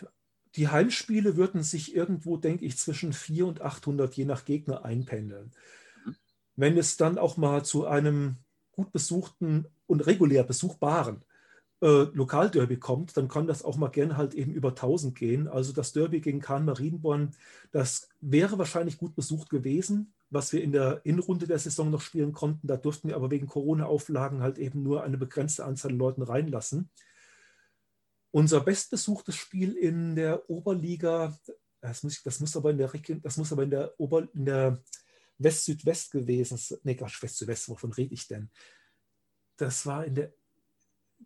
die 0.59 0.69
Heimspiele 0.69 1.37
würden 1.37 1.63
sich 1.63 1.95
irgendwo, 1.95 2.37
denke 2.37 2.65
ich, 2.65 2.77
zwischen 2.77 3.13
400 3.13 3.61
und 3.61 3.67
800 3.67 4.15
je 4.15 4.25
nach 4.25 4.45
Gegner 4.45 4.85
einpendeln. 4.85 5.53
Mhm. 6.05 6.17
Wenn 6.57 6.77
es 6.77 6.97
dann 6.97 7.17
auch 7.17 7.37
mal 7.37 7.65
zu 7.65 7.87
einem 7.87 8.37
gut 8.73 8.93
besuchten 8.93 9.67
und 9.87 10.07
regulär 10.07 10.43
besuchbaren 10.43 11.25
äh, 11.81 12.07
Lokalderby 12.13 12.77
kommt, 12.79 13.17
dann 13.17 13.29
kann 13.29 13.47
das 13.47 13.65
auch 13.65 13.77
mal 13.77 13.89
gern 13.89 14.17
halt 14.17 14.35
eben 14.35 14.53
über 14.53 14.71
1000 14.71 15.15
gehen. 15.15 15.47
Also 15.47 15.73
das 15.73 15.93
Derby 15.93 16.21
gegen 16.21 16.41
Kahn 16.41 16.65
Marienborn, 16.65 17.35
das 17.71 18.09
wäre 18.21 18.59
wahrscheinlich 18.59 18.99
gut 18.99 19.15
besucht 19.15 19.51
gewesen, 19.51 20.13
was 20.31 20.53
wir 20.53 20.63
in 20.63 20.73
der 20.73 21.03
Innenrunde 21.05 21.47
der 21.47 21.61
Saison 21.61 21.91
noch 21.91 22.01
spielen 22.01 22.33
konnten. 22.33 22.67
Da 22.67 22.77
durften 22.77 23.09
wir 23.09 23.17
aber 23.17 23.31
wegen 23.31 23.47
Corona-Auflagen 23.47 24.43
halt 24.43 24.59
eben 24.59 24.83
nur 24.83 25.05
eine 25.05 25.19
begrenzte 25.19 25.65
Anzahl 25.65 25.93
an 25.93 25.99
Leuten 25.99 26.23
reinlassen. 26.23 26.91
Unser 28.31 28.61
bestbesuchtes 28.61 29.37
Spiel 29.37 29.75
in 29.75 30.17
der 30.17 30.49
Oberliga, 30.51 31.37
das 31.81 32.03
muss, 32.03 32.23
das 32.23 32.41
muss 32.41 32.57
aber 32.57 32.71
in 32.71 32.79
der 32.79 32.91
das 33.23 33.37
muss 33.37 33.53
aber 33.53 33.63
in 33.63 33.71
der 33.71 33.95
Ober, 33.99 34.29
in 34.35 34.45
der 34.45 34.83
West-Südwest 35.39 36.11
gewesen 36.11 36.59
sein. 36.59 36.79
Nee, 36.83 36.97
Quatsch, 36.97 37.23
West-Südwest, 37.23 37.69
wovon 37.69 37.93
rede 37.93 38.15
ich 38.15 38.27
denn? 38.27 38.51
Das 39.57 39.87
war 39.87 40.05
in 40.05 40.15
der 40.15 40.33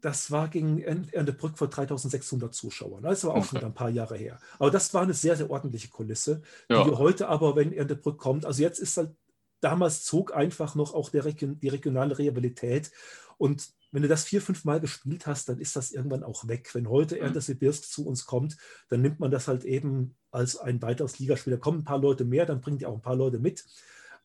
das 0.00 0.30
war 0.30 0.48
gegen 0.48 0.80
Erndebrück 0.80 1.58
vor 1.58 1.68
3600 1.68 2.54
Zuschauern. 2.54 3.02
Das 3.02 3.24
war 3.24 3.34
auch 3.34 3.44
schon 3.44 3.62
ein 3.62 3.74
paar 3.74 3.90
Jahre 3.90 4.16
her. 4.16 4.38
Aber 4.58 4.70
das 4.70 4.92
war 4.94 5.02
eine 5.02 5.14
sehr, 5.14 5.36
sehr 5.36 5.50
ordentliche 5.50 5.88
Kulisse, 5.88 6.42
ja. 6.68 6.82
die 6.82 6.90
wir 6.90 6.98
heute 6.98 7.28
aber, 7.28 7.56
wenn 7.56 7.72
Erndebrück 7.72 8.18
kommt, 8.18 8.46
also 8.46 8.62
jetzt 8.62 8.78
ist 8.78 8.96
halt, 8.96 9.14
damals 9.60 10.04
zog 10.04 10.34
einfach 10.34 10.74
noch 10.74 10.94
auch 10.94 11.10
der, 11.10 11.22
die 11.24 11.68
regionale 11.68 12.18
Rehabilität. 12.18 12.90
Und 13.36 13.68
wenn 13.92 14.02
du 14.02 14.08
das 14.08 14.24
vier, 14.24 14.40
fünf 14.40 14.64
Mal 14.64 14.80
gespielt 14.80 15.26
hast, 15.26 15.48
dann 15.48 15.58
ist 15.58 15.76
das 15.76 15.92
irgendwann 15.92 16.24
auch 16.24 16.48
weg. 16.48 16.74
Wenn 16.74 16.88
heute 16.88 17.16
mhm. 17.16 17.22
Ernte 17.22 17.40
zu 17.40 18.06
uns 18.06 18.24
kommt, 18.24 18.56
dann 18.88 19.02
nimmt 19.02 19.20
man 19.20 19.30
das 19.30 19.48
halt 19.48 19.64
eben 19.64 20.16
als 20.30 20.56
ein 20.56 20.80
weiteres 20.80 21.18
Ligaspiel. 21.18 21.52
Da 21.52 21.58
kommen 21.58 21.80
ein 21.80 21.84
paar 21.84 21.98
Leute 21.98 22.24
mehr, 22.24 22.46
dann 22.46 22.62
bringt 22.62 22.80
ihr 22.80 22.88
auch 22.88 22.94
ein 22.94 23.02
paar 23.02 23.16
Leute 23.16 23.38
mit. 23.38 23.64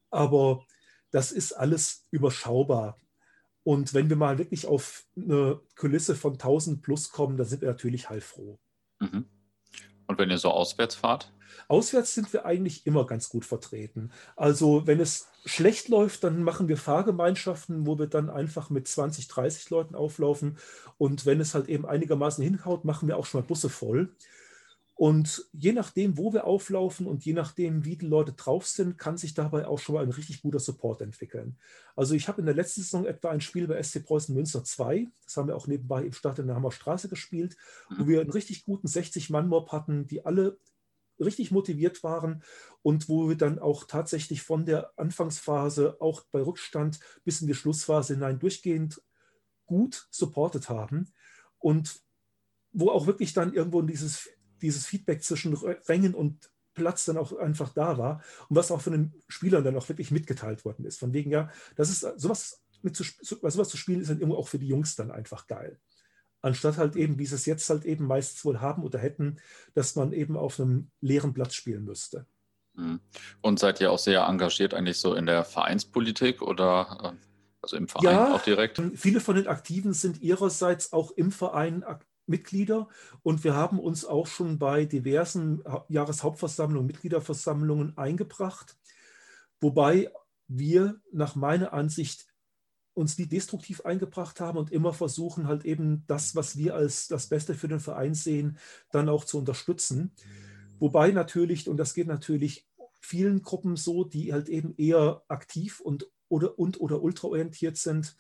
Aber 0.10 0.66
das 1.12 1.34
ist 1.34 1.52
alles 1.52 2.08
überschaubar. 2.12 2.98
Und 3.64 3.94
wenn 3.94 4.10
wir 4.10 4.16
mal 4.16 4.38
wirklich 4.38 4.66
auf 4.66 5.06
eine 5.18 5.60
Kulisse 5.76 6.16
von 6.16 6.34
1000 6.34 6.82
plus 6.82 7.12
kommen, 7.12 7.36
dann 7.36 7.48
sind 7.48 7.62
wir 7.62 7.68
natürlich 7.68 8.10
heilfroh. 8.10 8.58
Mhm. 9.00 9.26
Und 10.08 10.18
wenn 10.18 10.30
ihr 10.30 10.38
so 10.38 10.50
auswärts 10.50 10.96
fahrt? 10.96 11.34
Auswärts 11.68 12.14
sind 12.14 12.32
wir 12.34 12.46
eigentlich 12.46 12.86
immer 12.86 13.06
ganz 13.06 13.30
gut 13.30 13.46
vertreten. 13.46 14.12
Also 14.36 14.88
wenn 14.88 15.00
es 15.00 15.28
schlecht 15.46 15.88
läuft, 15.90 16.24
dann 16.24 16.44
machen 16.44 16.68
wir 16.68 16.78
Fahrgemeinschaften, 16.78 17.86
wo 17.86 17.98
wir 18.00 18.08
dann 18.08 18.30
einfach 18.30 18.70
mit 18.70 18.88
20, 18.88 19.28
30 19.28 19.70
Leuten 19.70 19.96
auflaufen. 19.96 20.58
Und 20.98 21.26
wenn 21.26 21.40
es 21.40 21.54
halt 21.54 21.70
eben 21.70 21.86
einigermaßen 21.86 22.44
hinhaut, 22.44 22.86
machen 22.86 23.08
wir 23.08 23.18
auch 23.18 23.26
schon 23.26 23.42
mal 23.42 23.48
Busse 23.48 23.70
voll. 23.70 24.14
Und 24.98 25.48
je 25.54 25.74
nachdem, 25.74 26.18
wo 26.18 26.34
wir 26.34 26.46
auflaufen 26.46 27.06
und 27.06 27.24
je 27.24 27.34
nachdem, 27.34 27.86
wie 27.86 27.98
die 27.98 28.08
Leute 28.08 28.34
drauf 28.34 28.66
sind, 28.66 28.98
kann 28.98 29.16
sich 29.16 29.36
dabei 29.36 29.68
auch 29.68 29.78
schon 29.78 29.94
mal 29.94 30.04
ein 30.04 30.10
richtig 30.10 30.42
guter 30.42 30.58
Support 30.58 31.04
entwickeln. 31.04 31.56
Also 31.96 32.16
ich 32.16 32.28
habe 32.28 32.42
in 32.42 32.48
der 32.48 32.56
letzten 32.56 32.82
Saison 32.82 33.06
etwa 33.06 33.30
ein 33.30 33.40
Spiel 33.40 33.68
bei 33.68 33.82
SC 33.82 34.04
Preußen 34.04 34.34
Münster 34.34 34.64
2, 34.64 35.08
das 35.24 35.38
haben 35.38 35.50
wir 35.50 35.56
auch 35.56 35.68
nebenbei 35.68 36.04
im 36.04 36.14
Start 36.14 36.40
in 36.40 36.48
der 36.48 36.56
Hammer 36.56 36.72
Straße 36.72 37.10
gespielt, 37.10 37.58
wo 37.96 38.06
mhm. 38.06 38.08
wir 38.08 38.22
einen 38.22 38.32
richtig 38.32 38.66
guten 38.66 38.88
60-Mann-Mob 38.88 39.72
hatten, 39.72 40.08
die 40.08 40.26
alle 40.26 40.58
richtig 41.20 41.52
motiviert 41.52 42.04
waren 42.04 42.44
und 42.82 43.10
wo 43.10 43.30
wir 43.30 43.36
dann 43.36 43.60
auch 43.60 43.86
tatsächlich 43.86 44.42
von 44.42 44.66
der 44.66 44.92
Anfangsphase, 44.98 45.98
auch 46.00 46.24
bei 46.32 46.42
Rückstand 46.42 47.00
bis 47.24 47.42
in 47.42 47.48
die 47.48 47.54
Schlussphase 47.54 48.14
hinein 48.14 48.40
durchgehend 48.40 49.02
gut 49.66 50.08
supportet 50.12 50.70
haben 50.70 51.12
und 51.60 52.02
wo 52.72 52.90
auch 52.90 53.08
wirklich 53.08 53.34
dann 53.34 53.54
irgendwo 53.54 53.82
dieses 53.82 54.30
dieses 54.62 54.86
Feedback 54.86 55.24
zwischen 55.24 55.54
Rängen 55.54 56.14
und 56.14 56.52
Platz 56.74 57.06
dann 57.06 57.18
auch 57.18 57.36
einfach 57.38 57.74
da 57.74 57.98
war 57.98 58.24
und 58.50 58.56
was 58.56 58.72
auch 58.72 58.82
von 58.82 58.94
den 58.94 59.14
Spielern 59.28 59.64
dann 59.64 59.76
auch 59.76 59.90
wirklich 59.90 60.12
mitgeteilt 60.12 60.64
worden 60.64 60.86
ist. 60.86 61.00
Von 61.00 61.14
wegen, 61.14 61.32
ja, 61.32 61.50
das 61.76 61.90
ist 61.90 62.02
sowas, 62.18 62.62
mit 62.82 62.96
zu, 62.96 63.04
sowas 63.22 63.70
zu 63.70 63.78
spielen, 63.78 64.02
ist 64.02 64.10
dann 64.10 64.20
irgendwo 64.20 64.38
auch 64.38 64.48
für 64.48 64.60
die 64.60 64.68
Jungs 64.68 64.96
dann 64.96 65.12
einfach 65.12 65.48
geil. 65.48 65.80
Anstatt 66.48 66.78
halt 66.78 66.96
eben, 66.96 67.20
wie 67.20 67.26
sie 67.26 67.36
es 67.36 67.46
jetzt 67.46 67.70
halt 67.70 67.84
eben 67.84 68.06
meistens 68.06 68.46
wohl 68.46 68.62
haben 68.62 68.84
oder 68.84 69.00
hätten, 69.00 69.38
dass 69.74 69.96
man 69.96 70.14
eben 70.14 70.38
auf 70.38 70.60
einem 70.60 70.90
leeren 71.02 71.34
Platz 71.34 71.56
spielen 71.56 71.84
müsste. 71.84 72.26
Mhm. 72.74 73.02
Und 73.42 73.60
seid 73.60 73.82
ihr 73.82 73.92
auch 73.92 74.00
sehr 74.00 74.22
engagiert 74.22 74.74
eigentlich 74.74 74.98
so 74.98 75.14
in 75.14 75.26
der 75.26 75.44
Vereinspolitik 75.44 76.42
oder 76.42 77.16
äh, 77.18 77.26
also 77.62 77.76
im 77.76 77.90
Verein 77.90 78.06
ja, 78.06 78.34
auch 78.34 78.42
direkt? 78.42 78.82
Viele 78.96 79.20
von 79.20 79.36
den 79.36 79.48
Aktiven 79.48 79.92
sind 79.94 80.22
ihrerseits 80.22 80.94
auch 80.94 81.12
im 81.12 81.32
Verein 81.32 81.84
Mitglieder 82.28 82.88
und 83.24 83.44
wir 83.44 83.56
haben 83.56 83.80
uns 83.80 84.06
auch 84.06 84.28
schon 84.28 84.60
bei 84.60 84.86
diversen 84.86 85.64
Jahreshauptversammlungen, 85.90 86.88
Mitgliederversammlungen 86.88 87.98
eingebracht, 87.98 88.78
wobei 89.60 90.12
wir 90.48 91.02
nach 91.12 91.36
meiner 91.36 91.74
Ansicht 91.74 92.27
uns 92.98 93.18
nie 93.18 93.28
destruktiv 93.28 93.82
eingebracht 93.82 94.40
haben 94.40 94.58
und 94.58 94.72
immer 94.72 94.92
versuchen 94.92 95.48
halt 95.48 95.66
eben 95.66 96.04
das, 96.08 96.36
was 96.36 96.58
wir 96.58 96.76
als 96.76 97.08
das 97.08 97.28
Beste 97.28 97.54
für 97.54 97.68
den 97.68 97.80
Verein 97.80 98.16
sehen, 98.16 98.58
dann 98.92 99.08
auch 99.08 99.24
zu 99.24 99.38
unterstützen. 99.38 100.12
Wobei 100.80 101.12
natürlich, 101.12 101.70
und 101.70 101.78
das 101.78 101.94
geht 101.94 102.08
natürlich 102.08 102.68
vielen 103.00 103.44
Gruppen 103.44 103.76
so, 103.76 104.04
die 104.04 104.34
halt 104.34 104.50
eben 104.50 104.74
eher 104.78 105.24
aktiv 105.28 105.80
und 105.80 106.10
oder, 106.28 106.58
und 106.58 106.82
oder 106.82 107.02
ultraorientiert 107.02 107.78
sind, 107.78 108.18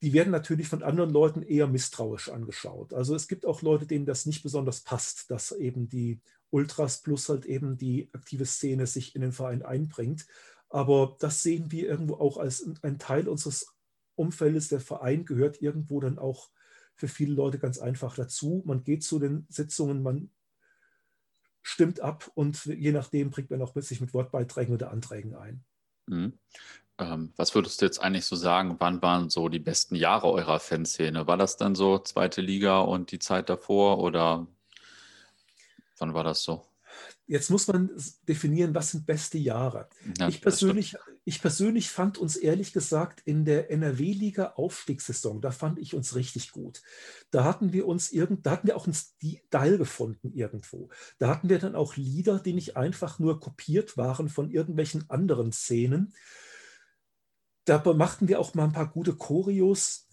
die 0.00 0.12
werden 0.12 0.30
natürlich 0.30 0.68
von 0.68 0.82
anderen 0.82 1.10
Leuten 1.10 1.42
eher 1.42 1.68
misstrauisch 1.68 2.30
angeschaut. 2.30 2.92
Also 2.94 3.14
es 3.14 3.28
gibt 3.28 3.46
auch 3.46 3.62
Leute, 3.62 3.86
denen 3.86 4.06
das 4.06 4.26
nicht 4.26 4.42
besonders 4.42 4.80
passt, 4.80 5.30
dass 5.30 5.52
eben 5.52 5.88
die 5.88 6.20
Ultras 6.50 7.02
plus 7.02 7.28
halt 7.28 7.44
eben 7.44 7.76
die 7.76 8.08
aktive 8.12 8.46
Szene 8.46 8.86
sich 8.86 9.14
in 9.14 9.20
den 9.20 9.32
Verein 9.32 9.62
einbringt. 9.62 10.26
Aber 10.70 11.16
das 11.20 11.42
sehen 11.42 11.70
wir 11.70 11.86
irgendwo 11.86 12.14
auch 12.14 12.38
als 12.38 12.66
ein 12.82 12.98
Teil 12.98 13.28
unseres 13.28 13.71
Umfeldes. 14.22 14.68
Der 14.68 14.80
Verein 14.80 15.24
gehört 15.24 15.60
irgendwo 15.60 16.00
dann 16.00 16.18
auch 16.18 16.50
für 16.94 17.08
viele 17.08 17.34
Leute 17.34 17.58
ganz 17.58 17.78
einfach 17.78 18.14
dazu. 18.14 18.62
Man 18.64 18.84
geht 18.84 19.02
zu 19.02 19.18
den 19.18 19.46
Sitzungen, 19.48 20.02
man 20.02 20.30
stimmt 21.62 22.00
ab 22.00 22.30
und 22.34 22.64
je 22.64 22.92
nachdem 22.92 23.30
bringt 23.30 23.50
man 23.50 23.62
auch 23.62 23.74
mit 23.74 23.84
sich 23.84 24.00
mit 24.00 24.14
Wortbeiträgen 24.14 24.74
oder 24.74 24.90
Anträgen 24.90 25.34
ein. 25.34 25.64
Mhm. 26.06 26.38
Ähm, 26.98 27.32
was 27.36 27.54
würdest 27.54 27.80
du 27.80 27.86
jetzt 27.86 28.00
eigentlich 28.00 28.26
so 28.26 28.36
sagen, 28.36 28.76
wann 28.78 29.00
waren 29.02 29.30
so 29.30 29.48
die 29.48 29.58
besten 29.58 29.94
Jahre 29.94 30.30
eurer 30.30 30.60
Fanszene? 30.60 31.26
War 31.26 31.36
das 31.36 31.56
dann 31.56 31.74
so 31.74 31.98
zweite 31.98 32.40
Liga 32.40 32.80
und 32.80 33.12
die 33.12 33.18
Zeit 33.18 33.48
davor 33.48 33.98
oder 33.98 34.46
wann 35.98 36.14
war 36.14 36.24
das 36.24 36.42
so? 36.42 36.66
Jetzt 37.26 37.50
muss 37.50 37.66
man 37.66 37.90
definieren, 38.28 38.74
was 38.74 38.90
sind 38.90 39.06
beste 39.06 39.38
Jahre. 39.38 39.88
Ja, 40.18 40.28
ich, 40.28 40.40
persönlich, 40.42 40.96
ich 41.24 41.40
persönlich 41.40 41.90
fand 41.90 42.18
uns 42.18 42.36
ehrlich 42.36 42.72
gesagt 42.72 43.20
in 43.24 43.44
der 43.44 43.70
NRW-Liga 43.70 44.54
Aufstiegssaison, 44.56 45.40
da 45.40 45.52
fand 45.52 45.78
ich 45.78 45.94
uns 45.94 46.16
richtig 46.16 46.50
gut. 46.50 46.82
Da 47.30 47.44
hatten 47.44 47.72
wir 47.72 47.86
uns 47.86 48.10
irgend, 48.10 48.44
da 48.44 48.52
hatten 48.52 48.66
wir 48.66 48.76
auch 48.76 48.86
einen 48.86 48.94
Style 48.94 49.78
gefunden 49.78 50.32
irgendwo. 50.32 50.88
Da 51.18 51.28
hatten 51.28 51.48
wir 51.48 51.60
dann 51.60 51.76
auch 51.76 51.96
Lieder, 51.96 52.40
die 52.40 52.54
nicht 52.54 52.76
einfach 52.76 53.18
nur 53.20 53.38
kopiert 53.38 53.96
waren 53.96 54.28
von 54.28 54.50
irgendwelchen 54.50 55.08
anderen 55.10 55.52
Szenen, 55.52 56.12
da 57.64 57.80
machten 57.94 58.28
wir 58.28 58.40
auch 58.40 58.54
mal 58.54 58.64
ein 58.64 58.72
paar 58.72 58.90
gute 58.90 59.14
Choreos. 59.14 60.08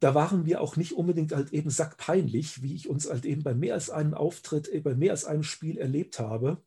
Da 0.00 0.14
waren 0.14 0.46
wir 0.46 0.60
auch 0.60 0.76
nicht 0.76 0.92
unbedingt 0.92 1.32
halt 1.32 1.52
eben 1.52 1.70
sackpeinlich, 1.70 2.62
wie 2.62 2.74
ich 2.74 2.88
uns 2.88 3.08
halt 3.08 3.24
eben 3.24 3.42
bei 3.42 3.54
mehr 3.54 3.74
als 3.74 3.90
einem 3.90 4.14
Auftritt, 4.14 4.68
äh, 4.72 4.80
bei 4.80 4.94
mehr 4.94 5.12
als 5.12 5.24
einem 5.24 5.42
Spiel 5.42 5.78
erlebt 5.78 6.18
habe, 6.18 6.62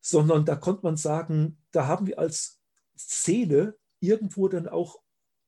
sondern 0.00 0.44
da 0.44 0.56
konnte 0.56 0.82
man 0.82 0.96
sagen, 0.96 1.58
da 1.72 1.86
haben 1.86 2.06
wir 2.06 2.18
als 2.18 2.60
Szene 2.98 3.74
irgendwo 4.00 4.48
dann 4.48 4.68
auch 4.68 5.00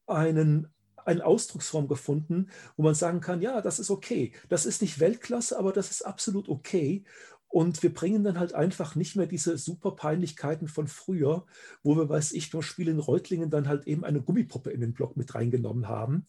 einen, 0.06 0.68
eine 1.04 1.24
Ausdrucksform 1.24 1.88
gefunden, 1.88 2.48
wo 2.76 2.82
man 2.82 2.94
sagen 2.94 3.20
kann, 3.20 3.40
ja, 3.40 3.60
das 3.60 3.78
ist 3.78 3.90
okay. 3.90 4.32
Das 4.48 4.66
ist 4.66 4.82
nicht 4.82 5.00
Weltklasse, 5.00 5.58
aber 5.58 5.72
das 5.72 5.90
ist 5.90 6.02
absolut 6.02 6.48
okay. 6.48 7.04
Und 7.48 7.82
wir 7.82 7.94
bringen 7.94 8.24
dann 8.24 8.38
halt 8.38 8.54
einfach 8.54 8.96
nicht 8.96 9.16
mehr 9.16 9.26
diese 9.26 9.56
super 9.56 9.92
Peinlichkeiten 9.92 10.68
von 10.68 10.88
früher, 10.88 11.46
wo 11.82 11.96
wir, 11.96 12.08
weiß 12.08 12.32
ich, 12.32 12.50
beim 12.50 12.62
Spiel 12.62 12.88
in 12.88 12.98
Reutlingen 12.98 13.50
dann 13.50 13.68
halt 13.68 13.86
eben 13.86 14.04
eine 14.04 14.20
Gummipuppe 14.20 14.70
in 14.70 14.80
den 14.80 14.92
Block 14.92 15.16
mit 15.16 15.34
reingenommen 15.34 15.88
haben, 15.88 16.26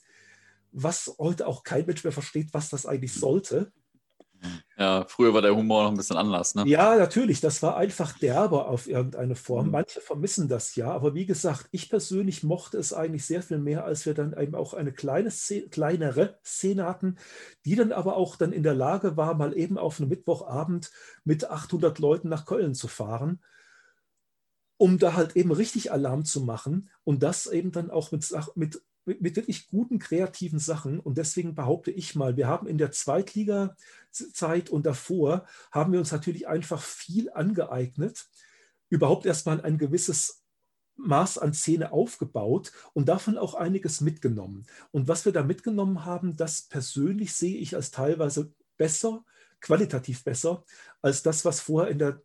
was 0.71 1.15
heute 1.17 1.47
auch 1.47 1.63
kein 1.63 1.85
Mensch 1.85 2.03
mehr 2.03 2.13
versteht, 2.13 2.53
was 2.53 2.69
das 2.69 2.85
eigentlich 2.85 3.13
sollte. 3.13 3.71
Ja, 4.77 5.05
früher 5.07 5.33
war 5.33 5.41
der 5.41 5.55
Humor 5.55 5.83
noch 5.83 5.91
ein 5.91 5.97
bisschen 5.97 6.17
anders, 6.17 6.53
ne? 6.53 6.63
Ja, 6.67 6.95
natürlich, 6.95 7.41
das 7.41 7.63
war 7.63 7.77
einfach 7.77 8.17
derber 8.19 8.67
auf 8.67 8.87
irgendeine 8.87 9.35
Form. 9.35 9.67
Mhm. 9.67 9.71
Manche 9.71 10.01
vermissen 10.01 10.47
das 10.47 10.75
ja, 10.75 10.91
aber 10.91 11.15
wie 11.15 11.25
gesagt, 11.25 11.67
ich 11.71 11.89
persönlich 11.89 12.43
mochte 12.43 12.77
es 12.77 12.93
eigentlich 12.93 13.25
sehr 13.25 13.41
viel 13.41 13.57
mehr, 13.57 13.85
als 13.85 14.05
wir 14.05 14.13
dann 14.13 14.37
eben 14.37 14.53
auch 14.53 14.73
eine 14.73 14.93
kleine 14.93 15.31
Szene, 15.31 15.69
kleinere 15.69 16.37
Szene 16.45 16.85
hatten, 16.85 17.17
die 17.65 17.75
dann 17.75 17.91
aber 17.91 18.17
auch 18.17 18.35
dann 18.35 18.51
in 18.51 18.63
der 18.63 18.75
Lage 18.75 19.17
war, 19.17 19.33
mal 19.33 19.57
eben 19.57 19.77
auf 19.77 19.99
einem 19.99 20.09
Mittwochabend 20.09 20.91
mit 21.23 21.49
800 21.49 21.97
Leuten 21.97 22.29
nach 22.29 22.45
Köln 22.45 22.75
zu 22.75 22.87
fahren, 22.87 23.41
um 24.77 24.99
da 24.99 25.13
halt 25.13 25.35
eben 25.35 25.51
richtig 25.51 25.91
Alarm 25.91 26.23
zu 26.23 26.41
machen 26.41 26.89
und 27.03 27.23
das 27.23 27.47
eben 27.47 27.71
dann 27.71 27.89
auch 27.89 28.11
mit, 28.11 28.31
mit 28.53 28.81
mit, 29.07 29.35
wirklich 29.35 29.67
guten 29.67 29.99
kreativen 29.99 30.59
Sachen. 30.59 30.99
Und 30.99 31.17
deswegen 31.17 31.55
behaupte 31.55 31.91
ich 31.91 32.15
mal, 32.15 32.37
wir 32.37 32.47
haben 32.47 32.67
in 32.67 32.77
der 32.77 32.91
Zweitliga-Zeit 32.91 34.69
und 34.69 34.85
davor 34.85 35.45
haben 35.71 35.93
wir 35.93 35.99
uns 35.99 36.11
natürlich 36.11 36.47
einfach 36.47 36.81
viel 36.81 37.31
angeeignet, 37.31 38.27
überhaupt 38.89 39.25
erstmal 39.25 39.61
ein 39.61 39.77
gewisses 39.77 40.43
Maß 40.97 41.37
an 41.37 41.53
Szene 41.53 41.91
aufgebaut 41.91 42.71
und 42.93 43.07
davon 43.07 43.37
auch 43.37 43.53
einiges 43.53 44.01
mitgenommen. 44.01 44.65
Und 44.91 45.07
was 45.07 45.25
wir 45.25 45.31
da 45.31 45.43
mitgenommen 45.43 46.05
haben, 46.05 46.35
das 46.35 46.63
persönlich 46.63 47.33
sehe 47.33 47.57
ich 47.57 47.75
als 47.75 47.91
teilweise 47.91 48.51
besser, 48.77 49.23
qualitativ 49.61 50.23
besser, 50.23 50.63
als 51.01 51.23
das, 51.23 51.45
was 51.45 51.59
vorher 51.59 51.91
in 51.91 51.99
der 51.99 52.21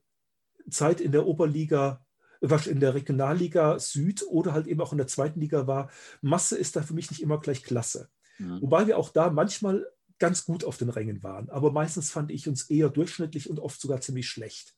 Zeit 0.70 1.00
in 1.00 1.12
der 1.12 1.26
Oberliga 1.26 2.04
was 2.43 2.66
in 2.66 2.81
der 2.81 2.94
Regionalliga 2.94 3.78
Süd 3.78 4.24
oder 4.28 4.52
halt 4.52 4.66
eben 4.66 4.81
auch 4.81 4.93
in 4.93 4.98
der 4.98 5.06
zweiten 5.06 5.40
Liga 5.40 5.66
war. 5.66 5.90
Masse 6.20 6.59
ist 6.59 6.77
da 6.77 6.82
für 6.82 6.93
mich 6.93 7.10
nicht 7.10 7.23
immer 7.23 7.39
gleich 7.39 7.62
Klasse. 7.62 8.10
Mhm. 8.39 8.60
Wobei 8.60 8.86
wir 8.86 8.98
auch 8.98 9.10
da 9.10 9.31
manchmal 9.31 9.86
ganz 10.19 10.44
gut 10.44 10.64
auf 10.64 10.77
den 10.77 10.90
Rängen 10.90 11.23
waren. 11.23 11.48
Aber 11.51 11.73
meistens 11.73 12.10
fand 12.10 12.31
ich 12.31 12.48
uns 12.48 12.69
eher 12.69 12.90
durchschnittlich 12.90 13.48
und 13.48 13.60
oft 13.60 13.81
sogar 13.81 14.01
ziemlich 14.01 14.28
schlecht. 14.28 14.74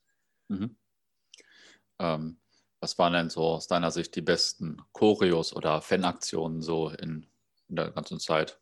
Mhm. 0.49 0.77
Ähm, 1.99 2.39
was 2.81 2.99
waren 2.99 3.15
denn 3.15 3.31
so 3.31 3.43
aus 3.43 3.66
deiner 3.66 3.91
Sicht 3.91 4.15
die 4.15 4.23
besten 4.23 4.82
Choreos 4.93 5.57
oder 5.57 5.81
Fanaktionen 5.81 6.61
so 6.61 6.91
in, 6.91 7.27
in 7.69 7.77
der 7.77 7.91
ganzen 7.93 8.20
Zeit? 8.20 8.61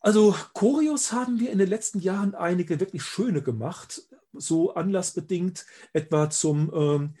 Also 0.00 0.34
Choreos 0.52 1.12
haben 1.12 1.38
wir 1.40 1.50
in 1.50 1.58
den 1.58 1.68
letzten 1.68 2.00
Jahren 2.00 2.34
einige 2.34 2.80
wirklich 2.80 3.04
schöne 3.04 3.42
gemacht, 3.42 4.02
so 4.32 4.74
anlassbedingt, 4.74 5.66
etwa 5.92 6.28
zum 6.28 6.72
ähm, 6.74 7.14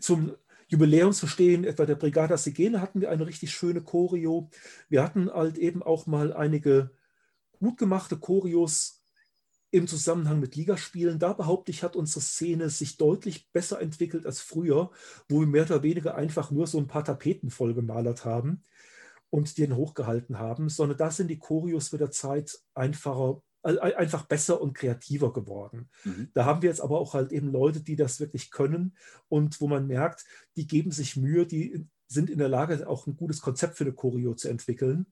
zum 0.00 0.34
Jubiläumsverstehen 0.68 1.64
etwa 1.64 1.86
der 1.86 1.94
Brigada 1.94 2.36
Sigene 2.36 2.80
hatten 2.80 3.00
wir 3.00 3.10
eine 3.10 3.26
richtig 3.26 3.52
schöne 3.52 3.82
Choreo. 3.82 4.50
Wir 4.88 5.02
hatten 5.02 5.30
halt 5.30 5.58
eben 5.58 5.82
auch 5.82 6.06
mal 6.06 6.32
einige 6.32 6.90
gut 7.58 7.76
gemachte 7.76 8.16
Choreos 8.16 9.04
im 9.70 9.86
Zusammenhang 9.88 10.40
mit 10.40 10.56
Ligaspielen. 10.56 11.18
Da 11.18 11.32
behaupte 11.32 11.70
ich, 11.70 11.82
hat 11.82 11.96
unsere 11.96 12.20
Szene 12.20 12.70
sich 12.70 12.96
deutlich 12.96 13.50
besser 13.52 13.80
entwickelt 13.80 14.24
als 14.24 14.40
früher, 14.40 14.90
wo 15.28 15.40
wir 15.40 15.46
mehr 15.46 15.64
oder 15.64 15.82
weniger 15.82 16.14
einfach 16.14 16.50
nur 16.50 16.66
so 16.66 16.78
ein 16.78 16.86
paar 16.86 17.04
Tapeten 17.04 17.50
vollgemalert 17.50 18.24
haben 18.24 18.62
und 19.30 19.58
den 19.58 19.74
hochgehalten 19.74 20.38
haben, 20.38 20.68
sondern 20.68 20.96
da 20.96 21.10
sind 21.10 21.28
die 21.28 21.38
Choreos 21.38 21.90
mit 21.90 22.00
der 22.00 22.12
Zeit 22.12 22.56
einfacher 22.74 23.42
einfach 23.64 24.26
besser 24.26 24.60
und 24.60 24.74
kreativer 24.74 25.32
geworden. 25.32 25.88
Mhm. 26.04 26.28
Da 26.34 26.44
haben 26.44 26.62
wir 26.62 26.68
jetzt 26.68 26.82
aber 26.82 27.00
auch 27.00 27.14
halt 27.14 27.32
eben 27.32 27.50
Leute, 27.50 27.80
die 27.80 27.96
das 27.96 28.20
wirklich 28.20 28.50
können 28.50 28.96
und 29.28 29.60
wo 29.60 29.68
man 29.68 29.86
merkt, 29.86 30.24
die 30.56 30.66
geben 30.66 30.90
sich 30.90 31.16
Mühe, 31.16 31.46
die 31.46 31.86
sind 32.06 32.28
in 32.28 32.38
der 32.38 32.50
Lage, 32.50 32.86
auch 32.86 33.06
ein 33.06 33.16
gutes 33.16 33.40
Konzept 33.40 33.76
für 33.76 33.84
eine 33.84 33.94
Choreo 33.94 34.34
zu 34.34 34.48
entwickeln 34.48 35.06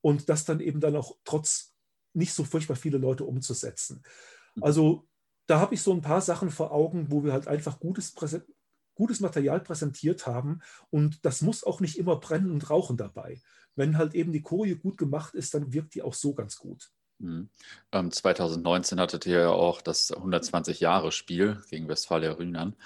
und 0.00 0.28
das 0.28 0.44
dann 0.46 0.60
eben 0.60 0.80
dann 0.80 0.96
auch 0.96 1.16
trotz 1.24 1.74
nicht 2.14 2.32
so 2.32 2.44
furchtbar 2.44 2.76
viele 2.76 2.98
Leute 2.98 3.24
umzusetzen. 3.24 4.02
Mhm. 4.54 4.62
Also 4.62 5.08
da 5.46 5.60
habe 5.60 5.74
ich 5.74 5.82
so 5.82 5.92
ein 5.92 6.00
paar 6.00 6.22
Sachen 6.22 6.50
vor 6.50 6.72
Augen, 6.72 7.10
wo 7.10 7.22
wir 7.22 7.34
halt 7.34 7.48
einfach 7.48 7.80
gutes, 7.80 8.14
gutes 8.94 9.20
Material 9.20 9.60
präsentiert 9.60 10.26
haben 10.26 10.60
und 10.88 11.24
das 11.26 11.42
muss 11.42 11.64
auch 11.64 11.80
nicht 11.80 11.98
immer 11.98 12.16
brennen 12.16 12.50
und 12.50 12.70
rauchen 12.70 12.96
dabei. 12.96 13.42
Wenn 13.76 13.98
halt 13.98 14.14
eben 14.14 14.32
die 14.32 14.40
Choreo 14.40 14.76
gut 14.76 14.96
gemacht 14.96 15.34
ist, 15.34 15.52
dann 15.52 15.74
wirkt 15.74 15.94
die 15.94 16.02
auch 16.02 16.14
so 16.14 16.32
ganz 16.32 16.56
gut. 16.56 16.93
Mhm. 17.18 17.48
Ähm, 17.92 18.10
2019 18.10 19.00
hattet 19.00 19.26
ihr 19.26 19.40
ja 19.40 19.50
auch 19.50 19.80
das 19.82 20.12
120-Jahre-Spiel 20.12 21.62
gegen 21.70 21.88
Westfalia 21.88 22.32
Rheinland. 22.32 22.76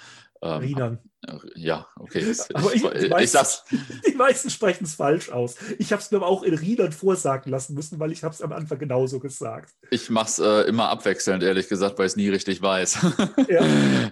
Ähm. 0.41 0.99
Äh, 1.27 1.37
ja, 1.55 1.85
okay. 1.97 2.33
Aber 2.53 2.73
ich, 2.73 2.83
ich 2.83 3.31
sag's. 3.31 3.65
Die 4.07 4.15
meisten 4.15 4.49
sprechen 4.49 4.85
es 4.85 4.95
falsch 4.95 5.29
aus. 5.29 5.55
Ich 5.79 5.91
habe 5.91 6.01
es 6.01 6.11
mir 6.11 6.17
aber 6.17 6.27
auch 6.27 6.43
in 6.43 6.53
Rheinland 6.53 6.95
vorsagen 6.95 7.51
lassen 7.51 7.73
müssen, 7.73 7.99
weil 7.99 8.11
ich 8.13 8.23
es 8.23 8.41
am 8.41 8.53
Anfang 8.53 8.79
genauso 8.79 9.19
gesagt. 9.19 9.73
Ich 9.91 10.09
mache 10.09 10.27
es 10.27 10.39
äh, 10.39 10.61
immer 10.61 10.89
abwechselnd, 10.89 11.43
ehrlich 11.43 11.67
gesagt, 11.67 11.99
weil 11.99 12.05
ich 12.05 12.13
es 12.13 12.15
nie 12.15 12.29
richtig 12.29 12.61
weiß. 12.61 12.99
Ja. 13.49 13.61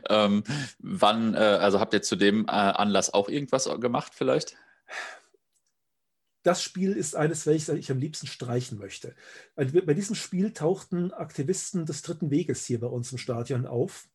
ähm, 0.10 0.44
wann, 0.80 1.34
äh, 1.34 1.38
also 1.38 1.80
habt 1.80 1.94
ihr 1.94 2.02
zu 2.02 2.16
dem 2.16 2.46
äh, 2.46 2.52
Anlass 2.52 3.14
auch 3.14 3.30
irgendwas 3.30 3.70
gemacht 3.80 4.14
vielleicht? 4.16 4.56
Das 6.48 6.64
Spiel 6.64 6.94
ist 6.94 7.14
eines, 7.14 7.46
welches 7.46 7.68
ich 7.76 7.92
am 7.92 7.98
liebsten 7.98 8.26
streichen 8.26 8.78
möchte. 8.78 9.14
Bei 9.56 9.66
diesem 9.66 10.16
Spiel 10.16 10.54
tauchten 10.54 11.12
Aktivisten 11.12 11.86
des 11.86 12.04
Dritten 12.04 12.32
Weges 12.32 12.66
hier 12.66 12.80
bei 12.80 12.88
uns 12.88 13.12
im 13.12 13.18
Stadion 13.18 13.66
auf. 13.66 14.08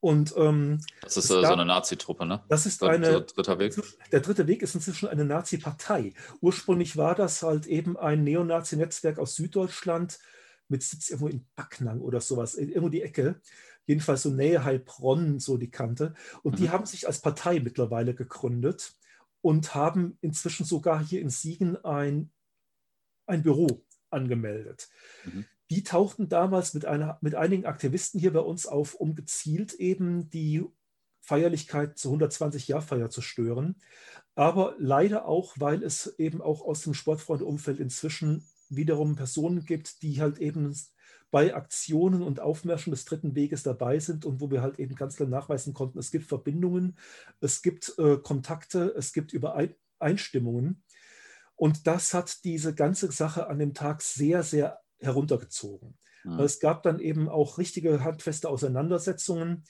Und, 0.00 0.34
ähm, 0.36 0.80
das 1.00 1.16
ist 1.16 1.30
äh, 1.30 1.40
gab, 1.40 1.46
so 1.46 1.52
eine 1.54 1.64
Nazi-Truppe, 1.64 2.26
ne? 2.26 2.44
Das 2.48 2.66
ist 2.66 2.82
eine. 2.82 3.22
Dritter 3.22 3.58
Weg. 3.58 3.80
Der 4.10 4.20
Dritte 4.20 4.46
Weg 4.46 4.60
ist 4.60 4.74
inzwischen 4.74 5.08
eine 5.08 5.24
Nazi-Partei. 5.24 6.12
Ursprünglich 6.42 6.98
war 6.98 7.14
das 7.14 7.42
halt 7.42 7.66
eben 7.66 7.96
ein 7.96 8.24
Neonazi-Netzwerk 8.24 9.18
aus 9.18 9.34
Süddeutschland 9.36 10.18
mit 10.68 10.82
Sitz 10.82 11.08
irgendwo 11.08 11.28
in 11.28 11.46
Backnang 11.54 12.00
oder 12.00 12.20
sowas, 12.20 12.56
irgendwo 12.56 12.90
die 12.90 13.02
Ecke. 13.02 13.40
Jedenfalls 13.86 14.22
so 14.22 14.30
Nähe 14.30 14.64
Heilbronn, 14.64 15.40
so 15.40 15.56
die 15.56 15.70
Kante. 15.70 16.14
Und 16.42 16.52
mhm. 16.52 16.56
die 16.56 16.70
haben 16.70 16.84
sich 16.84 17.06
als 17.06 17.20
Partei 17.20 17.60
mittlerweile 17.60 18.14
gegründet 18.14 18.96
und 19.42 19.74
haben 19.74 20.16
inzwischen 20.20 20.64
sogar 20.64 21.04
hier 21.04 21.20
in 21.20 21.30
Siegen 21.30 21.76
ein, 21.84 22.30
ein 23.26 23.42
Büro 23.42 23.84
angemeldet. 24.10 24.88
Mhm. 25.24 25.44
Die 25.70 25.82
tauchten 25.82 26.28
damals 26.28 26.74
mit, 26.74 26.84
einer, 26.84 27.18
mit 27.20 27.34
einigen 27.34 27.66
Aktivisten 27.66 28.20
hier 28.20 28.32
bei 28.32 28.40
uns 28.40 28.66
auf, 28.66 28.94
um 28.94 29.14
gezielt 29.14 29.74
eben 29.74 30.30
die 30.30 30.64
Feierlichkeit 31.20 31.98
zur 31.98 32.14
120-Jahr-Feier 32.14 33.10
zu 33.10 33.22
stören. 33.22 33.76
Aber 34.34 34.74
leider 34.78 35.26
auch, 35.26 35.54
weil 35.58 35.82
es 35.82 36.18
eben 36.18 36.40
auch 36.40 36.62
aus 36.62 36.82
dem 36.82 36.94
Sportfreundeumfeld 36.94 37.80
inzwischen 37.80 38.46
wiederum 38.68 39.16
Personen 39.16 39.64
gibt, 39.64 40.02
die 40.02 40.20
halt 40.20 40.38
eben 40.38 40.76
bei 41.32 41.54
Aktionen 41.54 42.22
und 42.22 42.40
Aufmärschen 42.40 42.90
des 42.90 43.06
dritten 43.06 43.34
Weges 43.34 43.62
dabei 43.62 43.98
sind 43.98 44.26
und 44.26 44.42
wo 44.42 44.50
wir 44.50 44.60
halt 44.60 44.78
eben 44.78 44.94
ganz 44.94 45.16
klar 45.16 45.30
nachweisen 45.30 45.72
konnten, 45.72 45.98
es 45.98 46.10
gibt 46.10 46.26
Verbindungen, 46.26 46.98
es 47.40 47.62
gibt 47.62 47.94
äh, 47.98 48.18
Kontakte, 48.18 48.94
es 48.96 49.14
gibt 49.14 49.32
Übereinstimmungen. 49.32 50.82
Und 51.56 51.86
das 51.86 52.12
hat 52.12 52.44
diese 52.44 52.74
ganze 52.74 53.10
Sache 53.10 53.46
an 53.48 53.58
dem 53.58 53.72
Tag 53.72 54.02
sehr, 54.02 54.42
sehr 54.42 54.80
heruntergezogen. 55.00 55.96
Mhm. 56.24 56.38
Es 56.40 56.60
gab 56.60 56.82
dann 56.82 57.00
eben 57.00 57.30
auch 57.30 57.56
richtige 57.56 58.04
handfeste 58.04 58.50
Auseinandersetzungen. 58.50 59.64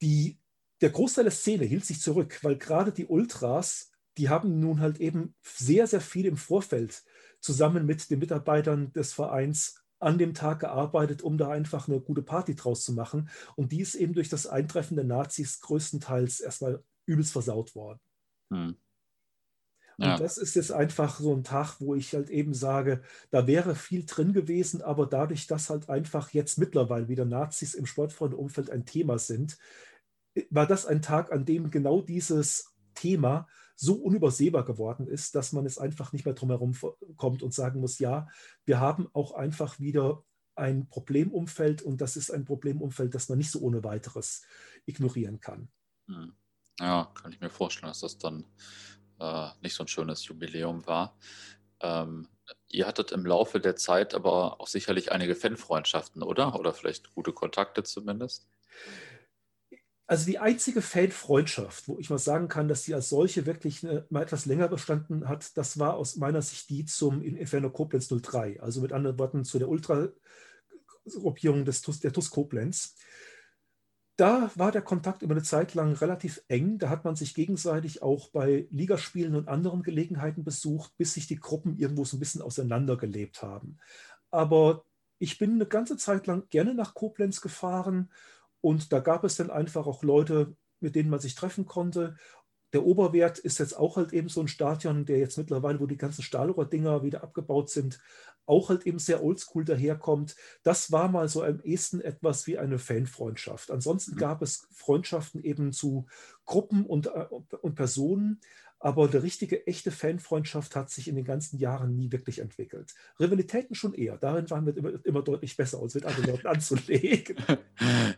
Die, 0.00 0.38
der 0.80 0.90
Großteil 0.90 1.24
der 1.24 1.32
Szene 1.32 1.64
hielt 1.64 1.84
sich 1.84 2.00
zurück, 2.00 2.38
weil 2.42 2.56
gerade 2.56 2.92
die 2.92 3.06
Ultras, 3.06 3.90
die 4.16 4.28
haben 4.28 4.60
nun 4.60 4.78
halt 4.78 5.00
eben 5.00 5.34
sehr, 5.42 5.88
sehr 5.88 6.00
viel 6.00 6.26
im 6.26 6.36
Vorfeld 6.36 7.02
zusammen 7.40 7.84
mit 7.84 8.10
den 8.10 8.20
Mitarbeitern 8.20 8.92
des 8.92 9.12
Vereins 9.12 9.81
an 10.02 10.18
dem 10.18 10.34
Tag 10.34 10.60
gearbeitet, 10.60 11.22
um 11.22 11.38
da 11.38 11.50
einfach 11.50 11.88
eine 11.88 12.00
gute 12.00 12.22
Party 12.22 12.54
draus 12.54 12.84
zu 12.84 12.92
machen. 12.92 13.28
Und 13.56 13.72
die 13.72 13.80
ist 13.80 13.94
eben 13.94 14.14
durch 14.14 14.28
das 14.28 14.46
Eintreffen 14.46 14.96
der 14.96 15.04
Nazis 15.04 15.60
größtenteils 15.60 16.40
erstmal 16.40 16.82
übelst 17.06 17.32
versaut 17.32 17.74
worden. 17.74 18.00
Hm. 18.52 18.76
Ja. 19.98 20.14
Und 20.14 20.20
das 20.20 20.38
ist 20.38 20.56
jetzt 20.56 20.72
einfach 20.72 21.20
so 21.20 21.34
ein 21.34 21.44
Tag, 21.44 21.76
wo 21.80 21.94
ich 21.94 22.14
halt 22.14 22.30
eben 22.30 22.54
sage, 22.54 23.02
da 23.30 23.46
wäre 23.46 23.74
viel 23.74 24.04
drin 24.04 24.32
gewesen, 24.32 24.82
aber 24.82 25.06
dadurch, 25.06 25.46
dass 25.46 25.70
halt 25.70 25.88
einfach 25.88 26.30
jetzt 26.30 26.58
mittlerweile 26.58 27.08
wieder 27.08 27.24
Nazis 27.24 27.74
im 27.74 27.86
Sportfreundeumfeld 27.86 28.70
ein 28.70 28.86
Thema 28.86 29.18
sind, 29.18 29.58
war 30.50 30.66
das 30.66 30.86
ein 30.86 31.02
Tag, 31.02 31.30
an 31.30 31.44
dem 31.44 31.70
genau 31.70 32.00
dieses 32.00 32.72
Thema 32.94 33.46
so 33.76 33.94
unübersehbar 33.94 34.64
geworden 34.64 35.06
ist, 35.06 35.34
dass 35.34 35.52
man 35.52 35.66
es 35.66 35.78
einfach 35.78 36.12
nicht 36.12 36.24
mehr 36.24 36.34
drumherum 36.34 36.76
kommt 37.16 37.42
und 37.42 37.54
sagen 37.54 37.80
muss, 37.80 37.98
ja, 37.98 38.28
wir 38.64 38.80
haben 38.80 39.08
auch 39.12 39.32
einfach 39.32 39.80
wieder 39.80 40.24
ein 40.54 40.88
Problemumfeld 40.88 41.82
und 41.82 42.00
das 42.00 42.16
ist 42.16 42.30
ein 42.30 42.44
Problemumfeld, 42.44 43.14
das 43.14 43.28
man 43.28 43.38
nicht 43.38 43.50
so 43.50 43.60
ohne 43.60 43.82
weiteres 43.84 44.42
ignorieren 44.84 45.40
kann. 45.40 45.68
Hm. 46.08 46.34
Ja, 46.78 47.10
kann 47.14 47.32
ich 47.32 47.40
mir 47.40 47.50
vorstellen, 47.50 47.90
dass 47.90 48.00
das 48.00 48.18
dann 48.18 48.44
äh, 49.20 49.48
nicht 49.62 49.74
so 49.74 49.84
ein 49.84 49.88
schönes 49.88 50.26
Jubiläum 50.26 50.86
war. 50.86 51.16
Ähm, 51.80 52.28
ihr 52.68 52.86
hattet 52.86 53.12
im 53.12 53.26
Laufe 53.26 53.60
der 53.60 53.76
Zeit 53.76 54.14
aber 54.14 54.60
auch 54.60 54.66
sicherlich 54.66 55.12
einige 55.12 55.34
Fanfreundschaften, 55.34 56.22
oder? 56.22 56.58
Oder 56.58 56.72
vielleicht 56.72 57.14
gute 57.14 57.32
Kontakte 57.32 57.82
zumindest? 57.82 58.48
Also 60.12 60.26
die 60.26 60.38
einzige 60.38 60.82
Fanfreundschaft, 60.82 61.88
wo 61.88 61.98
ich 61.98 62.10
mal 62.10 62.18
sagen 62.18 62.48
kann, 62.48 62.68
dass 62.68 62.82
die 62.82 62.92
als 62.92 63.08
solche 63.08 63.46
wirklich 63.46 63.82
eine, 63.82 64.04
mal 64.10 64.22
etwas 64.22 64.44
länger 64.44 64.68
bestanden 64.68 65.26
hat, 65.26 65.56
das 65.56 65.78
war 65.78 65.94
aus 65.94 66.16
meiner 66.16 66.42
Sicht 66.42 66.68
die 66.68 66.84
zum 66.84 67.22
Inferno 67.22 67.70
Koblenz 67.70 68.08
03. 68.08 68.60
Also 68.60 68.82
mit 68.82 68.92
anderen 68.92 69.18
Worten 69.18 69.46
zu 69.46 69.58
der 69.58 69.70
Ultra-Gruppierung 69.70 71.64
der 71.64 72.12
TUS 72.12 72.28
Koblenz. 72.28 72.94
Da 74.16 74.50
war 74.54 74.70
der 74.70 74.82
Kontakt 74.82 75.22
über 75.22 75.32
eine 75.32 75.44
Zeit 75.44 75.72
lang 75.72 75.94
relativ 75.94 76.44
eng. 76.48 76.76
Da 76.76 76.90
hat 76.90 77.06
man 77.06 77.16
sich 77.16 77.34
gegenseitig 77.34 78.02
auch 78.02 78.28
bei 78.28 78.66
Ligaspielen 78.70 79.34
und 79.34 79.48
anderen 79.48 79.82
Gelegenheiten 79.82 80.44
besucht, 80.44 80.94
bis 80.98 81.14
sich 81.14 81.26
die 81.26 81.40
Gruppen 81.40 81.78
irgendwo 81.78 82.04
so 82.04 82.18
ein 82.18 82.20
bisschen 82.20 82.42
auseinandergelebt 82.42 83.42
haben. 83.42 83.78
Aber 84.30 84.84
ich 85.18 85.38
bin 85.38 85.52
eine 85.54 85.64
ganze 85.64 85.96
Zeit 85.96 86.26
lang 86.26 86.50
gerne 86.50 86.74
nach 86.74 86.92
Koblenz 86.92 87.40
gefahren 87.40 88.10
und 88.62 88.92
da 88.92 89.00
gab 89.00 89.24
es 89.24 89.36
dann 89.36 89.50
einfach 89.50 89.86
auch 89.86 90.02
Leute, 90.02 90.56
mit 90.80 90.94
denen 90.94 91.10
man 91.10 91.20
sich 91.20 91.34
treffen 91.34 91.66
konnte. 91.66 92.16
Der 92.72 92.86
Oberwert 92.86 93.38
ist 93.38 93.58
jetzt 93.58 93.76
auch 93.76 93.96
halt 93.96 94.14
eben 94.14 94.30
so 94.30 94.40
ein 94.40 94.48
Stadion, 94.48 95.04
der 95.04 95.18
jetzt 95.18 95.36
mittlerweile, 95.36 95.78
wo 95.78 95.86
die 95.86 95.98
ganzen 95.98 96.22
Stahlrohrdinger 96.22 97.02
wieder 97.02 97.22
abgebaut 97.22 97.68
sind, 97.68 98.00
auch 98.46 98.70
halt 98.70 98.86
eben 98.86 98.98
sehr 98.98 99.22
oldschool 99.22 99.64
daherkommt. 99.64 100.36
Das 100.62 100.90
war 100.90 101.08
mal 101.08 101.28
so 101.28 101.42
am 101.42 101.60
ehesten 101.60 102.00
etwas 102.00 102.46
wie 102.46 102.58
eine 102.58 102.78
Fanfreundschaft. 102.78 103.70
Ansonsten 103.70 104.14
mhm. 104.14 104.18
gab 104.18 104.42
es 104.42 104.66
Freundschaften 104.72 105.42
eben 105.42 105.72
zu 105.72 106.06
Gruppen 106.46 106.86
und, 106.86 107.08
äh, 107.08 107.26
und 107.60 107.74
Personen, 107.74 108.40
aber 108.82 109.08
eine 109.08 109.22
richtige, 109.22 109.64
echte 109.66 109.92
Fanfreundschaft 109.92 110.74
hat 110.74 110.90
sich 110.90 111.06
in 111.06 111.14
den 111.14 111.24
ganzen 111.24 111.56
Jahren 111.58 111.94
nie 111.94 112.10
wirklich 112.10 112.40
entwickelt. 112.40 112.94
Rivalitäten 113.20 113.76
schon 113.76 113.94
eher. 113.94 114.16
Darin 114.16 114.50
waren 114.50 114.66
wir 114.66 114.76
immer, 114.76 114.90
immer 115.04 115.22
deutlich 115.22 115.56
besser, 115.56 115.80
uns 115.80 115.94
mit 115.94 116.04
anderen 116.04 116.30
Leuten 116.30 116.46
anzulegen. 116.46 117.36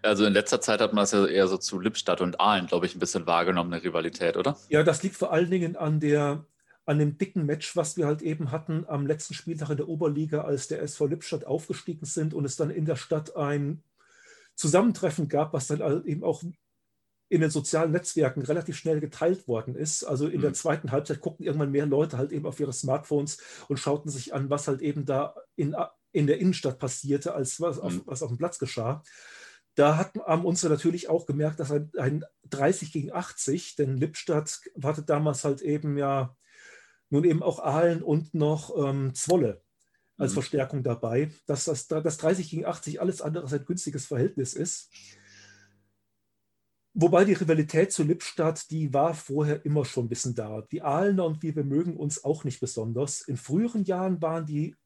Also 0.02 0.26
in 0.26 0.32
letzter 0.34 0.60
Zeit 0.60 0.80
hat 0.80 0.92
man 0.92 1.04
es 1.04 1.12
ja 1.12 1.26
eher 1.26 1.48
so 1.48 1.56
zu 1.56 1.80
Lippstadt 1.80 2.20
und 2.20 2.38
Aalen, 2.38 2.66
glaube 2.66 2.84
ich, 2.84 2.94
ein 2.94 2.98
bisschen 2.98 3.26
wahrgenommen, 3.26 3.72
eine 3.72 3.82
Rivalität, 3.82 4.36
oder? 4.36 4.56
Ja, 4.68 4.82
das 4.82 5.02
liegt 5.02 5.16
vor 5.16 5.32
allen 5.32 5.50
Dingen 5.50 5.76
an 5.76 6.00
der 6.00 6.44
an 6.86 6.98
dem 6.98 7.16
dicken 7.16 7.46
Match, 7.46 7.76
was 7.76 7.96
wir 7.96 8.06
halt 8.06 8.20
eben 8.20 8.50
hatten 8.50 8.84
am 8.86 9.06
letzten 9.06 9.32
Spieltag 9.32 9.70
in 9.70 9.78
der 9.78 9.88
Oberliga, 9.88 10.42
als 10.42 10.68
der 10.68 10.82
SV 10.82 11.06
Lippstadt 11.06 11.46
aufgestiegen 11.46 12.04
sind 12.04 12.34
und 12.34 12.44
es 12.44 12.56
dann 12.56 12.70
in 12.70 12.84
der 12.84 12.96
Stadt 12.96 13.36
ein 13.36 13.82
Zusammentreffen 14.54 15.28
gab, 15.28 15.54
was 15.54 15.66
dann 15.66 16.04
eben 16.04 16.22
auch 16.22 16.42
in 17.28 17.40
den 17.40 17.50
sozialen 17.50 17.92
Netzwerken 17.92 18.42
relativ 18.42 18.76
schnell 18.76 19.00
geteilt 19.00 19.48
worden 19.48 19.74
ist. 19.74 20.04
Also 20.04 20.28
in 20.28 20.38
mhm. 20.38 20.42
der 20.42 20.52
zweiten 20.54 20.92
Halbzeit 20.92 21.20
guckten 21.20 21.44
irgendwann 21.44 21.70
mehr 21.70 21.86
Leute 21.86 22.18
halt 22.18 22.32
eben 22.32 22.46
auf 22.46 22.60
ihre 22.60 22.72
Smartphones 22.72 23.38
und 23.68 23.78
schauten 23.78 24.10
sich 24.10 24.34
an, 24.34 24.50
was 24.50 24.68
halt 24.68 24.82
eben 24.82 25.04
da 25.04 25.34
in, 25.56 25.74
in 26.12 26.26
der 26.26 26.38
Innenstadt 26.38 26.78
passierte, 26.78 27.34
als 27.34 27.60
was, 27.60 27.76
mhm. 27.76 27.82
auf, 27.82 27.92
was 28.06 28.22
auf 28.22 28.30
dem 28.30 28.38
Platz 28.38 28.58
geschah. 28.58 29.02
Da 29.74 29.96
hat, 29.96 30.14
haben 30.26 30.44
unsere 30.44 30.72
natürlich 30.72 31.08
auch 31.08 31.26
gemerkt, 31.26 31.58
dass 31.58 31.72
ein, 31.72 31.90
ein 31.98 32.24
30 32.50 32.92
gegen 32.92 33.12
80, 33.12 33.74
denn 33.76 33.96
Lippstadt 33.96 34.60
hatte 34.82 35.02
damals 35.02 35.44
halt 35.44 35.62
eben 35.62 35.98
ja 35.98 36.36
nun 37.10 37.24
eben 37.24 37.42
auch 37.42 37.58
Aalen 37.58 38.02
und 38.02 38.34
noch 38.34 38.76
ähm, 38.76 39.14
Zwolle 39.14 39.62
als 40.16 40.32
mhm. 40.32 40.34
Verstärkung 40.34 40.82
dabei, 40.82 41.30
dass 41.46 41.64
das, 41.64 41.88
das 41.88 42.18
30 42.18 42.50
gegen 42.50 42.66
80 42.66 43.00
alles 43.00 43.20
andere 43.20 43.44
als 43.44 43.52
ein 43.52 43.64
günstiges 43.64 44.06
Verhältnis 44.06 44.54
ist. 44.54 44.90
Wobei 46.96 47.24
die 47.24 47.32
Rivalität 47.32 47.92
zu 47.92 48.04
Lippstadt, 48.04 48.70
die 48.70 48.94
war 48.94 49.14
vorher 49.14 49.64
immer 49.66 49.84
schon 49.84 50.06
ein 50.06 50.08
bisschen 50.08 50.36
da. 50.36 50.62
Die 50.70 50.80
Aalener 50.80 51.24
und 51.24 51.42
wir, 51.42 51.56
wir 51.56 51.64
mögen 51.64 51.96
uns 51.96 52.22
auch 52.22 52.44
nicht 52.44 52.60
besonders. 52.60 53.22
In 53.22 53.36
früheren 53.36 53.82
Jahren 53.82 54.22
waren 54.22 54.46
die, 54.46 54.76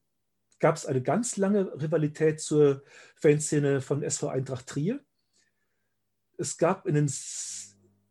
gab 0.59 0.75
es 0.75 0.87
eine 0.87 1.03
ganz 1.03 1.37
lange 1.37 1.71
Rivalität 1.79 2.41
zur 2.41 2.81
Fanszene 3.15 3.79
von 3.81 4.01
SV 4.01 4.27
Eintracht 4.29 4.65
Trier. 4.65 4.99
Es 6.39 6.57
gab 6.57 6.87
in 6.87 6.95
den, 6.95 7.11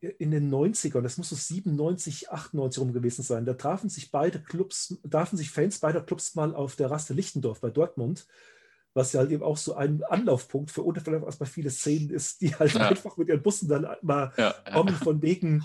in 0.00 0.30
den 0.30 0.48
90ern, 0.48 1.00
das 1.00 1.18
muss 1.18 1.30
so 1.30 1.36
97, 1.36 2.30
98 2.30 2.80
rum 2.80 2.92
gewesen 2.92 3.24
sein, 3.24 3.46
da 3.46 3.54
trafen 3.54 3.90
sich 3.90 4.12
beide 4.12 4.40
Clubs, 4.40 4.96
trafen 5.10 5.36
sich 5.36 5.50
Fans 5.50 5.80
beider 5.80 6.02
Clubs 6.02 6.36
mal 6.36 6.54
auf 6.54 6.76
der 6.76 6.88
Raste 6.88 7.14
Lichtendorf 7.14 7.60
bei 7.60 7.70
Dortmund 7.70 8.28
was 8.98 9.12
ja 9.12 9.20
halt 9.20 9.30
eben 9.30 9.42
auch 9.42 9.56
so 9.56 9.74
ein 9.74 10.02
Anlaufpunkt 10.04 10.70
für 10.70 10.82
unfälle 10.82 11.22
erstmal 11.24 11.48
viele 11.48 11.70
Szenen 11.70 12.10
ist, 12.10 12.42
die 12.42 12.54
halt 12.54 12.74
ja. 12.74 12.88
einfach 12.88 13.16
mit 13.16 13.28
ihren 13.28 13.42
Bussen 13.42 13.68
dann 13.68 13.86
mal 14.02 14.32
ja, 14.36 14.54
kommen 14.72 14.94
von 14.94 15.22
wegen 15.22 15.64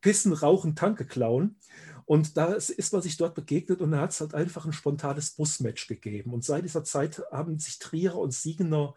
Pissen, 0.00 0.32
Rauchen, 0.32 0.76
Tanke 0.76 1.06
klauen. 1.06 1.56
Und 2.04 2.36
da 2.36 2.54
ist 2.54 2.92
man 2.92 3.02
sich 3.02 3.16
dort 3.16 3.34
begegnet 3.34 3.80
und 3.80 3.92
da 3.92 4.00
hat 4.00 4.10
es 4.10 4.20
halt 4.20 4.34
einfach 4.34 4.66
ein 4.66 4.72
spontanes 4.72 5.30
Busmatch 5.30 5.86
gegeben. 5.86 6.32
Und 6.32 6.44
seit 6.44 6.64
dieser 6.64 6.84
Zeit 6.84 7.22
haben 7.30 7.58
sich 7.58 7.78
Trierer 7.78 8.18
und 8.18 8.34
Siegener 8.34 8.94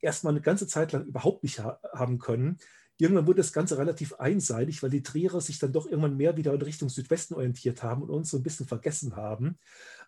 erstmal 0.00 0.34
eine 0.34 0.42
ganze 0.42 0.66
Zeit 0.66 0.92
lang 0.92 1.06
überhaupt 1.06 1.44
nicht 1.44 1.60
ha 1.60 1.80
haben 1.94 2.18
können. 2.18 2.58
Irgendwann 2.98 3.26
wurde 3.26 3.38
das 3.38 3.52
Ganze 3.52 3.78
relativ 3.78 4.14
einseitig, 4.14 4.82
weil 4.82 4.90
die 4.90 5.02
Trierer 5.02 5.40
sich 5.40 5.58
dann 5.58 5.72
doch 5.72 5.86
irgendwann 5.86 6.16
mehr 6.16 6.36
wieder 6.36 6.52
in 6.52 6.62
Richtung 6.62 6.88
Südwesten 6.88 7.34
orientiert 7.34 7.82
haben 7.82 8.02
und 8.02 8.10
uns 8.10 8.30
so 8.30 8.36
ein 8.36 8.42
bisschen 8.42 8.66
vergessen 8.66 9.16
haben. 9.16 9.58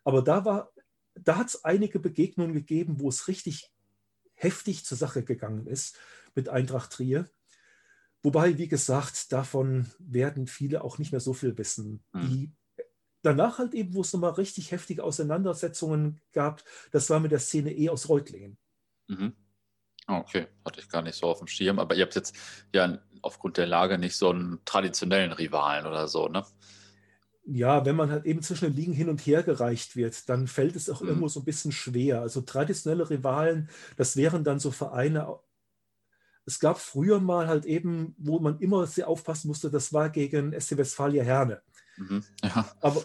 Aber 0.04 0.22
da 0.22 0.44
war 0.44 0.70
da 1.14 1.36
hat 1.36 1.48
es 1.48 1.64
einige 1.64 1.98
Begegnungen 1.98 2.54
gegeben, 2.54 3.00
wo 3.00 3.08
es 3.08 3.28
richtig 3.28 3.70
heftig 4.34 4.84
zur 4.84 4.98
Sache 4.98 5.22
gegangen 5.22 5.66
ist 5.66 5.98
mit 6.34 6.48
Eintracht 6.48 6.92
Trier. 6.92 7.28
Wobei, 8.22 8.58
wie 8.58 8.68
gesagt, 8.68 9.32
davon 9.32 9.86
werden 9.98 10.46
viele 10.46 10.82
auch 10.82 10.98
nicht 10.98 11.12
mehr 11.12 11.20
so 11.20 11.34
viel 11.34 11.56
wissen. 11.58 12.02
Mhm. 12.12 12.20
Die 12.20 12.52
danach 13.22 13.58
halt 13.58 13.74
eben, 13.74 13.94
wo 13.94 14.02
es 14.02 14.12
nochmal 14.12 14.32
richtig 14.32 14.70
heftige 14.70 15.02
Auseinandersetzungen 15.02 16.20
gab, 16.32 16.62
das 16.92 17.10
war 17.10 17.20
mit 17.20 17.32
der 17.32 17.38
Szene 17.38 17.72
E 17.72 17.88
aus 17.88 18.08
Reutlingen. 18.08 18.58
Mhm. 19.08 19.34
Ah, 20.06 20.18
okay, 20.18 20.46
hatte 20.64 20.80
ich 20.80 20.88
gar 20.88 21.02
nicht 21.02 21.16
so 21.16 21.26
auf 21.26 21.38
dem 21.38 21.46
Schirm, 21.46 21.78
aber 21.78 21.94
ihr 21.94 22.02
habt 22.02 22.14
jetzt 22.14 22.36
ja 22.74 22.98
aufgrund 23.22 23.56
der 23.56 23.66
Lage 23.66 23.96
nicht 23.96 24.16
so 24.16 24.30
einen 24.30 24.62
traditionellen 24.66 25.32
Rivalen 25.32 25.86
oder 25.86 26.08
so, 26.08 26.28
ne? 26.28 26.44
Ja, 27.46 27.84
wenn 27.84 27.96
man 27.96 28.10
halt 28.10 28.24
eben 28.24 28.42
zwischen 28.42 28.66
den 28.66 28.76
Ligen 28.76 28.92
hin 28.92 29.08
und 29.08 29.20
her 29.20 29.42
gereicht 29.42 29.96
wird, 29.96 30.28
dann 30.28 30.46
fällt 30.46 30.76
es 30.76 30.88
auch 30.88 31.02
mhm. 31.02 31.08
irgendwo 31.08 31.28
so 31.28 31.40
ein 31.40 31.44
bisschen 31.44 31.72
schwer. 31.72 32.20
Also 32.22 32.40
traditionelle 32.40 33.08
Rivalen, 33.08 33.68
das 33.96 34.16
wären 34.16 34.44
dann 34.44 34.58
so 34.58 34.70
Vereine. 34.70 35.38
Es 36.46 36.58
gab 36.58 36.78
früher 36.78 37.20
mal 37.20 37.46
halt 37.46 37.66
eben, 37.66 38.14
wo 38.18 38.38
man 38.38 38.58
immer 38.60 38.86
sehr 38.86 39.08
aufpassen 39.08 39.48
musste, 39.48 39.70
das 39.70 39.92
war 39.92 40.10
gegen 40.10 40.58
SC 40.58 40.78
Westfalia 40.78 41.22
Herne. 41.22 41.62
Mhm. 41.96 42.24
Ja. 42.42 42.70
Aber, 42.80 43.04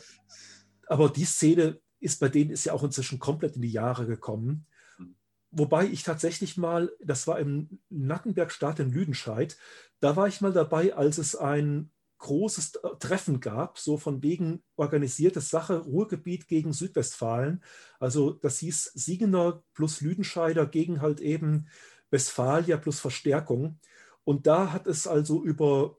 aber 0.88 1.10
die 1.10 1.26
Szene 1.26 1.80
ist 2.00 2.20
bei 2.20 2.30
denen 2.30 2.52
ist 2.52 2.64
ja 2.64 2.74
auch 2.74 2.84
inzwischen 2.84 3.20
komplett 3.20 3.56
in 3.56 3.62
die 3.62 3.72
Jahre 3.72 4.06
gekommen. 4.06 4.66
Mhm. 4.98 5.16
Wobei 5.52 5.86
ich 5.86 6.04
tatsächlich 6.04 6.56
mal, 6.58 6.92
das 7.04 7.28
war 7.28 7.40
im 7.40 7.80
Nackenbergstaat 7.90 8.80
in 8.80 8.92
Lüdenscheid, 8.92 9.58
da 10.00 10.16
war 10.16 10.30
ich 10.30 10.40
mal 10.40 10.54
dabei, 10.54 10.96
als 10.96 11.18
es 11.18 11.36
ein 11.36 11.92
großes 12.20 12.74
Treffen 13.00 13.40
gab, 13.40 13.80
so 13.80 13.98
von 13.98 14.22
wegen 14.22 14.64
organisierte 14.76 15.42
Sache, 15.42 15.80
Ruhrgebiet 15.80 16.48
gegen 16.48 16.74
Südwestfalen. 16.74 17.64
Also 18.00 18.32
das 18.32 18.60
hieß 18.60 18.92
Siegener 18.94 19.64
plus 19.74 20.02
Lüdenscheider 20.02 20.66
gegen 20.68 21.02
halt 21.02 21.22
eben 21.22 21.68
Westfalia 22.12 22.78
plus 22.78 23.00
Verstärkung. 23.00 23.80
Und 24.24 24.48
da 24.48 24.72
hat 24.72 24.86
es 24.86 25.08
also 25.08 25.44
über 25.44 25.98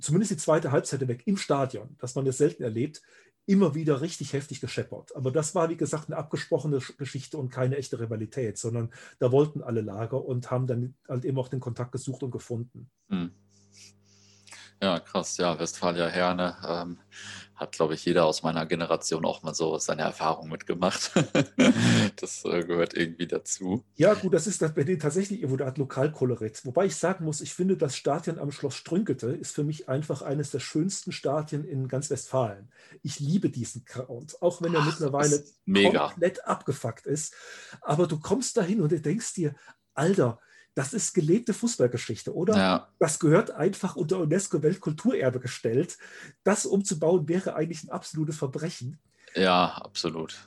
zumindest 0.00 0.32
die 0.32 0.36
zweite 0.36 0.72
Halbzeit 0.72 1.06
weg 1.06 1.26
im 1.26 1.36
Stadion, 1.36 1.96
das 1.98 2.14
man 2.14 2.24
ja 2.24 2.32
selten 2.32 2.62
erlebt, 2.62 3.02
immer 3.46 3.74
wieder 3.74 4.00
richtig 4.00 4.32
heftig 4.32 4.60
gescheppert. 4.60 5.14
Aber 5.16 5.30
das 5.32 5.54
war, 5.54 5.68
wie 5.70 5.76
gesagt, 5.76 6.06
eine 6.08 6.16
abgesprochene 6.16 6.78
Geschichte 6.98 7.36
und 7.36 7.50
keine 7.50 7.76
echte 7.76 7.98
Rivalität, 7.98 8.58
sondern 8.58 8.92
da 9.18 9.32
wollten 9.32 9.62
alle 9.62 9.80
Lager 9.80 10.24
und 10.24 10.50
haben 10.50 10.66
dann 10.66 10.94
halt 11.08 11.24
eben 11.24 11.38
auch 11.38 11.48
den 11.48 11.60
Kontakt 11.60 11.92
gesucht 11.92 12.22
und 12.22 12.30
gefunden. 12.30 12.90
Hm. 13.08 13.32
Ja, 14.82 14.98
krass. 14.98 15.36
Ja, 15.36 15.58
Westfalia 15.58 16.06
Herne 16.06 16.56
ähm, 16.66 16.98
hat, 17.54 17.72
glaube 17.72 17.92
ich, 17.92 18.04
jeder 18.06 18.24
aus 18.24 18.42
meiner 18.42 18.64
Generation 18.64 19.26
auch 19.26 19.42
mal 19.42 19.54
so 19.54 19.76
seine 19.76 20.02
Erfahrung 20.02 20.48
mitgemacht. 20.48 21.12
das 22.16 22.44
äh, 22.46 22.64
gehört 22.64 22.94
irgendwie 22.94 23.26
dazu. 23.26 23.84
Ja, 23.96 24.14
gut, 24.14 24.32
das 24.32 24.46
ist 24.46 24.62
das 24.62 24.72
bei 24.72 24.82
denen 24.82 24.98
tatsächlich 24.98 25.40
irgendwo 25.42 25.62
eine 25.62 25.66
Art 25.66 25.76
Lokalkolorit. 25.76 26.64
Wobei 26.64 26.86
ich 26.86 26.96
sagen 26.96 27.26
muss, 27.26 27.42
ich 27.42 27.52
finde, 27.52 27.76
das 27.76 27.94
Stadion 27.94 28.38
am 28.38 28.50
Schloss 28.50 28.74
Strünkete 28.74 29.26
ist 29.26 29.54
für 29.54 29.64
mich 29.64 29.90
einfach 29.90 30.22
eines 30.22 30.50
der 30.50 30.60
schönsten 30.60 31.12
Stadien 31.12 31.64
in 31.64 31.86
ganz 31.86 32.08
Westfalen. 32.08 32.72
Ich 33.02 33.20
liebe 33.20 33.50
diesen 33.50 33.84
Ground, 33.84 34.40
auch 34.40 34.62
wenn 34.62 34.72
er 34.72 34.80
Ach, 34.80 34.86
mittlerweile 34.86 35.44
komplett 35.66 36.46
abgefuckt 36.46 37.04
ist. 37.06 37.34
Aber 37.82 38.06
du 38.06 38.18
kommst 38.18 38.56
dahin 38.56 38.80
und 38.80 38.92
du 38.92 39.00
denkst 39.00 39.34
dir, 39.34 39.54
Alter, 39.92 40.40
das 40.80 40.94
ist 40.94 41.12
gelebte 41.12 41.52
Fußballgeschichte, 41.52 42.34
oder? 42.34 42.56
Ja. 42.56 42.88
Das 42.98 43.18
gehört 43.18 43.50
einfach 43.50 43.96
unter 43.96 44.18
UNESCO-Weltkulturerbe 44.20 45.38
gestellt. 45.38 45.98
Das 46.42 46.64
umzubauen 46.64 47.28
wäre 47.28 47.54
eigentlich 47.54 47.84
ein 47.84 47.90
absolutes 47.90 48.38
Verbrechen. 48.38 48.98
Ja, 49.34 49.74
absolut. 49.74 50.38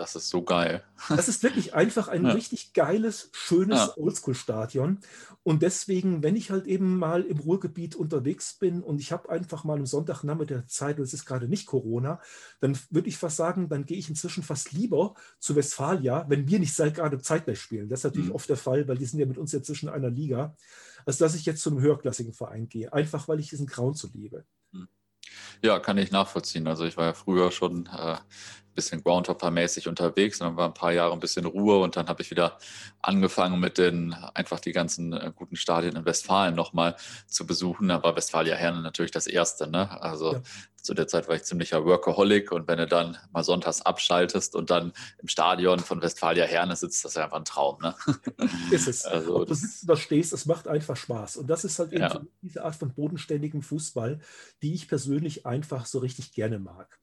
Das 0.00 0.16
ist 0.16 0.30
so 0.30 0.40
geil. 0.40 0.82
Das 1.10 1.28
ist 1.28 1.42
wirklich 1.42 1.74
einfach 1.74 2.08
ein 2.08 2.24
ja. 2.24 2.32
richtig 2.32 2.72
geiles, 2.72 3.28
schönes 3.34 3.80
ja. 3.80 3.92
Oldschool-Stadion. 3.98 5.00
Und 5.42 5.60
deswegen, 5.60 6.22
wenn 6.22 6.36
ich 6.36 6.50
halt 6.50 6.64
eben 6.64 6.96
mal 6.96 7.20
im 7.20 7.38
Ruhrgebiet 7.38 7.96
unterwegs 7.96 8.54
bin 8.54 8.82
und 8.82 8.98
ich 8.98 9.12
habe 9.12 9.28
einfach 9.28 9.62
mal 9.64 9.76
am 9.76 9.84
Sonntagnachmittag 9.84 10.68
Zeit, 10.68 10.96
und 10.96 11.04
es 11.04 11.12
ist 11.12 11.26
gerade 11.26 11.48
nicht 11.48 11.66
Corona, 11.66 12.18
dann 12.60 12.78
würde 12.88 13.10
ich 13.10 13.18
fast 13.18 13.36
sagen, 13.36 13.68
dann 13.68 13.84
gehe 13.84 13.98
ich 13.98 14.08
inzwischen 14.08 14.42
fast 14.42 14.72
lieber 14.72 15.12
zu 15.38 15.54
Westfalia, 15.54 16.24
wenn 16.30 16.48
wir 16.48 16.60
nicht 16.60 16.72
seit 16.72 16.94
gerade 16.94 17.18
zeitgleich 17.18 17.60
spielen. 17.60 17.90
Das 17.90 18.00
ist 18.00 18.04
natürlich 18.04 18.30
mhm. 18.30 18.36
oft 18.36 18.48
der 18.48 18.56
Fall, 18.56 18.88
weil 18.88 18.96
die 18.96 19.04
sind 19.04 19.20
ja 19.20 19.26
mit 19.26 19.36
uns 19.36 19.52
ja 19.52 19.62
zwischen 19.62 19.90
einer 19.90 20.08
Liga, 20.08 20.56
als 21.04 21.18
dass 21.18 21.34
ich 21.34 21.44
jetzt 21.44 21.60
zu 21.60 21.68
einem 21.68 21.82
höherklassigen 21.82 22.32
Verein 22.32 22.70
gehe. 22.70 22.90
Einfach, 22.90 23.28
weil 23.28 23.38
ich 23.38 23.50
diesen 23.50 23.66
Grauen 23.66 23.94
zu 23.94 24.08
liebe. 24.14 24.46
Mhm. 24.72 24.88
Ja, 25.62 25.78
kann 25.78 25.98
ich 25.98 26.10
nachvollziehen. 26.10 26.66
Also 26.66 26.86
ich 26.86 26.96
war 26.96 27.04
ja 27.04 27.12
früher 27.12 27.52
schon 27.52 27.84
äh, 27.86 28.16
bisschen 28.74 29.02
Groundhopper-mäßig 29.02 29.88
unterwegs 29.88 30.40
und 30.40 30.48
dann 30.48 30.56
war 30.56 30.66
ein 30.66 30.74
paar 30.74 30.92
Jahre 30.92 31.12
ein 31.12 31.20
bisschen 31.20 31.44
Ruhe 31.44 31.78
und 31.80 31.96
dann 31.96 32.08
habe 32.08 32.22
ich 32.22 32.30
wieder 32.30 32.58
angefangen 33.02 33.60
mit 33.60 33.78
den 33.78 34.14
einfach 34.34 34.60
die 34.60 34.72
ganzen 34.72 35.12
äh, 35.12 35.32
guten 35.34 35.56
Stadien 35.56 35.96
in 35.96 36.04
Westfalen 36.04 36.54
nochmal 36.54 36.96
zu 37.26 37.46
besuchen. 37.46 37.88
Da 37.88 38.02
war 38.02 38.16
Westfalia 38.16 38.54
Herne 38.54 38.82
natürlich 38.82 39.10
das 39.10 39.26
erste. 39.26 39.68
Ne? 39.68 39.90
Also 40.02 40.34
ja. 40.34 40.42
zu 40.76 40.94
der 40.94 41.08
Zeit 41.08 41.28
war 41.28 41.36
ich 41.36 41.44
ziemlicher 41.44 41.84
Workaholic 41.84 42.52
und 42.52 42.68
wenn 42.68 42.78
du 42.78 42.86
dann 42.86 43.16
mal 43.32 43.42
sonntags 43.42 43.82
abschaltest 43.82 44.54
und 44.54 44.70
dann 44.70 44.92
im 45.18 45.28
Stadion 45.28 45.78
von 45.80 46.02
Westfalia 46.02 46.44
Herne 46.44 46.76
sitzt, 46.76 47.04
das 47.04 47.12
ist 47.12 47.18
einfach 47.18 47.38
ein 47.38 47.44
Traum. 47.44 47.78
Ne? 47.80 47.94
Ist 48.70 48.88
es. 48.88 49.04
Also, 49.04 49.40
Ob 49.40 49.46
du 49.46 49.54
sitzt 49.54 49.84
oder 49.84 49.96
stehst, 49.96 50.32
es 50.32 50.46
macht 50.46 50.68
einfach 50.68 50.96
Spaß. 50.96 51.36
Und 51.36 51.48
das 51.48 51.64
ist 51.64 51.78
halt 51.78 51.92
eben 51.92 52.02
ja. 52.02 52.20
diese 52.42 52.64
Art 52.64 52.76
von 52.76 52.92
bodenständigem 52.92 53.62
Fußball, 53.62 54.20
die 54.62 54.74
ich 54.74 54.88
persönlich 54.88 55.46
einfach 55.46 55.86
so 55.86 55.98
richtig 55.98 56.32
gerne 56.32 56.58
mag. 56.58 56.98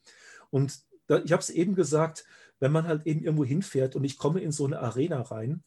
Und 0.49 0.79
ich 1.07 1.31
habe 1.31 1.41
es 1.41 1.49
eben 1.49 1.75
gesagt, 1.75 2.25
wenn 2.59 2.71
man 2.71 2.87
halt 2.87 3.05
eben 3.05 3.23
irgendwo 3.23 3.45
hinfährt 3.45 3.95
und 3.95 4.03
ich 4.03 4.17
komme 4.17 4.41
in 4.41 4.51
so 4.51 4.65
eine 4.65 4.79
Arena 4.79 5.21
rein, 5.21 5.63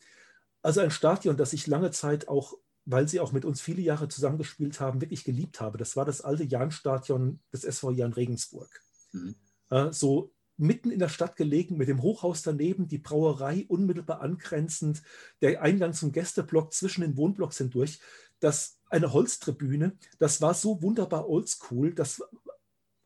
also 0.62 0.80
ein 0.80 0.90
Stadion, 0.90 1.36
das 1.36 1.52
ich 1.52 1.66
lange 1.66 1.90
Zeit 1.90 2.28
auch, 2.28 2.58
weil 2.84 3.08
sie 3.08 3.20
auch 3.20 3.32
mit 3.32 3.44
uns 3.44 3.60
viele 3.60 3.82
Jahre 3.82 4.08
zusammengespielt 4.08 4.80
haben, 4.80 5.00
wirklich 5.00 5.24
geliebt 5.24 5.60
habe. 5.60 5.78
Das 5.78 5.96
war 5.96 6.04
das 6.04 6.20
alte 6.20 6.44
Jan-Stadion 6.44 7.40
des 7.52 7.64
SV 7.64 7.92
Jan 7.92 8.12
Regensburg. 8.12 8.68
Mhm. 9.12 9.36
Äh, 9.70 9.92
so 9.92 10.32
mitten 10.56 10.90
in 10.90 10.98
der 10.98 11.08
Stadt 11.08 11.36
gelegen, 11.36 11.78
mit 11.78 11.88
dem 11.88 12.02
Hochhaus 12.02 12.42
daneben, 12.42 12.86
die 12.86 12.98
Brauerei 12.98 13.64
unmittelbar 13.68 14.20
angrenzend, 14.20 15.02
der 15.40 15.62
Eingang 15.62 15.94
zum 15.94 16.12
Gästeblock 16.12 16.74
zwischen 16.74 17.00
den 17.00 17.16
Wohnblocks 17.16 17.58
hindurch. 17.58 18.00
Das 18.40 18.78
eine 18.90 19.12
Holztribüne, 19.12 19.96
das 20.18 20.42
war 20.42 20.52
so 20.52 20.82
wunderbar 20.82 21.28
oldschool, 21.28 21.94
das 21.94 22.22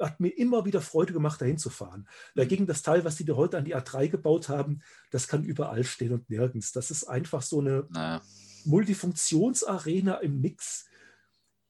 hat 0.05 0.21
mir 0.21 0.31
immer 0.31 0.65
wieder 0.65 0.81
Freude 0.81 1.13
gemacht, 1.13 1.41
dahin 1.41 1.59
zu 1.59 1.71
fahren. 1.71 2.09
Dagegen 2.35 2.67
das 2.67 2.83
Teil, 2.83 3.05
was 3.05 3.17
die 3.17 3.25
da 3.25 3.35
heute 3.35 3.59
an 3.59 3.65
die 3.65 3.77
A3 3.77 4.09
gebaut 4.09 4.49
haben, 4.49 4.81
das 5.11 5.29
kann 5.29 5.45
überall 5.45 5.85
stehen 5.85 6.13
und 6.13 6.29
nirgends. 6.31 6.73
Das 6.73 6.91
ist 6.91 7.05
einfach 7.05 7.43
so 7.43 7.61
eine 7.61 7.87
naja. 7.91 8.23
Multifunktionsarena 8.65 10.17
im 10.17 10.41
Mix, 10.41 10.87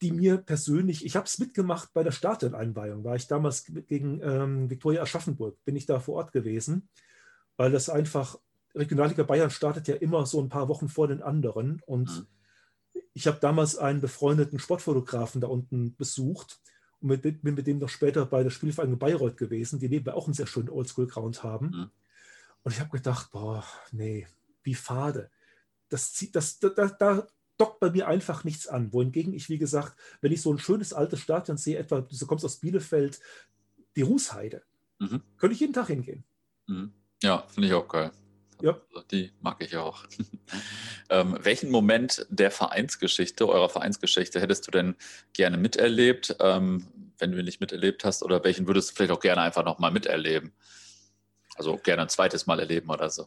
die 0.01 0.13
mir 0.13 0.39
persönlich, 0.39 1.05
ich 1.05 1.17
habe 1.17 1.27
es 1.27 1.39
mitgemacht 1.39 1.93
bei 1.93 2.03
der 2.03 2.13
Stadioneinweihung, 2.13 3.05
war 3.05 3.17
ich 3.17 3.27
damals 3.27 3.65
gegen 3.65 4.21
ähm, 4.23 4.71
Viktoria 4.71 5.03
Aschaffenburg, 5.03 5.57
bin 5.65 5.77
ich 5.77 5.87
da 5.87 6.01
vor 6.01 6.17
Ort 6.17 6.33
gewesen, 6.33 6.89
weil 7.57 7.71
das 7.71 7.89
einfach, 7.89 8.39
Regionalliga 8.75 9.23
Bayern 9.23 9.51
startet 9.51 9.87
ja 9.89 9.95
immer 9.95 10.27
so 10.27 10.43
ein 10.43 10.49
paar 10.49 10.69
Wochen 10.69 10.89
vor 10.89 11.09
den 11.09 11.23
anderen 11.23 11.81
und 11.87 12.09
mhm. 12.11 12.27
ich 13.13 13.27
habe 13.29 13.39
damals 13.41 13.79
einen 13.79 14.01
befreundeten 14.01 14.59
Sportfotografen 14.59 15.41
da 15.41 15.47
unten 15.47 15.95
besucht 15.97 16.61
und 17.05 17.11
mit, 17.11 17.43
bin 17.43 17.55
mit 17.55 17.67
dem 17.67 17.79
noch 17.79 17.91
später 17.91 18.25
bei 18.25 18.43
der 18.43 18.51
Spielvereinigung 18.51 18.99
Bayreuth 18.99 19.37
gewesen, 19.37 19.79
die 19.79 19.91
nebenbei 19.91 20.15
auch 20.15 20.25
einen 20.25 20.33
sehr 20.33 20.47
schönen 20.47 20.71
Oldschool-Ground 20.71 21.43
haben. 21.43 21.67
Mhm. 21.67 21.91
Und 22.63 22.73
ich 22.73 22.81
habe 22.81 22.97
gedacht, 22.97 23.31
boah, 23.31 23.63
nee, 23.93 24.27
wie 24.63 24.75
fade. 24.75 25.31
Das, 25.91 26.15
zieht, 26.15 26.35
das, 26.35 26.59
da, 26.61 26.71
da, 26.71 26.89
da 26.89 27.27
dockt 27.59 27.79
bei 27.79 27.91
mir 27.91 28.09
einfach 28.09 28.45
nichts 28.45 28.67
an. 28.67 28.91
Wohingegen 28.95 29.35
ich, 29.35 29.51
wie 29.51 29.59
gesagt, 29.59 30.01
wenn 30.23 30.33
ich 30.33 30.41
so 30.41 30.51
ein 30.51 30.59
schönes 30.59 30.95
altes 30.95 31.21
Stadion 31.21 31.59
sehe, 31.59 31.77
etwa, 31.77 32.01
du 32.01 32.27
kommst 32.27 32.45
aus 32.45 32.57
Bielefeld, 32.57 33.21
die 33.97 34.03
Rußheide, 34.03 34.63
mhm. 34.99 35.21
könnte 35.37 35.53
ich 35.53 35.61
jeden 35.61 35.75
Tag 35.75 35.89
hingehen. 35.89 36.25
Mhm. 36.67 36.95
Ja, 37.23 37.45
finde 37.49 37.69
ich 37.69 37.75
auch 37.75 37.87
geil. 37.87 38.13
Ja. 38.65 38.81
Also 38.95 39.07
die 39.11 39.31
mag 39.43 39.63
ich 39.63 39.77
auch. 39.77 40.07
ähm, 41.11 41.37
welchen 41.39 41.71
Moment 41.71 42.27
der 42.31 42.51
Vereinsgeschichte, 42.51 43.47
eurer 43.47 43.69
Vereinsgeschichte, 43.69 44.41
hättest 44.41 44.67
du 44.67 44.71
denn 44.71 44.97
gerne 45.35 45.59
miterlebt, 45.59 46.35
ähm, 46.41 46.87
wenn 47.19 47.33
du 47.33 47.39
ihn 47.39 47.45
nicht 47.45 47.61
miterlebt 47.61 48.07
hast? 48.07 48.23
Oder 48.23 48.43
welchen 48.43 48.67
würdest 48.67 48.91
du 48.91 48.95
vielleicht 48.95 49.13
auch 49.13 49.21
gerne 49.21 49.43
einfach 49.43 49.67
nochmal 49.67 49.91
miterleben? 49.91 50.53
Also 51.57 51.77
gerne 51.77 52.03
ein 52.03 52.09
zweites 52.09 52.47
Mal 52.47 52.59
erleben 52.59 52.89
oder 52.89 53.11
so. 53.11 53.27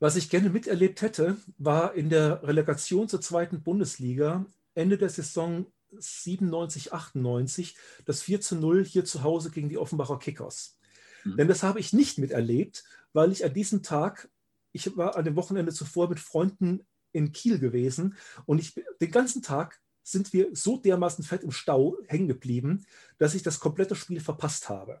Was 0.00 0.16
ich 0.16 0.28
gerne 0.28 0.50
miterlebt 0.50 1.00
hätte, 1.00 1.38
war 1.56 1.94
in 1.94 2.10
der 2.10 2.42
Relegation 2.42 3.08
zur 3.08 3.22
zweiten 3.22 3.62
Bundesliga 3.62 4.44
Ende 4.74 4.98
der 4.98 5.08
Saison 5.08 5.64
97, 5.96 6.92
98 6.92 7.74
das 8.04 8.20
4 8.20 8.42
zu 8.42 8.56
0 8.56 8.84
hier 8.84 9.06
zu 9.06 9.22
Hause 9.22 9.50
gegen 9.50 9.70
die 9.70 9.78
Offenbacher 9.78 10.18
Kickers. 10.18 10.78
Mhm. 11.24 11.38
Denn 11.38 11.48
das 11.48 11.62
habe 11.62 11.80
ich 11.80 11.94
nicht 11.94 12.18
miterlebt, 12.18 12.84
weil 13.14 13.32
ich 13.32 13.46
an 13.46 13.54
diesem 13.54 13.82
Tag 13.82 14.28
ich 14.74 14.96
war 14.96 15.16
an 15.16 15.24
dem 15.24 15.36
Wochenende 15.36 15.72
zuvor 15.72 16.08
mit 16.08 16.20
Freunden 16.20 16.86
in 17.12 17.32
Kiel 17.32 17.58
gewesen 17.58 18.16
und 18.44 18.58
ich 18.58 18.74
den 19.00 19.10
ganzen 19.10 19.40
Tag 19.40 19.80
sind 20.02 20.32
wir 20.32 20.48
so 20.52 20.76
dermaßen 20.76 21.24
fett 21.24 21.44
im 21.44 21.52
Stau 21.52 21.96
hängen 22.08 22.28
geblieben, 22.28 22.84
dass 23.16 23.34
ich 23.34 23.42
das 23.42 23.60
komplette 23.60 23.94
Spiel 23.94 24.20
verpasst 24.20 24.68
habe. 24.68 25.00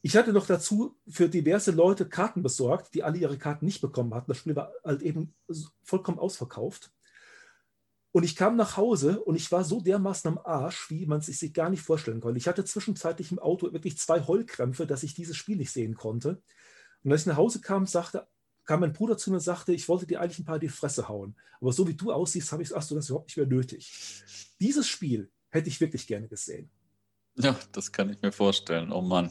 Ich 0.00 0.16
hatte 0.16 0.32
noch 0.32 0.46
dazu 0.46 0.96
für 1.08 1.28
diverse 1.28 1.72
Leute 1.72 2.08
Karten 2.08 2.42
besorgt, 2.42 2.94
die 2.94 3.02
alle 3.02 3.18
ihre 3.18 3.36
Karten 3.36 3.66
nicht 3.66 3.80
bekommen 3.80 4.14
hatten. 4.14 4.30
Das 4.30 4.38
Spiel 4.38 4.54
war 4.54 4.72
halt 4.84 5.02
eben 5.02 5.34
vollkommen 5.82 6.20
ausverkauft. 6.20 6.92
Und 8.12 8.22
ich 8.22 8.36
kam 8.36 8.56
nach 8.56 8.76
Hause 8.76 9.20
und 9.24 9.34
ich 9.34 9.50
war 9.50 9.64
so 9.64 9.80
dermaßen 9.80 10.30
am 10.30 10.38
Arsch, 10.38 10.88
wie 10.88 11.04
man 11.04 11.20
sich 11.20 11.52
gar 11.52 11.68
nicht 11.68 11.82
vorstellen 11.82 12.20
konnte. 12.20 12.38
Ich 12.38 12.46
hatte 12.46 12.64
zwischenzeitlich 12.64 13.32
im 13.32 13.40
Auto 13.40 13.72
wirklich 13.72 13.98
zwei 13.98 14.24
Heulkrämpfe, 14.24 14.86
dass 14.86 15.02
ich 15.02 15.14
dieses 15.14 15.36
Spiel 15.36 15.56
nicht 15.56 15.72
sehen 15.72 15.96
konnte. 15.96 16.40
Und 17.02 17.12
als 17.12 17.22
ich 17.22 17.26
nach 17.26 17.36
Hause 17.36 17.60
kam, 17.60 17.84
sagte 17.84 18.26
kam 18.66 18.80
mein 18.80 18.92
Bruder 18.92 19.16
zu 19.16 19.30
mir 19.30 19.36
und 19.36 19.42
sagte, 19.42 19.72
ich 19.72 19.88
wollte 19.88 20.06
dir 20.06 20.20
eigentlich 20.20 20.40
ein 20.40 20.44
paar 20.44 20.58
die 20.58 20.68
Fresse 20.68 21.08
hauen. 21.08 21.36
Aber 21.60 21.72
so 21.72 21.86
wie 21.88 21.94
du 21.94 22.12
aussiehst, 22.12 22.52
habe 22.52 22.62
ich 22.62 22.72
hast 22.72 22.90
du 22.90 22.96
das 22.96 23.08
überhaupt 23.08 23.28
nicht 23.28 23.36
mehr 23.36 23.46
nötig. 23.46 23.90
Dieses 24.60 24.86
Spiel 24.86 25.30
hätte 25.50 25.68
ich 25.68 25.80
wirklich 25.80 26.06
gerne 26.06 26.28
gesehen. 26.28 26.70
Ja, 27.36 27.58
das 27.72 27.92
kann 27.92 28.10
ich 28.10 28.20
mir 28.20 28.32
vorstellen. 28.32 28.92
Oh 28.92 29.02
Mann. 29.02 29.30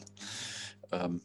Ähm, 0.92 1.22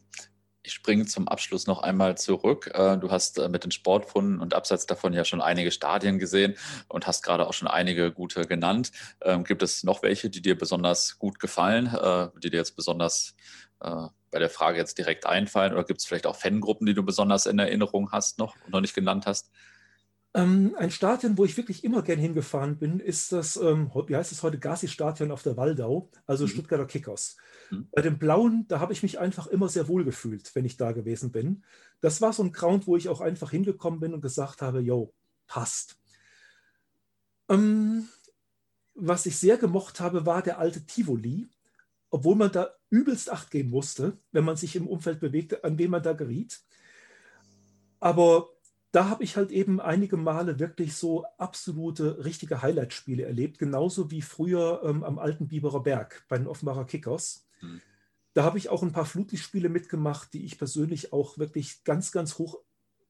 ich 0.63 0.73
springe 0.75 1.07
zum 1.07 1.27
Abschluss 1.27 1.67
noch 1.67 1.83
einmal 1.83 2.19
zurück. 2.19 2.71
Äh, 2.75 2.99
du 2.99 3.11
hast 3.11 3.39
äh, 3.39 3.49
mit 3.49 3.65
den 3.65 3.71
Sportfunden 3.71 4.41
und 4.41 4.55
abseits 4.55 4.87
davon 4.87 5.13
ja 5.13 5.25
schon 5.25 5.41
einige 5.41 5.71
Stadien 5.71 6.19
gesehen 6.19 6.55
und 6.89 7.07
hast 7.07 7.23
gerade 7.23 7.47
auch 7.47 7.55
schon 7.55 7.69
einige 7.69 8.13
gute 8.13 8.43
genannt. 8.47 8.93
Ähm, 9.23 9.45
gibt 9.45 9.63
es 9.63 9.85
noch 9.85 10.03
welche, 10.03 10.29
die 10.29 10.43
dir 10.43 10.57
besonders 10.57 11.19
gut 11.19 11.39
gefallen, 11.39 11.87
äh, 11.87 12.29
die 12.43 12.51
dir 12.51 12.59
jetzt 12.59 12.77
besonders 12.77 13.35
bei 13.81 14.39
der 14.39 14.51
Frage 14.51 14.79
jetzt 14.79 14.99
direkt 14.99 15.27
einfallen? 15.27 15.73
Oder 15.73 15.85
gibt 15.85 16.01
es 16.01 16.07
vielleicht 16.07 16.27
auch 16.27 16.37
Fangruppen, 16.37 16.87
die 16.87 16.95
du 16.95 17.03
besonders 17.03 17.47
in 17.47 17.59
Erinnerung 17.59 18.13
hast 18.13 18.39
noch 18.39 18.57
und 18.65 18.73
noch 18.73 18.81
nicht 18.81 18.95
genannt 18.95 19.27
hast? 19.27 19.51
Ähm, 20.33 20.77
ein 20.79 20.93
Stadion, 20.93 21.37
wo 21.37 21.45
ich 21.45 21.57
wirklich 21.57 21.83
immer 21.83 22.03
gern 22.03 22.21
hingefahren 22.21 22.79
bin, 22.79 23.01
ist 23.01 23.33
das, 23.33 23.57
ähm, 23.57 23.91
wie 24.07 24.15
heißt 24.15 24.31
es 24.31 24.45
heute, 24.45 24.61
Gazi-Stadion 24.61 25.33
auf 25.33 25.43
der 25.43 25.57
Waldau, 25.57 26.09
also 26.25 26.45
mhm. 26.45 26.49
Stuttgarter 26.51 26.87
Kickers. 26.87 27.37
Mhm. 27.71 27.89
Bei 27.91 28.03
dem 28.03 28.19
Blauen, 28.19 28.65
da 28.69 28.79
habe 28.79 28.93
ich 28.93 29.03
mich 29.03 29.19
einfach 29.19 29.49
immer 29.49 29.69
sehr 29.69 29.89
wohl 29.89 30.05
gefühlt, 30.05 30.55
wenn 30.55 30.65
ich 30.65 30.77
da 30.77 30.93
gewesen 30.93 31.33
bin. 31.33 31.65
Das 32.01 32.21
war 32.21 32.33
so 32.33 32.45
ein 32.45 32.53
Ground, 32.53 32.87
wo 32.87 32.97
ich 32.97 33.09
auch 33.09 33.21
einfach 33.21 33.51
hingekommen 33.51 33.99
bin 33.99 34.15
und 34.15 34.21
gesagt 34.21 34.63
habe, 34.63 34.81
yo, 34.81 35.13
passt. 35.49 35.97
Ähm, 37.49 38.09
was 38.95 39.27
ich 39.27 39.37
sehr 39.37 39.57
gemocht 39.57 39.99
habe, 39.99 40.27
war 40.27 40.43
der 40.43 40.61
alte 40.61 40.87
Tivoli 40.87 41.51
obwohl 42.11 42.37
man 42.37 42.53
da 42.53 42.71
übelst 42.91 43.31
Acht 43.31 43.51
geben 43.51 43.71
musste, 43.71 44.19
wenn 44.33 44.45
man 44.45 44.57
sich 44.57 44.77
im 44.77 44.87
Umfeld 44.87 45.21
bewegte, 45.21 45.65
an 45.65 45.79
wen 45.79 45.91
man 45.91 46.03
da 46.03 46.13
geriet. 46.13 46.61
Aber 48.01 48.51
da 48.93 49.09
habe 49.09 49.23
ich 49.23 49.37
halt 49.37 49.53
eben 49.53 49.81
einige 49.81 50.17
Male 50.17 50.59
wirklich 50.59 50.97
so 50.97 51.25
absolute, 51.39 52.25
richtige 52.25 52.63
Highlight-Spiele 52.63 53.25
erlebt, 53.25 53.59
genauso 53.59 54.11
wie 54.11 54.23
früher 54.23 54.83
ähm, 54.85 55.05
am 55.05 55.19
alten 55.19 55.47
Biberer 55.47 55.83
Berg 55.83 56.25
bei 56.29 56.37
den 56.37 56.49
Offenbarer 56.49 56.87
Kickers. 56.87 57.47
Mhm. 57.61 57.81
Da 58.33 58.45
habe 58.45 58.59
ich 58.59 58.69
auch 58.69 58.83
ein 58.83 58.93
paar 58.93 59.07
Flutlichtspiele 59.07 59.69
mitgemacht, 59.69 60.33
die 60.33 60.45
ich 60.45 60.59
persönlich 60.59 61.13
auch 61.13 61.39
wirklich 61.39 61.85
ganz, 61.85 62.11
ganz 62.11 62.39
hoch 62.39 62.61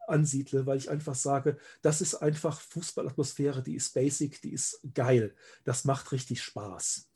ansiedle, 0.07 0.67
weil 0.67 0.79
ich 0.79 0.91
einfach 0.91 1.15
sage, 1.15 1.57
das 1.83 2.01
ist 2.01 2.17
einfach 2.17 2.61
Fußballatmosphäre, 2.61 3.63
die 3.63 3.77
ist 3.77 3.95
basic, 3.95 4.43
die 4.43 4.53
ist 4.53 4.81
geil. 4.95 5.35
Das 5.65 5.85
macht 5.85 6.13
richtig 6.13 6.43
Spaß. 6.43 7.09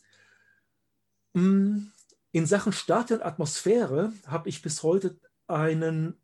Mm, 1.35 1.87
in 2.35 2.47
Sachen 2.47 2.73
Stadionatmosphäre 2.73 4.13
habe 4.27 4.49
ich 4.49 4.61
bis 4.61 4.83
heute 4.83 5.17
einen, 5.47 6.21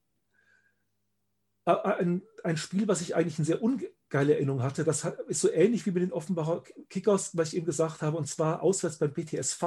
äh, 1.66 1.70
ein, 1.70 2.22
ein 2.42 2.56
Spiel, 2.56 2.88
was 2.88 3.00
ich 3.00 3.14
eigentlich 3.14 3.38
eine 3.38 3.46
sehr 3.46 3.62
ungeile 3.62 4.34
Erinnerung 4.34 4.60
hatte. 4.60 4.82
Das 4.82 5.04
ist 5.28 5.40
so 5.40 5.52
ähnlich 5.52 5.86
wie 5.86 5.92
mit 5.92 6.02
den 6.02 6.12
Offenbacher 6.12 6.64
Kickers, 6.88 7.36
was 7.36 7.50
ich 7.50 7.58
eben 7.58 7.66
gesagt 7.66 8.02
habe, 8.02 8.16
und 8.16 8.26
zwar 8.26 8.60
auswärts 8.60 8.98
beim 8.98 9.14
PTSV 9.14 9.62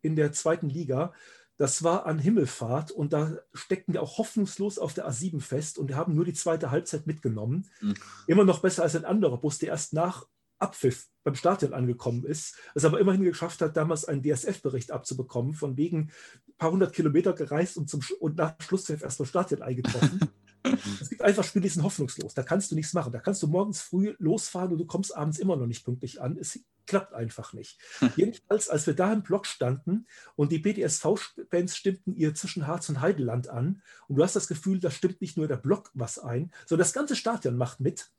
in 0.00 0.16
der 0.16 0.32
zweiten 0.32 0.70
Liga. 0.70 1.12
Das 1.58 1.82
war 1.82 2.06
an 2.06 2.18
Himmelfahrt 2.18 2.90
und 2.90 3.12
da 3.12 3.36
steckten 3.52 3.92
wir 3.92 4.02
auch 4.02 4.16
hoffnungslos 4.16 4.78
auf 4.78 4.94
der 4.94 5.06
A7 5.06 5.42
fest 5.42 5.78
und 5.78 5.88
wir 5.88 5.96
haben 5.96 6.14
nur 6.14 6.24
die 6.24 6.32
zweite 6.32 6.70
Halbzeit 6.70 7.06
mitgenommen. 7.06 7.68
Mhm. 7.82 7.96
Immer 8.26 8.44
noch 8.44 8.60
besser 8.60 8.82
als 8.82 8.96
ein 8.96 9.04
anderer 9.04 9.36
Bus, 9.36 9.58
der 9.58 9.68
erst 9.70 9.92
nach 9.92 10.26
Abpfiff 10.58 11.08
beim 11.24 11.34
Stadion 11.34 11.74
angekommen 11.74 12.24
ist, 12.24 12.56
es 12.74 12.84
aber 12.84 13.00
immerhin 13.00 13.24
geschafft 13.24 13.60
hat, 13.60 13.76
damals 13.76 14.04
einen 14.04 14.22
DSF-Bericht 14.22 14.92
abzubekommen, 14.92 15.54
von 15.54 15.76
wegen 15.76 16.10
ein 16.48 16.56
paar 16.56 16.70
hundert 16.70 16.94
Kilometer 16.94 17.32
gereist 17.32 17.76
und, 17.76 17.90
zum, 17.90 18.00
und 18.20 18.36
nach 18.36 18.54
Schlusspfiff 18.60 19.02
erst 19.02 19.18
beim 19.18 19.26
Stadion 19.26 19.62
eingetroffen. 19.62 20.20
es 21.00 21.08
gibt 21.08 21.22
einfach 21.22 21.44
Spiele, 21.44 21.64
die 21.64 21.68
sind 21.68 21.82
hoffnungslos. 21.82 22.34
Da 22.34 22.42
kannst 22.42 22.70
du 22.70 22.74
nichts 22.74 22.92
machen. 22.92 23.12
Da 23.12 23.18
kannst 23.18 23.42
du 23.42 23.48
morgens 23.48 23.80
früh 23.80 24.14
losfahren 24.18 24.72
und 24.72 24.78
du 24.78 24.86
kommst 24.86 25.16
abends 25.16 25.38
immer 25.38 25.56
noch 25.56 25.66
nicht 25.66 25.84
pünktlich 25.84 26.20
an. 26.20 26.36
Es 26.38 26.60
klappt 26.86 27.12
einfach 27.12 27.52
nicht. 27.52 27.78
Jedenfalls, 28.16 28.68
als 28.68 28.86
wir 28.86 28.94
da 28.94 29.12
im 29.12 29.22
Block 29.22 29.46
standen 29.46 30.06
und 30.36 30.52
die 30.52 30.58
BDSV-Fans 30.58 31.76
stimmten 31.76 32.14
ihr 32.14 32.34
zwischen 32.34 32.66
Harz 32.66 32.88
und 32.88 33.00
Heideland 33.00 33.48
an 33.48 33.82
und 34.08 34.16
du 34.16 34.22
hast 34.22 34.36
das 34.36 34.48
Gefühl, 34.48 34.78
da 34.78 34.90
stimmt 34.90 35.20
nicht 35.20 35.36
nur 35.36 35.48
der 35.48 35.56
Block 35.56 35.90
was 35.94 36.18
ein, 36.18 36.52
sondern 36.66 36.84
das 36.84 36.92
ganze 36.92 37.16
Stadion 37.16 37.56
macht 37.56 37.80
mit. 37.80 38.10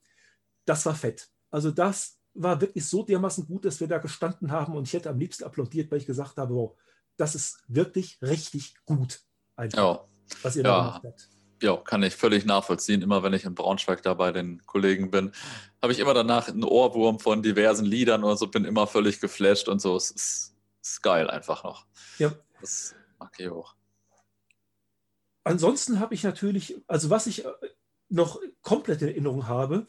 Das 0.65 0.85
war 0.85 0.95
fett. 0.95 1.29
Also 1.49 1.71
das 1.71 2.17
war 2.37 2.61
wirklich 2.61 2.85
so 2.85 3.03
dermaßen 3.03 3.45
gut, 3.45 3.65
dass 3.65 3.79
wir 3.79 3.87
da 3.87 3.97
gestanden 3.97 4.51
haben 4.51 4.75
und 4.75 4.87
ich 4.87 4.93
hätte 4.93 5.09
am 5.09 5.19
liebsten 5.19 5.43
applaudiert, 5.43 5.91
weil 5.91 5.99
ich 5.99 6.05
gesagt 6.05 6.37
habe, 6.37 6.53
wow, 6.53 6.77
das 7.17 7.35
ist 7.35 7.63
wirklich 7.67 8.19
richtig 8.21 8.75
gut. 8.85 9.21
Einfach, 9.55 9.77
ja. 9.77 10.07
was 10.43 10.55
ihr 10.55 10.63
ja. 10.63 10.69
da 10.69 10.77
gemacht 10.77 11.03
habt. 11.05 11.29
Ja, 11.63 11.75
kann 11.77 12.03
ich 12.03 12.15
völlig 12.15 12.45
nachvollziehen. 12.45 13.01
Immer 13.01 13.23
wenn 13.23 13.33
ich 13.33 13.43
in 13.43 13.55
Braunschweig 13.55 14.03
da 14.03 14.13
bei 14.13 14.31
den 14.31 14.63
Kollegen 14.67 15.09
bin, 15.09 15.31
habe 15.81 15.91
ich 15.91 15.99
immer 15.99 16.13
danach 16.13 16.47
einen 16.47 16.63
Ohrwurm 16.63 17.19
von 17.19 17.41
diversen 17.41 17.85
Liedern 17.85 18.23
oder 18.23 18.37
so, 18.37 18.47
bin 18.47 18.63
immer 18.63 18.85
völlig 18.85 19.19
geflasht 19.19 19.67
und 19.67 19.81
so. 19.81 19.95
Es 19.95 20.11
ist, 20.11 20.55
ist 20.83 21.01
geil 21.01 21.29
einfach 21.29 21.63
noch. 21.63 21.87
Ja. 22.19 22.31
Das 22.61 22.93
mag 23.17 23.33
ich 23.39 23.49
auch. 23.49 23.75
Ansonsten 25.43 25.99
habe 25.99 26.13
ich 26.13 26.23
natürlich, 26.23 26.75
also 26.87 27.09
was 27.09 27.25
ich 27.25 27.45
noch 28.09 28.39
komplett 28.61 29.01
in 29.01 29.07
Erinnerung 29.07 29.47
habe, 29.47 29.87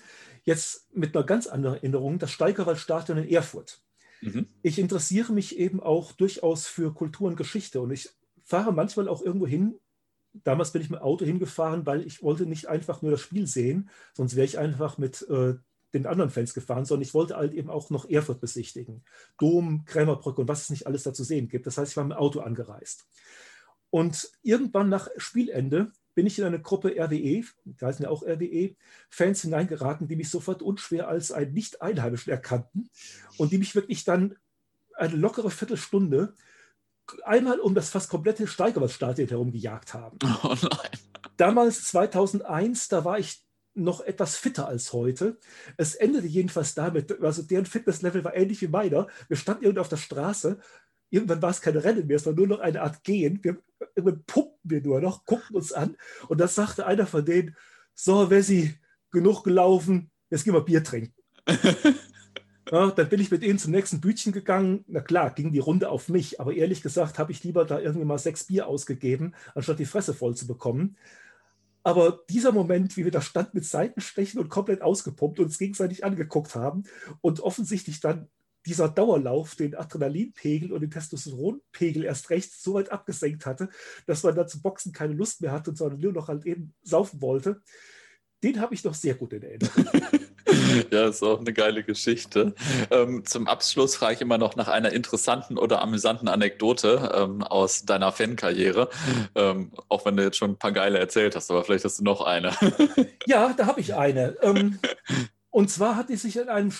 Jetzt 0.49 0.89
mit 0.97 1.15
einer 1.15 1.27
ganz 1.27 1.47
anderen 1.47 1.77
Erinnerung, 1.77 2.19
das 2.19 2.31
Steigerwaldstadion 2.31 3.19
in 3.19 3.29
Erfurt. 3.29 3.83
Mhm. 4.23 4.47
Ich 4.63 4.79
interessiere 4.79 5.31
mich 5.35 5.59
eben 5.59 5.79
auch 5.79 6.13
durchaus 6.13 6.67
für 6.67 6.95
Kultur 6.95 7.29
und 7.29 7.37
Geschichte 7.37 7.83
und 7.83 7.91
ich 7.91 8.09
fahre 8.45 8.73
manchmal 8.73 9.09
auch 9.09 9.21
irgendwo 9.21 9.47
hin. 9.47 9.79
Damals 10.33 10.73
bin 10.73 10.81
ich 10.81 10.89
mit 10.89 11.01
dem 11.01 11.03
Auto 11.03 11.27
hingefahren, 11.27 11.85
weil 11.85 12.01
ich 12.07 12.23
wollte 12.23 12.47
nicht 12.47 12.67
einfach 12.67 13.03
nur 13.03 13.11
das 13.11 13.21
Spiel 13.21 13.47
sehen, 13.47 13.91
sonst 14.15 14.37
wäre 14.37 14.47
ich 14.47 14.59
einfach 14.59 14.97
mit 14.97 15.21
äh, 15.29 15.57
den 15.93 16.07
anderen 16.07 16.31
Fans 16.31 16.55
gefahren, 16.55 16.87
sondern 16.87 17.03
ich 17.03 17.13
wollte 17.13 17.37
halt 17.37 17.53
eben 17.53 17.69
auch 17.69 17.91
noch 17.91 18.09
Erfurt 18.09 18.41
besichtigen. 18.41 19.05
Dom, 19.37 19.85
Krämerbrücke 19.85 20.41
und 20.41 20.49
was 20.49 20.63
es 20.63 20.71
nicht 20.71 20.87
alles 20.87 21.03
da 21.03 21.13
zu 21.13 21.25
sehen 21.25 21.49
gibt. 21.51 21.67
Das 21.67 21.77
heißt, 21.77 21.91
ich 21.91 21.97
war 21.99 22.05
mit 22.05 22.17
dem 22.17 22.21
Auto 22.21 22.41
angereist. 22.41 23.07
Und 23.91 24.33
irgendwann 24.43 24.89
nach 24.89 25.09
Spielende 25.19 25.93
bin 26.19 26.27
ich 26.27 26.37
in 26.37 26.45
eine 26.45 26.61
Gruppe 26.61 26.97
RWE, 26.99 27.45
da 27.65 27.87
heißen 27.87 28.03
ja 28.03 28.11
auch 28.11 28.25
RWE-Fans 28.25 29.43
hineingeraten, 29.43 30.09
die 30.09 30.17
mich 30.17 30.31
sofort 30.31 30.63
unschwer 30.63 31.07
als 31.07 31.31
einen 31.31 31.53
Nicht-Einheimischen 31.53 32.33
erkannten 32.33 32.91
und 33.37 33.53
die 33.53 33.59
mich 33.59 33.77
wirklich 33.77 34.03
dann 34.03 34.35
eine 34.95 35.15
lockere 35.15 35.49
Viertelstunde 35.53 36.35
einmal 37.23 37.61
um 37.61 37.73
das 37.77 37.91
fast 37.91 38.11
komplette 38.11 38.49
Steigerwaldstadion 38.49 39.29
herum 39.29 39.53
gejagt 39.53 39.95
haben. 39.95 40.19
Oh 40.43 40.57
nein. 40.61 40.91
Damals, 41.37 41.85
2001, 41.85 42.89
da 42.89 43.05
war 43.05 43.21
ich 43.21 43.45
noch 43.75 44.01
etwas 44.01 44.35
fitter 44.35 44.67
als 44.67 44.93
heute. 44.93 45.39
Es 45.77 45.95
endete 45.95 46.27
jedenfalls 46.27 46.75
damit, 46.75 47.23
also 47.23 47.43
deren 47.43 47.67
Fitnesslevel 47.67 48.25
war 48.25 48.35
ähnlich 48.35 48.61
wie 48.61 48.67
meiner. 48.67 49.07
Wir 49.29 49.37
standen 49.37 49.63
irgendwo 49.63 49.83
auf 49.83 49.89
der 49.89 49.99
Straße 49.99 50.59
irgendwann 51.11 51.43
war 51.43 51.51
es 51.51 51.61
kein 51.61 51.77
Rennen 51.77 52.07
mehr, 52.07 52.17
es 52.17 52.27
war 52.27 52.33
nur 52.33 52.47
noch 52.47 52.61
eine 52.61 52.83
Art 52.83 53.05
Gehen. 53.05 53.41
Wir, 53.43 53.59
irgendwann 53.95 54.25
pumpten 54.25 54.71
wir 54.71 54.83
nur 54.83 55.01
noch, 55.01 55.25
guckten 55.25 55.57
uns 55.57 55.73
an 55.73 55.97
und 56.29 56.39
das 56.41 56.55
sagte 56.55 56.87
einer 56.87 57.07
von 57.07 57.25
denen, 57.25 57.57
so, 57.95 58.31
Wessi, 58.31 58.75
genug 59.11 59.43
gelaufen, 59.45 60.11
jetzt 60.31 60.45
gehen 60.45 60.55
wir 60.55 60.61
Bier 60.61 60.85
trinken. 60.85 61.15
ja, 62.71 62.91
dann 62.91 63.09
bin 63.09 63.21
ich 63.21 63.31
mit 63.31 63.43
ihnen 63.43 63.59
zum 63.59 63.73
nächsten 63.73 64.01
Bütchen 64.01 64.33
gegangen. 64.33 64.85
Na 64.87 65.01
klar, 65.01 65.31
ging 65.31 65.53
die 65.53 65.59
Runde 65.59 65.89
auf 65.89 66.09
mich, 66.09 66.41
aber 66.41 66.53
ehrlich 66.53 66.83
gesagt 66.83 67.19
habe 67.19 67.33
ich 67.33 67.43
lieber 67.43 67.65
da 67.65 67.81
irgendwie 67.81 68.07
mal 68.07 68.19
sechs 68.19 68.45
Bier 68.45 68.67
ausgegeben, 68.67 69.35
anstatt 69.55 69.79
die 69.79 69.87
Fresse 69.87 70.15
voll 70.15 70.37
zu 70.37 70.47
bekommen. 70.47 70.97
Aber 71.83 72.21
dieser 72.29 72.53
Moment, 72.53 72.97
wie 72.97 73.05
wir 73.05 73.13
da 73.13 73.23
standen 73.23 73.53
mit 73.55 73.65
Seitenstechen 73.65 74.41
und 74.41 74.51
komplett 74.51 74.83
ausgepumpt 74.83 75.39
und 75.39 75.47
uns 75.47 75.59
gegenseitig 75.59 76.05
angeguckt 76.05 76.55
haben 76.55 76.85
und 77.21 77.41
offensichtlich 77.41 78.01
dann 78.01 78.29
dieser 78.69 78.89
Dauerlauf 78.89 79.55
den 79.55 79.75
Adrenalinpegel 79.75 80.73
und 80.73 80.83
den 80.83 80.91
Testosteronpegel 80.91 82.05
erst 82.05 82.31
recht 82.31 82.53
so 82.53 82.75
weit 82.75 82.93
abgesenkt 82.93 83.47
hatte, 83.47 83.71
dass 84.07 84.23
man 84.23 84.35
da 84.35 84.47
zu 84.47 84.63
Boxen 84.63 84.93
keine 84.93 85.15
Lust 85.15 85.41
mehr 85.41 85.53
hatte, 85.53 85.75
sondern 85.75 86.01
nur 86.01 86.13
noch 86.13 86.29
halt 86.29 86.45
eben 86.47 86.75
saufen 86.83 87.21
wollte. 87.23 87.63
Den 88.43 88.61
habe 88.61 88.75
ich 88.75 88.85
noch 88.85 88.95
sehr 88.95 89.15
gut 89.15 89.33
in 89.33 89.43
Erinnerung. 89.43 89.87
ja, 90.91 91.09
ist 91.09 91.23
auch 91.23 91.41
eine 91.41 91.53
geile 91.53 91.83
Geschichte. 91.83 92.55
Ähm, 92.91 93.25
zum 93.25 93.49
Abschluss 93.49 93.97
frage 93.97 94.15
ich 94.15 94.21
immer 94.21 94.39
noch 94.39 94.55
nach 94.55 94.69
einer 94.69 94.93
interessanten 94.93 95.59
oder 95.59 95.83
amüsanten 95.83 96.29
Anekdote 96.29 97.13
ähm, 97.15 97.43
aus 97.43 97.85
deiner 97.85 98.13
Fankarriere. 98.13 98.91
Ähm, 99.35 99.73
auch 99.89 100.05
wenn 100.05 100.17
du 100.17 100.23
jetzt 100.23 100.37
schon 100.37 100.53
ein 100.53 100.59
paar 100.59 100.73
geile 100.73 100.99
erzählt 100.99 101.35
hast, 101.35 101.51
aber 101.51 101.65
vielleicht 101.65 101.85
hast 101.85 101.99
du 101.99 102.05
noch 102.05 102.21
eine. 102.21 102.53
ja, 103.27 103.53
da 103.57 103.67
habe 103.67 103.81
ich 103.81 103.95
eine. 103.95 104.37
Ähm, 104.43 104.79
und 105.51 105.71
zwar 105.71 105.97
hat 105.97 106.11
es 106.11 106.23
sich 106.23 106.37
in 106.37 106.49
einem 106.49 106.73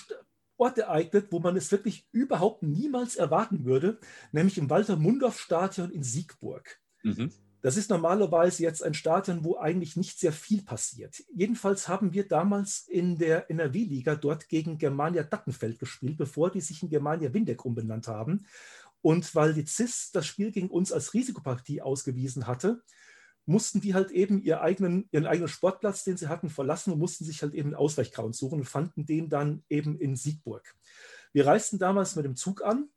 Ort 0.59 0.77
ereignet, 0.77 1.27
wo 1.31 1.39
man 1.39 1.55
es 1.55 1.71
wirklich 1.71 2.07
überhaupt 2.11 2.63
niemals 2.63 3.15
erwarten 3.15 3.65
würde, 3.65 3.99
nämlich 4.31 4.57
im 4.57 4.69
Walter-Mundorf-Stadion 4.69 5.91
in 5.91 6.03
Siegburg. 6.03 6.79
Mhm. 7.03 7.31
Das 7.61 7.75
ist 7.75 7.89
normalerweise 7.89 8.63
jetzt 8.63 8.83
ein 8.83 8.93
Stadion, 8.93 9.43
wo 9.43 9.57
eigentlich 9.57 9.97
nicht 9.97 10.19
sehr 10.19 10.31
viel 10.31 10.61
passiert. 10.61 11.23
Jedenfalls 11.33 11.89
haben 11.89 12.13
wir 12.13 12.27
damals 12.27 12.87
in 12.87 13.17
der 13.17 13.49
NRW-Liga 13.49 14.15
dort 14.15 14.47
gegen 14.47 14.77
Germania 14.77 15.23
Dattenfeld 15.23 15.77
gespielt, 15.79 16.17
bevor 16.17 16.51
die 16.51 16.61
sich 16.61 16.83
in 16.83 16.89
Germania 16.89 17.33
Windeck 17.33 17.65
umbenannt 17.65 18.07
haben. 18.07 18.45
Und 19.01 19.33
weil 19.35 19.53
die 19.53 19.65
CIS 19.65 20.11
das 20.11 20.25
Spiel 20.25 20.51
gegen 20.51 20.69
uns 20.69 20.91
als 20.91 21.13
Risikopartie 21.13 21.81
ausgewiesen 21.81 22.47
hatte, 22.47 22.81
mussten 23.49 23.81
die 23.81 23.93
halt 23.93 24.11
eben 24.11 24.41
ihren 24.43 24.59
eigenen, 24.59 25.09
ihren 25.11 25.25
eigenen 25.25 25.47
Sportplatz, 25.47 26.03
den 26.03 26.17
sie 26.17 26.27
hatten, 26.27 26.49
verlassen 26.49 26.93
und 26.93 26.99
mussten 26.99 27.25
sich 27.25 27.41
halt 27.41 27.53
eben 27.53 27.69
einen 27.69 27.75
Ausweichground 27.75 28.35
suchen 28.35 28.59
und 28.59 28.65
fanden 28.65 29.05
den 29.05 29.27
dann 29.27 29.63
eben 29.69 29.99
in 29.99 30.15
Siegburg. 30.15 30.75
Wir 31.33 31.47
reisten 31.47 31.79
damals 31.79 32.15
mit 32.15 32.25
dem 32.25 32.35
Zug 32.35 32.63
an, 32.63 32.89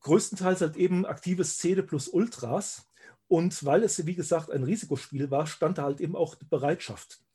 größtenteils 0.00 0.60
halt 0.60 0.76
eben 0.76 1.06
aktive 1.06 1.44
Szene 1.44 1.82
plus 1.82 2.08
Ultras. 2.08 2.86
Und 3.28 3.64
weil 3.64 3.82
es, 3.82 4.06
wie 4.06 4.14
gesagt, 4.14 4.50
ein 4.52 4.62
Risikospiel 4.62 5.30
war, 5.30 5.46
stand 5.46 5.78
da 5.78 5.82
halt 5.82 6.00
eben 6.00 6.14
auch 6.14 6.36
die 6.36 6.44
Bereitschaft 6.44 7.25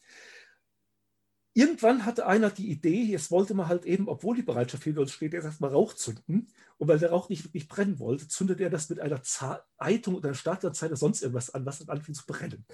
irgendwann 1.54 2.06
hatte 2.06 2.26
einer 2.26 2.50
die 2.50 2.70
Idee, 2.70 3.04
jetzt 3.04 3.32
wollte 3.32 3.54
man 3.54 3.68
halt 3.68 3.86
eben, 3.86 4.08
obwohl 4.08 4.36
die 4.36 4.44
Bereitschaft 4.44 4.84
hinter 4.84 5.02
uns 5.02 5.12
steht, 5.12 5.34
erstmal 5.34 5.72
Rauch 5.72 5.94
zünden. 5.94 6.48
Und 6.78 6.88
weil 6.88 7.00
der 7.00 7.12
Rauch 7.12 7.30
nicht 7.30 7.44
wirklich 7.44 7.68
brennen 7.68 8.00
wollte, 8.00 8.28
zündet 8.28 8.62
er 8.62 8.70
das 8.70 8.90
mit 8.90 9.00
einer 9.00 9.22
Zeitung 9.22 10.16
oder 10.16 10.30
einer 10.30 10.64
oder 10.64 10.96
sonst 10.96 11.22
irgendwas 11.22 11.50
an, 11.50 11.66
was 11.66 11.80
dann 11.80 11.90
anfing 11.90 12.16
zu 12.16 12.26
brennen. 12.26 12.66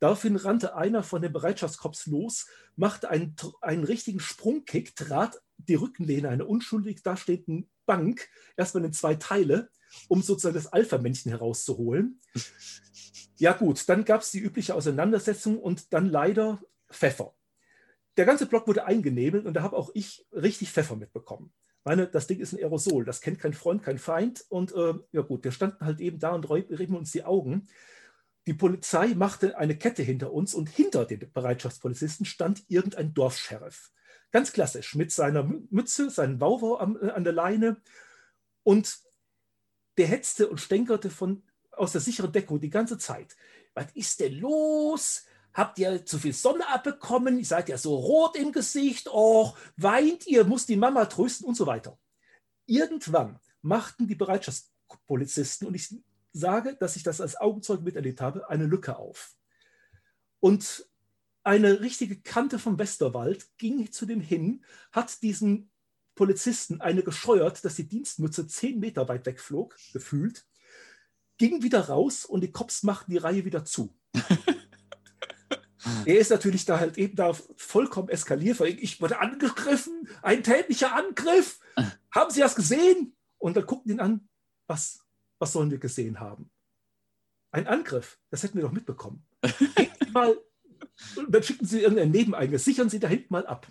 Daraufhin 0.00 0.36
rannte 0.36 0.74
einer 0.74 1.02
von 1.02 1.22
den 1.22 1.32
Bereitschaftskops 1.32 2.06
los, 2.06 2.46
machte 2.76 3.10
einen, 3.10 3.36
einen 3.60 3.84
richtigen 3.84 4.20
Sprungkick, 4.20 4.96
trat 4.96 5.40
die 5.56 5.76
Rückenlehne 5.76 6.28
einer 6.28 6.48
unschuldig 6.48 7.02
dastehenden 7.02 7.70
Bank 7.86 8.28
erstmal 8.56 8.84
in 8.84 8.92
zwei 8.92 9.14
Teile, 9.14 9.70
um 10.08 10.20
sozusagen 10.20 10.56
das 10.56 10.72
Alpha-Männchen 10.72 11.30
herauszuholen. 11.30 12.20
Ja 13.36 13.52
gut, 13.52 13.88
dann 13.88 14.04
gab 14.04 14.22
es 14.22 14.30
die 14.30 14.40
übliche 14.40 14.74
Auseinandersetzung 14.74 15.58
und 15.58 15.92
dann 15.92 16.06
leider 16.06 16.60
Pfeffer 16.90 17.34
der 18.16 18.26
ganze 18.26 18.46
Block 18.46 18.66
wurde 18.66 18.84
eingenebelt 18.84 19.46
und 19.46 19.54
da 19.54 19.62
habe 19.62 19.76
auch 19.76 19.90
ich 19.94 20.26
richtig 20.32 20.70
Pfeffer 20.70 20.96
mitbekommen. 20.96 21.52
Meine, 21.84 22.06
das 22.06 22.26
Ding 22.26 22.40
ist 22.40 22.52
ein 22.52 22.58
Aerosol, 22.60 23.04
das 23.04 23.20
kennt 23.20 23.38
kein 23.38 23.52
Freund, 23.52 23.82
kein 23.82 23.98
Feind. 23.98 24.44
Und 24.48 24.72
äh, 24.72 24.94
ja 25.12 25.20
gut, 25.20 25.44
wir 25.44 25.52
standen 25.52 25.84
halt 25.84 26.00
eben 26.00 26.18
da 26.18 26.30
und 26.30 26.48
rieben 26.48 26.96
uns 26.96 27.12
die 27.12 27.24
Augen. 27.24 27.66
Die 28.46 28.54
Polizei 28.54 29.08
machte 29.14 29.58
eine 29.58 29.76
Kette 29.76 30.02
hinter 30.02 30.32
uns 30.32 30.54
und 30.54 30.68
hinter 30.68 31.04
den 31.04 31.30
Bereitschaftspolizisten 31.32 32.24
stand 32.24 32.64
irgendein 32.68 33.12
Dorfscheriff. 33.12 33.90
Ganz 34.32 34.52
klassisch, 34.52 34.94
mit 34.94 35.12
seiner 35.12 35.44
Mütze, 35.70 36.10
seinem 36.10 36.40
Wauwau 36.40 36.76
an, 36.76 36.96
äh, 37.00 37.10
an 37.10 37.24
der 37.24 37.34
Leine. 37.34 37.76
Und 38.62 38.98
der 39.98 40.06
hetzte 40.06 40.48
und 40.48 40.60
stänkerte 40.60 41.10
von, 41.10 41.42
aus 41.70 41.92
der 41.92 42.00
sicheren 42.00 42.32
Deckung 42.32 42.60
die 42.60 42.70
ganze 42.70 42.96
Zeit. 42.96 43.36
Was 43.74 43.86
ist 43.94 44.20
denn 44.20 44.38
los? 44.38 45.26
Habt 45.54 45.78
ihr 45.78 46.04
zu 46.04 46.18
viel 46.18 46.32
Sonne 46.32 46.68
abbekommen? 46.68 47.38
Ihr 47.38 47.46
seid 47.46 47.68
ja 47.68 47.78
so 47.78 47.94
rot 47.94 48.36
im 48.36 48.50
Gesicht. 48.50 49.06
Och, 49.08 49.56
weint 49.76 50.26
ihr, 50.26 50.44
muss 50.44 50.66
die 50.66 50.76
Mama 50.76 51.06
trösten 51.06 51.46
und 51.46 51.54
so 51.54 51.66
weiter. 51.66 51.96
Irgendwann 52.66 53.38
machten 53.62 54.08
die 54.08 54.16
Bereitschaftspolizisten, 54.16 55.68
und 55.68 55.74
ich 55.74 55.94
sage, 56.32 56.76
dass 56.80 56.96
ich 56.96 57.04
das 57.04 57.20
als 57.20 57.36
Augenzeuge 57.36 57.84
miterlebt 57.84 58.20
habe, 58.20 58.50
eine 58.50 58.66
Lücke 58.66 58.96
auf. 58.96 59.36
Und 60.40 60.88
eine 61.44 61.80
richtige 61.80 62.20
Kante 62.20 62.58
vom 62.58 62.78
Westerwald 62.78 63.56
ging 63.56 63.92
zu 63.92 64.06
dem 64.06 64.20
hin, 64.20 64.64
hat 64.90 65.22
diesen 65.22 65.70
Polizisten 66.16 66.80
eine 66.80 67.02
gescheuert, 67.02 67.64
dass 67.64 67.76
die 67.76 67.88
Dienstmütze 67.88 68.46
zehn 68.48 68.80
Meter 68.80 69.08
weit 69.08 69.26
wegflog, 69.26 69.76
gefühlt. 69.92 70.46
ging 71.38 71.62
wieder 71.62 71.88
raus 71.88 72.24
und 72.24 72.40
die 72.40 72.52
Cops 72.52 72.82
machten 72.82 73.12
die 73.12 73.18
Reihe 73.18 73.44
wieder 73.44 73.64
zu. 73.64 73.94
er 76.04 76.18
ist 76.18 76.30
natürlich 76.30 76.64
da 76.64 76.78
halt 76.78 76.98
eben 76.98 77.16
da 77.16 77.32
vollkommen 77.56 78.08
eskaliert, 78.08 78.60
ich 78.60 79.00
wurde 79.00 79.20
angegriffen, 79.20 80.08
ein 80.22 80.42
tätlicher 80.42 80.94
Angriff. 80.94 81.60
Haben 82.10 82.30
Sie 82.30 82.40
das 82.40 82.54
gesehen? 82.54 83.16
Und 83.38 83.56
dann 83.56 83.66
guckten 83.66 83.92
ihn 83.92 84.00
an, 84.00 84.28
was, 84.66 85.00
was 85.38 85.52
sollen 85.52 85.70
wir 85.70 85.78
gesehen 85.78 86.20
haben? 86.20 86.50
Ein 87.50 87.66
Angriff, 87.66 88.18
das 88.30 88.42
hätten 88.42 88.56
wir 88.56 88.62
doch 88.62 88.72
mitbekommen. 88.72 89.26
mal, 90.12 90.36
dann 91.28 91.42
schicken 91.42 91.66
Sie 91.66 91.82
irgendein 91.82 92.10
Nebeneigendes, 92.10 92.64
sichern 92.64 92.88
Sie 92.88 93.00
da 93.00 93.08
hinten 93.08 93.32
mal 93.32 93.46
ab. 93.46 93.66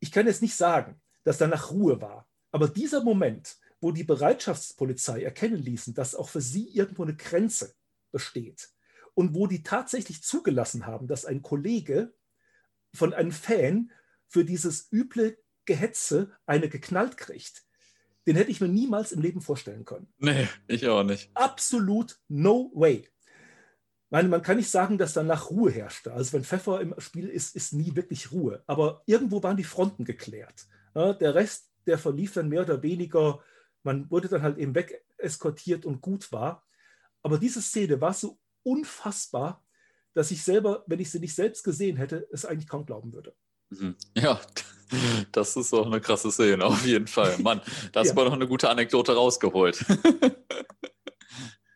Ich 0.00 0.10
kann 0.12 0.26
jetzt 0.26 0.42
nicht 0.42 0.56
sagen, 0.56 1.00
dass 1.24 1.38
danach 1.38 1.70
Ruhe 1.70 2.00
war, 2.00 2.28
aber 2.50 2.68
dieser 2.68 3.02
Moment, 3.02 3.56
wo 3.80 3.92
die 3.92 4.04
Bereitschaftspolizei 4.04 5.22
erkennen 5.22 5.62
ließen, 5.62 5.94
dass 5.94 6.14
auch 6.14 6.28
für 6.28 6.40
sie 6.40 6.68
irgendwo 6.68 7.02
eine 7.02 7.16
Grenze 7.16 7.74
besteht 8.10 8.70
und 9.16 9.34
wo 9.34 9.48
die 9.48 9.64
tatsächlich 9.64 10.22
zugelassen 10.22 10.86
haben, 10.86 11.08
dass 11.08 11.24
ein 11.24 11.42
Kollege 11.42 12.14
von 12.94 13.12
einem 13.12 13.32
Fan 13.32 13.90
für 14.28 14.44
dieses 14.44 14.92
üble 14.92 15.38
Gehetze 15.64 16.30
eine 16.46 16.68
geknallt 16.68 17.16
kriegt, 17.16 17.64
den 18.26 18.36
hätte 18.36 18.50
ich 18.52 18.60
mir 18.60 18.68
niemals 18.68 19.10
im 19.10 19.22
Leben 19.22 19.40
vorstellen 19.40 19.84
können. 19.84 20.06
Nee, 20.18 20.46
ich 20.68 20.86
auch 20.86 21.02
nicht. 21.02 21.30
Absolut 21.34 22.20
no 22.28 22.70
way. 22.74 23.08
Meine, 24.10 24.28
man 24.28 24.42
kann 24.42 24.58
nicht 24.58 24.70
sagen, 24.70 24.98
dass 24.98 25.14
danach 25.14 25.50
Ruhe 25.50 25.70
herrschte. 25.70 26.12
Also 26.12 26.32
wenn 26.32 26.44
Pfeffer 26.44 26.80
im 26.80 26.94
Spiel 26.98 27.28
ist, 27.28 27.56
ist 27.56 27.72
nie 27.72 27.96
wirklich 27.96 28.30
Ruhe. 28.30 28.62
Aber 28.66 29.02
irgendwo 29.06 29.42
waren 29.42 29.56
die 29.56 29.64
Fronten 29.64 30.04
geklärt. 30.04 30.66
Der 30.94 31.34
Rest, 31.34 31.72
der 31.86 31.98
verlief 31.98 32.34
dann 32.34 32.48
mehr 32.48 32.62
oder 32.62 32.82
weniger 32.82 33.40
man 33.86 34.10
wurde 34.10 34.28
dann 34.28 34.42
halt 34.42 34.58
eben 34.58 34.74
weg 34.74 35.04
eskortiert 35.16 35.86
und 35.86 36.02
gut 36.02 36.32
war. 36.32 36.66
Aber 37.22 37.38
diese 37.38 37.62
Szene 37.62 38.00
war 38.00 38.12
so 38.12 38.38
unfassbar, 38.66 39.64
dass 40.12 40.30
ich 40.30 40.42
selber, 40.42 40.82
wenn 40.86 40.98
ich 40.98 41.10
sie 41.10 41.20
nicht 41.20 41.34
selbst 41.34 41.62
gesehen 41.62 41.96
hätte, 41.96 42.26
es 42.32 42.44
eigentlich 42.44 42.68
kaum 42.68 42.84
glauben 42.84 43.12
würde. 43.12 43.34
Mhm. 43.70 43.96
Ja, 44.16 44.40
das 45.32 45.56
ist 45.56 45.72
auch 45.72 45.86
eine 45.86 46.00
krasse 46.00 46.32
Szene, 46.32 46.64
auf 46.64 46.84
jeden 46.84 47.06
Fall. 47.06 47.38
Mann, 47.38 47.60
da 47.92 48.00
hast 48.00 48.16
ja. 48.16 48.24
noch 48.24 48.32
eine 48.32 48.48
gute 48.48 48.68
Anekdote 48.68 49.14
rausgeholt. 49.14 49.84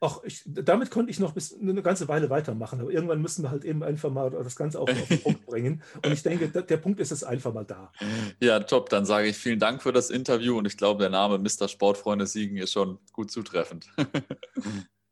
Ach, 0.02 0.20
ich, 0.24 0.42
damit 0.46 0.90
konnte 0.90 1.10
ich 1.10 1.20
noch 1.20 1.32
bis 1.32 1.54
eine 1.54 1.82
ganze 1.82 2.08
Weile 2.08 2.30
weitermachen, 2.30 2.80
aber 2.80 2.90
irgendwann 2.90 3.20
müssen 3.20 3.42
wir 3.42 3.50
halt 3.50 3.66
eben 3.66 3.82
einfach 3.82 4.10
mal 4.10 4.30
das 4.30 4.56
Ganze 4.56 4.80
auch 4.80 4.88
auf 4.88 5.08
den 5.08 5.20
Punkt 5.22 5.44
bringen. 5.44 5.82
Und 6.02 6.10
ich 6.10 6.22
denke, 6.22 6.48
der 6.48 6.76
Punkt 6.78 7.00
ist 7.00 7.12
es 7.12 7.22
einfach 7.22 7.52
mal 7.52 7.66
da. 7.66 7.92
Ja, 8.40 8.60
top. 8.60 8.88
Dann 8.88 9.04
sage 9.04 9.28
ich 9.28 9.36
vielen 9.36 9.58
Dank 9.58 9.82
für 9.82 9.92
das 9.92 10.08
Interview 10.08 10.56
und 10.56 10.66
ich 10.66 10.78
glaube, 10.78 11.00
der 11.00 11.10
Name 11.10 11.36
Mr. 11.38 11.68
Sportfreunde 11.68 12.26
Siegen 12.26 12.56
ist 12.56 12.72
schon 12.72 12.98
gut 13.12 13.30
zutreffend. 13.30 13.90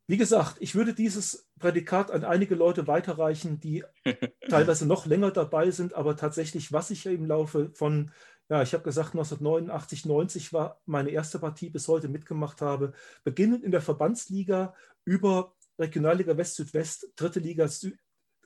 Wie 0.09 0.17
gesagt, 0.17 0.57
ich 0.61 0.75
würde 0.75 0.95
dieses 0.95 1.49
Prädikat 1.59 2.11
an 2.11 2.25
einige 2.25 2.55
Leute 2.55 2.87
weiterreichen, 2.87 3.61
die 3.61 3.85
teilweise 4.49 4.87
noch 4.87 5.05
länger 5.07 5.31
dabei 5.31 5.71
sind, 5.71 5.93
aber 5.95 6.17
tatsächlich, 6.17 6.73
was 6.73 6.91
ich 6.91 7.05
im 7.07 7.27
Laufe 7.27 7.71
von 7.75 8.11
ja, 8.51 8.63
ich 8.63 8.73
habe 8.73 8.83
gesagt, 8.83 9.11
1989, 9.11 10.07
90 10.07 10.53
war 10.55 10.81
meine 10.87 11.11
erste 11.11 11.39
Partie 11.39 11.69
bis 11.69 11.87
heute 11.87 12.09
mitgemacht 12.09 12.63
habe. 12.63 12.95
Beginnend 13.23 13.63
in 13.63 13.71
der 13.71 13.83
Verbandsliga 13.83 14.75
über 15.05 15.55
Regionalliga 15.79 16.37
West, 16.37 16.57
Südwest, 16.57 17.13
dritte 17.17 17.41
Liga, 17.41 17.69
Sü 17.69 17.93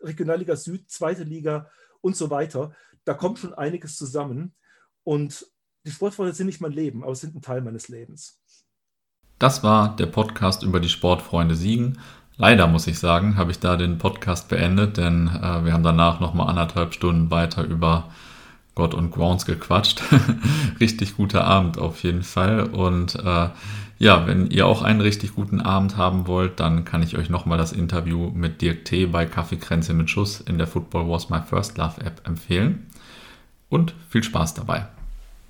Regionalliga 0.01 0.56
Süd, 0.56 0.90
zweite 0.90 1.22
Liga 1.22 1.70
und 2.01 2.16
so 2.16 2.30
weiter. 2.30 2.74
Da 3.05 3.14
kommt 3.14 3.39
schon 3.39 3.55
einiges 3.55 3.94
zusammen. 3.94 4.56
Und 5.05 5.47
die 5.86 5.93
Sportfreunde 5.93 6.32
sind 6.32 6.47
nicht 6.47 6.60
mein 6.60 6.72
Leben, 6.72 7.05
aber 7.05 7.14
sind 7.14 7.36
ein 7.36 7.43
Teil 7.43 7.60
meines 7.60 7.86
Lebens. 7.86 8.41
Das 9.43 9.64
war 9.64 9.97
der 9.97 10.06
Podcast 10.06 10.62
über 10.62 10.78
die 10.78 10.89
Sportfreunde 10.89 11.56
Siegen. 11.56 11.98
Leider 12.36 12.69
muss 12.69 12.86
ich 12.86 13.01
sagen, 13.01 13.36
habe 13.36 13.51
ich 13.51 13.59
da 13.59 13.77
den 13.77 13.98
Podcast 13.98 14.48
beendet, 14.48 14.98
denn 14.98 15.27
äh, 15.27 15.64
wir 15.64 15.73
haben 15.73 15.82
danach 15.82 16.20
nochmal 16.20 16.48
anderthalb 16.48 16.94
Stunden 16.94 17.28
weiter 17.32 17.64
über 17.64 18.05
Gott 18.77 18.94
und 18.94 19.10
Grounds 19.10 19.44
gequatscht. 19.44 20.01
richtig 20.81 21.16
guter 21.16 21.43
Abend 21.43 21.77
auf 21.77 22.05
jeden 22.05 22.23
Fall. 22.23 22.66
Und 22.66 23.16
äh, 23.16 23.48
ja, 23.98 24.28
wenn 24.28 24.48
ihr 24.48 24.69
auch 24.69 24.82
einen 24.82 25.01
richtig 25.01 25.35
guten 25.35 25.60
Abend 25.60 25.97
haben 25.97 26.28
wollt, 26.28 26.60
dann 26.60 26.85
kann 26.85 27.02
ich 27.02 27.19
euch 27.19 27.28
nochmal 27.28 27.59
das 27.59 27.73
Interview 27.73 28.31
mit 28.32 28.62
Dirk 28.62 28.85
T. 28.85 29.06
bei 29.06 29.27
Kaffeekränze 29.27 29.93
mit 29.93 30.09
Schuss 30.09 30.40
in 30.40 30.56
der 30.56 30.69
Football 30.69 31.10
Was 31.10 31.31
My 31.31 31.40
First 31.44 31.78
Love 31.78 32.01
App 32.01 32.24
empfehlen. 32.28 32.86
Und 33.69 33.93
viel 34.09 34.23
Spaß 34.23 34.55
dabei. 34.55 34.86